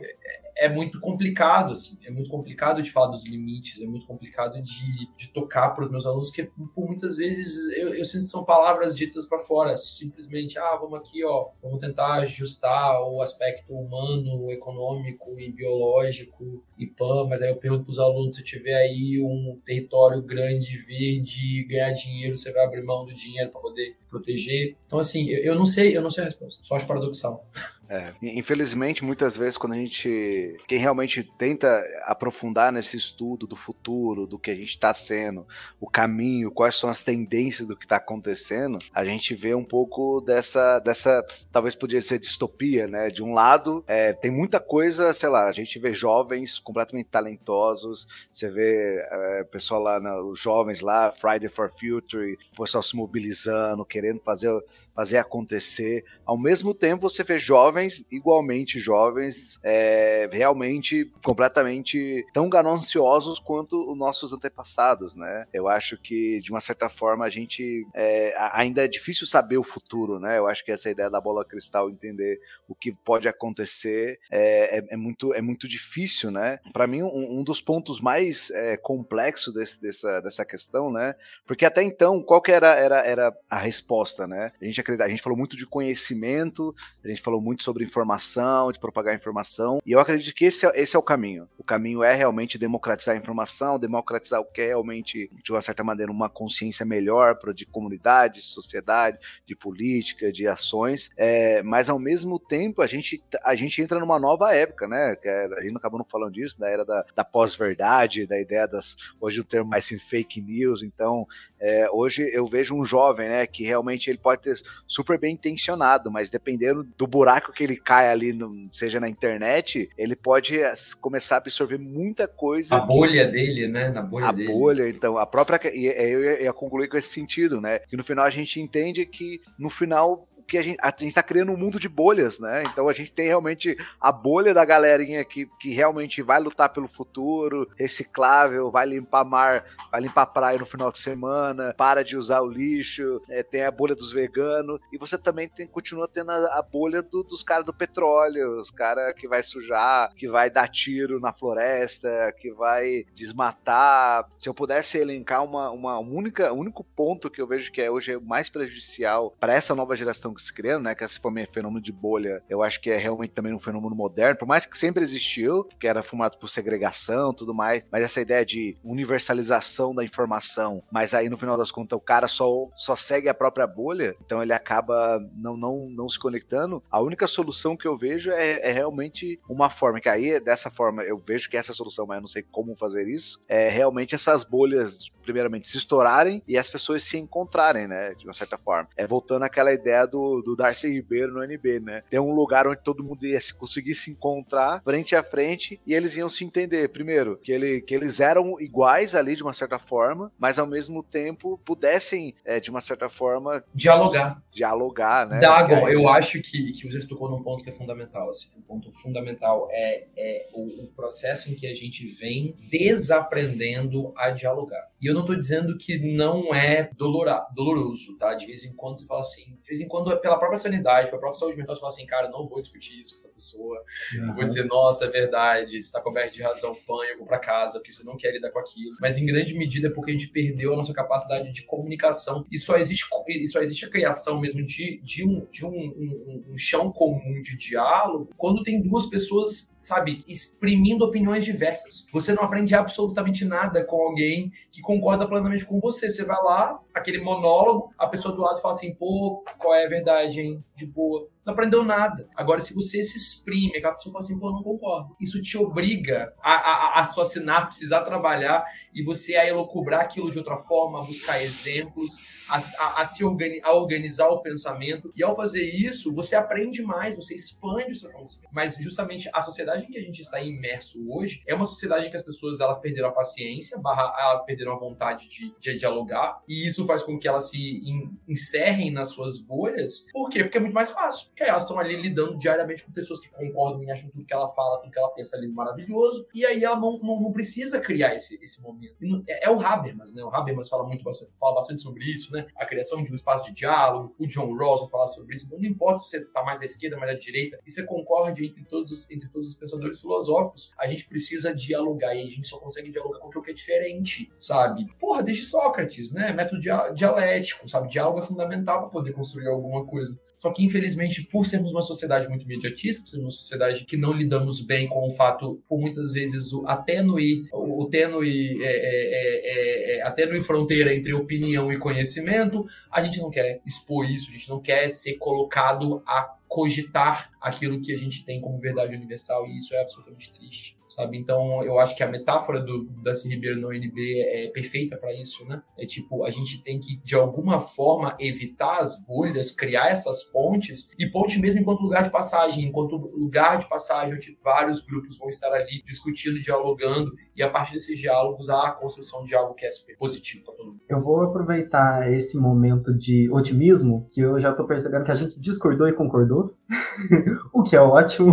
é 0.61 0.69
muito 0.69 0.99
complicado, 0.99 1.71
assim, 1.71 1.97
é 2.05 2.11
muito 2.11 2.29
complicado 2.29 2.83
de 2.83 2.91
falar 2.91 3.07
dos 3.07 3.25
limites, 3.25 3.81
é 3.81 3.87
muito 3.87 4.05
complicado 4.05 4.61
de, 4.61 5.15
de 5.17 5.29
tocar 5.29 5.69
para 5.69 5.83
os 5.83 5.89
meus 5.89 6.05
alunos, 6.05 6.29
que 6.29 6.43
por 6.43 6.85
muitas 6.85 7.17
vezes 7.17 7.75
eu, 7.75 7.95
eu 7.95 8.05
sinto 8.05 8.21
que 8.21 8.27
são 8.27 8.45
palavras 8.45 8.95
ditas 8.95 9.25
para 9.25 9.39
fora, 9.39 9.75
simplesmente, 9.75 10.59
ah, 10.59 10.77
vamos 10.79 10.99
aqui, 10.99 11.25
ó, 11.25 11.49
vamos 11.63 11.79
tentar 11.79 12.13
ajustar 12.21 13.01
o 13.01 13.23
aspecto 13.23 13.73
humano, 13.73 14.51
econômico 14.51 15.39
e 15.39 15.51
biológico 15.51 16.63
e 16.77 16.85
pã, 16.85 17.25
mas 17.27 17.41
aí 17.41 17.49
eu 17.49 17.55
pergunto 17.55 17.85
para 17.85 17.91
os 17.91 17.99
alunos, 17.99 18.35
se 18.35 18.43
tiver 18.43 18.75
aí 18.75 19.19
um 19.19 19.59
território 19.65 20.21
grande, 20.21 20.77
verde, 20.77 21.63
ganhar 21.63 21.91
dinheiro, 21.91 22.37
você 22.37 22.51
vai 22.51 22.63
abrir 22.63 22.83
mão 22.83 23.03
do 23.03 23.15
dinheiro 23.15 23.49
para 23.49 23.61
poder 23.61 23.97
proteger? 24.07 24.75
Então, 24.85 24.99
assim, 24.99 25.27
eu, 25.27 25.39
eu 25.39 25.55
não 25.55 25.65
sei, 25.65 25.97
eu 25.97 26.03
não 26.03 26.11
sei 26.11 26.21
a 26.21 26.25
resposta, 26.25 26.63
só 26.63 26.75
acho 26.75 26.85
paradoxal. 26.85 27.43
É, 27.93 28.13
infelizmente, 28.21 29.03
muitas 29.03 29.35
vezes, 29.35 29.57
quando 29.57 29.73
a 29.73 29.75
gente. 29.75 30.57
Quem 30.65 30.79
realmente 30.79 31.21
tenta 31.37 31.83
aprofundar 32.05 32.71
nesse 32.71 32.95
estudo 32.95 33.45
do 33.45 33.57
futuro, 33.57 34.25
do 34.25 34.39
que 34.39 34.49
a 34.49 34.55
gente 34.55 34.69
está 34.69 34.93
sendo, 34.93 35.45
o 35.77 35.89
caminho, 35.89 36.51
quais 36.51 36.75
são 36.75 36.89
as 36.89 37.01
tendências 37.01 37.67
do 37.67 37.75
que 37.75 37.83
está 37.83 37.97
acontecendo, 37.97 38.79
a 38.93 39.03
gente 39.03 39.35
vê 39.35 39.53
um 39.53 39.65
pouco 39.65 40.21
dessa. 40.21 40.79
dessa 40.79 41.21
talvez 41.51 41.75
podia 41.75 42.01
ser 42.01 42.17
distopia, 42.17 42.87
né? 42.87 43.09
De 43.09 43.21
um 43.21 43.33
lado, 43.33 43.83
é, 43.85 44.13
tem 44.13 44.31
muita 44.31 44.61
coisa, 44.61 45.13
sei 45.13 45.27
lá, 45.27 45.49
a 45.49 45.51
gente 45.51 45.77
vê 45.77 45.93
jovens 45.93 46.59
completamente 46.59 47.09
talentosos, 47.09 48.07
você 48.31 48.49
vê 48.49 49.05
é, 49.11 49.43
pessoal 49.43 49.81
lá, 49.81 50.23
os 50.23 50.39
jovens 50.39 50.79
lá, 50.79 51.11
Friday 51.11 51.49
for 51.49 51.69
Future, 51.77 52.37
o 52.53 52.61
pessoal 52.61 52.81
se 52.81 52.95
mobilizando, 52.95 53.83
querendo 53.83 54.21
fazer 54.21 54.63
fazer 55.01 55.17
acontecer. 55.17 56.05
Ao 56.23 56.37
mesmo 56.37 56.75
tempo, 56.75 57.09
você 57.09 57.23
vê 57.23 57.39
jovens, 57.39 58.05
igualmente 58.11 58.79
jovens, 58.79 59.59
é, 59.63 60.29
realmente 60.31 61.11
completamente 61.23 62.23
tão 62.31 62.47
gananciosos 62.47 63.39
quanto 63.39 63.91
os 63.91 63.97
nossos 63.97 64.31
antepassados, 64.31 65.15
né? 65.15 65.47
Eu 65.51 65.67
acho 65.67 65.97
que, 65.97 66.39
de 66.41 66.51
uma 66.51 66.61
certa 66.61 66.87
forma, 66.87 67.25
a 67.25 67.31
gente 67.31 67.83
é, 67.95 68.35
ainda 68.51 68.85
é 68.85 68.87
difícil 68.87 69.25
saber 69.25 69.57
o 69.57 69.63
futuro, 69.63 70.19
né? 70.19 70.37
Eu 70.37 70.47
acho 70.47 70.63
que 70.63 70.71
essa 70.71 70.89
ideia 70.89 71.09
da 71.09 71.19
bola 71.19 71.43
cristal, 71.43 71.89
entender 71.89 72.39
o 72.67 72.75
que 72.75 72.91
pode 72.91 73.27
acontecer, 73.27 74.19
é, 74.29 74.77
é, 74.77 74.85
é 74.91 74.95
muito, 74.95 75.33
é 75.33 75.41
muito 75.41 75.67
difícil, 75.67 76.29
né? 76.29 76.59
Para 76.71 76.85
mim, 76.85 77.01
um, 77.01 77.39
um, 77.39 77.43
dos 77.43 77.59
pontos 77.59 77.99
mais 77.99 78.51
é, 78.51 78.77
complexos 78.77 79.51
dessa, 79.79 80.21
dessa 80.21 80.45
questão, 80.45 80.91
né? 80.91 81.15
Porque 81.47 81.65
até 81.65 81.81
então, 81.81 82.21
qual 82.21 82.39
que 82.39 82.51
era, 82.51 82.75
era, 82.75 82.99
era 82.99 83.35
a 83.49 83.57
resposta, 83.57 84.27
né? 84.27 84.51
A 84.61 84.65
gente 84.65 84.79
a 84.99 85.07
gente 85.07 85.21
falou 85.21 85.37
muito 85.37 85.55
de 85.55 85.65
conhecimento, 85.65 86.75
a 87.03 87.07
gente 87.07 87.21
falou 87.21 87.41
muito 87.41 87.63
sobre 87.63 87.83
informação, 87.83 88.71
de 88.71 88.79
propagar 88.79 89.15
informação, 89.15 89.81
e 89.85 89.91
eu 89.91 89.99
acredito 89.99 90.33
que 90.35 90.45
esse 90.45 90.65
é, 90.65 90.71
esse 90.81 90.95
é 90.95 90.99
o 90.99 91.03
caminho. 91.03 91.47
O 91.57 91.63
caminho 91.63 92.03
é 92.03 92.13
realmente 92.13 92.57
democratizar 92.57 93.15
a 93.15 93.17
informação, 93.17 93.79
democratizar 93.79 94.41
o 94.41 94.45
que 94.45 94.61
é 94.61 94.67
realmente, 94.67 95.29
de 95.43 95.51
uma 95.51 95.61
certa 95.61 95.83
maneira, 95.83 96.11
uma 96.11 96.29
consciência 96.29 96.85
melhor 96.85 97.35
para 97.35 97.53
de 97.53 97.65
comunidade, 97.65 98.41
sociedade, 98.41 99.19
de 99.45 99.55
política, 99.55 100.31
de 100.31 100.47
ações, 100.47 101.09
é, 101.15 101.61
mas 101.63 101.89
ao 101.89 101.99
mesmo 101.99 102.39
tempo 102.39 102.81
a 102.81 102.87
gente, 102.87 103.23
a 103.43 103.55
gente 103.55 103.81
entra 103.81 103.99
numa 103.99 104.19
nova 104.19 104.53
época, 104.53 104.87
né? 104.87 105.15
Que 105.15 105.27
é, 105.27 105.45
a 105.45 105.61
gente 105.61 105.75
acabou 105.75 105.99
não 105.99 106.05
falando 106.05 106.33
disso, 106.33 106.59
da 106.59 106.69
era 106.69 106.85
da, 106.85 107.05
da 107.15 107.23
pós-verdade, 107.23 108.27
da 108.27 108.39
ideia 108.39 108.67
das. 108.67 108.95
Hoje 109.19 109.39
o 109.39 109.43
termo 109.43 109.69
mais 109.69 109.85
assim, 109.85 109.97
fake 109.97 110.41
news, 110.41 110.81
então 110.81 111.27
é, 111.61 111.87
hoje 111.91 112.27
eu 112.33 112.47
vejo 112.47 112.75
um 112.75 112.83
jovem, 112.83 113.29
né, 113.29 113.45
que 113.45 113.63
realmente 113.63 114.09
ele 114.09 114.17
pode 114.17 114.41
ter 114.41 114.59
super 114.87 115.19
bem 115.19 115.35
intencionado, 115.35 116.09
mas 116.09 116.31
dependendo 116.31 116.83
do 116.97 117.05
buraco 117.05 117.53
que 117.53 117.63
ele 117.63 117.75
cai 117.75 118.09
ali, 118.09 118.33
no, 118.33 118.67
seja 118.71 118.99
na 118.99 119.07
internet, 119.07 119.87
ele 119.95 120.15
pode 120.15 120.59
começar 120.99 121.35
a 121.35 121.37
absorver 121.37 121.77
muita 121.77 122.27
coisa. 122.27 122.75
A 122.75 122.79
bolha 122.79 123.27
dele, 123.27 123.67
né? 123.67 123.89
Na 123.89 124.01
bolha 124.01 124.27
a 124.27 124.31
dele. 124.31 124.47
bolha, 124.47 124.89
então, 124.89 125.17
a 125.17 125.25
própria. 125.25 125.59
E 125.73 125.85
eu 125.85 126.41
ia 126.41 126.53
concluir 126.53 126.87
com 126.87 126.97
esse 126.97 127.09
sentido, 127.09 127.61
né? 127.61 127.79
Que 127.79 127.95
no 127.95 128.03
final 128.03 128.25
a 128.25 128.29
gente 128.29 128.59
entende 128.59 129.05
que 129.05 129.39
no 129.59 129.69
final 129.69 130.27
que 130.51 130.57
a 130.57 130.61
gente, 130.61 130.77
a 130.81 130.93
gente 130.97 131.15
tá 131.15 131.23
criando 131.23 131.53
um 131.53 131.57
mundo 131.57 131.79
de 131.79 131.87
bolhas, 131.87 132.37
né? 132.37 132.63
Então 132.63 132.89
a 132.89 132.93
gente 132.93 133.09
tem 133.09 133.27
realmente 133.27 133.77
a 134.01 134.11
bolha 134.11 134.53
da 134.53 134.65
galerinha 134.65 135.23
que, 135.23 135.49
que 135.57 135.71
realmente 135.71 136.21
vai 136.21 136.41
lutar 136.41 136.67
pelo 136.67 136.89
futuro, 136.89 137.69
reciclável, 137.77 138.69
vai 138.69 138.85
limpar 138.85 139.23
mar, 139.23 139.63
vai 139.89 140.01
limpar 140.01 140.25
praia 140.25 140.59
no 140.59 140.65
final 140.65 140.91
de 140.91 140.99
semana, 140.99 141.73
para 141.77 142.03
de 142.03 142.17
usar 142.17 142.41
o 142.41 142.49
lixo, 142.49 143.21
é, 143.29 143.41
tem 143.41 143.63
a 143.63 143.71
bolha 143.71 143.95
dos 143.95 144.11
veganos, 144.11 144.81
e 144.91 144.97
você 144.97 145.17
também 145.17 145.47
tem, 145.47 145.65
continua 145.65 146.05
tendo 146.05 146.31
a, 146.31 146.59
a 146.59 146.61
bolha 146.61 147.01
do, 147.01 147.23
dos 147.23 147.43
caras 147.43 147.65
do 147.65 147.73
petróleo, 147.73 148.59
os 148.59 148.71
caras 148.71 149.13
que 149.15 149.29
vai 149.29 149.43
sujar, 149.43 150.13
que 150.15 150.27
vai 150.27 150.49
dar 150.49 150.67
tiro 150.67 151.21
na 151.21 151.31
floresta, 151.31 152.35
que 152.37 152.51
vai 152.51 153.05
desmatar. 153.13 154.29
Se 154.37 154.49
eu 154.49 154.53
pudesse 154.53 154.97
elencar 154.97 155.45
uma, 155.45 155.69
uma 155.69 155.97
única, 155.99 156.51
um 156.51 156.59
único 156.59 156.83
ponto 156.83 157.29
que 157.29 157.41
eu 157.41 157.47
vejo 157.47 157.71
que 157.71 157.81
é 157.81 157.89
hoje 157.89 158.11
é 158.11 158.19
mais 158.19 158.49
prejudicial 158.49 159.33
para 159.39 159.53
essa 159.53 159.73
nova 159.73 159.95
geração 159.95 160.33
que 160.33 160.40
se 160.41 160.53
criando, 160.53 160.83
né? 160.83 160.95
Que 160.95 161.03
esse 161.03 161.19
fenômeno 161.51 161.81
de 161.81 161.91
bolha, 161.91 162.43
eu 162.49 162.63
acho 162.63 162.79
que 162.81 162.89
é 162.89 162.97
realmente 162.97 163.31
também 163.31 163.53
um 163.53 163.59
fenômeno 163.59 163.95
moderno, 163.95 164.37
por 164.37 164.47
mais 164.47 164.65
que 164.65 164.77
sempre 164.77 165.03
existiu, 165.03 165.63
que 165.79 165.87
era 165.87 166.03
formado 166.03 166.37
por 166.37 166.47
segregação 166.47 167.33
tudo 167.33 167.53
mais, 167.53 167.85
mas 167.91 168.03
essa 168.03 168.21
ideia 168.21 168.45
de 168.45 168.77
universalização 168.83 169.93
da 169.93 170.03
informação, 170.03 170.83
mas 170.91 171.13
aí 171.13 171.29
no 171.29 171.37
final 171.37 171.57
das 171.57 171.71
contas 171.71 171.97
o 171.97 172.01
cara 172.01 172.27
só, 172.27 172.69
só 172.75 172.95
segue 172.95 173.29
a 173.29 173.33
própria 173.33 173.67
bolha, 173.67 174.15
então 174.25 174.41
ele 174.41 174.53
acaba 174.53 175.19
não, 175.35 175.57
não, 175.57 175.89
não 175.89 176.09
se 176.09 176.19
conectando. 176.19 176.83
A 176.89 176.99
única 177.01 177.27
solução 177.27 177.75
que 177.75 177.87
eu 177.87 177.97
vejo 177.97 178.31
é, 178.31 178.69
é 178.69 178.71
realmente 178.71 179.39
uma 179.49 179.69
forma, 179.69 179.99
que 179.99 180.09
aí 180.09 180.39
dessa 180.39 180.69
forma 180.69 181.03
eu 181.03 181.17
vejo 181.17 181.49
que 181.49 181.57
essa 181.57 181.73
solução, 181.73 182.05
mas 182.05 182.17
eu 182.17 182.21
não 182.21 182.27
sei 182.27 182.43
como 182.43 182.75
fazer 182.75 183.07
isso, 183.07 183.43
é 183.47 183.69
realmente 183.69 184.15
essas 184.15 184.43
bolhas, 184.43 185.09
primeiramente, 185.23 185.67
se 185.67 185.77
estourarem 185.77 186.41
e 186.47 186.57
as 186.57 186.69
pessoas 186.69 187.03
se 187.03 187.17
encontrarem, 187.17 187.87
né? 187.87 188.13
De 188.15 188.25
uma 188.25 188.33
certa 188.33 188.57
forma. 188.57 188.89
É 188.95 189.05
voltando 189.05 189.43
àquela 189.43 189.73
ideia 189.73 190.05
do, 190.05 190.30
do 190.39 190.55
Darcy 190.55 190.87
Ribeiro 190.87 191.33
no 191.33 191.43
NB, 191.43 191.79
né? 191.79 192.03
Ter 192.09 192.19
um 192.19 192.33
lugar 192.33 192.67
onde 192.67 192.83
todo 192.83 193.03
mundo 193.03 193.25
ia 193.25 193.39
se, 193.39 193.53
conseguir 193.53 193.95
se 193.95 194.11
encontrar 194.11 194.81
frente 194.83 195.15
a 195.15 195.23
frente 195.23 195.81
e 195.85 195.93
eles 195.95 196.15
iam 196.15 196.29
se 196.29 196.45
entender. 196.45 196.89
Primeiro, 196.89 197.37
que, 197.37 197.51
ele, 197.51 197.81
que 197.81 197.95
eles 197.95 198.19
eram 198.19 198.59
iguais 198.59 199.15
ali 199.15 199.35
de 199.35 199.41
uma 199.41 199.53
certa 199.53 199.79
forma, 199.79 200.31
mas 200.37 200.59
ao 200.59 200.67
mesmo 200.67 201.01
tempo 201.01 201.59
pudessem, 201.65 202.35
é, 202.45 202.59
de 202.59 202.69
uma 202.69 202.81
certa 202.81 203.09
forma, 203.09 203.63
dialogar. 203.73 204.41
Dialogar, 204.51 205.27
né? 205.27 205.39
Dagon, 205.39 205.87
eu 205.89 206.07
acho 206.07 206.41
que, 206.41 206.73
que 206.73 206.89
você 206.89 207.07
tocou 207.07 207.29
num 207.29 207.41
ponto 207.41 207.63
que 207.63 207.69
é 207.69 207.73
fundamental. 207.73 208.29
Assim, 208.29 208.49
um 208.57 208.61
ponto 208.61 208.91
fundamental 208.91 209.67
é, 209.71 210.07
é 210.17 210.49
o, 210.53 210.83
o 210.83 210.87
processo 210.95 211.51
em 211.51 211.55
que 211.55 211.65
a 211.65 211.73
gente 211.73 212.07
vem 212.07 212.55
desaprendendo 212.69 214.13
a 214.15 214.29
dialogar. 214.29 214.91
E 215.01 215.07
eu 215.07 215.13
não 215.15 215.21
estou 215.21 215.35
dizendo 215.35 215.75
que 215.77 215.97
não 216.15 216.53
é 216.53 216.89
dolora, 216.95 217.43
doloroso, 217.55 218.17
tá? 218.19 218.35
De 218.35 218.45
vez 218.45 218.63
em 218.63 218.75
quando 218.75 218.99
você 218.99 219.05
fala 219.05 219.21
assim, 219.21 219.57
de 219.61 219.67
vez 219.67 219.79
em 219.79 219.87
quando, 219.87 220.11
pela 220.21 220.37
própria 220.37 220.59
sanidade, 220.59 221.07
pela 221.07 221.19
própria 221.19 221.39
saúde 221.39 221.57
mental, 221.57 221.75
você 221.75 221.81
fala 221.81 221.93
assim, 221.93 222.05
cara, 222.05 222.29
não 222.29 222.45
vou 222.45 222.61
discutir 222.61 222.99
isso 222.99 223.11
com 223.11 223.15
essa 223.17 223.29
pessoa, 223.29 223.83
uhum. 224.15 224.25
não 224.27 224.35
vou 224.35 224.45
dizer, 224.45 224.65
nossa, 224.65 225.05
é 225.05 225.09
verdade, 225.09 225.71
você 225.71 225.77
está 225.77 226.01
coberto 226.01 226.33
de 226.33 226.41
razão, 226.41 226.75
pã, 226.87 226.95
eu 227.09 227.17
vou 227.17 227.27
para 227.27 227.39
casa, 227.39 227.79
porque 227.79 227.91
você 227.91 228.03
não 228.03 228.17
quer 228.17 228.31
lidar 228.31 228.51
com 228.51 228.59
aquilo. 228.59 228.95
Mas 229.01 229.17
em 229.17 229.25
grande 229.25 229.53
medida 229.53 229.87
é 229.87 229.91
porque 229.91 230.11
a 230.11 230.13
gente 230.13 230.29
perdeu 230.29 230.73
a 230.73 230.77
nossa 230.77 230.93
capacidade 230.93 231.51
de 231.51 231.65
comunicação 231.65 232.45
e 232.51 232.57
só 232.57 232.77
existe, 232.77 233.05
e 233.27 233.47
só 233.47 233.61
existe 233.61 233.85
a 233.85 233.89
criação 233.89 234.39
mesmo 234.39 234.63
de, 234.65 235.01
de, 235.03 235.25
um, 235.25 235.45
de 235.51 235.65
um, 235.65 235.69
um, 235.69 236.45
um 236.51 236.57
chão 236.57 236.91
comum 236.91 237.41
de 237.41 237.57
diálogo 237.57 238.29
quando 238.37 238.63
tem 238.63 238.81
duas 238.81 239.05
pessoas, 239.05 239.73
sabe, 239.77 240.23
exprimindo 240.27 241.05
opiniões 241.05 241.43
diversas. 241.43 242.07
Você 242.11 242.33
não 242.33 242.43
aprende 242.43 242.75
absolutamente 242.75 243.45
nada 243.45 243.83
com 243.83 244.01
alguém 244.01 244.51
que 244.71 244.81
concorda 244.81 245.27
plenamente 245.27 245.65
com 245.65 245.79
você. 245.79 246.09
Você 246.09 246.23
vai 246.23 246.41
lá, 246.43 246.79
aquele 246.93 247.21
monólogo, 247.21 247.93
a 247.97 248.07
pessoa 248.07 248.35
do 248.35 248.41
lado 248.41 248.61
fala 248.61 248.73
assim, 248.73 248.93
pô, 248.93 249.43
qual 249.57 249.75
é 249.75 249.85
a 249.85 249.89
verdade, 249.89 250.41
hein? 250.41 250.63
De 250.75 250.85
boa 250.85 251.27
não 251.45 251.53
aprendeu 251.53 251.83
nada. 251.83 252.27
Agora, 252.35 252.59
se 252.59 252.73
você 252.73 253.03
se 253.03 253.17
exprime, 253.17 253.75
aquela 253.77 253.93
pessoa 253.93 254.13
fala 254.13 254.23
assim, 254.23 254.39
pô, 254.39 254.51
não 254.51 254.61
concordo. 254.61 255.15
Isso 255.19 255.41
te 255.41 255.57
obriga 255.57 256.33
a, 256.41 256.53
a, 256.53 256.99
a 256.99 257.03
sua 257.03 257.25
sinapses 257.25 257.91
a 257.91 258.01
trabalhar 258.01 258.63
e 258.93 259.03
você 259.03 259.35
a 259.35 259.47
elocubrar 259.47 260.01
aquilo 260.01 260.29
de 260.29 260.37
outra 260.37 260.55
forma, 260.55 261.01
a 261.01 261.03
buscar 261.03 261.41
exemplos, 261.43 262.17
a, 262.47 262.57
a, 262.57 263.01
a 263.01 263.05
se 263.05 263.23
organi 263.23 263.59
a 263.63 263.73
organizar 263.73 264.27
o 264.29 264.41
pensamento. 264.41 265.11
E 265.15 265.23
ao 265.23 265.35
fazer 265.35 265.63
isso, 265.63 266.13
você 266.13 266.35
aprende 266.35 266.83
mais, 266.83 267.15
você 267.15 267.33
expande 267.33 267.91
o 267.91 267.95
seu 267.95 268.11
conhecimento. 268.11 268.49
Mas 268.53 268.75
justamente 268.75 269.29
a 269.33 269.41
sociedade 269.41 269.85
em 269.85 269.91
que 269.91 269.97
a 269.97 270.03
gente 270.03 270.21
está 270.21 270.39
imerso 270.41 270.99
hoje 271.09 271.41
é 271.47 271.55
uma 271.55 271.65
sociedade 271.65 272.05
em 272.05 272.11
que 272.11 272.17
as 272.17 272.23
pessoas 272.23 272.59
elas 272.59 272.79
perderam 272.79 273.09
a 273.09 273.11
paciência, 273.11 273.79
barra, 273.79 274.13
elas 274.19 274.43
perderam 274.45 274.73
a 274.73 274.75
vontade 274.75 275.27
de, 275.27 275.53
de 275.57 275.77
dialogar, 275.77 276.39
e 276.47 276.67
isso 276.67 276.85
faz 276.85 277.01
com 277.01 277.17
que 277.17 277.27
elas 277.27 277.49
se 277.49 277.81
encerrem 278.27 278.91
nas 278.91 279.09
suas 279.09 279.39
bolhas. 279.39 280.05
Por 280.11 280.29
quê? 280.29 280.43
Porque 280.43 280.57
é 280.57 280.61
muito 280.61 280.73
mais 280.73 280.91
fácil 280.91 281.31
que 281.43 281.49
elas 281.49 281.63
estão 281.63 281.79
ali 281.79 281.95
lidando 281.95 282.37
diariamente 282.37 282.83
com 282.85 282.91
pessoas 282.91 283.19
que 283.19 283.29
concordam 283.29 283.83
e 283.83 283.91
acham 283.91 284.09
tudo 284.09 284.25
que 284.25 284.33
ela 284.33 284.47
fala, 284.49 284.79
tudo 284.79 284.91
que 284.91 284.99
ela 284.99 285.09
pensa 285.09 285.37
ali 285.37 285.47
maravilhoso, 285.47 286.27
e 286.33 286.45
aí 286.45 286.63
ela 286.63 286.79
não, 286.79 286.99
não, 286.99 287.19
não 287.19 287.31
precisa 287.31 287.79
criar 287.79 288.15
esse, 288.15 288.41
esse 288.43 288.61
momento. 288.61 288.95
É, 289.27 289.45
é, 289.45 289.49
o 289.49 289.59
Habermas, 289.59 290.13
né? 290.13 290.23
O 290.23 290.29
Habermas 290.29 290.69
fala 290.69 290.85
muito 290.85 291.03
fala 291.39 291.55
bastante 291.55 291.81
sobre 291.81 292.03
isso, 292.05 292.31
né? 292.31 292.45
A 292.55 292.65
criação 292.65 293.03
de 293.03 293.11
um 293.11 293.15
espaço 293.15 293.49
de 293.49 293.55
diálogo, 293.55 294.15
o 294.19 294.27
John 294.27 294.55
Rawls 294.55 294.81
vai 294.81 294.89
falar 294.89 295.07
sobre 295.07 295.35
isso. 295.35 295.45
Então 295.47 295.59
não 295.59 295.65
importa 295.65 295.99
se 295.99 296.09
você 296.09 296.17
está 296.17 296.43
mais 296.43 296.61
à 296.61 296.65
esquerda, 296.65 296.97
mais 296.97 297.11
à 297.11 297.15
direita, 297.15 297.59
e 297.65 297.71
você 297.71 297.83
concorde 297.83 298.45
entre 298.45 298.63
todos, 298.65 298.91
os, 298.91 299.09
entre 299.09 299.29
todos 299.29 299.49
os 299.49 299.55
pensadores 299.55 299.99
filosóficos, 299.99 300.71
a 300.77 300.87
gente 300.87 301.07
precisa 301.07 301.53
dialogar, 301.53 302.15
e 302.15 302.21
a 302.21 302.29
gente 302.29 302.47
só 302.47 302.57
consegue 302.57 302.91
dialogar 302.91 303.19
com 303.19 303.27
o 303.27 303.41
que 303.41 303.51
é 303.51 303.53
diferente, 303.53 304.31
sabe? 304.37 304.85
Porra, 304.99 305.23
desde 305.23 305.43
Sócrates, 305.43 306.11
né? 306.11 306.31
Método 306.31 306.61
dialético, 306.93 307.67
sabe? 307.67 307.89
Diálogo 307.89 308.19
é 308.19 308.21
fundamental 308.21 308.81
para 308.81 308.89
poder 308.89 309.13
construir 309.13 309.47
alguma 309.47 309.85
coisa. 309.85 310.19
Só 310.35 310.51
que, 310.51 310.63
infelizmente, 310.63 311.23
por 311.23 311.45
sermos 311.45 311.71
uma 311.71 311.81
sociedade 311.81 312.27
muito 312.27 312.45
imediatista, 312.45 313.03
por 313.03 313.09
sermos 313.09 313.25
uma 313.25 313.31
sociedade 313.31 313.85
que 313.85 313.97
não 313.97 314.13
lidamos 314.13 314.65
bem 314.65 314.87
com 314.87 315.05
o 315.05 315.09
fato, 315.09 315.61
por 315.67 315.79
muitas 315.79 316.13
vezes, 316.13 316.51
o, 316.53 316.65
a 316.67 316.77
tênue, 316.77 317.43
o, 317.51 317.83
o 317.83 317.89
tênue, 317.89 318.61
é, 318.61 318.65
é, 318.65 319.97
é, 319.97 320.01
a 320.01 320.11
tênue 320.11 320.41
fronteira 320.41 320.93
entre 320.93 321.13
opinião 321.13 321.71
e 321.71 321.77
conhecimento, 321.77 322.65
a 322.91 323.01
gente 323.01 323.19
não 323.19 323.29
quer 323.29 323.61
expor 323.65 324.09
isso, 324.09 324.29
a 324.29 324.31
gente 324.31 324.49
não 324.49 324.59
quer 324.59 324.87
ser 324.89 325.13
colocado 325.15 326.01
a 326.05 326.35
cogitar 326.51 327.31
aquilo 327.39 327.79
que 327.79 327.93
a 327.93 327.97
gente 327.97 328.25
tem 328.25 328.41
como 328.41 328.59
verdade 328.59 328.93
universal, 328.93 329.47
e 329.47 329.57
isso 329.57 329.73
é 329.73 329.79
absolutamente 329.79 330.33
triste 330.33 330.75
sabe? 330.91 331.17
Então, 331.17 331.63
eu 331.63 331.79
acho 331.79 331.95
que 331.95 332.03
a 332.03 332.09
metáfora 332.09 332.59
do 332.59 332.85
Darcy 333.01 333.29
Ribeiro 333.29 333.59
no 333.59 333.73
NB 333.73 334.21
é 334.21 334.51
perfeita 334.53 334.97
para 334.97 335.13
isso, 335.13 335.45
né? 335.47 335.61
É 335.77 335.85
tipo, 335.85 336.25
a 336.25 336.29
gente 336.29 336.61
tem 336.61 336.79
que, 336.79 336.97
de 336.97 337.15
alguma 337.15 337.59
forma, 337.59 338.15
evitar 338.19 338.79
as 338.79 339.01
bolhas, 339.05 339.51
criar 339.51 339.89
essas 339.89 340.23
pontes, 340.23 340.91
e 340.99 341.09
ponte 341.09 341.39
mesmo 341.39 341.61
enquanto 341.61 341.81
lugar 341.81 342.03
de 342.03 342.11
passagem, 342.11 342.65
enquanto 342.65 342.97
lugar 342.97 343.57
de 343.57 343.69
passagem 343.69 344.15
onde 344.15 344.35
vários 344.43 344.81
grupos 344.81 345.17
vão 345.17 345.29
estar 345.29 345.51
ali 345.53 345.81
discutindo, 345.83 346.41
dialogando, 346.41 347.11
e 347.35 347.41
a 347.41 347.49
partir 347.49 347.73
desses 347.73 347.97
diálogos 347.97 348.49
há 348.49 348.67
a 348.67 348.71
construção 348.71 349.23
de 349.23 349.33
algo 349.33 349.53
que 349.53 349.65
é 349.65 349.69
positivo 349.97 350.43
para 350.43 350.53
todo 350.55 350.67
mundo. 350.67 350.81
Eu 350.89 350.99
vou 350.99 351.21
aproveitar 351.21 352.11
esse 352.11 352.37
momento 352.37 352.93
de 352.97 353.29
otimismo, 353.31 354.07
que 354.11 354.19
eu 354.19 354.39
já 354.39 354.53
tô 354.53 354.65
percebendo 354.65 355.05
que 355.05 355.11
a 355.11 355.15
gente 355.15 355.39
discordou 355.39 355.87
e 355.87 355.93
concordou, 355.93 356.40
o 357.53 357.63
que 357.63 357.75
é 357.75 357.81
ótimo. 357.81 358.31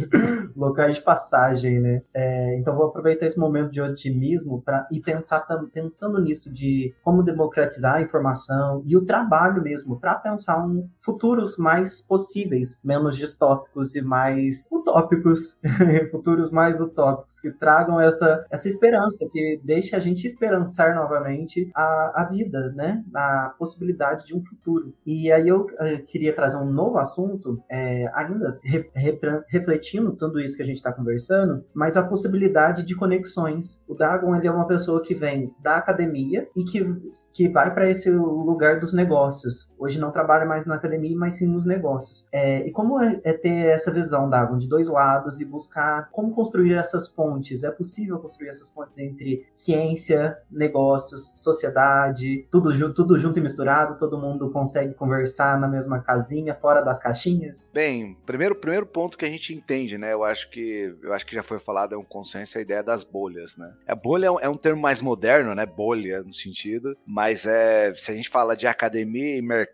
Locais 0.56 0.96
de 0.96 1.02
passagem, 1.02 1.80
né? 1.80 2.02
É, 2.14 2.58
então 2.58 2.76
vou 2.76 2.86
aproveitar 2.86 3.26
esse 3.26 3.38
momento 3.38 3.70
de 3.70 3.80
otimismo 3.80 4.60
para 4.62 4.86
e 4.90 5.00
pensar 5.00 5.46
pensando 5.72 6.20
nisso 6.20 6.52
de 6.52 6.94
como 7.02 7.22
democratizar 7.22 7.96
a 7.96 8.02
informação 8.02 8.82
e 8.86 8.96
o 8.96 9.04
trabalho 9.04 9.62
mesmo 9.62 9.98
para 9.98 10.14
pensar 10.16 10.64
um 10.64 10.88
futuros 10.98 11.56
mais 11.56 12.00
possíveis, 12.00 12.80
menos 12.84 13.16
distópicos 13.16 13.94
e 13.94 14.02
mais 14.02 14.66
utópicos, 14.70 15.58
futuros 16.10 16.50
mais 16.50 16.80
utópicos 16.80 17.40
que 17.40 17.52
tragam 17.52 18.00
essa 18.00 18.44
essa 18.50 18.68
esperança 18.68 19.26
que 19.30 19.60
deixe 19.64 19.96
a 19.96 19.98
gente 19.98 20.26
esperançar 20.26 20.94
novamente 20.94 21.70
a, 21.74 22.22
a 22.22 22.24
vida, 22.24 22.72
né? 22.74 23.02
A 23.14 23.54
possibilidade 23.58 24.26
de 24.26 24.36
um 24.36 24.44
futuro. 24.44 24.92
E 25.06 25.30
aí 25.32 25.48
eu, 25.48 25.66
eu 25.78 25.86
eh, 25.86 25.98
queria 25.98 26.34
trazer 26.34 26.56
um 26.56 26.70
novo 26.70 26.98
assunto, 26.98 27.39
é, 27.70 28.10
ainda 28.14 28.58
re, 28.62 28.90
re, 28.94 29.18
refletindo 29.48 30.16
tudo 30.16 30.40
isso 30.40 30.56
que 30.56 30.62
a 30.62 30.66
gente 30.66 30.76
está 30.76 30.92
conversando, 30.92 31.64
mas 31.74 31.96
a 31.96 32.02
possibilidade 32.02 32.84
de 32.84 32.94
conexões. 32.94 33.84
O 33.88 33.94
Dagon 33.94 34.34
ele 34.36 34.46
é 34.46 34.50
uma 34.50 34.66
pessoa 34.66 35.02
que 35.02 35.14
vem 35.14 35.52
da 35.62 35.76
academia 35.76 36.48
e 36.56 36.64
que, 36.64 36.84
que 37.32 37.48
vai 37.48 37.72
para 37.72 37.88
esse 37.88 38.10
lugar 38.10 38.80
dos 38.80 38.92
negócios. 38.92 39.69
Hoje 39.80 39.98
não 39.98 40.10
trabalha 40.10 40.44
mais 40.44 40.66
na 40.66 40.74
academia, 40.74 41.16
mas 41.16 41.38
sim 41.38 41.46
nos 41.46 41.64
negócios. 41.64 42.28
É, 42.30 42.66
e 42.66 42.70
como 42.70 43.00
é, 43.00 43.18
é, 43.24 43.32
ter 43.32 43.66
essa 43.66 43.90
visão, 43.90 44.28
Dagon, 44.28 44.58
de 44.58 44.68
dois 44.68 44.88
lados 44.88 45.40
e 45.40 45.46
buscar 45.46 46.10
como 46.12 46.34
construir 46.34 46.74
essas 46.74 47.08
pontes? 47.08 47.64
É 47.64 47.70
possível 47.70 48.18
construir 48.18 48.48
essas 48.48 48.68
pontes 48.68 48.98
entre 48.98 49.46
ciência, 49.54 50.36
negócios, 50.50 51.32
sociedade, 51.36 52.46
tudo, 52.50 52.92
tudo 52.92 53.18
junto 53.18 53.38
e 53.38 53.42
misturado? 53.42 53.96
Todo 53.96 54.18
mundo 54.18 54.50
consegue 54.50 54.92
conversar 54.92 55.58
na 55.58 55.66
mesma 55.66 56.00
casinha, 56.00 56.54
fora 56.54 56.82
das 56.82 57.00
caixinhas? 57.00 57.70
Bem, 57.72 58.18
primeiro, 58.26 58.54
primeiro 58.54 58.84
ponto 58.84 59.16
que 59.16 59.24
a 59.24 59.30
gente 59.30 59.54
entende, 59.54 59.96
né? 59.96 60.12
Eu 60.12 60.24
acho 60.24 60.50
que 60.50 60.94
eu 61.02 61.14
acho 61.14 61.24
que 61.24 61.34
já 61.34 61.42
foi 61.42 61.58
falado, 61.58 61.94
é 61.94 61.98
um 61.98 62.04
consenso 62.04 62.58
a 62.58 62.60
ideia 62.60 62.82
das 62.82 63.02
bolhas, 63.02 63.56
né? 63.56 63.72
A 63.88 63.94
bolha 63.94 64.26
é 64.26 64.30
um, 64.30 64.40
é 64.40 64.48
um 64.48 64.56
termo 64.56 64.82
mais 64.82 65.00
moderno, 65.00 65.54
né? 65.54 65.64
Bolha 65.64 66.22
no 66.22 66.34
sentido, 66.34 66.94
mas 67.06 67.46
é 67.46 67.94
se 67.94 68.10
a 68.10 68.14
gente 68.14 68.28
fala 68.28 68.54
de 68.54 68.66
academia 68.66 69.38
e 69.38 69.42
mercado, 69.42 69.69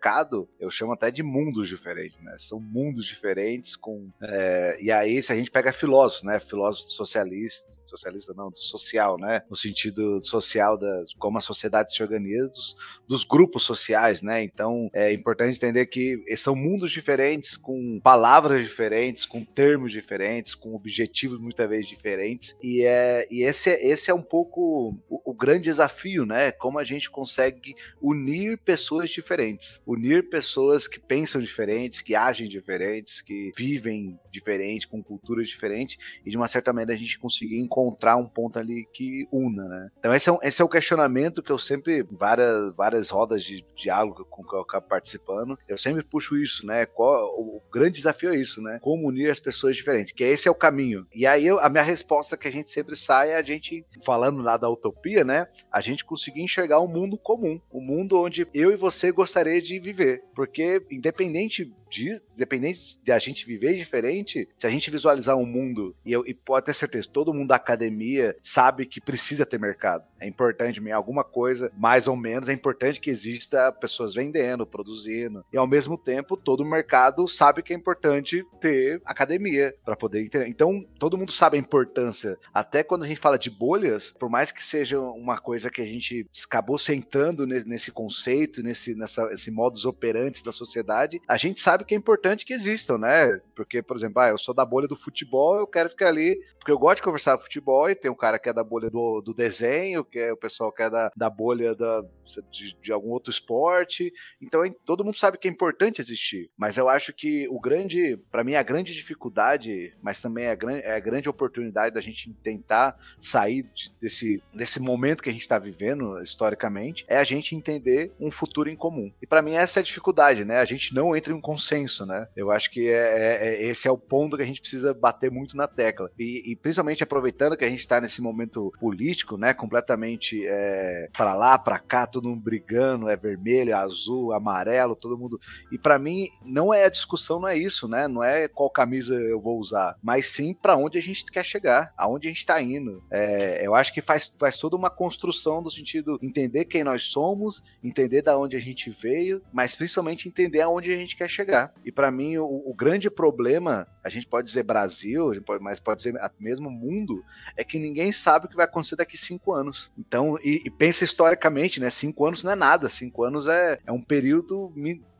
eu 0.59 0.69
chamo 0.69 0.93
até 0.93 1.11
de 1.11 1.23
mundos 1.23 1.67
diferentes, 1.67 2.19
né? 2.21 2.35
São 2.39 2.59
mundos 2.59 3.05
diferentes 3.05 3.75
com 3.75 4.09
é, 4.21 4.77
e 4.81 4.91
aí 4.91 5.21
se 5.21 5.31
a 5.31 5.35
gente 5.35 5.51
pega 5.51 5.73
filósofos, 5.73 6.23
né? 6.23 6.39
Filósofos 6.39 6.93
socialistas, 6.93 7.81
socialista 7.85 8.33
não, 8.33 8.51
social, 8.55 9.17
né? 9.17 9.41
No 9.49 9.55
sentido 9.55 10.21
social 10.21 10.77
da 10.77 11.03
como 11.17 11.37
a 11.37 11.41
sociedade 11.41 11.93
se 11.93 12.01
organiza, 12.01 12.47
dos, 12.49 12.75
dos 13.07 13.23
grupos 13.23 13.63
sociais, 13.63 14.21
né? 14.21 14.43
Então 14.43 14.89
é 14.93 15.11
importante 15.11 15.55
entender 15.57 15.85
que 15.87 16.23
são 16.35 16.55
mundos 16.55 16.91
diferentes 16.91 17.57
com 17.57 17.99
palavras 18.03 18.63
diferentes, 18.63 19.25
com 19.25 19.43
termos 19.43 19.91
diferentes, 19.91 20.55
com 20.55 20.75
objetivos 20.75 21.39
muitas 21.39 21.69
vezes 21.69 21.87
diferentes. 21.87 22.55
E, 22.61 22.83
é, 22.83 23.27
e 23.31 23.43
esse, 23.43 23.69
é, 23.69 23.87
esse 23.87 24.11
é 24.11 24.13
um 24.13 24.21
pouco 24.21 24.97
o, 25.09 25.31
o 25.31 25.33
grande 25.33 25.63
desafio, 25.63 26.25
né? 26.25 26.51
Como 26.51 26.79
a 26.79 26.83
gente 26.83 27.09
consegue 27.09 27.75
unir 28.01 28.57
pessoas 28.59 29.09
diferentes, 29.09 29.81
unir 29.87 30.29
pessoas 30.29 30.87
que 30.87 30.99
pensam 30.99 31.41
diferentes, 31.41 32.01
que 32.01 32.13
agem 32.13 32.49
diferentes, 32.49 33.21
que 33.21 33.51
vivem 33.55 34.19
diferente, 34.31 34.87
com 34.87 35.01
culturas 35.01 35.47
diferentes, 35.47 35.97
e 36.25 36.29
de 36.29 36.35
uma 36.35 36.47
certa 36.47 36.73
maneira 36.73 36.93
a 36.93 36.97
gente 36.97 37.17
conseguir 37.17 37.57
encontrar 37.59 38.17
um 38.17 38.27
ponto 38.27 38.59
ali 38.59 38.85
que 38.93 39.25
una, 39.31 39.63
né? 39.63 39.89
Então 39.97 40.13
esse 40.13 40.29
é, 40.29 40.31
um, 40.31 40.39
esse 40.43 40.61
é 40.61 40.65
o 40.65 40.69
questionamento 40.69 41.41
que 41.41 41.51
eu 41.51 41.57
sempre, 41.57 42.03
várias, 42.11 42.75
várias 42.75 43.09
rodas 43.09 43.43
de 43.43 43.65
diálogo 43.75 44.25
com 44.25 44.43
que 44.43 44.53
eu 44.53 44.59
acabo 44.59 44.87
participando, 44.87 45.57
eu 45.67 45.77
sempre 45.77 46.03
puxo 46.03 46.37
isso, 46.37 46.65
né? 46.65 46.85
Qual, 46.85 47.39
o, 47.39 47.57
o 47.57 47.61
grande 47.71 47.97
desafio 47.97 48.33
é 48.33 48.37
isso, 48.37 48.61
né? 48.61 48.79
Como 48.81 49.07
unir 49.07 49.29
as 49.29 49.39
pessoas 49.39 49.75
diferentes, 49.75 50.11
que 50.11 50.23
esse 50.23 50.47
é 50.47 50.51
o 50.51 50.55
caminho. 50.55 51.07
E 51.13 51.25
aí 51.25 51.47
eu, 51.47 51.59
a 51.59 51.69
minha 51.69 51.83
resposta 51.83 52.35
que 52.35 52.47
a 52.47 52.51
gente 52.51 52.69
sempre 52.69 52.95
sai 52.97 53.31
é 53.31 53.37
a 53.37 53.41
gente, 53.41 53.85
falando 54.05 54.41
lá 54.41 54.57
da 54.57 54.69
utopia, 54.69 55.23
né? 55.23 55.47
A 55.71 55.79
gente 55.79 56.03
conseguir 56.03 56.41
enxergar 56.41 56.81
um 56.81 56.87
mundo 56.87 57.17
comum, 57.17 57.61
um 57.71 57.81
mundo 57.81 58.19
onde 58.19 58.45
eu 58.53 58.71
e 58.71 58.75
você 58.75 59.11
gostaria 59.11 59.61
de 59.61 59.76
viver, 59.79 60.23
porque 60.35 60.81
independente 60.89 61.71
de, 61.89 62.21
independente 62.33 62.99
de 63.01 63.11
a 63.11 63.19
gente 63.19 63.45
viver 63.45 63.75
diferente, 63.75 64.47
se 64.57 64.67
a 64.67 64.69
gente 64.69 64.91
visualizar 64.91 65.35
um 65.35 65.45
mundo, 65.45 65.95
e, 66.05 66.11
eu, 66.11 66.25
e 66.25 66.33
pode 66.33 66.65
ter 66.65 66.73
certeza, 66.73 67.07
todo 67.11 67.33
mundo 67.33 67.49
da 67.49 67.55
academia 67.55 68.35
sabe 68.41 68.85
que 68.85 69.01
precisa 69.01 69.45
ter 69.45 69.59
mercado. 69.59 70.03
É 70.19 70.27
importante, 70.27 70.81
alguma 70.91 71.23
coisa, 71.23 71.71
mais 71.77 72.07
ou 72.07 72.15
menos, 72.15 72.49
é 72.49 72.53
importante 72.53 72.99
que 72.99 73.09
exista 73.09 73.71
pessoas 73.71 74.13
vendendo, 74.13 74.65
produzindo. 74.65 75.45
E 75.51 75.57
ao 75.57 75.67
mesmo 75.67 75.97
tempo, 75.97 76.35
todo 76.35 76.61
o 76.61 76.69
mercado 76.69 77.27
sabe 77.27 77.61
que 77.61 77.73
é 77.73 77.75
importante 77.75 78.43
ter 78.59 79.01
academia 79.05 79.75
para 79.85 79.95
poder 79.95 80.23
entender. 80.23 80.47
Então, 80.47 80.85
todo 80.99 81.17
mundo 81.17 81.31
sabe 81.31 81.57
a 81.57 81.59
importância. 81.59 82.37
Até 82.53 82.83
quando 82.83 83.03
a 83.03 83.07
gente 83.07 83.19
fala 83.19 83.37
de 83.37 83.49
bolhas, 83.49 84.13
por 84.17 84.29
mais 84.29 84.51
que 84.51 84.63
seja 84.63 84.99
uma 84.99 85.39
coisa 85.39 85.69
que 85.69 85.81
a 85.81 85.85
gente 85.85 86.25
acabou 86.45 86.77
sentando 86.77 87.45
nesse 87.45 87.91
conceito, 87.91 88.63
nesse, 88.63 88.95
nessa, 88.95 89.31
esse 89.33 89.51
modus 89.51 89.85
operandi 89.85 90.43
da 90.43 90.51
sociedade, 90.51 91.21
a 91.27 91.37
gente 91.37 91.61
sabe 91.61 91.76
que 91.85 91.93
é 91.93 91.97
importante 91.97 92.45
que 92.45 92.53
existam, 92.53 92.97
né? 92.97 93.39
Porque, 93.55 93.81
por 93.81 93.97
exemplo, 93.97 94.21
ah, 94.21 94.29
eu 94.29 94.37
sou 94.37 94.53
da 94.53 94.65
bolha 94.65 94.87
do 94.87 94.95
futebol, 94.95 95.57
eu 95.57 95.67
quero 95.67 95.89
ficar 95.89 96.07
ali, 96.07 96.39
porque 96.59 96.71
eu 96.71 96.79
gosto 96.79 96.97
de 96.97 97.03
conversar 97.03 97.37
futebol, 97.37 97.89
e 97.89 97.95
tem 97.95 98.11
um 98.11 98.15
cara 98.15 98.39
que 98.39 98.49
é 98.49 98.53
da 98.53 98.63
bolha 98.63 98.89
do, 98.89 99.21
do 99.21 99.33
desenho, 99.33 100.03
que 100.03 100.19
é 100.19 100.33
o 100.33 100.37
pessoal 100.37 100.71
que 100.71 100.83
é 100.83 100.89
da, 100.89 101.11
da 101.15 101.29
bolha 101.29 101.73
da, 101.73 102.03
de, 102.51 102.75
de 102.81 102.91
algum 102.91 103.09
outro 103.09 103.31
esporte. 103.31 104.13
Então, 104.41 104.61
todo 104.85 105.03
mundo 105.03 105.17
sabe 105.17 105.37
que 105.37 105.47
é 105.47 105.51
importante 105.51 106.01
existir. 106.01 106.49
Mas 106.57 106.77
eu 106.77 106.89
acho 106.89 107.13
que 107.13 107.47
o 107.49 107.59
grande, 107.59 108.17
para 108.31 108.43
mim, 108.43 108.55
a 108.55 108.63
grande 108.63 108.93
dificuldade, 108.93 109.95
mas 110.01 110.19
também 110.19 110.45
é 110.45 110.51
a, 110.51 110.55
grande, 110.55 110.81
é 110.83 110.95
a 110.95 110.99
grande 110.99 111.29
oportunidade 111.29 111.95
da 111.95 112.01
gente 112.01 112.33
tentar 112.43 112.97
sair 113.19 113.65
desse, 114.01 114.41
desse 114.53 114.79
momento 114.79 115.23
que 115.23 115.29
a 115.29 115.33
gente 115.33 115.41
está 115.41 115.57
vivendo 115.57 116.21
historicamente, 116.21 117.05
é 117.07 117.17
a 117.17 117.23
gente 117.23 117.55
entender 117.55 118.11
um 118.19 118.31
futuro 118.31 118.69
em 118.69 118.75
comum. 118.75 119.11
E 119.21 119.27
para 119.27 119.41
mim, 119.41 119.55
essa 119.55 119.79
é 119.79 119.81
a 119.81 119.83
dificuldade, 119.83 120.43
né? 120.43 120.59
A 120.59 120.65
gente 120.65 120.93
não 120.93 121.15
entra 121.15 121.33
em 121.33 121.35
um 121.35 121.41
consenso, 121.41 121.66
né? 122.05 122.27
Eu 122.35 122.51
acho 122.51 122.71
que 122.71 122.87
é, 122.87 122.93
é, 122.93 123.47
é, 123.47 123.63
esse 123.63 123.87
é 123.87 123.91
o 123.91 123.97
ponto 123.97 124.37
que 124.37 124.43
a 124.43 124.45
gente 124.45 124.61
precisa 124.61 124.93
bater 124.93 125.29
muito 125.29 125.57
na 125.57 125.67
tecla. 125.67 126.09
E, 126.17 126.51
e 126.51 126.55
principalmente 126.55 127.03
aproveitando 127.03 127.57
que 127.57 127.65
a 127.65 127.69
gente 127.69 127.79
está 127.79 127.99
nesse 127.99 128.21
momento 128.21 128.71
político, 128.79 129.37
né? 129.37 129.53
Completamente 129.53 130.45
é, 130.45 131.09
para 131.15 131.33
lá, 131.33 131.57
para 131.57 131.79
cá, 131.79 132.07
todo 132.07 132.29
mundo 132.29 132.41
brigando, 132.41 133.09
é 133.09 133.17
vermelho, 133.17 133.71
é 133.71 133.73
azul, 133.73 134.33
amarelo, 134.33 134.95
todo 134.95 135.17
mundo. 135.17 135.39
E 135.71 135.77
para 135.77 135.99
mim, 135.99 136.29
não 136.45 136.73
é 136.73 136.85
a 136.85 136.89
discussão, 136.89 137.39
não 137.39 137.47
é 137.47 137.57
isso, 137.57 137.87
né? 137.87 138.07
Não 138.07 138.23
é 138.23 138.47
qual 138.47 138.69
camisa 138.69 139.15
eu 139.15 139.39
vou 139.39 139.59
usar, 139.59 139.97
mas 140.01 140.31
sim 140.31 140.53
para 140.53 140.77
onde 140.77 140.97
a 140.97 141.01
gente 141.01 141.25
quer 141.25 141.43
chegar, 141.43 141.93
aonde 141.97 142.27
a 142.27 142.29
gente 142.29 142.39
está 142.39 142.61
indo. 142.61 143.03
É, 143.11 143.65
eu 143.65 143.75
acho 143.75 143.93
que 143.93 144.01
faz, 144.01 144.27
faz 144.39 144.57
toda 144.57 144.75
uma 144.75 144.89
construção 144.89 145.61
do 145.61 145.71
sentido 145.71 146.17
entender 146.21 146.65
quem 146.65 146.83
nós 146.83 147.03
somos, 147.03 147.63
entender 147.83 148.21
da 148.21 148.37
onde 148.37 148.55
a 148.55 148.59
gente 148.59 148.89
veio, 148.89 149.41
mas 149.51 149.75
principalmente 149.75 150.27
entender 150.27 150.61
aonde 150.61 150.93
a 150.93 150.95
gente 150.95 151.15
quer 151.15 151.29
chegar 151.29 151.56
chegar. 151.57 151.73
E 151.83 151.91
para 151.91 152.11
mim, 152.11 152.37
o, 152.37 152.45
o, 152.45 152.73
grande 152.73 153.09
problema, 153.09 153.87
a 154.03 154.09
gente 154.09 154.27
pode 154.27 154.47
dizer 154.47 154.63
Brasil, 154.63 155.31
pode, 155.45 155.63
mas 155.63 155.79
pode 155.79 156.01
ser 156.01 156.13
mesmo 156.39 156.69
mundo, 156.69 157.23
é 157.55 157.63
que 157.63 157.79
ninguém 157.79 158.11
sabe 158.11 158.45
o 158.45 158.49
que 158.49 158.55
vai 158.55 158.65
acontecer 158.65 158.95
daqui 158.95 159.17
cinco 159.17 159.53
anos. 159.53 159.91
Então, 159.97 160.37
e, 160.43 160.61
e 160.65 160.69
pensa 160.69 161.03
historicamente, 161.03 161.79
né? 161.79 161.89
Cinco 161.89 162.25
anos 162.25 162.43
não 162.43 162.51
é 162.51 162.55
nada, 162.55 162.89
cinco 162.89 163.23
anos 163.23 163.47
é, 163.47 163.79
é 163.85 163.91
um 163.91 164.01
período 164.01 164.71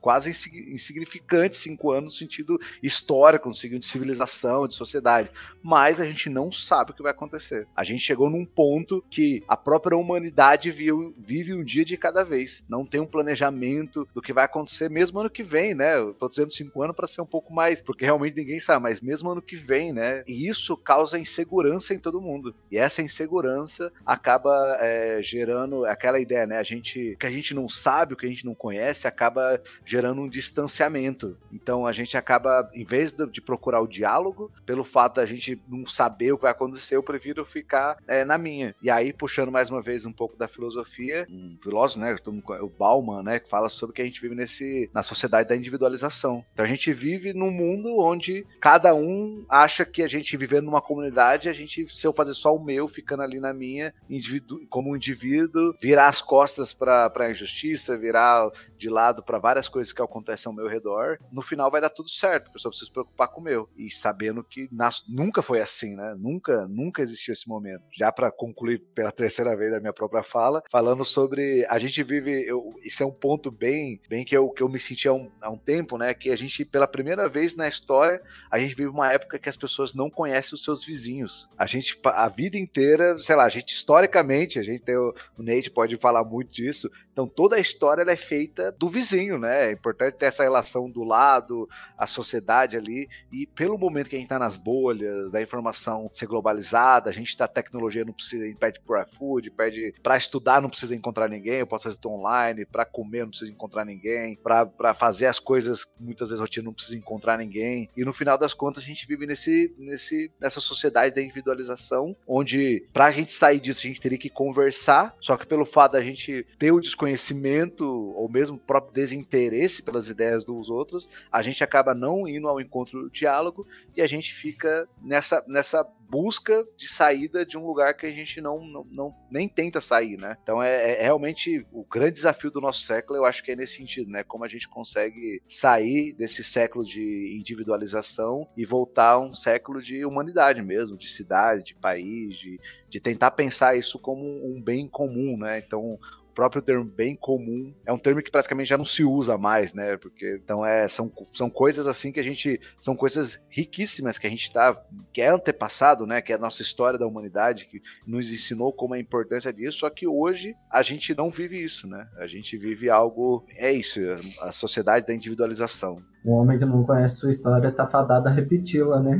quase 0.08 0.30
insignificante 0.72 1.58
cinco 1.58 1.92
anos 1.92 2.06
no 2.06 2.12
sentido 2.12 2.58
histórico, 2.82 3.50
no 3.50 3.54
sentido 3.54 3.80
de 3.80 3.88
civilização, 3.88 4.66
de 4.66 4.74
sociedade. 4.74 5.30
Mas 5.62 6.00
a 6.00 6.06
gente 6.06 6.30
não 6.30 6.50
sabe 6.50 6.92
o 6.92 6.94
que 6.94 7.04
vai 7.04 7.12
acontecer. 7.12 7.68
A 7.76 7.84
gente 7.84 8.00
chegou 8.06 8.30
num 8.30 8.46
ponto 8.46 9.04
que 9.10 9.44
a 9.50 9.58
própria 9.58 9.98
humanidade 9.98 10.72
viu, 10.72 11.14
vive 11.18 11.54
um 11.54 11.62
dia 11.62 11.84
de 11.84 11.98
cada 11.98 12.24
vez. 12.24 12.64
Não 12.70 12.86
tem 12.86 13.02
um 13.02 13.06
planejamento 13.06 14.08
do 14.14 14.22
que 14.22 14.32
vai 14.32 14.46
acontecer 14.46 14.90
mesmo 14.90 15.20
ano 15.20 15.30
que 15.30 15.44
vem, 15.44 15.74
né? 15.74 15.98
Eu 15.98 16.14
tô 16.14 16.30
dizendo 16.30 16.54
cinco 16.54 16.82
anos 16.82 16.96
para 16.96 17.06
ser 17.06 17.20
um 17.20 17.26
pouco 17.26 17.54
mais, 17.54 17.82
porque 17.82 18.06
realmente 18.06 18.38
ninguém 18.38 18.62
sabe, 18.62 18.84
mas 18.84 19.02
mesmo 19.02 19.30
ano 19.30 19.42
que 19.42 19.58
vem, 19.58 19.92
né? 19.92 20.24
E 20.26 20.48
isso 20.48 20.78
causa 20.78 21.20
insegurança 21.20 21.94
em 21.94 22.00
todo 22.00 22.22
mundo. 22.22 22.56
E 22.72 22.78
essa 22.78 23.02
insegurança 23.02 23.92
acaba 24.06 24.78
é, 24.80 25.22
gerando 25.22 25.84
aquela 25.84 26.18
ideia, 26.18 26.48
né? 26.48 26.60
A 26.60 26.64
gente, 26.64 27.18
que 27.20 27.28
a 27.28 27.30
gente 27.30 27.54
não 27.54 27.68
sabe, 27.68 28.14
o 28.14 28.16
que 28.16 28.26
a 28.26 28.30
gente 28.30 28.46
não 28.46 28.56
conhece, 28.56 29.06
acaba 29.06 29.62
gerando 29.86 29.97
gerando 29.98 30.22
um 30.22 30.30
distanciamento. 30.30 31.36
Então 31.52 31.88
a 31.88 31.92
gente 31.92 32.16
acaba, 32.16 32.70
em 32.72 32.86
vez 32.86 33.12
de 33.12 33.42
procurar 33.42 33.82
o 33.82 33.88
diálogo, 33.88 34.52
pelo 34.64 34.84
fato 34.84 35.16
da 35.16 35.26
gente 35.26 35.60
não 35.68 35.88
saber 35.88 36.32
o 36.32 36.38
que 36.38 36.44
vai 36.44 36.52
acontecer, 36.52 36.96
eu 36.96 37.02
prefiro 37.02 37.44
ficar 37.44 37.98
é, 38.08 38.24
na 38.24 38.38
minha. 38.38 38.76
E 38.80 38.92
aí, 38.92 39.12
puxando 39.12 39.52
mais 39.52 39.72
uma 39.72 39.82
vez 39.82 40.06
um 40.06 40.14
pouco 40.14 40.38
da 40.38 40.48
filosofia, 40.48 41.28
um 41.32 41.58
filósofo, 41.64 42.00
né, 42.00 42.16
o 42.62 42.70
Bauman, 42.70 43.24
né, 43.24 43.40
que 43.40 43.50
fala 43.50 43.70
sobre 43.70 43.96
que 43.96 44.02
a 44.04 44.06
gente 44.06 44.22
vive 44.22 44.36
nesse, 44.36 44.88
na 44.94 45.02
sociedade 45.02 45.50
da 45.50 45.56
individualização. 45.56 46.46
Então 46.54 46.64
a 46.64 46.70
gente 46.70 46.94
vive 46.94 47.34
num 47.34 47.50
mundo 47.50 47.98
onde 47.98 48.46
cada 48.60 48.94
um 48.94 49.44
acha 49.50 49.84
que 49.84 50.04
a 50.04 50.08
gente 50.08 50.38
vivendo 50.38 50.66
numa 50.66 50.82
comunidade, 50.82 51.50
a 51.50 51.54
gente, 51.54 51.88
se 51.90 52.06
eu 52.06 52.14
fazer 52.14 52.36
só 52.36 52.56
o 52.56 52.64
meu, 52.64 52.88
ficando 52.88 53.24
ali 53.24 53.40
na 53.40 53.52
minha, 53.52 53.92
indivíduo, 54.08 54.62
como 54.70 54.92
um 54.92 54.96
indivíduo, 54.96 55.74
virar 55.82 56.08
as 56.08 56.22
costas 56.22 56.72
para 56.72 57.12
a 57.16 57.32
injustiça, 57.32 57.98
virar 57.98 58.52
de 58.78 58.90
lado 58.90 59.24
para 59.24 59.40
várias 59.40 59.68
coisas 59.68 59.87
que 59.94 60.02
acontecem 60.02 60.50
ao 60.50 60.56
meu 60.56 60.68
redor, 60.68 61.18
no 61.32 61.42
final 61.42 61.70
vai 61.72 61.82
dar 61.82 61.90
tudo 61.90 62.10
certo, 62.10 62.52
eu 62.54 62.60
só 62.60 62.70
preciso 62.70 62.88
se 62.88 62.94
preocupar 62.94 63.28
com 63.28 63.42
o 63.42 63.44
meu. 63.44 63.70
E 63.78 63.92
sabendo 63.92 64.44
que 64.44 64.68
nas... 64.72 65.04
nunca 65.08 65.42
foi 65.42 65.62
assim, 65.62 65.96
né? 65.96 66.16
Nunca, 66.18 66.68
nunca 66.68 67.02
existiu 67.02 67.34
esse 67.34 67.48
momento. 67.48 67.84
Já 67.96 68.12
para 68.12 68.32
concluir 68.32 68.80
pela 68.94 69.12
terceira 69.12 69.56
vez 69.56 69.74
a 69.74 69.80
minha 69.80 69.94
própria 69.94 70.24
fala, 70.24 70.64
falando 70.72 71.04
sobre 71.04 71.66
a 71.70 71.80
gente 71.80 72.02
vive, 72.04 72.44
eu, 72.48 72.74
isso 72.84 73.04
é 73.04 73.06
um 73.06 73.12
ponto 73.12 73.52
bem, 73.52 74.02
bem 74.10 74.24
que 74.24 74.36
eu, 74.36 74.50
que 74.50 74.62
eu 74.62 74.70
me 74.70 74.80
senti 74.80 75.08
há 75.08 75.14
um, 75.14 75.32
há 75.42 75.50
um 75.50 75.58
tempo, 75.58 75.98
né? 75.98 76.14
Que 76.14 76.32
a 76.32 76.36
gente, 76.36 76.64
pela 76.66 76.88
primeira 76.88 77.28
vez 77.28 77.56
na 77.56 77.68
história, 77.68 78.22
a 78.50 78.60
gente 78.60 78.76
vive 78.76 78.90
uma 78.90 79.12
época 79.12 79.40
que 79.40 79.50
as 79.50 79.58
pessoas 79.58 79.94
não 79.94 80.10
conhecem 80.10 80.56
os 80.56 80.64
seus 80.64 80.86
vizinhos. 80.86 81.50
A 81.58 81.66
gente, 81.66 82.00
a 82.04 82.30
vida 82.30 82.58
inteira, 82.58 83.18
sei 83.20 83.36
lá, 83.36 83.46
a 83.46 83.50
gente 83.50 83.74
historicamente, 83.74 84.60
a 84.60 84.64
gente 84.64 84.82
tem 84.82 84.98
o, 84.98 85.14
o 85.38 85.44
Nate 85.44 85.70
pode 85.70 85.98
falar 85.98 86.24
muito 86.24 86.54
disso. 86.54 86.90
Então 87.12 87.28
toda 87.28 87.56
a 87.56 87.60
história 87.60 88.04
é 88.10 88.16
feita 88.16 88.72
do 88.72 88.90
vizinho, 88.90 89.38
né? 89.38 89.67
É 89.68 89.72
importante 89.72 90.16
ter 90.16 90.26
essa 90.26 90.44
relação 90.44 90.90
do 90.90 91.04
lado, 91.04 91.68
a 91.98 92.08
sociedade 92.08 92.78
ali. 92.78 93.10
E 93.32 93.46
pelo 93.46 93.78
momento 93.78 94.10
que 94.10 94.16
a 94.16 94.20
gente 94.20 94.26
está 94.26 94.40
nas 94.40 94.56
bolhas, 94.56 95.32
da 95.32 95.42
informação 95.42 96.10
ser 96.14 96.26
globalizada, 96.26 97.10
a 97.10 97.14
gente 97.14 97.30
está 97.30 97.48
tecnologia, 97.48 98.06
não 98.06 98.14
precisa, 98.14 98.46
a 98.46 98.56
pede 98.56 98.80
por 98.82 99.02
iFood, 99.02 99.52
pede 99.52 99.94
para 100.02 100.18
estudar, 100.18 100.62
não 100.62 100.70
precisa 100.70 100.96
encontrar 100.96 101.30
ninguém, 101.30 101.60
eu 101.60 101.68
posso 101.68 101.86
fazer 101.86 101.98
tudo 101.98 102.16
online, 102.16 102.66
para 102.66 102.86
comer, 102.86 103.22
não 103.22 103.30
precisa 103.30 103.52
encontrar 103.52 103.86
ninguém, 103.86 104.38
para 104.38 104.94
fazer 104.94 105.26
as 105.28 105.40
coisas, 105.40 105.86
muitas 106.00 106.30
vezes 106.30 106.42
rotina, 106.42 106.66
não 106.66 106.74
precisa 106.74 106.98
encontrar 106.98 107.38
ninguém. 107.38 107.90
E 107.96 108.04
no 108.04 108.14
final 108.14 108.38
das 108.38 108.54
contas, 108.54 108.84
a 108.84 108.88
gente 108.88 109.08
vive 109.08 109.26
nesse, 109.26 109.74
nesse, 109.78 110.32
nessa 110.40 110.60
sociedade 110.60 111.16
da 111.16 111.22
individualização, 111.22 112.16
onde 112.28 112.86
para 112.94 113.06
a 113.06 113.12
gente 113.12 113.34
sair 113.34 113.60
disso, 113.60 113.82
a 113.84 113.88
gente 113.88 114.02
teria 114.02 114.18
que 114.18 114.30
conversar, 114.30 115.16
só 115.20 115.36
que 115.38 115.46
pelo 115.46 115.66
fato 115.66 115.94
da 115.94 116.02
gente 116.02 116.46
ter 116.58 116.72
o 116.72 116.80
desconhecimento, 116.80 117.86
ou 117.86 118.30
mesmo 118.30 118.56
o 118.56 118.60
próprio 118.60 118.94
desinteresse 118.94 119.57
pelas 119.84 120.10
ideias 120.10 120.46
dos 120.46 120.70
outros, 120.70 121.10
a 121.32 121.42
gente 121.42 121.64
acaba 121.64 121.94
não 121.94 122.28
indo 122.28 122.48
ao 122.48 122.62
encontro 122.62 123.04
do 123.04 123.10
diálogo 123.10 123.68
e 123.96 124.02
a 124.02 124.08
gente 124.08 124.34
fica 124.34 124.88
nessa, 125.02 125.44
nessa 125.48 125.84
busca 126.10 126.66
de 126.78 126.88
saída 126.88 127.46
de 127.46 127.58
um 127.58 127.66
lugar 127.66 127.94
que 127.94 128.06
a 128.06 128.12
gente 128.12 128.40
não, 128.40 128.66
não, 128.66 128.88
não 128.90 129.16
nem 129.30 129.48
tenta 129.48 129.82
sair, 129.82 130.18
né? 130.18 130.38
Então 130.42 130.62
é, 130.64 130.94
é, 130.94 131.04
realmente 131.04 131.66
o 131.72 131.84
grande 131.84 132.14
desafio 132.14 132.50
do 132.50 132.62
nosso 132.62 132.82
século, 132.82 133.18
eu 133.18 133.26
acho 133.26 133.44
que 133.44 133.52
é 133.52 133.56
nesse 133.56 133.76
sentido, 133.76 134.10
né? 134.10 134.24
Como 134.24 134.46
a 134.46 134.48
gente 134.48 134.68
consegue 134.68 135.42
sair 135.48 136.14
desse 136.14 136.44
século 136.44 136.86
de 136.86 137.38
individualização 137.38 138.48
e 138.56 138.66
voltar 138.66 139.12
a 139.12 139.20
um 139.20 139.34
século 139.34 139.82
de 139.82 140.06
humanidade 140.06 140.62
mesmo, 140.62 140.98
de 140.98 141.10
cidade, 141.10 141.64
de 141.64 141.76
país, 141.76 142.38
de, 142.38 142.60
de 142.90 143.00
tentar 143.00 143.32
pensar 143.32 143.78
isso 143.78 144.00
como 144.00 144.24
um 144.24 144.62
bem 144.62 144.88
comum, 144.88 145.38
né? 145.38 145.60
Então 145.60 146.00
próprio 146.38 146.62
termo 146.62 146.86
bem 146.86 147.16
comum 147.16 147.74
é 147.84 147.92
um 147.92 147.98
termo 147.98 148.22
que 148.22 148.30
praticamente 148.30 148.70
já 148.70 148.78
não 148.78 148.86
se 148.86 149.04
usa 149.04 149.40
mais, 149.40 149.74
né? 149.74 149.98
Porque 149.98 150.40
então 150.44 150.64
é 150.64 150.88
são, 150.88 151.12
são 151.34 151.50
coisas 151.50 151.88
assim 151.88 152.12
que 152.12 152.20
a 152.20 152.24
gente 152.24 152.62
são 152.78 152.96
coisas 152.96 153.40
riquíssimas 153.50 154.20
que 154.20 154.28
a 154.28 154.30
gente 154.30 154.54
tá 154.54 154.80
que 155.12 155.20
é 155.20 155.30
antepassado, 155.30 156.06
né? 156.06 156.22
Que 156.22 156.32
é 156.32 156.36
a 156.36 156.40
nossa 156.40 156.62
história 156.62 157.00
da 157.00 157.08
humanidade 157.08 157.66
que 157.66 157.82
nos 158.06 158.32
ensinou 158.32 158.72
como 158.72 158.94
a 158.94 159.00
importância 159.00 159.52
disso. 159.52 159.80
Só 159.80 159.90
que 159.90 160.06
hoje 160.06 160.56
a 160.72 160.84
gente 160.84 161.16
não 161.16 161.32
vive 161.32 161.60
isso, 161.60 161.88
né? 161.88 162.08
A 162.20 162.28
gente 162.28 162.56
vive 162.56 162.88
algo 162.88 163.44
é 163.56 163.72
isso, 163.72 164.00
a 164.40 164.52
sociedade 164.52 165.08
da 165.08 165.16
individualização. 165.16 166.04
O 166.24 166.34
homem 166.34 166.60
que 166.60 166.66
não 166.66 166.84
conhece 166.84 167.16
sua 167.16 167.32
história 167.32 167.72
tá 167.72 167.88
fadado 167.88 168.28
a 168.28 168.32
repeti-la, 168.32 169.02
né? 169.02 169.18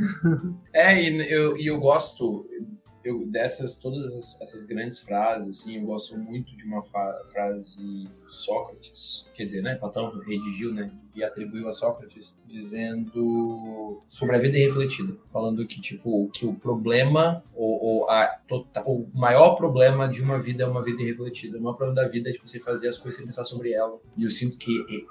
É, 0.72 1.02
e 1.02 1.32
eu, 1.32 1.56
e 1.56 1.66
eu 1.66 1.80
gosto 1.80 2.46
eu, 3.08 3.26
dessas, 3.26 3.78
todas 3.78 4.40
essas 4.40 4.64
grandes 4.64 4.98
frases, 4.98 5.60
assim, 5.60 5.76
eu 5.76 5.86
gosto 5.86 6.16
muito 6.16 6.56
de 6.56 6.64
uma 6.64 6.82
frase 6.82 8.08
Sócrates, 8.26 9.26
quer 9.34 9.44
dizer, 9.44 9.62
né, 9.62 9.74
Platão 9.76 10.18
redigiu, 10.20 10.72
né, 10.72 10.90
e 11.18 11.24
atribuiu 11.24 11.68
a 11.68 11.72
Sócrates 11.72 12.40
dizendo 12.46 14.02
sobre 14.08 14.36
a 14.36 14.38
vida 14.38 14.56
refletida, 14.56 15.16
falando 15.32 15.66
que 15.66 15.80
tipo 15.80 16.30
que 16.30 16.46
o 16.46 16.54
problema 16.54 17.42
ou, 17.54 17.82
ou 17.82 18.10
a, 18.10 18.26
tota, 18.46 18.82
o 18.86 19.08
maior 19.12 19.56
problema 19.56 20.08
de 20.08 20.22
uma 20.22 20.38
vida 20.38 20.62
é 20.62 20.66
uma 20.66 20.82
vida 20.82 21.02
refletida. 21.02 21.58
O 21.58 21.60
maior 21.60 21.74
problema 21.74 22.02
da 22.02 22.08
vida 22.08 22.30
é 22.30 22.32
tipo, 22.32 22.46
você 22.46 22.60
fazer 22.60 22.86
as 22.86 22.96
coisas 22.96 23.18
sem 23.18 23.26
pensar 23.26 23.42
sobre 23.42 23.72
ela. 23.72 23.98
E 24.16 24.22
eu 24.22 24.30
sinto 24.30 24.56
que 24.56 24.70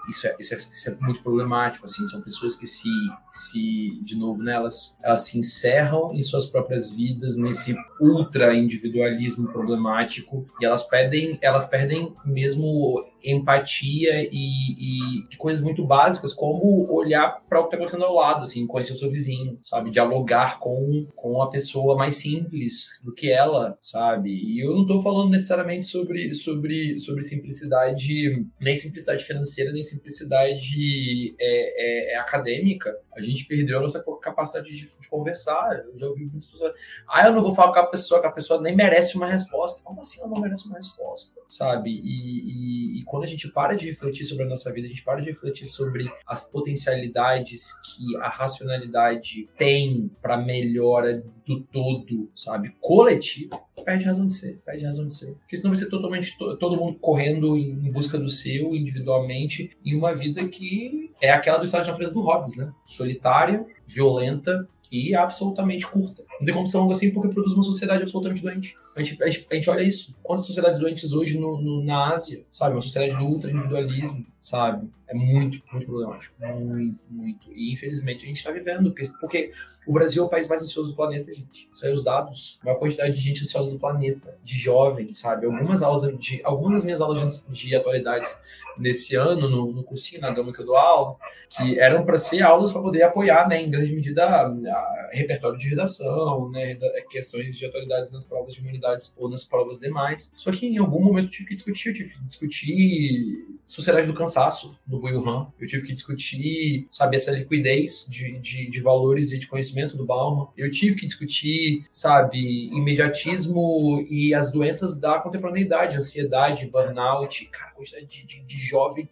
isso 0.09 0.27
é, 0.27 0.35
isso 0.39 0.53
é, 0.53 0.57
isso 0.57 0.89
é 0.89 0.95
muito 1.01 1.21
problemático, 1.21 1.85
assim, 1.85 2.05
são 2.07 2.21
pessoas 2.21 2.55
que 2.55 2.65
se, 2.65 2.89
se 3.29 3.99
de 4.01 4.15
novo, 4.15 4.41
né, 4.41 4.53
elas 4.53 5.21
se 5.21 5.37
encerram 5.37 6.13
em 6.13 6.21
suas 6.21 6.45
próprias 6.45 6.89
vidas 6.89 7.37
nesse 7.37 7.75
ultra 7.99 8.53
individualismo 8.53 9.47
problemático 9.51 10.45
e 10.61 10.65
elas 10.65 10.83
perdem, 10.83 11.37
elas 11.41 11.65
perdem 11.65 12.13
mesmo 12.25 13.05
empatia 13.31 14.23
e, 14.31 15.23
e, 15.31 15.37
coisas 15.37 15.61
muito 15.61 15.85
básicas, 15.85 16.33
como 16.33 16.87
olhar 16.91 17.43
para 17.47 17.59
o 17.59 17.63
que 17.63 17.67
está 17.67 17.77
acontecendo 17.77 18.05
ao 18.05 18.15
lado, 18.15 18.43
assim, 18.43 18.65
conhecer 18.65 18.93
o 18.93 18.97
seu 18.97 19.09
vizinho, 19.09 19.57
sabe? 19.61 19.91
Dialogar 19.91 20.59
com, 20.59 21.07
com 21.15 21.41
a 21.41 21.49
pessoa 21.49 21.95
mais 21.95 22.15
simples 22.15 22.99
do 23.03 23.13
que 23.13 23.31
ela, 23.31 23.77
sabe? 23.81 24.29
E 24.31 24.63
eu 24.63 24.73
não 24.73 24.81
estou 24.81 24.99
falando 24.99 25.29
necessariamente 25.29 25.85
sobre, 25.85 26.33
sobre, 26.33 26.97
sobre 26.99 27.23
simplicidade, 27.23 28.45
nem 28.59 28.75
simplicidade 28.75 29.23
financeira, 29.23 29.71
nem 29.71 29.83
simplicidade 29.83 31.35
é, 31.39 32.11
é, 32.11 32.13
é 32.13 32.17
acadêmica. 32.17 32.95
A 33.15 33.21
gente 33.21 33.45
perdeu 33.45 33.79
a 33.79 33.81
nossa 33.81 34.03
capacidade 34.21 34.69
de, 34.69 34.99
de, 34.99 35.09
conversar. 35.09 35.83
Eu 35.91 35.97
já 35.97 36.07
ouvi 36.07 36.25
muitas 36.25 36.49
pessoas. 36.49 36.73
Ah, 37.07 37.25
eu 37.25 37.33
não 37.33 37.41
vou 37.41 37.53
falar 37.53 37.73
com 37.73 37.79
a 37.79 37.87
pessoa, 37.87 38.21
que 38.21 38.27
a 38.27 38.31
pessoa 38.31 38.61
nem 38.61 38.75
merece 38.75 39.15
uma 39.15 39.25
resposta. 39.25 39.83
Como 39.83 39.99
assim 40.01 40.19
ela 40.19 40.29
não 40.29 40.41
merece 40.41 40.67
uma 40.67 40.77
resposta? 40.77 41.41
Sabe? 41.47 41.89
E, 41.89 41.99
e, 42.03 43.01
e 43.01 43.03
quando 43.17 43.23
a 43.25 43.27
gente 43.27 43.47
para 43.47 43.75
de 43.75 43.87
refletir 43.87 44.25
sobre 44.25 44.43
a 44.43 44.47
nossa 44.47 44.71
vida, 44.71 44.85
a 44.85 44.89
gente 44.89 45.03
para 45.03 45.21
de 45.21 45.29
refletir 45.29 45.65
sobre 45.65 46.07
as 46.27 46.47
potencialidades 46.49 47.73
que 47.81 48.15
a 48.17 48.29
racionalidade 48.29 49.49
tem 49.57 50.11
para 50.21 50.37
melhora 50.37 51.23
do 51.43 51.61
todo, 51.61 52.29
sabe? 52.35 52.75
Coletivo, 52.79 53.59
perde 53.83 54.05
razão 54.05 54.27
de 54.27 54.35
ser, 54.35 54.59
perde 54.63 54.85
razão 54.85 55.07
de 55.07 55.15
ser. 55.15 55.33
Porque 55.33 55.57
senão 55.57 55.71
vai 55.71 55.79
ser 55.79 55.89
totalmente 55.89 56.37
to 56.37 56.55
todo 56.57 56.77
mundo 56.77 56.99
correndo 56.99 57.57
em 57.57 57.91
busca 57.91 58.19
do 58.19 58.29
seu, 58.29 58.75
individualmente, 58.75 59.71
em 59.83 59.95
uma 59.95 60.13
vida 60.13 60.47
que 60.47 61.09
é 61.19 61.31
aquela 61.31 61.57
do 61.57 61.65
estado 61.65 61.85
de 61.85 61.89
natureza 61.89 62.13
do 62.13 62.21
Hobbes, 62.21 62.55
né? 62.55 62.71
Solitária, 62.85 63.65
violenta 63.87 64.67
e 64.91 65.15
absolutamente 65.15 65.87
curta. 65.87 66.23
Não 66.39 66.45
tem 66.45 66.53
como 66.53 66.67
ser 66.67 66.77
longo 66.77 66.91
assim 66.91 67.11
porque 67.11 67.29
produz 67.29 67.53
uma 67.53 67.63
sociedade 67.63 68.03
absolutamente 68.03 68.41
doente. 68.41 68.75
A 68.95 69.03
gente, 69.03 69.23
a 69.23 69.29
gente, 69.29 69.47
a 69.51 69.53
gente 69.53 69.69
olha 69.69 69.81
isso. 69.83 70.17
Quantas 70.23 70.45
sociedades 70.45 70.79
doentes 70.79 71.11
hoje 71.11 71.37
no, 71.37 71.61
no, 71.61 71.83
na 71.83 72.13
Ásia, 72.13 72.43
sabe? 72.51 72.73
Uma 72.73 72.81
sociedade 72.81 73.15
do 73.15 73.25
ultra-individualismo, 73.25 74.25
sabe? 74.41 74.89
É 75.07 75.13
muito, 75.13 75.61
muito 75.71 75.85
problemático. 75.85 76.33
Muito, 76.39 76.99
muito. 77.09 77.51
E 77.53 77.71
infelizmente 77.71 78.25
a 78.25 78.27
gente 78.27 78.37
está 78.37 78.51
vivendo. 78.51 78.91
Porque, 78.91 79.11
porque 79.19 79.51
o 79.85 79.93
Brasil 79.93 80.23
é 80.23 80.25
o 80.25 80.29
país 80.29 80.47
mais 80.47 80.61
ansioso 80.61 80.91
do 80.91 80.95
planeta, 80.95 81.31
gente. 81.31 81.69
Saiu 81.73 81.93
os 81.93 82.03
dados. 82.03 82.59
A 82.61 82.65
maior 82.65 82.79
quantidade 82.79 83.13
de 83.13 83.21
gente 83.21 83.41
ansiosa 83.41 83.69
do 83.69 83.79
planeta. 83.79 84.37
De 84.43 84.55
jovens, 84.55 85.19
sabe? 85.19 85.45
Algumas 85.45 85.83
aulas 85.83 86.17
de. 86.17 86.41
Algumas 86.43 86.73
das 86.73 86.83
minhas 86.83 86.99
aulas 86.99 87.45
de, 87.47 87.67
de 87.67 87.75
atualidades 87.75 88.35
nesse 88.77 89.15
ano, 89.15 89.49
no, 89.49 89.71
no 89.71 89.83
cursinho, 89.83 90.21
na 90.21 90.31
gama 90.31 90.53
que 90.53 90.59
eu 90.59 90.65
dou 90.65 90.75
aula, 90.75 91.15
que 91.49 91.79
eram 91.79 92.05
para 92.05 92.17
ser 92.17 92.41
aulas 92.41 92.71
para 92.71 92.81
poder 92.81 93.03
apoiar, 93.03 93.47
né, 93.47 93.61
em 93.61 93.69
grande 93.69 93.93
medida, 93.93 94.25
a, 94.25 94.45
a 94.45 95.09
repertório 95.13 95.57
de 95.57 95.69
redação, 95.69 96.26
né, 96.51 96.75
questões 97.09 97.57
de 97.57 97.65
atualidades 97.65 98.11
nas 98.11 98.25
provas 98.25 98.55
de 98.55 98.61
humanidade 98.61 99.05
ou 99.17 99.29
nas 99.29 99.43
provas 99.43 99.79
demais. 99.79 100.31
Só 100.37 100.51
que 100.51 100.65
em 100.65 100.77
algum 100.77 101.03
momento 101.03 101.25
eu 101.25 101.31
tive 101.31 101.49
que 101.49 101.55
discutir, 101.55 101.89
eu 101.89 101.93
tive 101.93 102.13
que 102.13 102.23
discutir 102.23 103.57
sociedade 103.67 104.07
do 104.07 104.13
cansaço 104.13 104.77
do 104.85 104.97
Buiu 104.97 105.23
eu 105.59 105.67
tive 105.67 105.85
que 105.85 105.93
discutir, 105.93 106.87
sabe, 106.89 107.17
essa 107.17 107.31
liquidez 107.31 108.07
de, 108.09 108.39
de, 108.39 108.69
de, 108.69 108.81
valores 108.81 109.33
e 109.33 109.37
de 109.37 109.45
conhecimento 109.45 109.97
do 109.97 110.05
Bauman, 110.05 110.47
eu 110.55 110.71
tive 110.71 110.95
que 110.95 111.05
discutir, 111.05 111.85
sabe, 111.91 112.67
imediatismo 112.67 114.05
e 114.09 114.33
as 114.33 114.51
doenças 114.51 114.97
da 114.97 115.19
contemporaneidade, 115.19 115.97
ansiedade, 115.97 116.69
burnout, 116.69 117.45
cara, 117.47 117.71
quantidade 117.71 118.05
de, 118.05 118.25
de, 118.25 118.41
de 118.41 118.57
jovem 118.57 119.09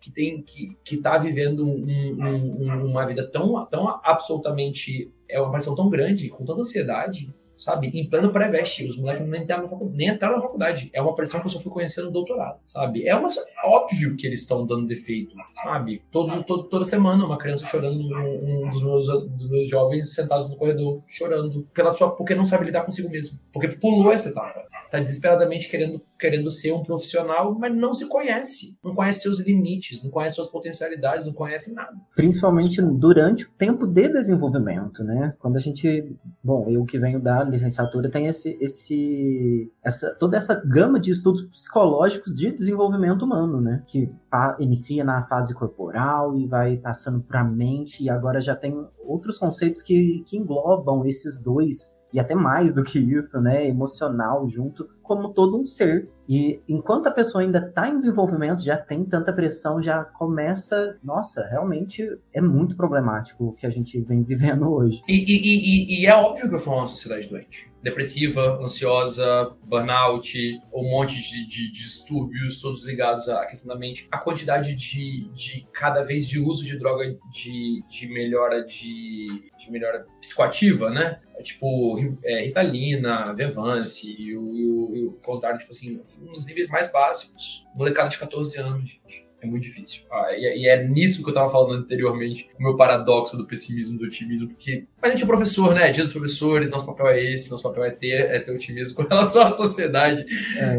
que 0.00 0.10
tem 0.10 0.40
que 0.40 0.78
que 0.82 0.94
está 0.94 1.18
vivendo 1.18 1.68
um, 1.68 1.84
um, 2.18 2.86
uma 2.86 3.04
vida 3.04 3.28
tão 3.30 3.66
tão 3.66 4.00
absolutamente 4.02 5.12
é 5.30 5.40
uma 5.40 5.50
pressão 5.50 5.74
tão 5.74 5.88
grande 5.88 6.28
com 6.28 6.44
tanta 6.44 6.60
ansiedade 6.60 7.32
sabe? 7.60 7.88
Em 7.88 8.08
plano 8.08 8.32
pré-veste. 8.32 8.86
Os 8.86 8.96
moleques 8.96 9.26
nem 9.26 9.42
entraram, 9.42 9.66
nem 9.92 10.08
entraram 10.08 10.36
na 10.36 10.42
faculdade. 10.42 10.90
É 10.92 11.00
uma 11.00 11.14
pressão 11.14 11.40
que 11.40 11.46
eu 11.46 11.50
só 11.50 11.60
fui 11.60 11.70
conhecendo 11.70 12.06
no 12.06 12.12
doutorado, 12.12 12.58
sabe? 12.64 13.06
É, 13.06 13.14
uma, 13.14 13.28
é 13.28 13.68
óbvio 13.68 14.16
que 14.16 14.26
eles 14.26 14.40
estão 14.40 14.66
dando 14.66 14.86
defeito, 14.86 15.34
sabe? 15.62 16.02
Todo, 16.10 16.42
todo, 16.44 16.64
toda 16.64 16.84
semana 16.84 17.24
uma 17.24 17.38
criança 17.38 17.64
chorando, 17.64 18.00
um, 18.00 18.68
dos, 18.68 18.82
meus, 18.82 19.06
dos 19.06 19.50
meus 19.50 19.68
jovens 19.68 20.14
sentados 20.14 20.48
no 20.48 20.56
corredor, 20.56 21.02
chorando, 21.06 21.68
pela 21.74 21.90
sua, 21.90 22.10
porque 22.10 22.34
não 22.34 22.44
sabe 22.44 22.64
lidar 22.64 22.84
consigo 22.84 23.10
mesmo. 23.10 23.38
Porque 23.52 23.68
pulou 23.68 24.12
essa 24.12 24.30
etapa. 24.30 24.64
Tá 24.90 24.98
desesperadamente 24.98 25.68
querendo, 25.68 26.02
querendo 26.20 26.50
ser 26.50 26.72
um 26.72 26.82
profissional, 26.82 27.56
mas 27.58 27.74
não 27.74 27.94
se 27.94 28.06
conhece. 28.06 28.76
Não 28.84 28.94
conhece 28.94 29.22
seus 29.22 29.40
limites, 29.40 30.02
não 30.04 30.10
conhece 30.10 30.36
suas 30.36 30.48
potencialidades, 30.48 31.26
não 31.26 31.32
conhece 31.32 31.72
nada. 31.74 31.96
Principalmente 32.14 32.80
durante 32.82 33.46
o 33.46 33.50
tempo 33.50 33.86
de 33.86 34.08
desenvolvimento, 34.08 35.02
né? 35.02 35.34
Quando 35.38 35.56
a 35.56 35.60
gente. 35.60 36.16
Bom, 36.44 36.68
eu 36.68 36.84
que 36.84 36.98
venho 36.98 37.20
da 37.20 37.42
licenciatura 37.42 38.10
tem 38.10 38.26
esse, 38.26 38.56
esse, 38.60 39.72
essa, 39.82 40.14
toda 40.14 40.36
essa 40.36 40.54
gama 40.54 41.00
de 41.00 41.10
estudos 41.10 41.44
psicológicos 41.44 42.34
de 42.34 42.52
desenvolvimento 42.52 43.24
humano, 43.24 43.60
né? 43.60 43.82
Que 43.86 44.10
inicia 44.58 45.02
na 45.02 45.22
fase 45.22 45.54
corporal 45.54 46.36
e 46.36 46.46
vai 46.46 46.76
passando 46.76 47.20
para 47.20 47.40
a 47.40 47.44
mente, 47.44 48.04
e 48.04 48.10
agora 48.10 48.40
já 48.40 48.54
tem 48.54 48.86
outros 48.98 49.38
conceitos 49.38 49.82
que, 49.82 50.22
que 50.26 50.36
englobam 50.36 51.04
esses 51.04 51.40
dois 51.42 51.90
e 52.12 52.20
até 52.20 52.34
mais 52.34 52.72
do 52.72 52.82
que 52.82 52.98
isso, 52.98 53.40
né, 53.40 53.66
emocional 53.66 54.48
junto, 54.48 54.88
como 55.02 55.30
todo 55.30 55.60
um 55.60 55.66
ser. 55.66 56.08
E 56.28 56.60
enquanto 56.68 57.06
a 57.06 57.10
pessoa 57.10 57.42
ainda 57.42 57.58
está 57.58 57.88
em 57.88 57.96
desenvolvimento, 57.96 58.62
já 58.62 58.76
tem 58.76 59.04
tanta 59.04 59.32
pressão, 59.32 59.82
já 59.82 60.04
começa, 60.04 60.96
nossa, 61.02 61.46
realmente 61.46 62.08
é 62.34 62.40
muito 62.40 62.76
problemático 62.76 63.46
o 63.46 63.52
que 63.52 63.66
a 63.66 63.70
gente 63.70 64.00
vem 64.00 64.22
vivendo 64.24 64.70
hoje. 64.70 65.02
E, 65.08 65.14
e, 65.14 65.98
e, 65.98 66.02
e 66.02 66.06
é 66.06 66.14
óbvio 66.14 66.48
que 66.48 66.54
eu 66.54 66.60
falo 66.60 66.78
uma 66.78 66.86
sociedade 66.86 67.28
doente 67.28 67.69
depressiva, 67.82 68.58
ansiosa, 68.60 69.50
burnout, 69.64 70.60
um 70.72 70.90
monte 70.90 71.20
de, 71.20 71.46
de, 71.46 71.70
distúrbios, 71.70 72.60
todos 72.60 72.84
ligados 72.84 73.28
à 73.28 73.46
questão 73.46 73.68
da 73.68 73.78
mente. 73.78 74.06
A 74.10 74.18
quantidade 74.18 74.74
de, 74.74 75.28
de 75.32 75.66
cada 75.72 76.02
vez 76.02 76.28
de 76.28 76.38
uso 76.38 76.64
de 76.64 76.78
droga 76.78 77.16
de, 77.30 77.82
de 77.88 78.08
melhora 78.08 78.64
de, 78.64 79.50
de 79.58 79.70
melhora 79.70 80.06
psicoativa, 80.20 80.90
né? 80.90 81.20
Tipo, 81.42 81.98
é, 82.22 82.42
Ritalina, 82.42 83.32
Vevance, 83.32 84.14
e 84.18 84.36
o, 84.36 84.42
o, 84.42 85.08
o 85.08 85.12
contrário, 85.22 85.58
tipo 85.58 85.70
assim, 85.70 86.00
nos 86.18 86.46
níveis 86.46 86.68
mais 86.68 86.92
básicos. 86.92 87.66
Molecada 87.74 88.10
de 88.10 88.18
14 88.18 88.58
anos, 88.58 88.90
gente 89.06 89.29
é 89.40 89.46
muito 89.46 89.62
difícil. 89.62 90.02
Ah, 90.10 90.32
e, 90.32 90.62
e, 90.62 90.68
é 90.68 90.86
nisso 90.86 91.22
que 91.22 91.30
eu 91.30 91.34
tava 91.34 91.50
falando 91.50 91.82
anteriormente, 91.82 92.48
o 92.58 92.62
meu 92.62 92.76
paradoxo 92.76 93.36
do 93.36 93.46
pessimismo 93.46 93.98
do 93.98 94.04
otimismo, 94.04 94.48
porque 94.48 94.86
a 95.00 95.08
gente 95.08 95.22
é 95.22 95.26
professor, 95.26 95.74
né? 95.74 95.90
Dia 95.90 96.04
dos 96.04 96.12
professores, 96.12 96.70
nosso 96.70 96.86
papel 96.86 97.08
é 97.08 97.20
esse, 97.20 97.50
nosso 97.50 97.62
papel 97.62 97.84
é 97.84 97.90
ter, 97.90 98.30
é 98.30 98.38
ter 98.38 98.52
otimismo 98.52 98.96
com 98.96 99.02
relação 99.02 99.42
à 99.42 99.50
sociedade 99.50 100.24
é. 100.58 100.76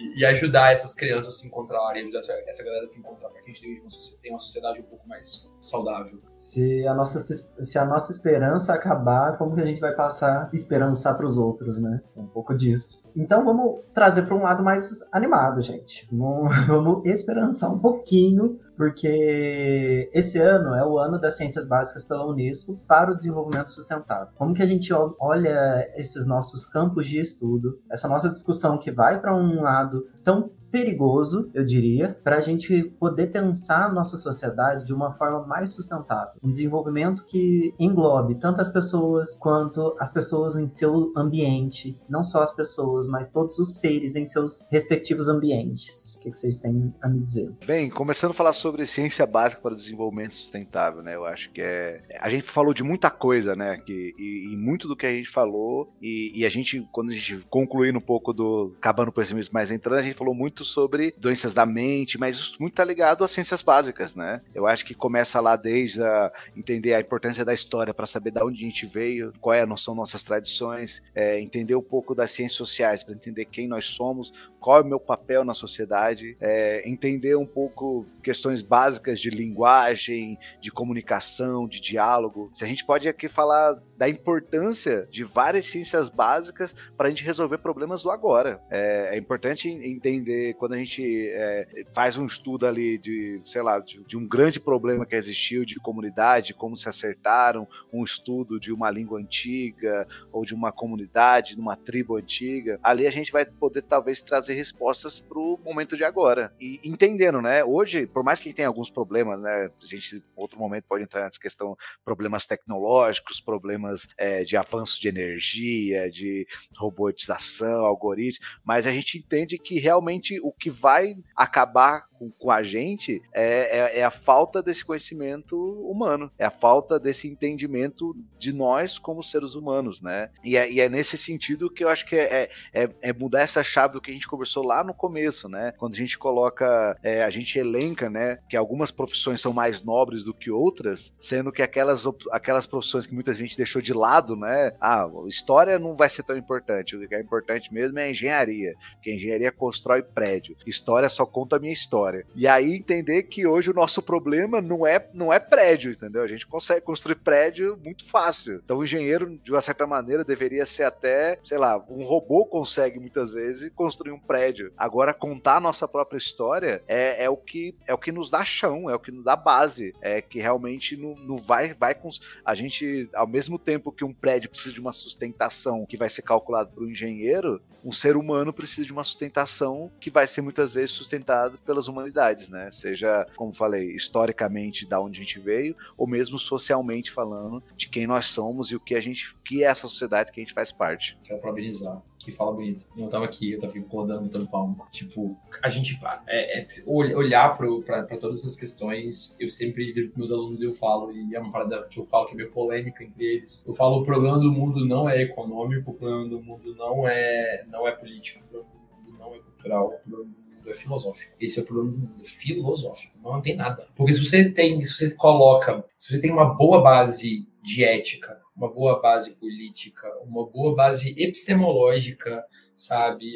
e, 0.00 0.20
e, 0.20 0.24
ajudar 0.24 0.72
essas 0.72 0.94
crianças 0.94 1.34
a 1.34 1.38
se 1.38 1.46
encontrarem, 1.46 2.02
ajudar 2.02 2.20
essa, 2.20 2.32
essa 2.46 2.64
galera 2.64 2.84
a 2.84 2.86
se 2.86 2.98
encontrar, 2.98 3.28
para 3.28 3.42
que 3.42 3.50
a 3.50 3.52
gente 3.52 4.16
tenha 4.22 4.34
uma 4.34 4.38
sociedade 4.38 4.80
um 4.80 4.84
pouco 4.84 5.06
mais 5.06 5.48
saudável. 5.60 6.20
Se 6.38 6.86
a, 6.86 6.94
nossa, 6.94 7.20
se 7.20 7.78
a 7.78 7.84
nossa 7.84 8.12
esperança 8.12 8.72
acabar, 8.72 9.36
como 9.36 9.56
que 9.56 9.60
a 9.60 9.66
gente 9.66 9.80
vai 9.80 9.92
passar 9.92 10.48
esperançar 10.52 11.16
para 11.16 11.26
os 11.26 11.36
outros, 11.36 11.78
né? 11.78 12.00
Um 12.16 12.26
pouco 12.26 12.54
disso. 12.54 13.02
Então 13.16 13.44
vamos 13.44 13.80
trazer 13.92 14.22
para 14.22 14.36
um 14.36 14.42
lado 14.42 14.62
mais 14.62 14.88
animado, 15.10 15.60
gente. 15.60 16.08
Vamos, 16.12 16.54
vamos 16.66 17.04
esperançar 17.06 17.72
um 17.72 17.78
pouquinho, 17.80 18.56
porque 18.76 20.08
esse 20.14 20.38
ano 20.38 20.74
é 20.74 20.86
o 20.86 20.96
ano 20.98 21.20
das 21.20 21.36
ciências 21.36 21.66
básicas 21.66 22.04
pela 22.04 22.24
Unesco 22.24 22.78
para 22.86 23.10
o 23.10 23.16
desenvolvimento 23.16 23.70
sustentável. 23.70 24.28
Como 24.36 24.54
que 24.54 24.62
a 24.62 24.66
gente 24.66 24.92
olha 25.18 25.88
esses 25.96 26.24
nossos 26.24 26.64
campos 26.66 27.08
de 27.08 27.20
estudo, 27.20 27.80
essa 27.90 28.06
nossa 28.06 28.28
discussão 28.28 28.78
que 28.78 28.92
vai 28.92 29.20
para 29.20 29.34
um 29.34 29.60
lado 29.60 30.06
tão 30.22 30.50
perigoso, 30.70 31.50
eu 31.54 31.64
diria, 31.64 32.18
para 32.22 32.36
a 32.36 32.40
gente 32.40 32.84
poder 32.98 33.28
pensar 33.28 33.86
a 33.86 33.92
nossa 33.92 34.16
sociedade 34.16 34.84
de 34.84 34.92
uma 34.92 35.12
forma 35.12 35.46
mais 35.46 35.70
sustentável. 35.70 36.34
Um 36.42 36.50
desenvolvimento 36.50 37.24
que 37.24 37.74
englobe 37.78 38.34
tanto 38.36 38.60
as 38.60 38.70
pessoas 38.70 39.36
quanto 39.38 39.96
as 39.98 40.12
pessoas 40.12 40.56
em 40.56 40.68
seu 40.68 41.12
ambiente, 41.16 41.98
não 42.08 42.24
só 42.24 42.42
as 42.42 42.54
pessoas, 42.54 43.06
mas 43.06 43.30
todos 43.30 43.58
os 43.58 43.74
seres 43.74 44.14
em 44.14 44.24
seus 44.24 44.66
respectivos 44.70 45.28
ambientes. 45.28 46.17
O 46.18 46.30
que 46.30 46.36
vocês 46.36 46.60
têm 46.60 46.92
a 47.00 47.08
me 47.08 47.20
dizer? 47.20 47.50
Bem, 47.64 47.88
começando 47.88 48.32
a 48.32 48.34
falar 48.34 48.52
sobre 48.52 48.86
ciência 48.86 49.24
básica 49.24 49.62
para 49.62 49.72
o 49.72 49.76
desenvolvimento 49.76 50.34
sustentável, 50.34 51.02
né? 51.02 51.14
Eu 51.14 51.24
acho 51.24 51.50
que 51.50 51.62
é. 51.62 52.02
A 52.20 52.28
gente 52.28 52.44
falou 52.44 52.74
de 52.74 52.82
muita 52.82 53.10
coisa, 53.10 53.54
né? 53.54 53.78
Que, 53.78 54.14
e, 54.18 54.52
e 54.52 54.56
muito 54.56 54.88
do 54.88 54.96
que 54.96 55.06
a 55.06 55.12
gente 55.12 55.30
falou, 55.30 55.92
e, 56.02 56.32
e, 56.34 56.44
a 56.44 56.48
gente, 56.50 56.86
quando 56.92 57.10
a 57.10 57.14
gente 57.14 57.46
concluindo 57.48 57.98
um 57.98 58.02
pouco 58.02 58.32
do. 58.32 58.74
acabando 58.78 59.12
com 59.12 59.22
esse 59.22 59.34
mesmo 59.34 59.52
mais 59.52 59.70
entrando, 59.70 60.00
a 60.00 60.02
gente 60.02 60.16
falou 60.16 60.34
muito 60.34 60.58
muito 60.58 60.64
sobre 60.64 61.14
doenças 61.18 61.52
da 61.54 61.64
mente, 61.64 62.18
mas 62.18 62.36
isso 62.36 62.56
muito 62.58 62.74
tá 62.74 62.84
ligado 62.84 63.22
às 63.22 63.30
ciências 63.30 63.60
básicas, 63.62 64.14
né? 64.14 64.40
Eu 64.54 64.66
acho 64.66 64.84
que 64.84 64.94
começa 64.94 65.40
lá 65.40 65.56
desde 65.56 66.02
a 66.02 66.32
entender 66.56 66.94
a 66.94 67.00
importância 67.00 67.44
da 67.44 67.54
história 67.54 67.94
para 67.94 68.06
saber 68.06 68.30
de 68.30 68.42
onde 68.42 68.64
a 68.64 68.66
gente 68.66 68.86
veio, 68.86 69.32
qual 69.40 69.54
é 69.54 69.60
a 69.60 69.66
noção 69.66 69.94
nossas 69.94 70.22
tradições, 70.22 71.02
é, 71.14 71.38
entender 71.40 71.74
um 71.74 71.82
pouco 71.82 72.14
das 72.14 72.30
ciências 72.30 72.56
sociais 72.56 73.02
para 73.02 73.14
entender 73.14 73.44
quem 73.44 73.68
nós 73.68 73.86
somos, 73.86 74.32
qual 74.58 74.78
é 74.78 74.82
o 74.82 74.86
meu 74.86 74.98
papel 74.98 75.44
na 75.44 75.54
sociedade, 75.54 76.07
é, 76.40 76.88
entender 76.88 77.36
um 77.36 77.46
pouco 77.46 78.06
questões 78.22 78.62
básicas 78.62 79.20
de 79.20 79.30
linguagem, 79.30 80.38
de 80.60 80.70
comunicação, 80.70 81.66
de 81.66 81.80
diálogo. 81.80 82.50
Se 82.54 82.64
a 82.64 82.68
gente 82.68 82.84
pode 82.84 83.08
aqui 83.08 83.28
falar 83.28 83.78
da 83.98 84.08
importância 84.08 85.08
de 85.10 85.24
várias 85.24 85.66
ciências 85.66 86.08
básicas 86.08 86.72
para 86.96 87.08
a 87.08 87.10
gente 87.10 87.24
resolver 87.24 87.58
problemas 87.58 88.00
do 88.00 88.10
agora. 88.12 88.62
É, 88.70 89.10
é 89.12 89.18
importante 89.18 89.68
entender 89.68 90.54
quando 90.54 90.74
a 90.74 90.78
gente 90.78 91.28
é, 91.30 91.84
faz 91.92 92.16
um 92.16 92.24
estudo 92.24 92.64
ali 92.64 92.96
de, 92.96 93.42
sei 93.44 93.60
lá, 93.60 93.80
de, 93.80 94.00
de, 94.04 94.16
um 94.16 94.26
grande 94.26 94.60
problema 94.60 95.04
que 95.04 95.16
existiu 95.16 95.64
de 95.64 95.80
comunidade, 95.80 96.54
como 96.54 96.76
se 96.76 96.88
acertaram, 96.88 97.66
um 97.92 98.04
estudo 98.04 98.60
de 98.60 98.72
uma 98.72 98.88
língua 98.88 99.18
antiga 99.18 100.06
ou 100.30 100.44
de 100.44 100.54
uma 100.54 100.70
comunidade, 100.70 101.56
de 101.56 101.60
uma 101.60 101.74
tribo 101.74 102.16
antiga, 102.16 102.78
ali 102.82 103.04
a 103.04 103.10
gente 103.10 103.32
vai 103.32 103.44
poder 103.44 103.82
talvez 103.82 104.20
trazer 104.20 104.54
respostas 104.54 105.18
para 105.18 105.38
o 105.38 105.58
momento 105.64 105.96
de 105.96 106.04
agora. 106.04 106.52
E 106.60 106.78
entendendo, 106.84 107.42
né? 107.42 107.64
Hoje, 107.64 108.06
por 108.06 108.22
mais 108.22 108.38
que 108.38 108.52
tenha 108.52 108.68
alguns 108.68 108.90
problemas, 108.90 109.40
né? 109.40 109.70
A 109.82 109.86
gente, 109.86 110.22
outro 110.36 110.56
momento, 110.56 110.84
pode 110.84 111.02
entrar 111.02 111.24
nessa 111.24 111.40
questão 111.40 111.76
problemas 112.04 112.46
tecnológicos, 112.46 113.40
problemas 113.40 113.87
é, 114.16 114.44
de 114.44 114.56
avanço 114.56 115.00
de 115.00 115.08
energia, 115.08 116.10
de 116.10 116.46
robotização, 116.76 117.84
algoritmos, 117.84 118.46
mas 118.64 118.86
a 118.86 118.92
gente 118.92 119.18
entende 119.18 119.58
que 119.58 119.78
realmente 119.78 120.40
o 120.42 120.52
que 120.52 120.70
vai 120.70 121.16
acabar 121.36 122.07
com, 122.18 122.30
com 122.30 122.50
a 122.50 122.62
gente 122.62 123.22
é, 123.32 123.78
é, 123.78 124.00
é, 124.00 124.04
a 124.04 124.10
falta 124.10 124.62
desse 124.62 124.84
conhecimento 124.84 125.56
humano, 125.56 126.30
é 126.38 126.44
a 126.44 126.50
falta 126.50 126.98
desse 126.98 127.28
entendimento 127.28 128.16
de 128.38 128.52
nós 128.52 128.98
como 128.98 129.22
seres 129.22 129.54
humanos, 129.54 130.00
né? 130.00 130.30
E 130.42 130.56
é, 130.56 130.70
e 130.70 130.80
é 130.80 130.88
nesse 130.88 131.16
sentido 131.16 131.70
que 131.70 131.84
eu 131.84 131.88
acho 131.88 132.06
que 132.06 132.16
é, 132.16 132.50
é, 132.72 132.82
é, 132.84 132.90
é 133.02 133.12
mudar 133.12 133.40
essa 133.40 133.62
chave 133.62 133.94
do 133.94 134.00
que 134.00 134.10
a 134.10 134.14
gente 134.14 134.28
conversou 134.28 134.64
lá 134.64 134.82
no 134.82 134.92
começo, 134.92 135.48
né? 135.48 135.72
Quando 135.78 135.94
a 135.94 135.96
gente 135.96 136.18
coloca, 136.18 136.98
é, 137.02 137.22
a 137.22 137.30
gente 137.30 137.58
elenca, 137.58 138.10
né, 138.10 138.38
que 138.48 138.56
algumas 138.56 138.90
profissões 138.90 139.40
são 139.40 139.52
mais 139.52 139.82
nobres 139.82 140.24
do 140.24 140.34
que 140.34 140.50
outras, 140.50 141.14
sendo 141.18 141.52
que 141.52 141.62
aquelas, 141.62 142.04
aquelas 142.32 142.66
profissões 142.66 143.06
que 143.06 143.14
muita 143.14 143.32
gente 143.34 143.56
deixou 143.56 143.80
de 143.80 143.92
lado, 143.92 144.34
né? 144.34 144.72
Ah, 144.80 145.08
história 145.26 145.78
não 145.78 145.96
vai 145.96 146.08
ser 146.08 146.22
tão 146.22 146.36
importante, 146.36 146.96
o 146.96 147.08
que 147.08 147.14
é 147.14 147.20
importante 147.20 147.72
mesmo 147.72 147.98
é 147.98 148.04
a 148.04 148.10
engenharia, 148.10 148.74
porque 148.94 149.10
a 149.10 149.14
engenharia 149.14 149.52
constrói 149.52 150.02
prédio, 150.02 150.56
história 150.66 151.08
só 151.08 151.24
conta 151.24 151.56
a 151.56 151.58
minha 151.58 151.72
história 151.72 152.07
história. 152.08 152.26
E 152.34 152.46
aí 152.46 152.74
entender 152.74 153.24
que 153.24 153.46
hoje 153.46 153.70
o 153.70 153.74
nosso 153.74 154.02
problema 154.02 154.60
não 154.60 154.86
é, 154.86 155.08
não 155.12 155.32
é 155.32 155.38
prédio, 155.38 155.92
entendeu? 155.92 156.22
A 156.22 156.26
gente 156.26 156.46
consegue 156.46 156.80
construir 156.80 157.16
prédio 157.16 157.78
muito 157.82 158.04
fácil. 158.04 158.60
Então 158.64 158.78
o 158.78 158.84
engenheiro, 158.84 159.38
de 159.42 159.52
uma 159.52 159.60
certa 159.60 159.86
maneira, 159.86 160.24
deveria 160.24 160.64
ser 160.64 160.84
até, 160.84 161.38
sei 161.44 161.58
lá, 161.58 161.82
um 161.88 162.04
robô 162.04 162.46
consegue 162.46 162.98
muitas 162.98 163.30
vezes 163.30 163.70
construir 163.74 164.12
um 164.12 164.18
prédio. 164.18 164.72
Agora, 164.76 165.12
contar 165.12 165.56
a 165.56 165.60
nossa 165.60 165.86
própria 165.86 166.18
história 166.18 166.82
é, 166.86 167.24
é 167.24 167.30
o 167.30 167.36
que 167.36 167.74
é 167.86 167.94
o 167.94 167.98
que 167.98 168.12
nos 168.12 168.30
dá 168.30 168.44
chão, 168.44 168.88
é 168.88 168.94
o 168.94 169.00
que 169.00 169.12
nos 169.12 169.24
dá 169.24 169.36
base, 169.36 169.94
é 170.00 170.20
que 170.20 170.38
realmente 170.38 170.96
não, 170.96 171.14
não 171.16 171.38
vai, 171.38 171.74
vai 171.74 171.94
com. 171.94 172.10
A 172.44 172.54
gente, 172.54 173.08
ao 173.14 173.26
mesmo 173.26 173.58
tempo 173.58 173.92
que 173.92 174.04
um 174.04 174.12
prédio 174.12 174.50
precisa 174.50 174.72
de 174.72 174.80
uma 174.80 174.92
sustentação 174.92 175.84
que 175.86 175.96
vai 175.96 176.08
ser 176.08 176.22
calculado 176.22 176.70
por 176.70 176.84
um 176.84 176.90
engenheiro, 176.90 177.60
um 177.84 177.92
ser 177.92 178.16
humano 178.16 178.52
precisa 178.52 178.86
de 178.86 178.92
uma 178.92 179.04
sustentação 179.04 179.90
que 180.00 180.10
vai 180.10 180.26
ser 180.26 180.40
muitas 180.40 180.72
vezes 180.72 180.90
sustentado 180.90 181.58
pelas 181.64 181.86
humanidades 181.86 181.97
humanidades, 181.98 182.48
né? 182.48 182.70
Seja, 182.72 183.26
como 183.36 183.54
falei, 183.54 183.94
historicamente 183.94 184.86
da 184.86 185.00
onde 185.00 185.20
a 185.20 185.24
gente 185.24 185.38
veio, 185.38 185.76
ou 185.96 186.06
mesmo 186.06 186.38
socialmente 186.38 187.10
falando 187.10 187.62
de 187.76 187.88
quem 187.88 188.06
nós 188.06 188.26
somos 188.26 188.70
e 188.70 188.76
o 188.76 188.80
que 188.80 188.94
a 188.94 189.00
gente, 189.00 189.34
que 189.44 189.64
é 189.64 189.66
essa 189.66 189.82
sociedade 189.82 190.32
que 190.32 190.40
a 190.40 190.44
gente 190.44 190.54
faz 190.54 190.72
parte. 190.72 191.18
Quero 191.24 191.40
parabenizar 191.40 192.02
que 192.18 192.32
fala 192.32 192.52
bonito. 192.52 192.84
Eu 192.96 193.08
tava 193.08 193.24
aqui, 193.24 193.52
eu 193.52 193.58
tava 193.58 193.72
concordando, 193.72 194.28
dando 194.28 194.46
palma. 194.46 194.86
Tipo, 194.90 195.36
a 195.62 195.68
gente 195.68 195.98
é, 196.26 196.60
é, 196.60 196.66
olhar 196.86 197.56
para 197.56 198.18
todas 198.18 198.40
essas 198.40 198.56
questões, 198.56 199.36
eu 199.40 199.48
sempre 199.48 199.92
viro 199.92 200.10
com 200.10 200.18
meus 200.18 200.30
alunos 200.30 200.60
e 200.60 200.64
eu 200.64 200.72
falo, 200.72 201.12
e 201.12 201.34
é 201.34 201.40
uma 201.40 201.50
parada 201.50 201.86
que 201.88 201.98
eu 201.98 202.04
falo 202.04 202.26
que 202.26 202.32
é 202.32 202.36
meio 202.36 202.50
polêmica 202.50 203.02
entre 203.02 203.24
eles. 203.24 203.64
Eu 203.66 203.72
falo, 203.72 204.00
o 204.00 204.04
problema 204.04 204.38
do 204.38 204.50
mundo 204.52 204.84
não 204.84 205.08
é 205.08 205.22
econômico, 205.22 205.90
o 205.90 205.94
problema 205.94 206.28
do 206.28 206.42
mundo 206.42 206.74
não 206.74 207.08
é, 207.08 207.64
não 207.68 207.86
é 207.86 207.92
político, 207.92 208.44
o 208.44 208.48
problema 208.48 208.70
do 208.72 208.96
mundo 208.96 209.18
não 209.18 209.34
é 209.34 209.38
cultural, 209.38 209.86
o 209.86 210.08
problema 210.08 210.24
do 210.24 210.47
é 210.70 210.74
filosófico. 210.74 211.34
Esse 211.40 211.58
é 211.58 211.62
o 211.62 211.66
problema 211.66 211.92
do 211.92 211.98
mundo, 211.98 212.24
filosófico. 212.24 213.18
Não 213.22 213.40
tem 213.40 213.56
nada. 213.56 213.88
Porque 213.96 214.12
se 214.12 214.24
você 214.24 214.50
tem, 214.50 214.84
se 214.84 214.94
você 214.94 215.10
coloca, 215.14 215.84
se 215.96 216.10
você 216.10 216.20
tem 216.20 216.30
uma 216.30 216.54
boa 216.54 216.82
base 216.82 217.46
de 217.62 217.84
ética, 217.84 218.40
uma 218.56 218.72
boa 218.72 219.00
base 219.00 219.36
política, 219.36 220.08
uma 220.24 220.44
boa 220.46 220.74
base 220.74 221.14
epistemológica, 221.16 222.44
sabe, 222.74 223.34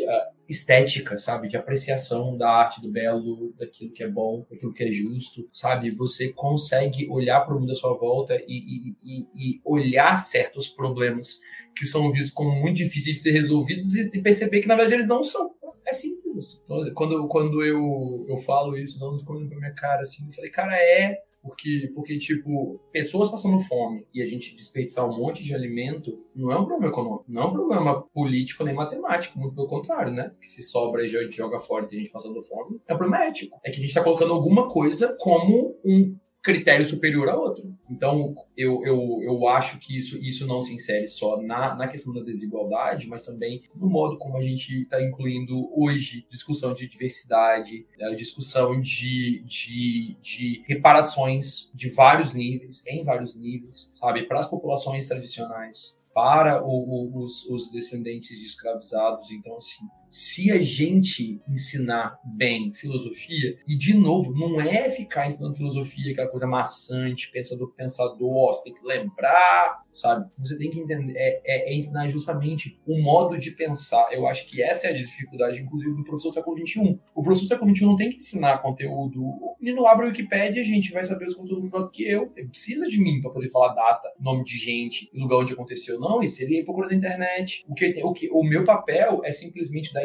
estética, 0.49 1.17
sabe, 1.17 1.49
de 1.49 1.57
apreciação 1.57 2.37
da 2.37 2.51
arte, 2.51 2.81
do 2.81 2.91
belo, 2.91 3.53
daquilo 3.59 3.93
que 3.93 4.03
é 4.03 4.09
bom, 4.09 4.45
daquilo 4.51 4.73
que 4.73 4.85
é 4.85 4.89
justo, 4.89 5.49
sabe, 5.53 5.91
você 5.91 6.33
consegue 6.33 7.09
olhar 7.09 7.41
para 7.41 7.55
o 7.55 7.61
mundo 7.61 7.73
à 7.73 7.75
sua 7.75 7.97
volta 7.97 8.35
e, 8.47 8.97
e, 9.03 9.29
e, 9.35 9.61
olhar 9.65 10.17
certos 10.19 10.69
problemas 10.69 11.41
que 11.77 11.85
são 11.85 12.11
vistos 12.11 12.33
como 12.33 12.55
muito 12.61 12.77
difíceis 12.77 13.17
de 13.17 13.23
ser 13.23 13.31
resolvidos 13.33 13.95
e 13.95 14.21
perceber 14.21 14.61
que 14.61 14.69
na 14.69 14.77
verdade 14.77 14.95
eles 14.95 15.09
não 15.09 15.23
são. 15.23 15.55
É 15.93 15.95
simples 15.95 16.37
assim. 16.39 16.61
Então, 16.65 16.95
quando, 16.95 17.29
quando 17.29 17.63
eu, 17.63 18.25
eu 18.27 18.37
falo 18.39 18.79
isso, 18.79 18.97
os 18.97 19.03
alunos 19.03 19.23
comem 19.23 19.47
pra 19.47 19.59
minha 19.59 19.75
cara 19.75 20.01
assim, 20.01 20.27
eu 20.27 20.33
falei, 20.33 20.51
cara, 20.51 20.75
é. 20.75 21.23
Porque, 21.43 21.91
porque, 21.93 22.17
tipo, 22.19 22.81
pessoas 22.93 23.29
passando 23.29 23.59
fome 23.59 24.07
e 24.15 24.23
a 24.23 24.27
gente 24.27 24.55
desperdiçar 24.55 25.05
um 25.11 25.19
monte 25.19 25.43
de 25.43 25.53
alimento 25.53 26.25
não 26.37 26.53
é 26.53 26.57
um 26.57 26.65
problema 26.65 26.93
econômico, 26.93 27.25
não 27.27 27.43
é 27.43 27.47
um 27.47 27.53
problema 27.53 28.03
político 28.15 28.63
nem 28.63 28.73
matemático, 28.73 29.41
muito 29.41 29.57
pelo 29.57 29.67
contrário, 29.67 30.13
né? 30.13 30.33
Que 30.41 30.49
se 30.49 30.63
sobra 30.63 31.05
e 31.05 31.09
joga 31.09 31.59
fora 31.59 31.85
e 31.85 31.89
tem 31.89 31.99
gente 31.99 32.13
passando 32.13 32.41
fome, 32.43 32.81
é 32.87 32.95
um 32.95 32.97
problema 32.97 33.25
ético. 33.25 33.59
É 33.65 33.73
que 33.73 33.79
a 33.79 33.83
gente 33.83 33.93
tá 33.93 34.05
colocando 34.05 34.33
alguma 34.33 34.69
coisa 34.69 35.17
como 35.19 35.77
um 35.85 36.17
critério 36.43 36.85
superior 36.85 37.29
a 37.29 37.37
outro. 37.37 37.73
Então, 37.89 38.35
eu, 38.57 38.85
eu, 38.85 39.21
eu 39.23 39.49
acho 39.49 39.79
que 39.79 39.97
isso, 39.97 40.19
isso 40.19 40.47
não 40.47 40.61
se 40.61 40.75
insere 40.75 41.07
só 41.07 41.41
na, 41.41 41.75
na 41.77 41.87
questão 41.87 42.13
da 42.13 42.21
desigualdade, 42.21 43.09
mas 43.09 43.25
também 43.25 43.63
no 43.75 43.89
modo 43.89 44.19
como 44.19 44.37
a 44.37 44.43
gente 44.43 44.83
está 44.83 45.01
incluindo 45.01 45.71
hoje 45.73 46.27
discussão 46.29 46.75
de 46.75 46.89
diversidade, 46.89 47.87
né, 47.97 48.13
discussão 48.15 48.81
de, 48.81 49.45
de, 49.45 50.17
de 50.21 50.65
reparações 50.67 51.71
de 51.73 51.89
vários 51.91 52.35
níveis, 52.35 52.85
em 52.87 53.05
vários 53.05 53.37
níveis, 53.37 53.93
sabe, 53.95 54.25
para 54.25 54.41
as 54.41 54.51
populações 54.51 55.07
tradicionais, 55.07 56.03
para 56.13 56.63
o, 56.63 57.23
os, 57.23 57.45
os 57.47 57.71
descendentes 57.71 58.39
de 58.39 58.45
escravizados. 58.45 59.31
Então, 59.31 59.57
assim, 59.57 59.87
se 60.13 60.51
a 60.53 60.61
gente 60.61 61.41
ensinar 61.49 62.21
bem 62.23 62.75
filosofia, 62.75 63.57
e 63.67 63.75
de 63.75 63.95
novo, 63.95 64.35
não 64.35 64.61
é 64.61 64.91
ficar 64.91 65.27
ensinando 65.27 65.57
filosofia, 65.57 66.13
aquela 66.13 66.29
coisa 66.29 66.47
maçante, 66.47 67.31
pensador, 67.31 67.73
pensador, 67.73 68.53
você 68.53 68.65
tem 68.65 68.75
que 68.75 68.87
lembrar, 68.87 69.82
sabe? 69.93 70.29
Você 70.39 70.57
tem 70.57 70.71
que 70.71 70.81
entender, 70.81 71.13
é, 71.17 71.41
é, 71.45 71.73
é, 71.73 71.77
ensinar 71.77 72.09
justamente 72.09 72.81
o 72.87 73.01
modo 73.01 73.39
de 73.39 73.51
pensar. 73.51 74.09
Eu 74.13 74.27
acho 74.27 74.47
que 74.47 74.63
essa 74.63 74.89
é 74.89 74.91
a 74.91 74.97
dificuldade, 74.97 75.61
inclusive, 75.61 75.95
do 75.95 76.05
professor 76.05 76.31
do 76.31 76.35
século 76.35 76.67
XXI. 76.67 76.99
O 77.15 77.23
professor 77.23 77.45
do 77.45 77.49
século 77.49 77.77
XXI 77.77 77.87
não 77.87 77.97
tem 77.97 78.11
que 78.11 78.17
ensinar 78.17 78.59
conteúdo. 78.59 79.23
O 79.23 79.57
menino 79.61 79.87
abre 79.87 80.07
a 80.07 80.09
Wikipedia, 80.09 80.63
a 80.63 80.65
gente 80.65 80.93
vai 80.93 81.03
saber 81.03 81.27
os 81.27 81.35
conteúdos 81.35 81.65
melhor 81.65 81.83
do 81.83 81.91
que 81.91 82.05
eu. 82.05 82.31
Ele 82.35 82.49
precisa 82.49 82.89
de 82.89 82.99
mim 82.99 83.21
para 83.21 83.31
poder 83.31 83.49
falar 83.49 83.75
data, 83.75 84.11
nome 84.19 84.45
de 84.45 84.57
gente, 84.57 85.11
lugar 85.15 85.39
onde 85.39 85.53
aconteceu. 85.53 86.01
Não, 86.01 86.23
isso 86.23 86.43
ele 86.43 86.65
procura 86.65 86.89
na 86.89 86.95
internet. 86.95 87.65
O 87.69 87.75
que, 87.75 88.03
o 88.03 88.13
que 88.13 88.31
o 88.31 88.43
meu 88.43 88.65
papel 88.65 89.21
é 89.25 89.31
simplesmente 89.31 89.93
dar, 89.93 90.03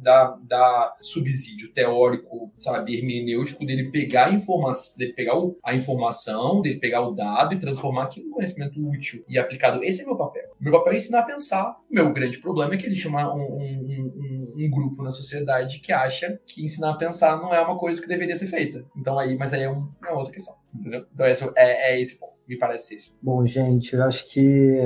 dar, 0.00 0.38
dar 0.42 0.96
subsídio 1.02 1.72
teórico, 1.72 2.52
sabe, 2.58 2.96
hermenêutico 2.96 3.64
dele 3.64 3.90
pegar 3.90 4.26
a 4.26 4.32
informação, 4.32 4.98
dele 4.98 5.12
pegar 5.12 5.34
a 5.64 5.74
informação, 5.74 6.62
dele 6.62 6.78
pegar 6.78 7.06
o 7.06 7.12
dado 7.12 7.54
e 7.54 7.58
transformar 7.58 8.04
aquilo 8.04 8.28
em 8.28 8.30
conhecimento 8.30 8.80
útil 8.86 9.23
e 9.28 9.38
aplicado. 9.38 9.82
Esse 9.82 10.02
é 10.02 10.04
meu 10.04 10.16
papel. 10.16 10.44
Meu 10.60 10.72
papel 10.72 10.92
é 10.92 10.96
ensinar 10.96 11.20
a 11.20 11.24
pensar. 11.24 11.76
Meu 11.90 12.12
grande 12.12 12.38
problema 12.38 12.74
é 12.74 12.76
que 12.76 12.86
existe 12.86 13.08
uma, 13.08 13.34
um, 13.34 13.40
um, 13.40 14.54
um, 14.56 14.70
grupo 14.70 15.02
na 15.02 15.10
sociedade 15.10 15.80
que 15.80 15.92
acha 15.92 16.38
que 16.46 16.62
ensinar 16.62 16.90
a 16.90 16.96
pensar 16.96 17.36
não 17.40 17.54
é 17.54 17.60
uma 17.60 17.76
coisa 17.76 18.00
que 18.00 18.08
deveria 18.08 18.34
ser 18.34 18.46
feita. 18.46 18.84
Então 18.96 19.18
aí, 19.18 19.36
mas 19.36 19.52
aí 19.52 19.62
é, 19.62 19.70
um, 19.70 19.88
é 20.04 20.12
outra 20.12 20.32
questão, 20.32 20.54
entendeu? 20.74 21.06
Então 21.12 21.26
é, 21.56 21.92
é 21.92 22.00
esse 22.00 22.18
ponto. 22.18 22.34
Me 22.46 22.58
parece 22.58 22.94
isso. 22.94 23.18
Bom, 23.22 23.44
gente, 23.46 23.94
eu 23.94 24.02
acho 24.02 24.30
que 24.30 24.78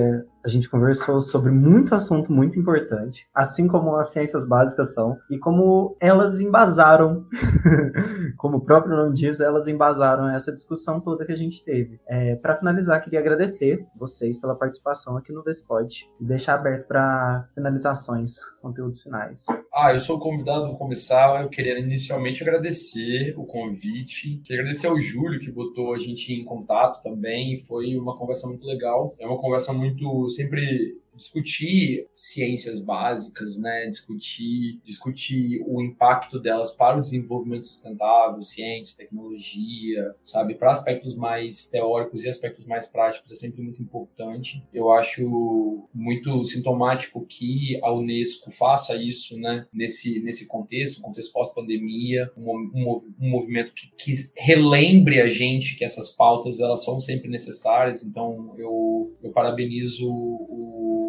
a 0.49 0.51
gente 0.51 0.69
conversou 0.69 1.21
sobre 1.21 1.53
muito 1.53 1.95
assunto 1.95 2.33
muito 2.33 2.59
importante, 2.59 3.27
assim 3.35 3.69
como 3.69 3.95
as 3.97 4.11
ciências 4.11 4.49
básicas 4.49 4.95
são, 4.95 5.19
e 5.31 5.39
como 5.39 5.95
elas 6.01 6.41
embasaram, 6.41 7.27
como 8.39 8.57
o 8.57 8.61
próprio 8.65 8.97
nome 8.97 9.15
diz, 9.15 9.41
elas 9.41 9.69
embasaram 9.69 10.27
essa 10.31 10.51
discussão 10.51 11.01
toda 11.01 11.27
que 11.27 11.33
a 11.33 11.37
gente 11.37 11.63
teve. 11.63 12.01
É, 12.09 12.35
para 12.37 12.57
finalizar, 12.57 13.03
queria 13.03 13.21
agradecer 13.21 13.85
vocês 13.95 14.39
pela 14.39 14.55
participação 14.55 15.19
aqui 15.19 15.33
no 15.33 15.45
Despod 15.45 16.09
e 16.19 16.25
deixar 16.25 16.55
aberto 16.55 16.87
para 16.87 17.47
finalizações, 17.55 18.33
conteúdos 18.63 19.03
finais. 19.03 19.45
Ah, 19.73 19.93
eu 19.93 20.01
sou 20.01 20.19
convidado, 20.19 20.67
vou 20.67 20.77
começar. 20.77 21.43
Eu 21.43 21.51
queria 21.51 21.79
inicialmente 21.79 22.43
agradecer 22.43 23.35
o 23.37 23.45
convite, 23.45 24.41
queria 24.45 24.63
agradecer 24.63 24.87
ao 24.87 24.99
Júlio 24.99 25.39
que 25.39 25.51
botou 25.51 25.95
a 25.95 25.99
gente 25.99 26.33
em 26.33 26.43
contato 26.43 27.03
também. 27.03 27.59
Foi 27.59 27.97
uma 27.97 28.17
conversa 28.17 28.47
muito 28.47 28.67
legal. 28.67 29.15
É 29.19 29.27
uma 29.27 29.39
conversa 29.39 29.73
muito 29.73 30.29
sempre 30.39 30.95
discutir 31.19 32.07
ciências 32.15 32.81
básicas, 32.81 33.59
né? 33.59 33.87
Discutir, 33.87 34.81
discutir 34.85 35.63
o 35.67 35.83
impacto 35.83 36.39
delas 36.39 36.73
para 36.73 36.97
o 36.97 37.03
desenvolvimento 37.03 37.67
sustentável, 37.67 38.43
ciência, 38.43 38.97
tecnologia, 38.97 40.15
sabe? 40.23 40.55
Para 40.55 40.71
aspectos 40.71 41.15
mais 41.15 41.69
teóricos 41.69 42.23
e 42.23 42.29
aspectos 42.29 42.65
mais 42.65 42.87
práticos 42.87 43.31
é 43.31 43.35
sempre 43.35 43.61
muito 43.63 43.83
importante. 43.83 44.65
Eu 44.73 44.93
acho 44.93 45.89
muito 45.93 46.45
sintomático 46.45 47.27
que 47.27 47.79
a 47.83 47.93
Unesco 47.93 48.51
faça 48.51 48.97
isso, 48.97 49.39
né? 49.39 49.67
Nesse, 49.73 50.21
nesse 50.21 50.47
contexto, 50.47 51.03
contexto 51.03 51.33
pós-pandemia, 51.33 52.31
um, 52.37 52.51
um, 52.75 52.97
um, 53.21 53.31
movimento 53.31 53.73
que, 53.75 53.91
que 53.97 54.13
relembre 54.37 55.21
a 55.21 55.29
gente 55.29 55.77
que 55.77 55.85
essas 55.85 56.11
pautas 56.11 56.61
elas 56.61 56.85
são 56.85 57.01
sempre 57.01 57.29
necessárias. 57.29 58.03
Então 58.03 58.55
eu, 58.57 59.17
eu 59.23 59.33
parabenizo 59.33 60.07
o 60.09 61.08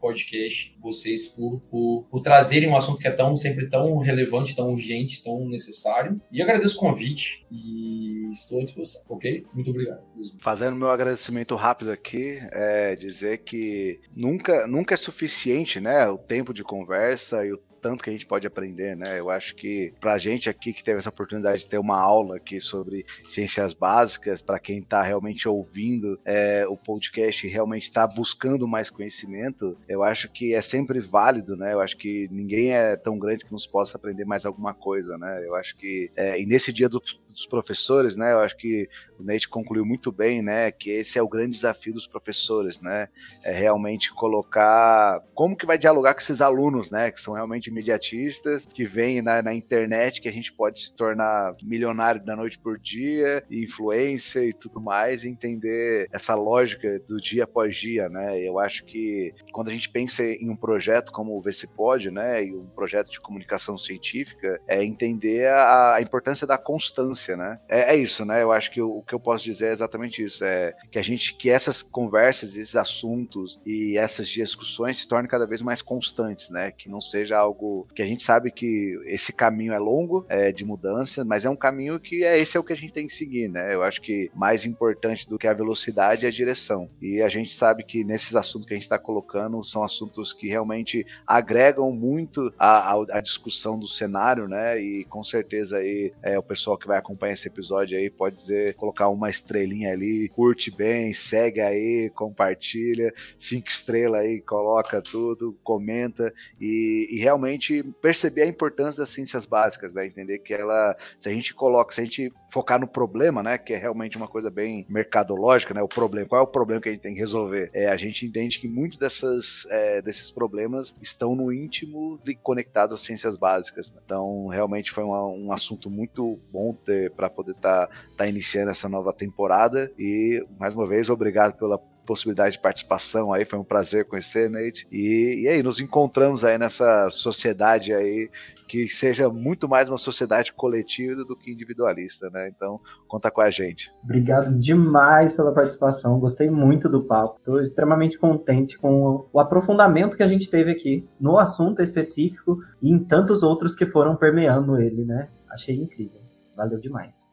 podcast, 0.00 0.76
vocês, 0.80 1.26
por, 1.26 1.60
por, 1.70 2.06
por, 2.10 2.20
trazerem 2.20 2.68
um 2.68 2.76
assunto 2.76 2.98
que 2.98 3.08
é 3.08 3.10
tão 3.10 3.36
sempre 3.36 3.68
tão 3.68 3.96
relevante, 3.98 4.54
tão 4.54 4.70
urgente, 4.70 5.22
tão 5.22 5.48
necessário. 5.48 6.20
E 6.30 6.42
agradeço 6.42 6.76
o 6.76 6.80
convite 6.80 7.46
e 7.50 8.30
estou 8.32 8.60
à 8.60 8.64
disposição, 8.64 9.02
ok? 9.08 9.44
Muito 9.52 9.70
obrigado. 9.70 10.00
Fazendo 10.40 10.76
meu 10.76 10.90
agradecimento 10.90 11.54
rápido 11.54 11.90
aqui, 11.90 12.38
é 12.52 12.94
dizer 12.96 13.38
que 13.38 14.00
nunca, 14.14 14.66
nunca 14.66 14.94
é 14.94 14.96
suficiente, 14.96 15.80
né? 15.80 16.08
O 16.08 16.18
tempo 16.18 16.52
de 16.52 16.62
conversa 16.62 17.44
e 17.44 17.52
o 17.52 17.58
tanto 17.80 18.02
que 18.02 18.10
a 18.10 18.12
gente 18.12 18.26
pode 18.26 18.46
aprender, 18.46 18.96
né? 18.96 19.18
Eu 19.18 19.30
acho 19.30 19.54
que 19.54 19.92
pra 20.00 20.18
gente 20.18 20.48
aqui 20.48 20.72
que 20.72 20.82
teve 20.82 20.98
essa 20.98 21.08
oportunidade 21.08 21.62
de 21.62 21.68
ter 21.68 21.78
uma 21.78 21.98
aula 21.98 22.36
aqui 22.36 22.60
sobre 22.60 23.04
ciências 23.26 23.72
básicas, 23.72 24.42
para 24.42 24.58
quem 24.58 24.78
está 24.78 25.02
realmente 25.02 25.48
ouvindo 25.48 26.18
é, 26.24 26.66
o 26.66 26.76
podcast 26.76 27.46
e 27.46 27.50
realmente 27.50 27.84
está 27.84 28.06
buscando 28.06 28.66
mais 28.66 28.90
conhecimento, 28.90 29.76
eu 29.88 30.02
acho 30.02 30.30
que 30.30 30.54
é 30.54 30.62
sempre 30.62 31.00
válido, 31.00 31.56
né? 31.56 31.72
Eu 31.72 31.80
acho 31.80 31.96
que 31.96 32.28
ninguém 32.30 32.72
é 32.72 32.96
tão 32.96 33.18
grande 33.18 33.44
que 33.44 33.52
nos 33.52 33.66
possa 33.66 33.96
aprender 33.96 34.24
mais 34.24 34.44
alguma 34.44 34.74
coisa, 34.74 35.16
né? 35.16 35.44
Eu 35.44 35.54
acho 35.54 35.76
que 35.76 36.10
é, 36.16 36.40
e 36.40 36.46
nesse 36.46 36.72
dia 36.72 36.88
do, 36.88 37.02
dos 37.38 37.46
professores, 37.46 38.16
né? 38.16 38.32
Eu 38.32 38.40
acho 38.40 38.56
que 38.56 38.88
o 39.18 39.22
Nate 39.22 39.48
concluiu 39.48 39.84
muito 39.84 40.10
bem, 40.10 40.42
né? 40.42 40.70
Que 40.70 40.90
esse 40.90 41.18
é 41.18 41.22
o 41.22 41.28
grande 41.28 41.52
desafio 41.52 41.92
dos 41.92 42.06
professores, 42.06 42.80
né? 42.80 43.08
É 43.42 43.52
realmente 43.52 44.12
colocar 44.12 45.22
como 45.34 45.56
que 45.56 45.66
vai 45.66 45.78
dialogar 45.78 46.14
com 46.14 46.20
esses 46.20 46.40
alunos, 46.40 46.90
né? 46.90 47.10
Que 47.10 47.20
são 47.20 47.34
realmente 47.34 47.68
imediatistas, 47.68 48.66
que 48.66 48.84
vêm 48.84 49.22
na, 49.22 49.42
na 49.42 49.54
internet, 49.54 50.20
que 50.20 50.28
a 50.28 50.32
gente 50.32 50.52
pode 50.52 50.80
se 50.80 50.94
tornar 50.94 51.54
milionário 51.62 52.24
da 52.24 52.34
noite 52.34 52.58
por 52.58 52.78
dia, 52.78 53.44
influência 53.50 54.44
e 54.44 54.52
tudo 54.52 54.80
mais, 54.80 55.24
e 55.24 55.28
entender 55.28 56.08
essa 56.12 56.34
lógica 56.34 56.98
do 57.00 57.20
dia 57.20 57.44
após 57.44 57.76
dia, 57.76 58.08
né? 58.08 58.40
Eu 58.40 58.58
acho 58.58 58.84
que 58.84 59.32
quando 59.52 59.68
a 59.68 59.72
gente 59.72 59.88
pensa 59.88 60.24
em 60.24 60.50
um 60.50 60.56
projeto 60.56 61.12
como 61.12 61.36
o 61.36 61.40
VCPod, 61.40 62.10
né? 62.10 62.44
E 62.44 62.54
um 62.54 62.66
projeto 62.66 63.10
de 63.10 63.20
comunicação 63.20 63.78
científica, 63.78 64.60
é 64.66 64.84
entender 64.84 65.46
a, 65.48 65.94
a 65.94 66.02
importância 66.02 66.46
da 66.46 66.58
constância, 66.58 67.27
né? 67.36 67.58
É, 67.68 67.94
é, 67.94 67.96
isso, 67.96 68.24
né? 68.24 68.42
Eu 68.42 68.52
acho 68.52 68.70
que 68.70 68.80
o, 68.80 68.98
o 68.98 69.02
que 69.02 69.14
eu 69.14 69.20
posso 69.20 69.44
dizer 69.44 69.68
é 69.68 69.72
exatamente 69.72 70.22
isso, 70.22 70.44
é 70.44 70.74
que 70.90 70.98
a 70.98 71.02
gente, 71.02 71.34
que 71.34 71.50
essas 71.50 71.82
conversas, 71.82 72.56
esses 72.56 72.76
assuntos 72.76 73.60
e 73.64 73.96
essas 73.96 74.28
discussões 74.28 74.98
se 74.98 75.08
tornem 75.08 75.28
cada 75.28 75.46
vez 75.46 75.62
mais 75.62 75.82
constantes, 75.82 76.50
né? 76.50 76.70
Que 76.70 76.88
não 76.88 77.00
seja 77.00 77.38
algo 77.38 77.86
que 77.94 78.02
a 78.02 78.06
gente 78.06 78.22
sabe 78.22 78.50
que 78.50 79.00
esse 79.06 79.32
caminho 79.32 79.72
é 79.72 79.78
longo 79.78 80.24
é, 80.28 80.52
de 80.52 80.64
mudança, 80.64 81.24
mas 81.24 81.44
é 81.44 81.50
um 81.50 81.56
caminho 81.56 81.98
que 81.98 82.24
é 82.24 82.38
esse 82.38 82.56
é 82.56 82.60
o 82.60 82.64
que 82.64 82.72
a 82.72 82.76
gente 82.76 82.92
tem 82.92 83.06
que 83.06 83.12
seguir, 83.12 83.48
né? 83.48 83.74
Eu 83.74 83.82
acho 83.82 84.00
que 84.00 84.30
mais 84.34 84.64
importante 84.64 85.28
do 85.28 85.38
que 85.38 85.46
a 85.46 85.52
velocidade 85.52 86.24
é 86.24 86.28
a 86.28 86.32
direção. 86.32 86.90
E 87.00 87.22
a 87.22 87.28
gente 87.28 87.52
sabe 87.52 87.84
que 87.84 88.04
nesses 88.04 88.34
assuntos 88.34 88.66
que 88.66 88.74
a 88.74 88.76
gente 88.76 88.84
está 88.84 88.98
colocando 88.98 89.62
são 89.64 89.82
assuntos 89.82 90.32
que 90.32 90.48
realmente 90.48 91.06
agregam 91.26 91.90
muito 91.92 92.52
a, 92.58 92.94
a, 92.94 93.18
a, 93.18 93.20
discussão 93.20 93.78
do 93.78 93.88
cenário, 93.88 94.48
né? 94.48 94.80
E 94.80 95.04
com 95.04 95.22
certeza 95.24 95.78
aí 95.78 96.12
é, 96.22 96.38
o 96.38 96.42
pessoal 96.42 96.78
que 96.78 96.86
vai 96.86 96.98
acompanhar 97.08 97.32
esse 97.32 97.48
episódio 97.48 97.96
aí 97.96 98.10
pode 98.10 98.36
dizer, 98.36 98.74
colocar 98.74 99.08
uma 99.08 99.30
estrelinha 99.30 99.92
ali, 99.92 100.28
curte 100.28 100.70
bem, 100.70 101.14
segue 101.14 101.60
aí, 101.60 102.10
compartilha, 102.10 103.12
cinco 103.38 103.68
estrelas 103.68 104.20
aí, 104.20 104.40
coloca 104.42 105.00
tudo, 105.00 105.56
comenta 105.64 106.32
e, 106.60 107.08
e 107.10 107.18
realmente 107.18 107.82
perceber 108.02 108.42
a 108.42 108.46
importância 108.46 109.00
das 109.00 109.08
ciências 109.08 109.46
básicas, 109.46 109.94
né? 109.94 110.06
Entender 110.06 110.38
que 110.40 110.52
ela, 110.52 110.96
se 111.18 111.28
a 111.28 111.32
gente 111.32 111.54
coloca, 111.54 111.94
se 111.94 112.00
a 112.02 112.04
gente 112.04 112.32
focar 112.50 112.78
no 112.78 112.86
problema, 112.86 113.42
né? 113.42 113.56
Que 113.56 113.72
é 113.72 113.76
realmente 113.76 114.16
uma 114.16 114.28
coisa 114.28 114.50
bem 114.50 114.84
mercadológica, 114.88 115.72
né? 115.72 115.82
O 115.82 115.88
problema, 115.88 116.28
qual 116.28 116.40
é 116.40 116.44
o 116.44 116.46
problema 116.46 116.80
que 116.80 116.88
a 116.88 116.92
gente 116.92 117.00
tem 117.00 117.14
que 117.14 117.20
resolver? 117.20 117.70
É, 117.72 117.88
a 117.88 117.96
gente 117.96 118.26
entende 118.26 118.58
que 118.58 118.68
muitos 118.68 118.98
dessas, 118.98 119.66
é, 119.70 120.02
desses 120.02 120.30
problemas 120.30 120.94
estão 121.00 121.34
no 121.34 121.52
íntimo 121.52 122.20
de 122.22 122.34
conectados 122.34 122.94
às 122.94 123.00
ciências 123.00 123.36
básicas. 123.36 123.90
Né? 123.90 124.00
Então, 124.04 124.48
realmente 124.48 124.90
foi 124.90 125.04
uma, 125.04 125.26
um 125.26 125.52
assunto 125.52 125.88
muito 125.88 126.38
bom 126.50 126.74
para 127.16 127.30
poder 127.30 127.52
estar 127.52 127.86
tá, 127.86 127.92
tá 128.16 128.26
iniciando 128.26 128.70
essa 128.70 128.88
nova 128.88 129.12
temporada. 129.12 129.90
E, 129.98 130.44
mais 130.58 130.74
uma 130.74 130.86
vez, 130.86 131.08
obrigado 131.10 131.56
pela 131.56 131.78
possibilidade 132.08 132.52
de 132.52 132.62
participação 132.62 133.34
aí, 133.34 133.44
foi 133.44 133.58
um 133.58 133.64
prazer 133.64 134.06
conhecer, 134.06 134.48
Nate. 134.48 134.88
E, 134.90 135.42
e 135.42 135.48
aí, 135.48 135.62
nos 135.62 135.78
encontramos 135.78 136.42
aí 136.42 136.56
nessa 136.56 137.10
sociedade 137.10 137.92
aí 137.92 138.30
que 138.66 138.88
seja 138.88 139.28
muito 139.28 139.68
mais 139.68 139.88
uma 139.90 139.98
sociedade 139.98 140.52
coletiva 140.54 141.22
do 141.22 141.36
que 141.36 141.50
individualista, 141.50 142.30
né? 142.30 142.48
Então, 142.48 142.80
conta 143.06 143.30
com 143.30 143.42
a 143.42 143.50
gente. 143.50 143.92
Obrigado 144.02 144.58
demais 144.58 145.32
pela 145.32 145.52
participação, 145.52 146.18
gostei 146.18 146.48
muito 146.48 146.88
do 146.88 147.04
papo. 147.04 147.36
Estou 147.38 147.60
extremamente 147.60 148.18
contente 148.18 148.78
com 148.78 149.26
o 149.30 149.38
aprofundamento 149.38 150.16
que 150.16 150.22
a 150.22 150.28
gente 150.28 150.48
teve 150.48 150.70
aqui 150.70 151.06
no 151.20 151.38
assunto 151.38 151.82
específico 151.82 152.58
e 152.82 152.90
em 152.90 152.98
tantos 152.98 153.42
outros 153.42 153.74
que 153.74 153.84
foram 153.84 154.16
permeando 154.16 154.80
ele, 154.80 155.04
né? 155.04 155.28
Achei 155.50 155.76
incrível. 155.76 156.27
Valeu 156.58 156.80
demais. 156.80 157.30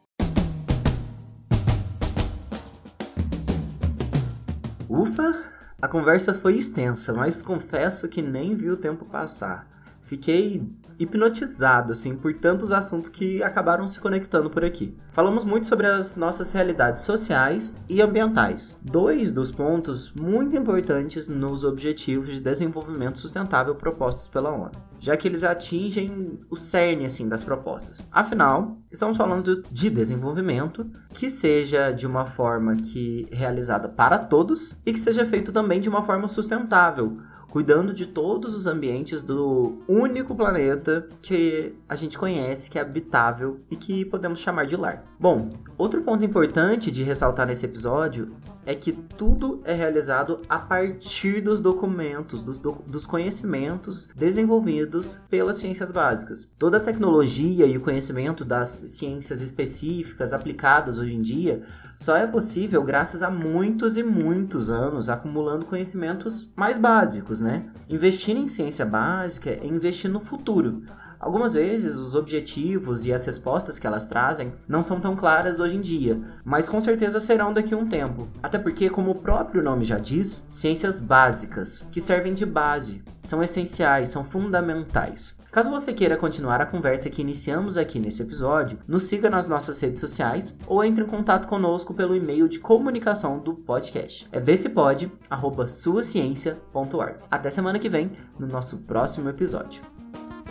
Ufa! 4.88 5.52
A 5.82 5.88
conversa 5.88 6.32
foi 6.32 6.56
extensa, 6.56 7.12
mas 7.12 7.42
confesso 7.42 8.08
que 8.08 8.22
nem 8.22 8.54
vi 8.54 8.70
o 8.70 8.76
tempo 8.76 9.04
passar. 9.04 9.66
Fiquei 10.02 10.64
hipnotizado, 10.98 11.92
assim, 11.92 12.14
por 12.14 12.34
tantos 12.34 12.72
assuntos 12.72 13.10
que 13.10 13.42
acabaram 13.42 13.86
se 13.86 14.00
conectando 14.00 14.50
por 14.50 14.64
aqui. 14.64 14.96
Falamos 15.12 15.44
muito 15.44 15.66
sobre 15.66 15.86
as 15.86 16.14
nossas 16.14 16.52
realidades 16.52 17.02
sociais 17.02 17.74
e 17.88 18.02
ambientais, 18.02 18.76
dois 18.82 19.30
dos 19.30 19.50
pontos 19.50 20.12
muito 20.12 20.56
importantes 20.56 21.28
nos 21.28 21.64
Objetivos 21.64 22.28
de 22.28 22.40
Desenvolvimento 22.40 23.18
Sustentável 23.18 23.74
propostos 23.74 24.28
pela 24.28 24.50
ONU, 24.50 24.72
já 25.00 25.16
que 25.16 25.26
eles 25.26 25.42
atingem 25.42 26.38
o 26.50 26.56
cerne, 26.56 27.06
assim, 27.06 27.28
das 27.28 27.42
propostas. 27.42 28.06
Afinal, 28.12 28.76
estamos 28.90 29.16
falando 29.16 29.62
de 29.70 29.88
desenvolvimento 29.88 30.86
que 31.14 31.30
seja 31.30 31.90
de 31.90 32.06
uma 32.06 32.26
forma 32.26 32.76
que 32.76 33.26
realizada 33.32 33.88
para 33.88 34.18
todos 34.18 34.80
e 34.84 34.92
que 34.92 35.00
seja 35.00 35.24
feito 35.24 35.52
também 35.52 35.80
de 35.80 35.88
uma 35.88 36.02
forma 36.02 36.28
sustentável, 36.28 37.18
cuidando 37.56 37.94
de 37.94 38.04
todos 38.04 38.54
os 38.54 38.66
ambientes 38.66 39.22
do 39.22 39.78
único 39.88 40.34
planeta 40.34 41.08
que 41.22 41.74
a 41.88 41.96
gente 41.96 42.18
conhece, 42.18 42.68
que 42.68 42.78
é 42.78 42.82
habitável 42.82 43.60
e 43.70 43.76
que 43.76 44.04
podemos 44.04 44.40
chamar 44.40 44.66
de 44.66 44.76
lar. 44.76 45.06
Bom, 45.18 45.50
outro 45.78 46.02
ponto 46.02 46.22
importante 46.24 46.90
de 46.90 47.02
ressaltar 47.02 47.46
nesse 47.46 47.64
episódio 47.64 48.36
é 48.66 48.74
que 48.74 48.92
tudo 48.92 49.62
é 49.64 49.72
realizado 49.72 50.42
a 50.48 50.58
partir 50.58 51.40
dos 51.40 51.58
documentos, 51.58 52.42
dos, 52.42 52.58
do, 52.58 52.72
dos 52.86 53.06
conhecimentos 53.06 54.10
desenvolvidos 54.14 55.20
pelas 55.30 55.56
ciências 55.56 55.90
básicas. 55.90 56.52
Toda 56.58 56.76
a 56.76 56.80
tecnologia 56.80 57.64
e 57.64 57.78
o 57.78 57.80
conhecimento 57.80 58.44
das 58.44 58.68
ciências 58.88 59.40
específicas 59.40 60.34
aplicadas 60.34 60.98
hoje 60.98 61.14
em 61.14 61.22
dia 61.22 61.62
só 61.96 62.16
é 62.16 62.26
possível 62.26 62.82
graças 62.82 63.22
a 63.22 63.30
muitos 63.30 63.96
e 63.96 64.02
muitos 64.02 64.68
anos 64.68 65.08
acumulando 65.08 65.64
conhecimentos 65.64 66.50
mais 66.54 66.76
básicos, 66.76 67.40
né? 67.40 67.70
Investir 67.88 68.36
em 68.36 68.48
ciência 68.48 68.84
básica 68.84 69.48
é 69.48 69.66
investir 69.66 70.10
no 70.10 70.20
futuro. 70.20 70.82
Algumas 71.26 71.54
vezes 71.54 71.96
os 71.96 72.14
objetivos 72.14 73.04
e 73.04 73.12
as 73.12 73.26
respostas 73.26 73.80
que 73.80 73.86
elas 73.86 74.06
trazem 74.06 74.52
não 74.68 74.80
são 74.80 75.00
tão 75.00 75.16
claras 75.16 75.58
hoje 75.58 75.74
em 75.74 75.80
dia, 75.80 76.20
mas 76.44 76.68
com 76.68 76.80
certeza 76.80 77.18
serão 77.18 77.52
daqui 77.52 77.74
a 77.74 77.76
um 77.76 77.88
tempo. 77.88 78.28
Até 78.40 78.58
porque, 78.58 78.88
como 78.88 79.10
o 79.10 79.16
próprio 79.16 79.60
nome 79.60 79.84
já 79.84 79.98
diz, 79.98 80.44
ciências 80.52 81.00
básicas, 81.00 81.84
que 81.90 82.00
servem 82.00 82.32
de 82.32 82.46
base, 82.46 83.02
são 83.24 83.42
essenciais, 83.42 84.10
são 84.10 84.22
fundamentais. 84.22 85.36
Caso 85.50 85.68
você 85.68 85.92
queira 85.92 86.16
continuar 86.16 86.60
a 86.60 86.66
conversa 86.66 87.10
que 87.10 87.22
iniciamos 87.22 87.76
aqui 87.76 87.98
nesse 87.98 88.22
episódio, 88.22 88.78
nos 88.86 89.02
siga 89.02 89.28
nas 89.28 89.48
nossas 89.48 89.80
redes 89.80 89.98
sociais 89.98 90.56
ou 90.64 90.84
entre 90.84 91.02
em 91.02 91.08
contato 91.08 91.48
conosco 91.48 91.92
pelo 91.92 92.14
e-mail 92.14 92.48
de 92.48 92.60
comunicação 92.60 93.40
do 93.40 93.52
podcast. 93.52 94.28
É 94.30 94.38
vcpod@suaciencia.org. 94.38 97.16
Até 97.28 97.50
semana 97.50 97.80
que 97.80 97.88
vem 97.88 98.12
no 98.38 98.46
nosso 98.46 98.76
próximo 98.82 99.28
episódio 99.28 99.82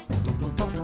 tum, 0.08 0.18
tum, 0.40 0.56
tum. 0.58 0.75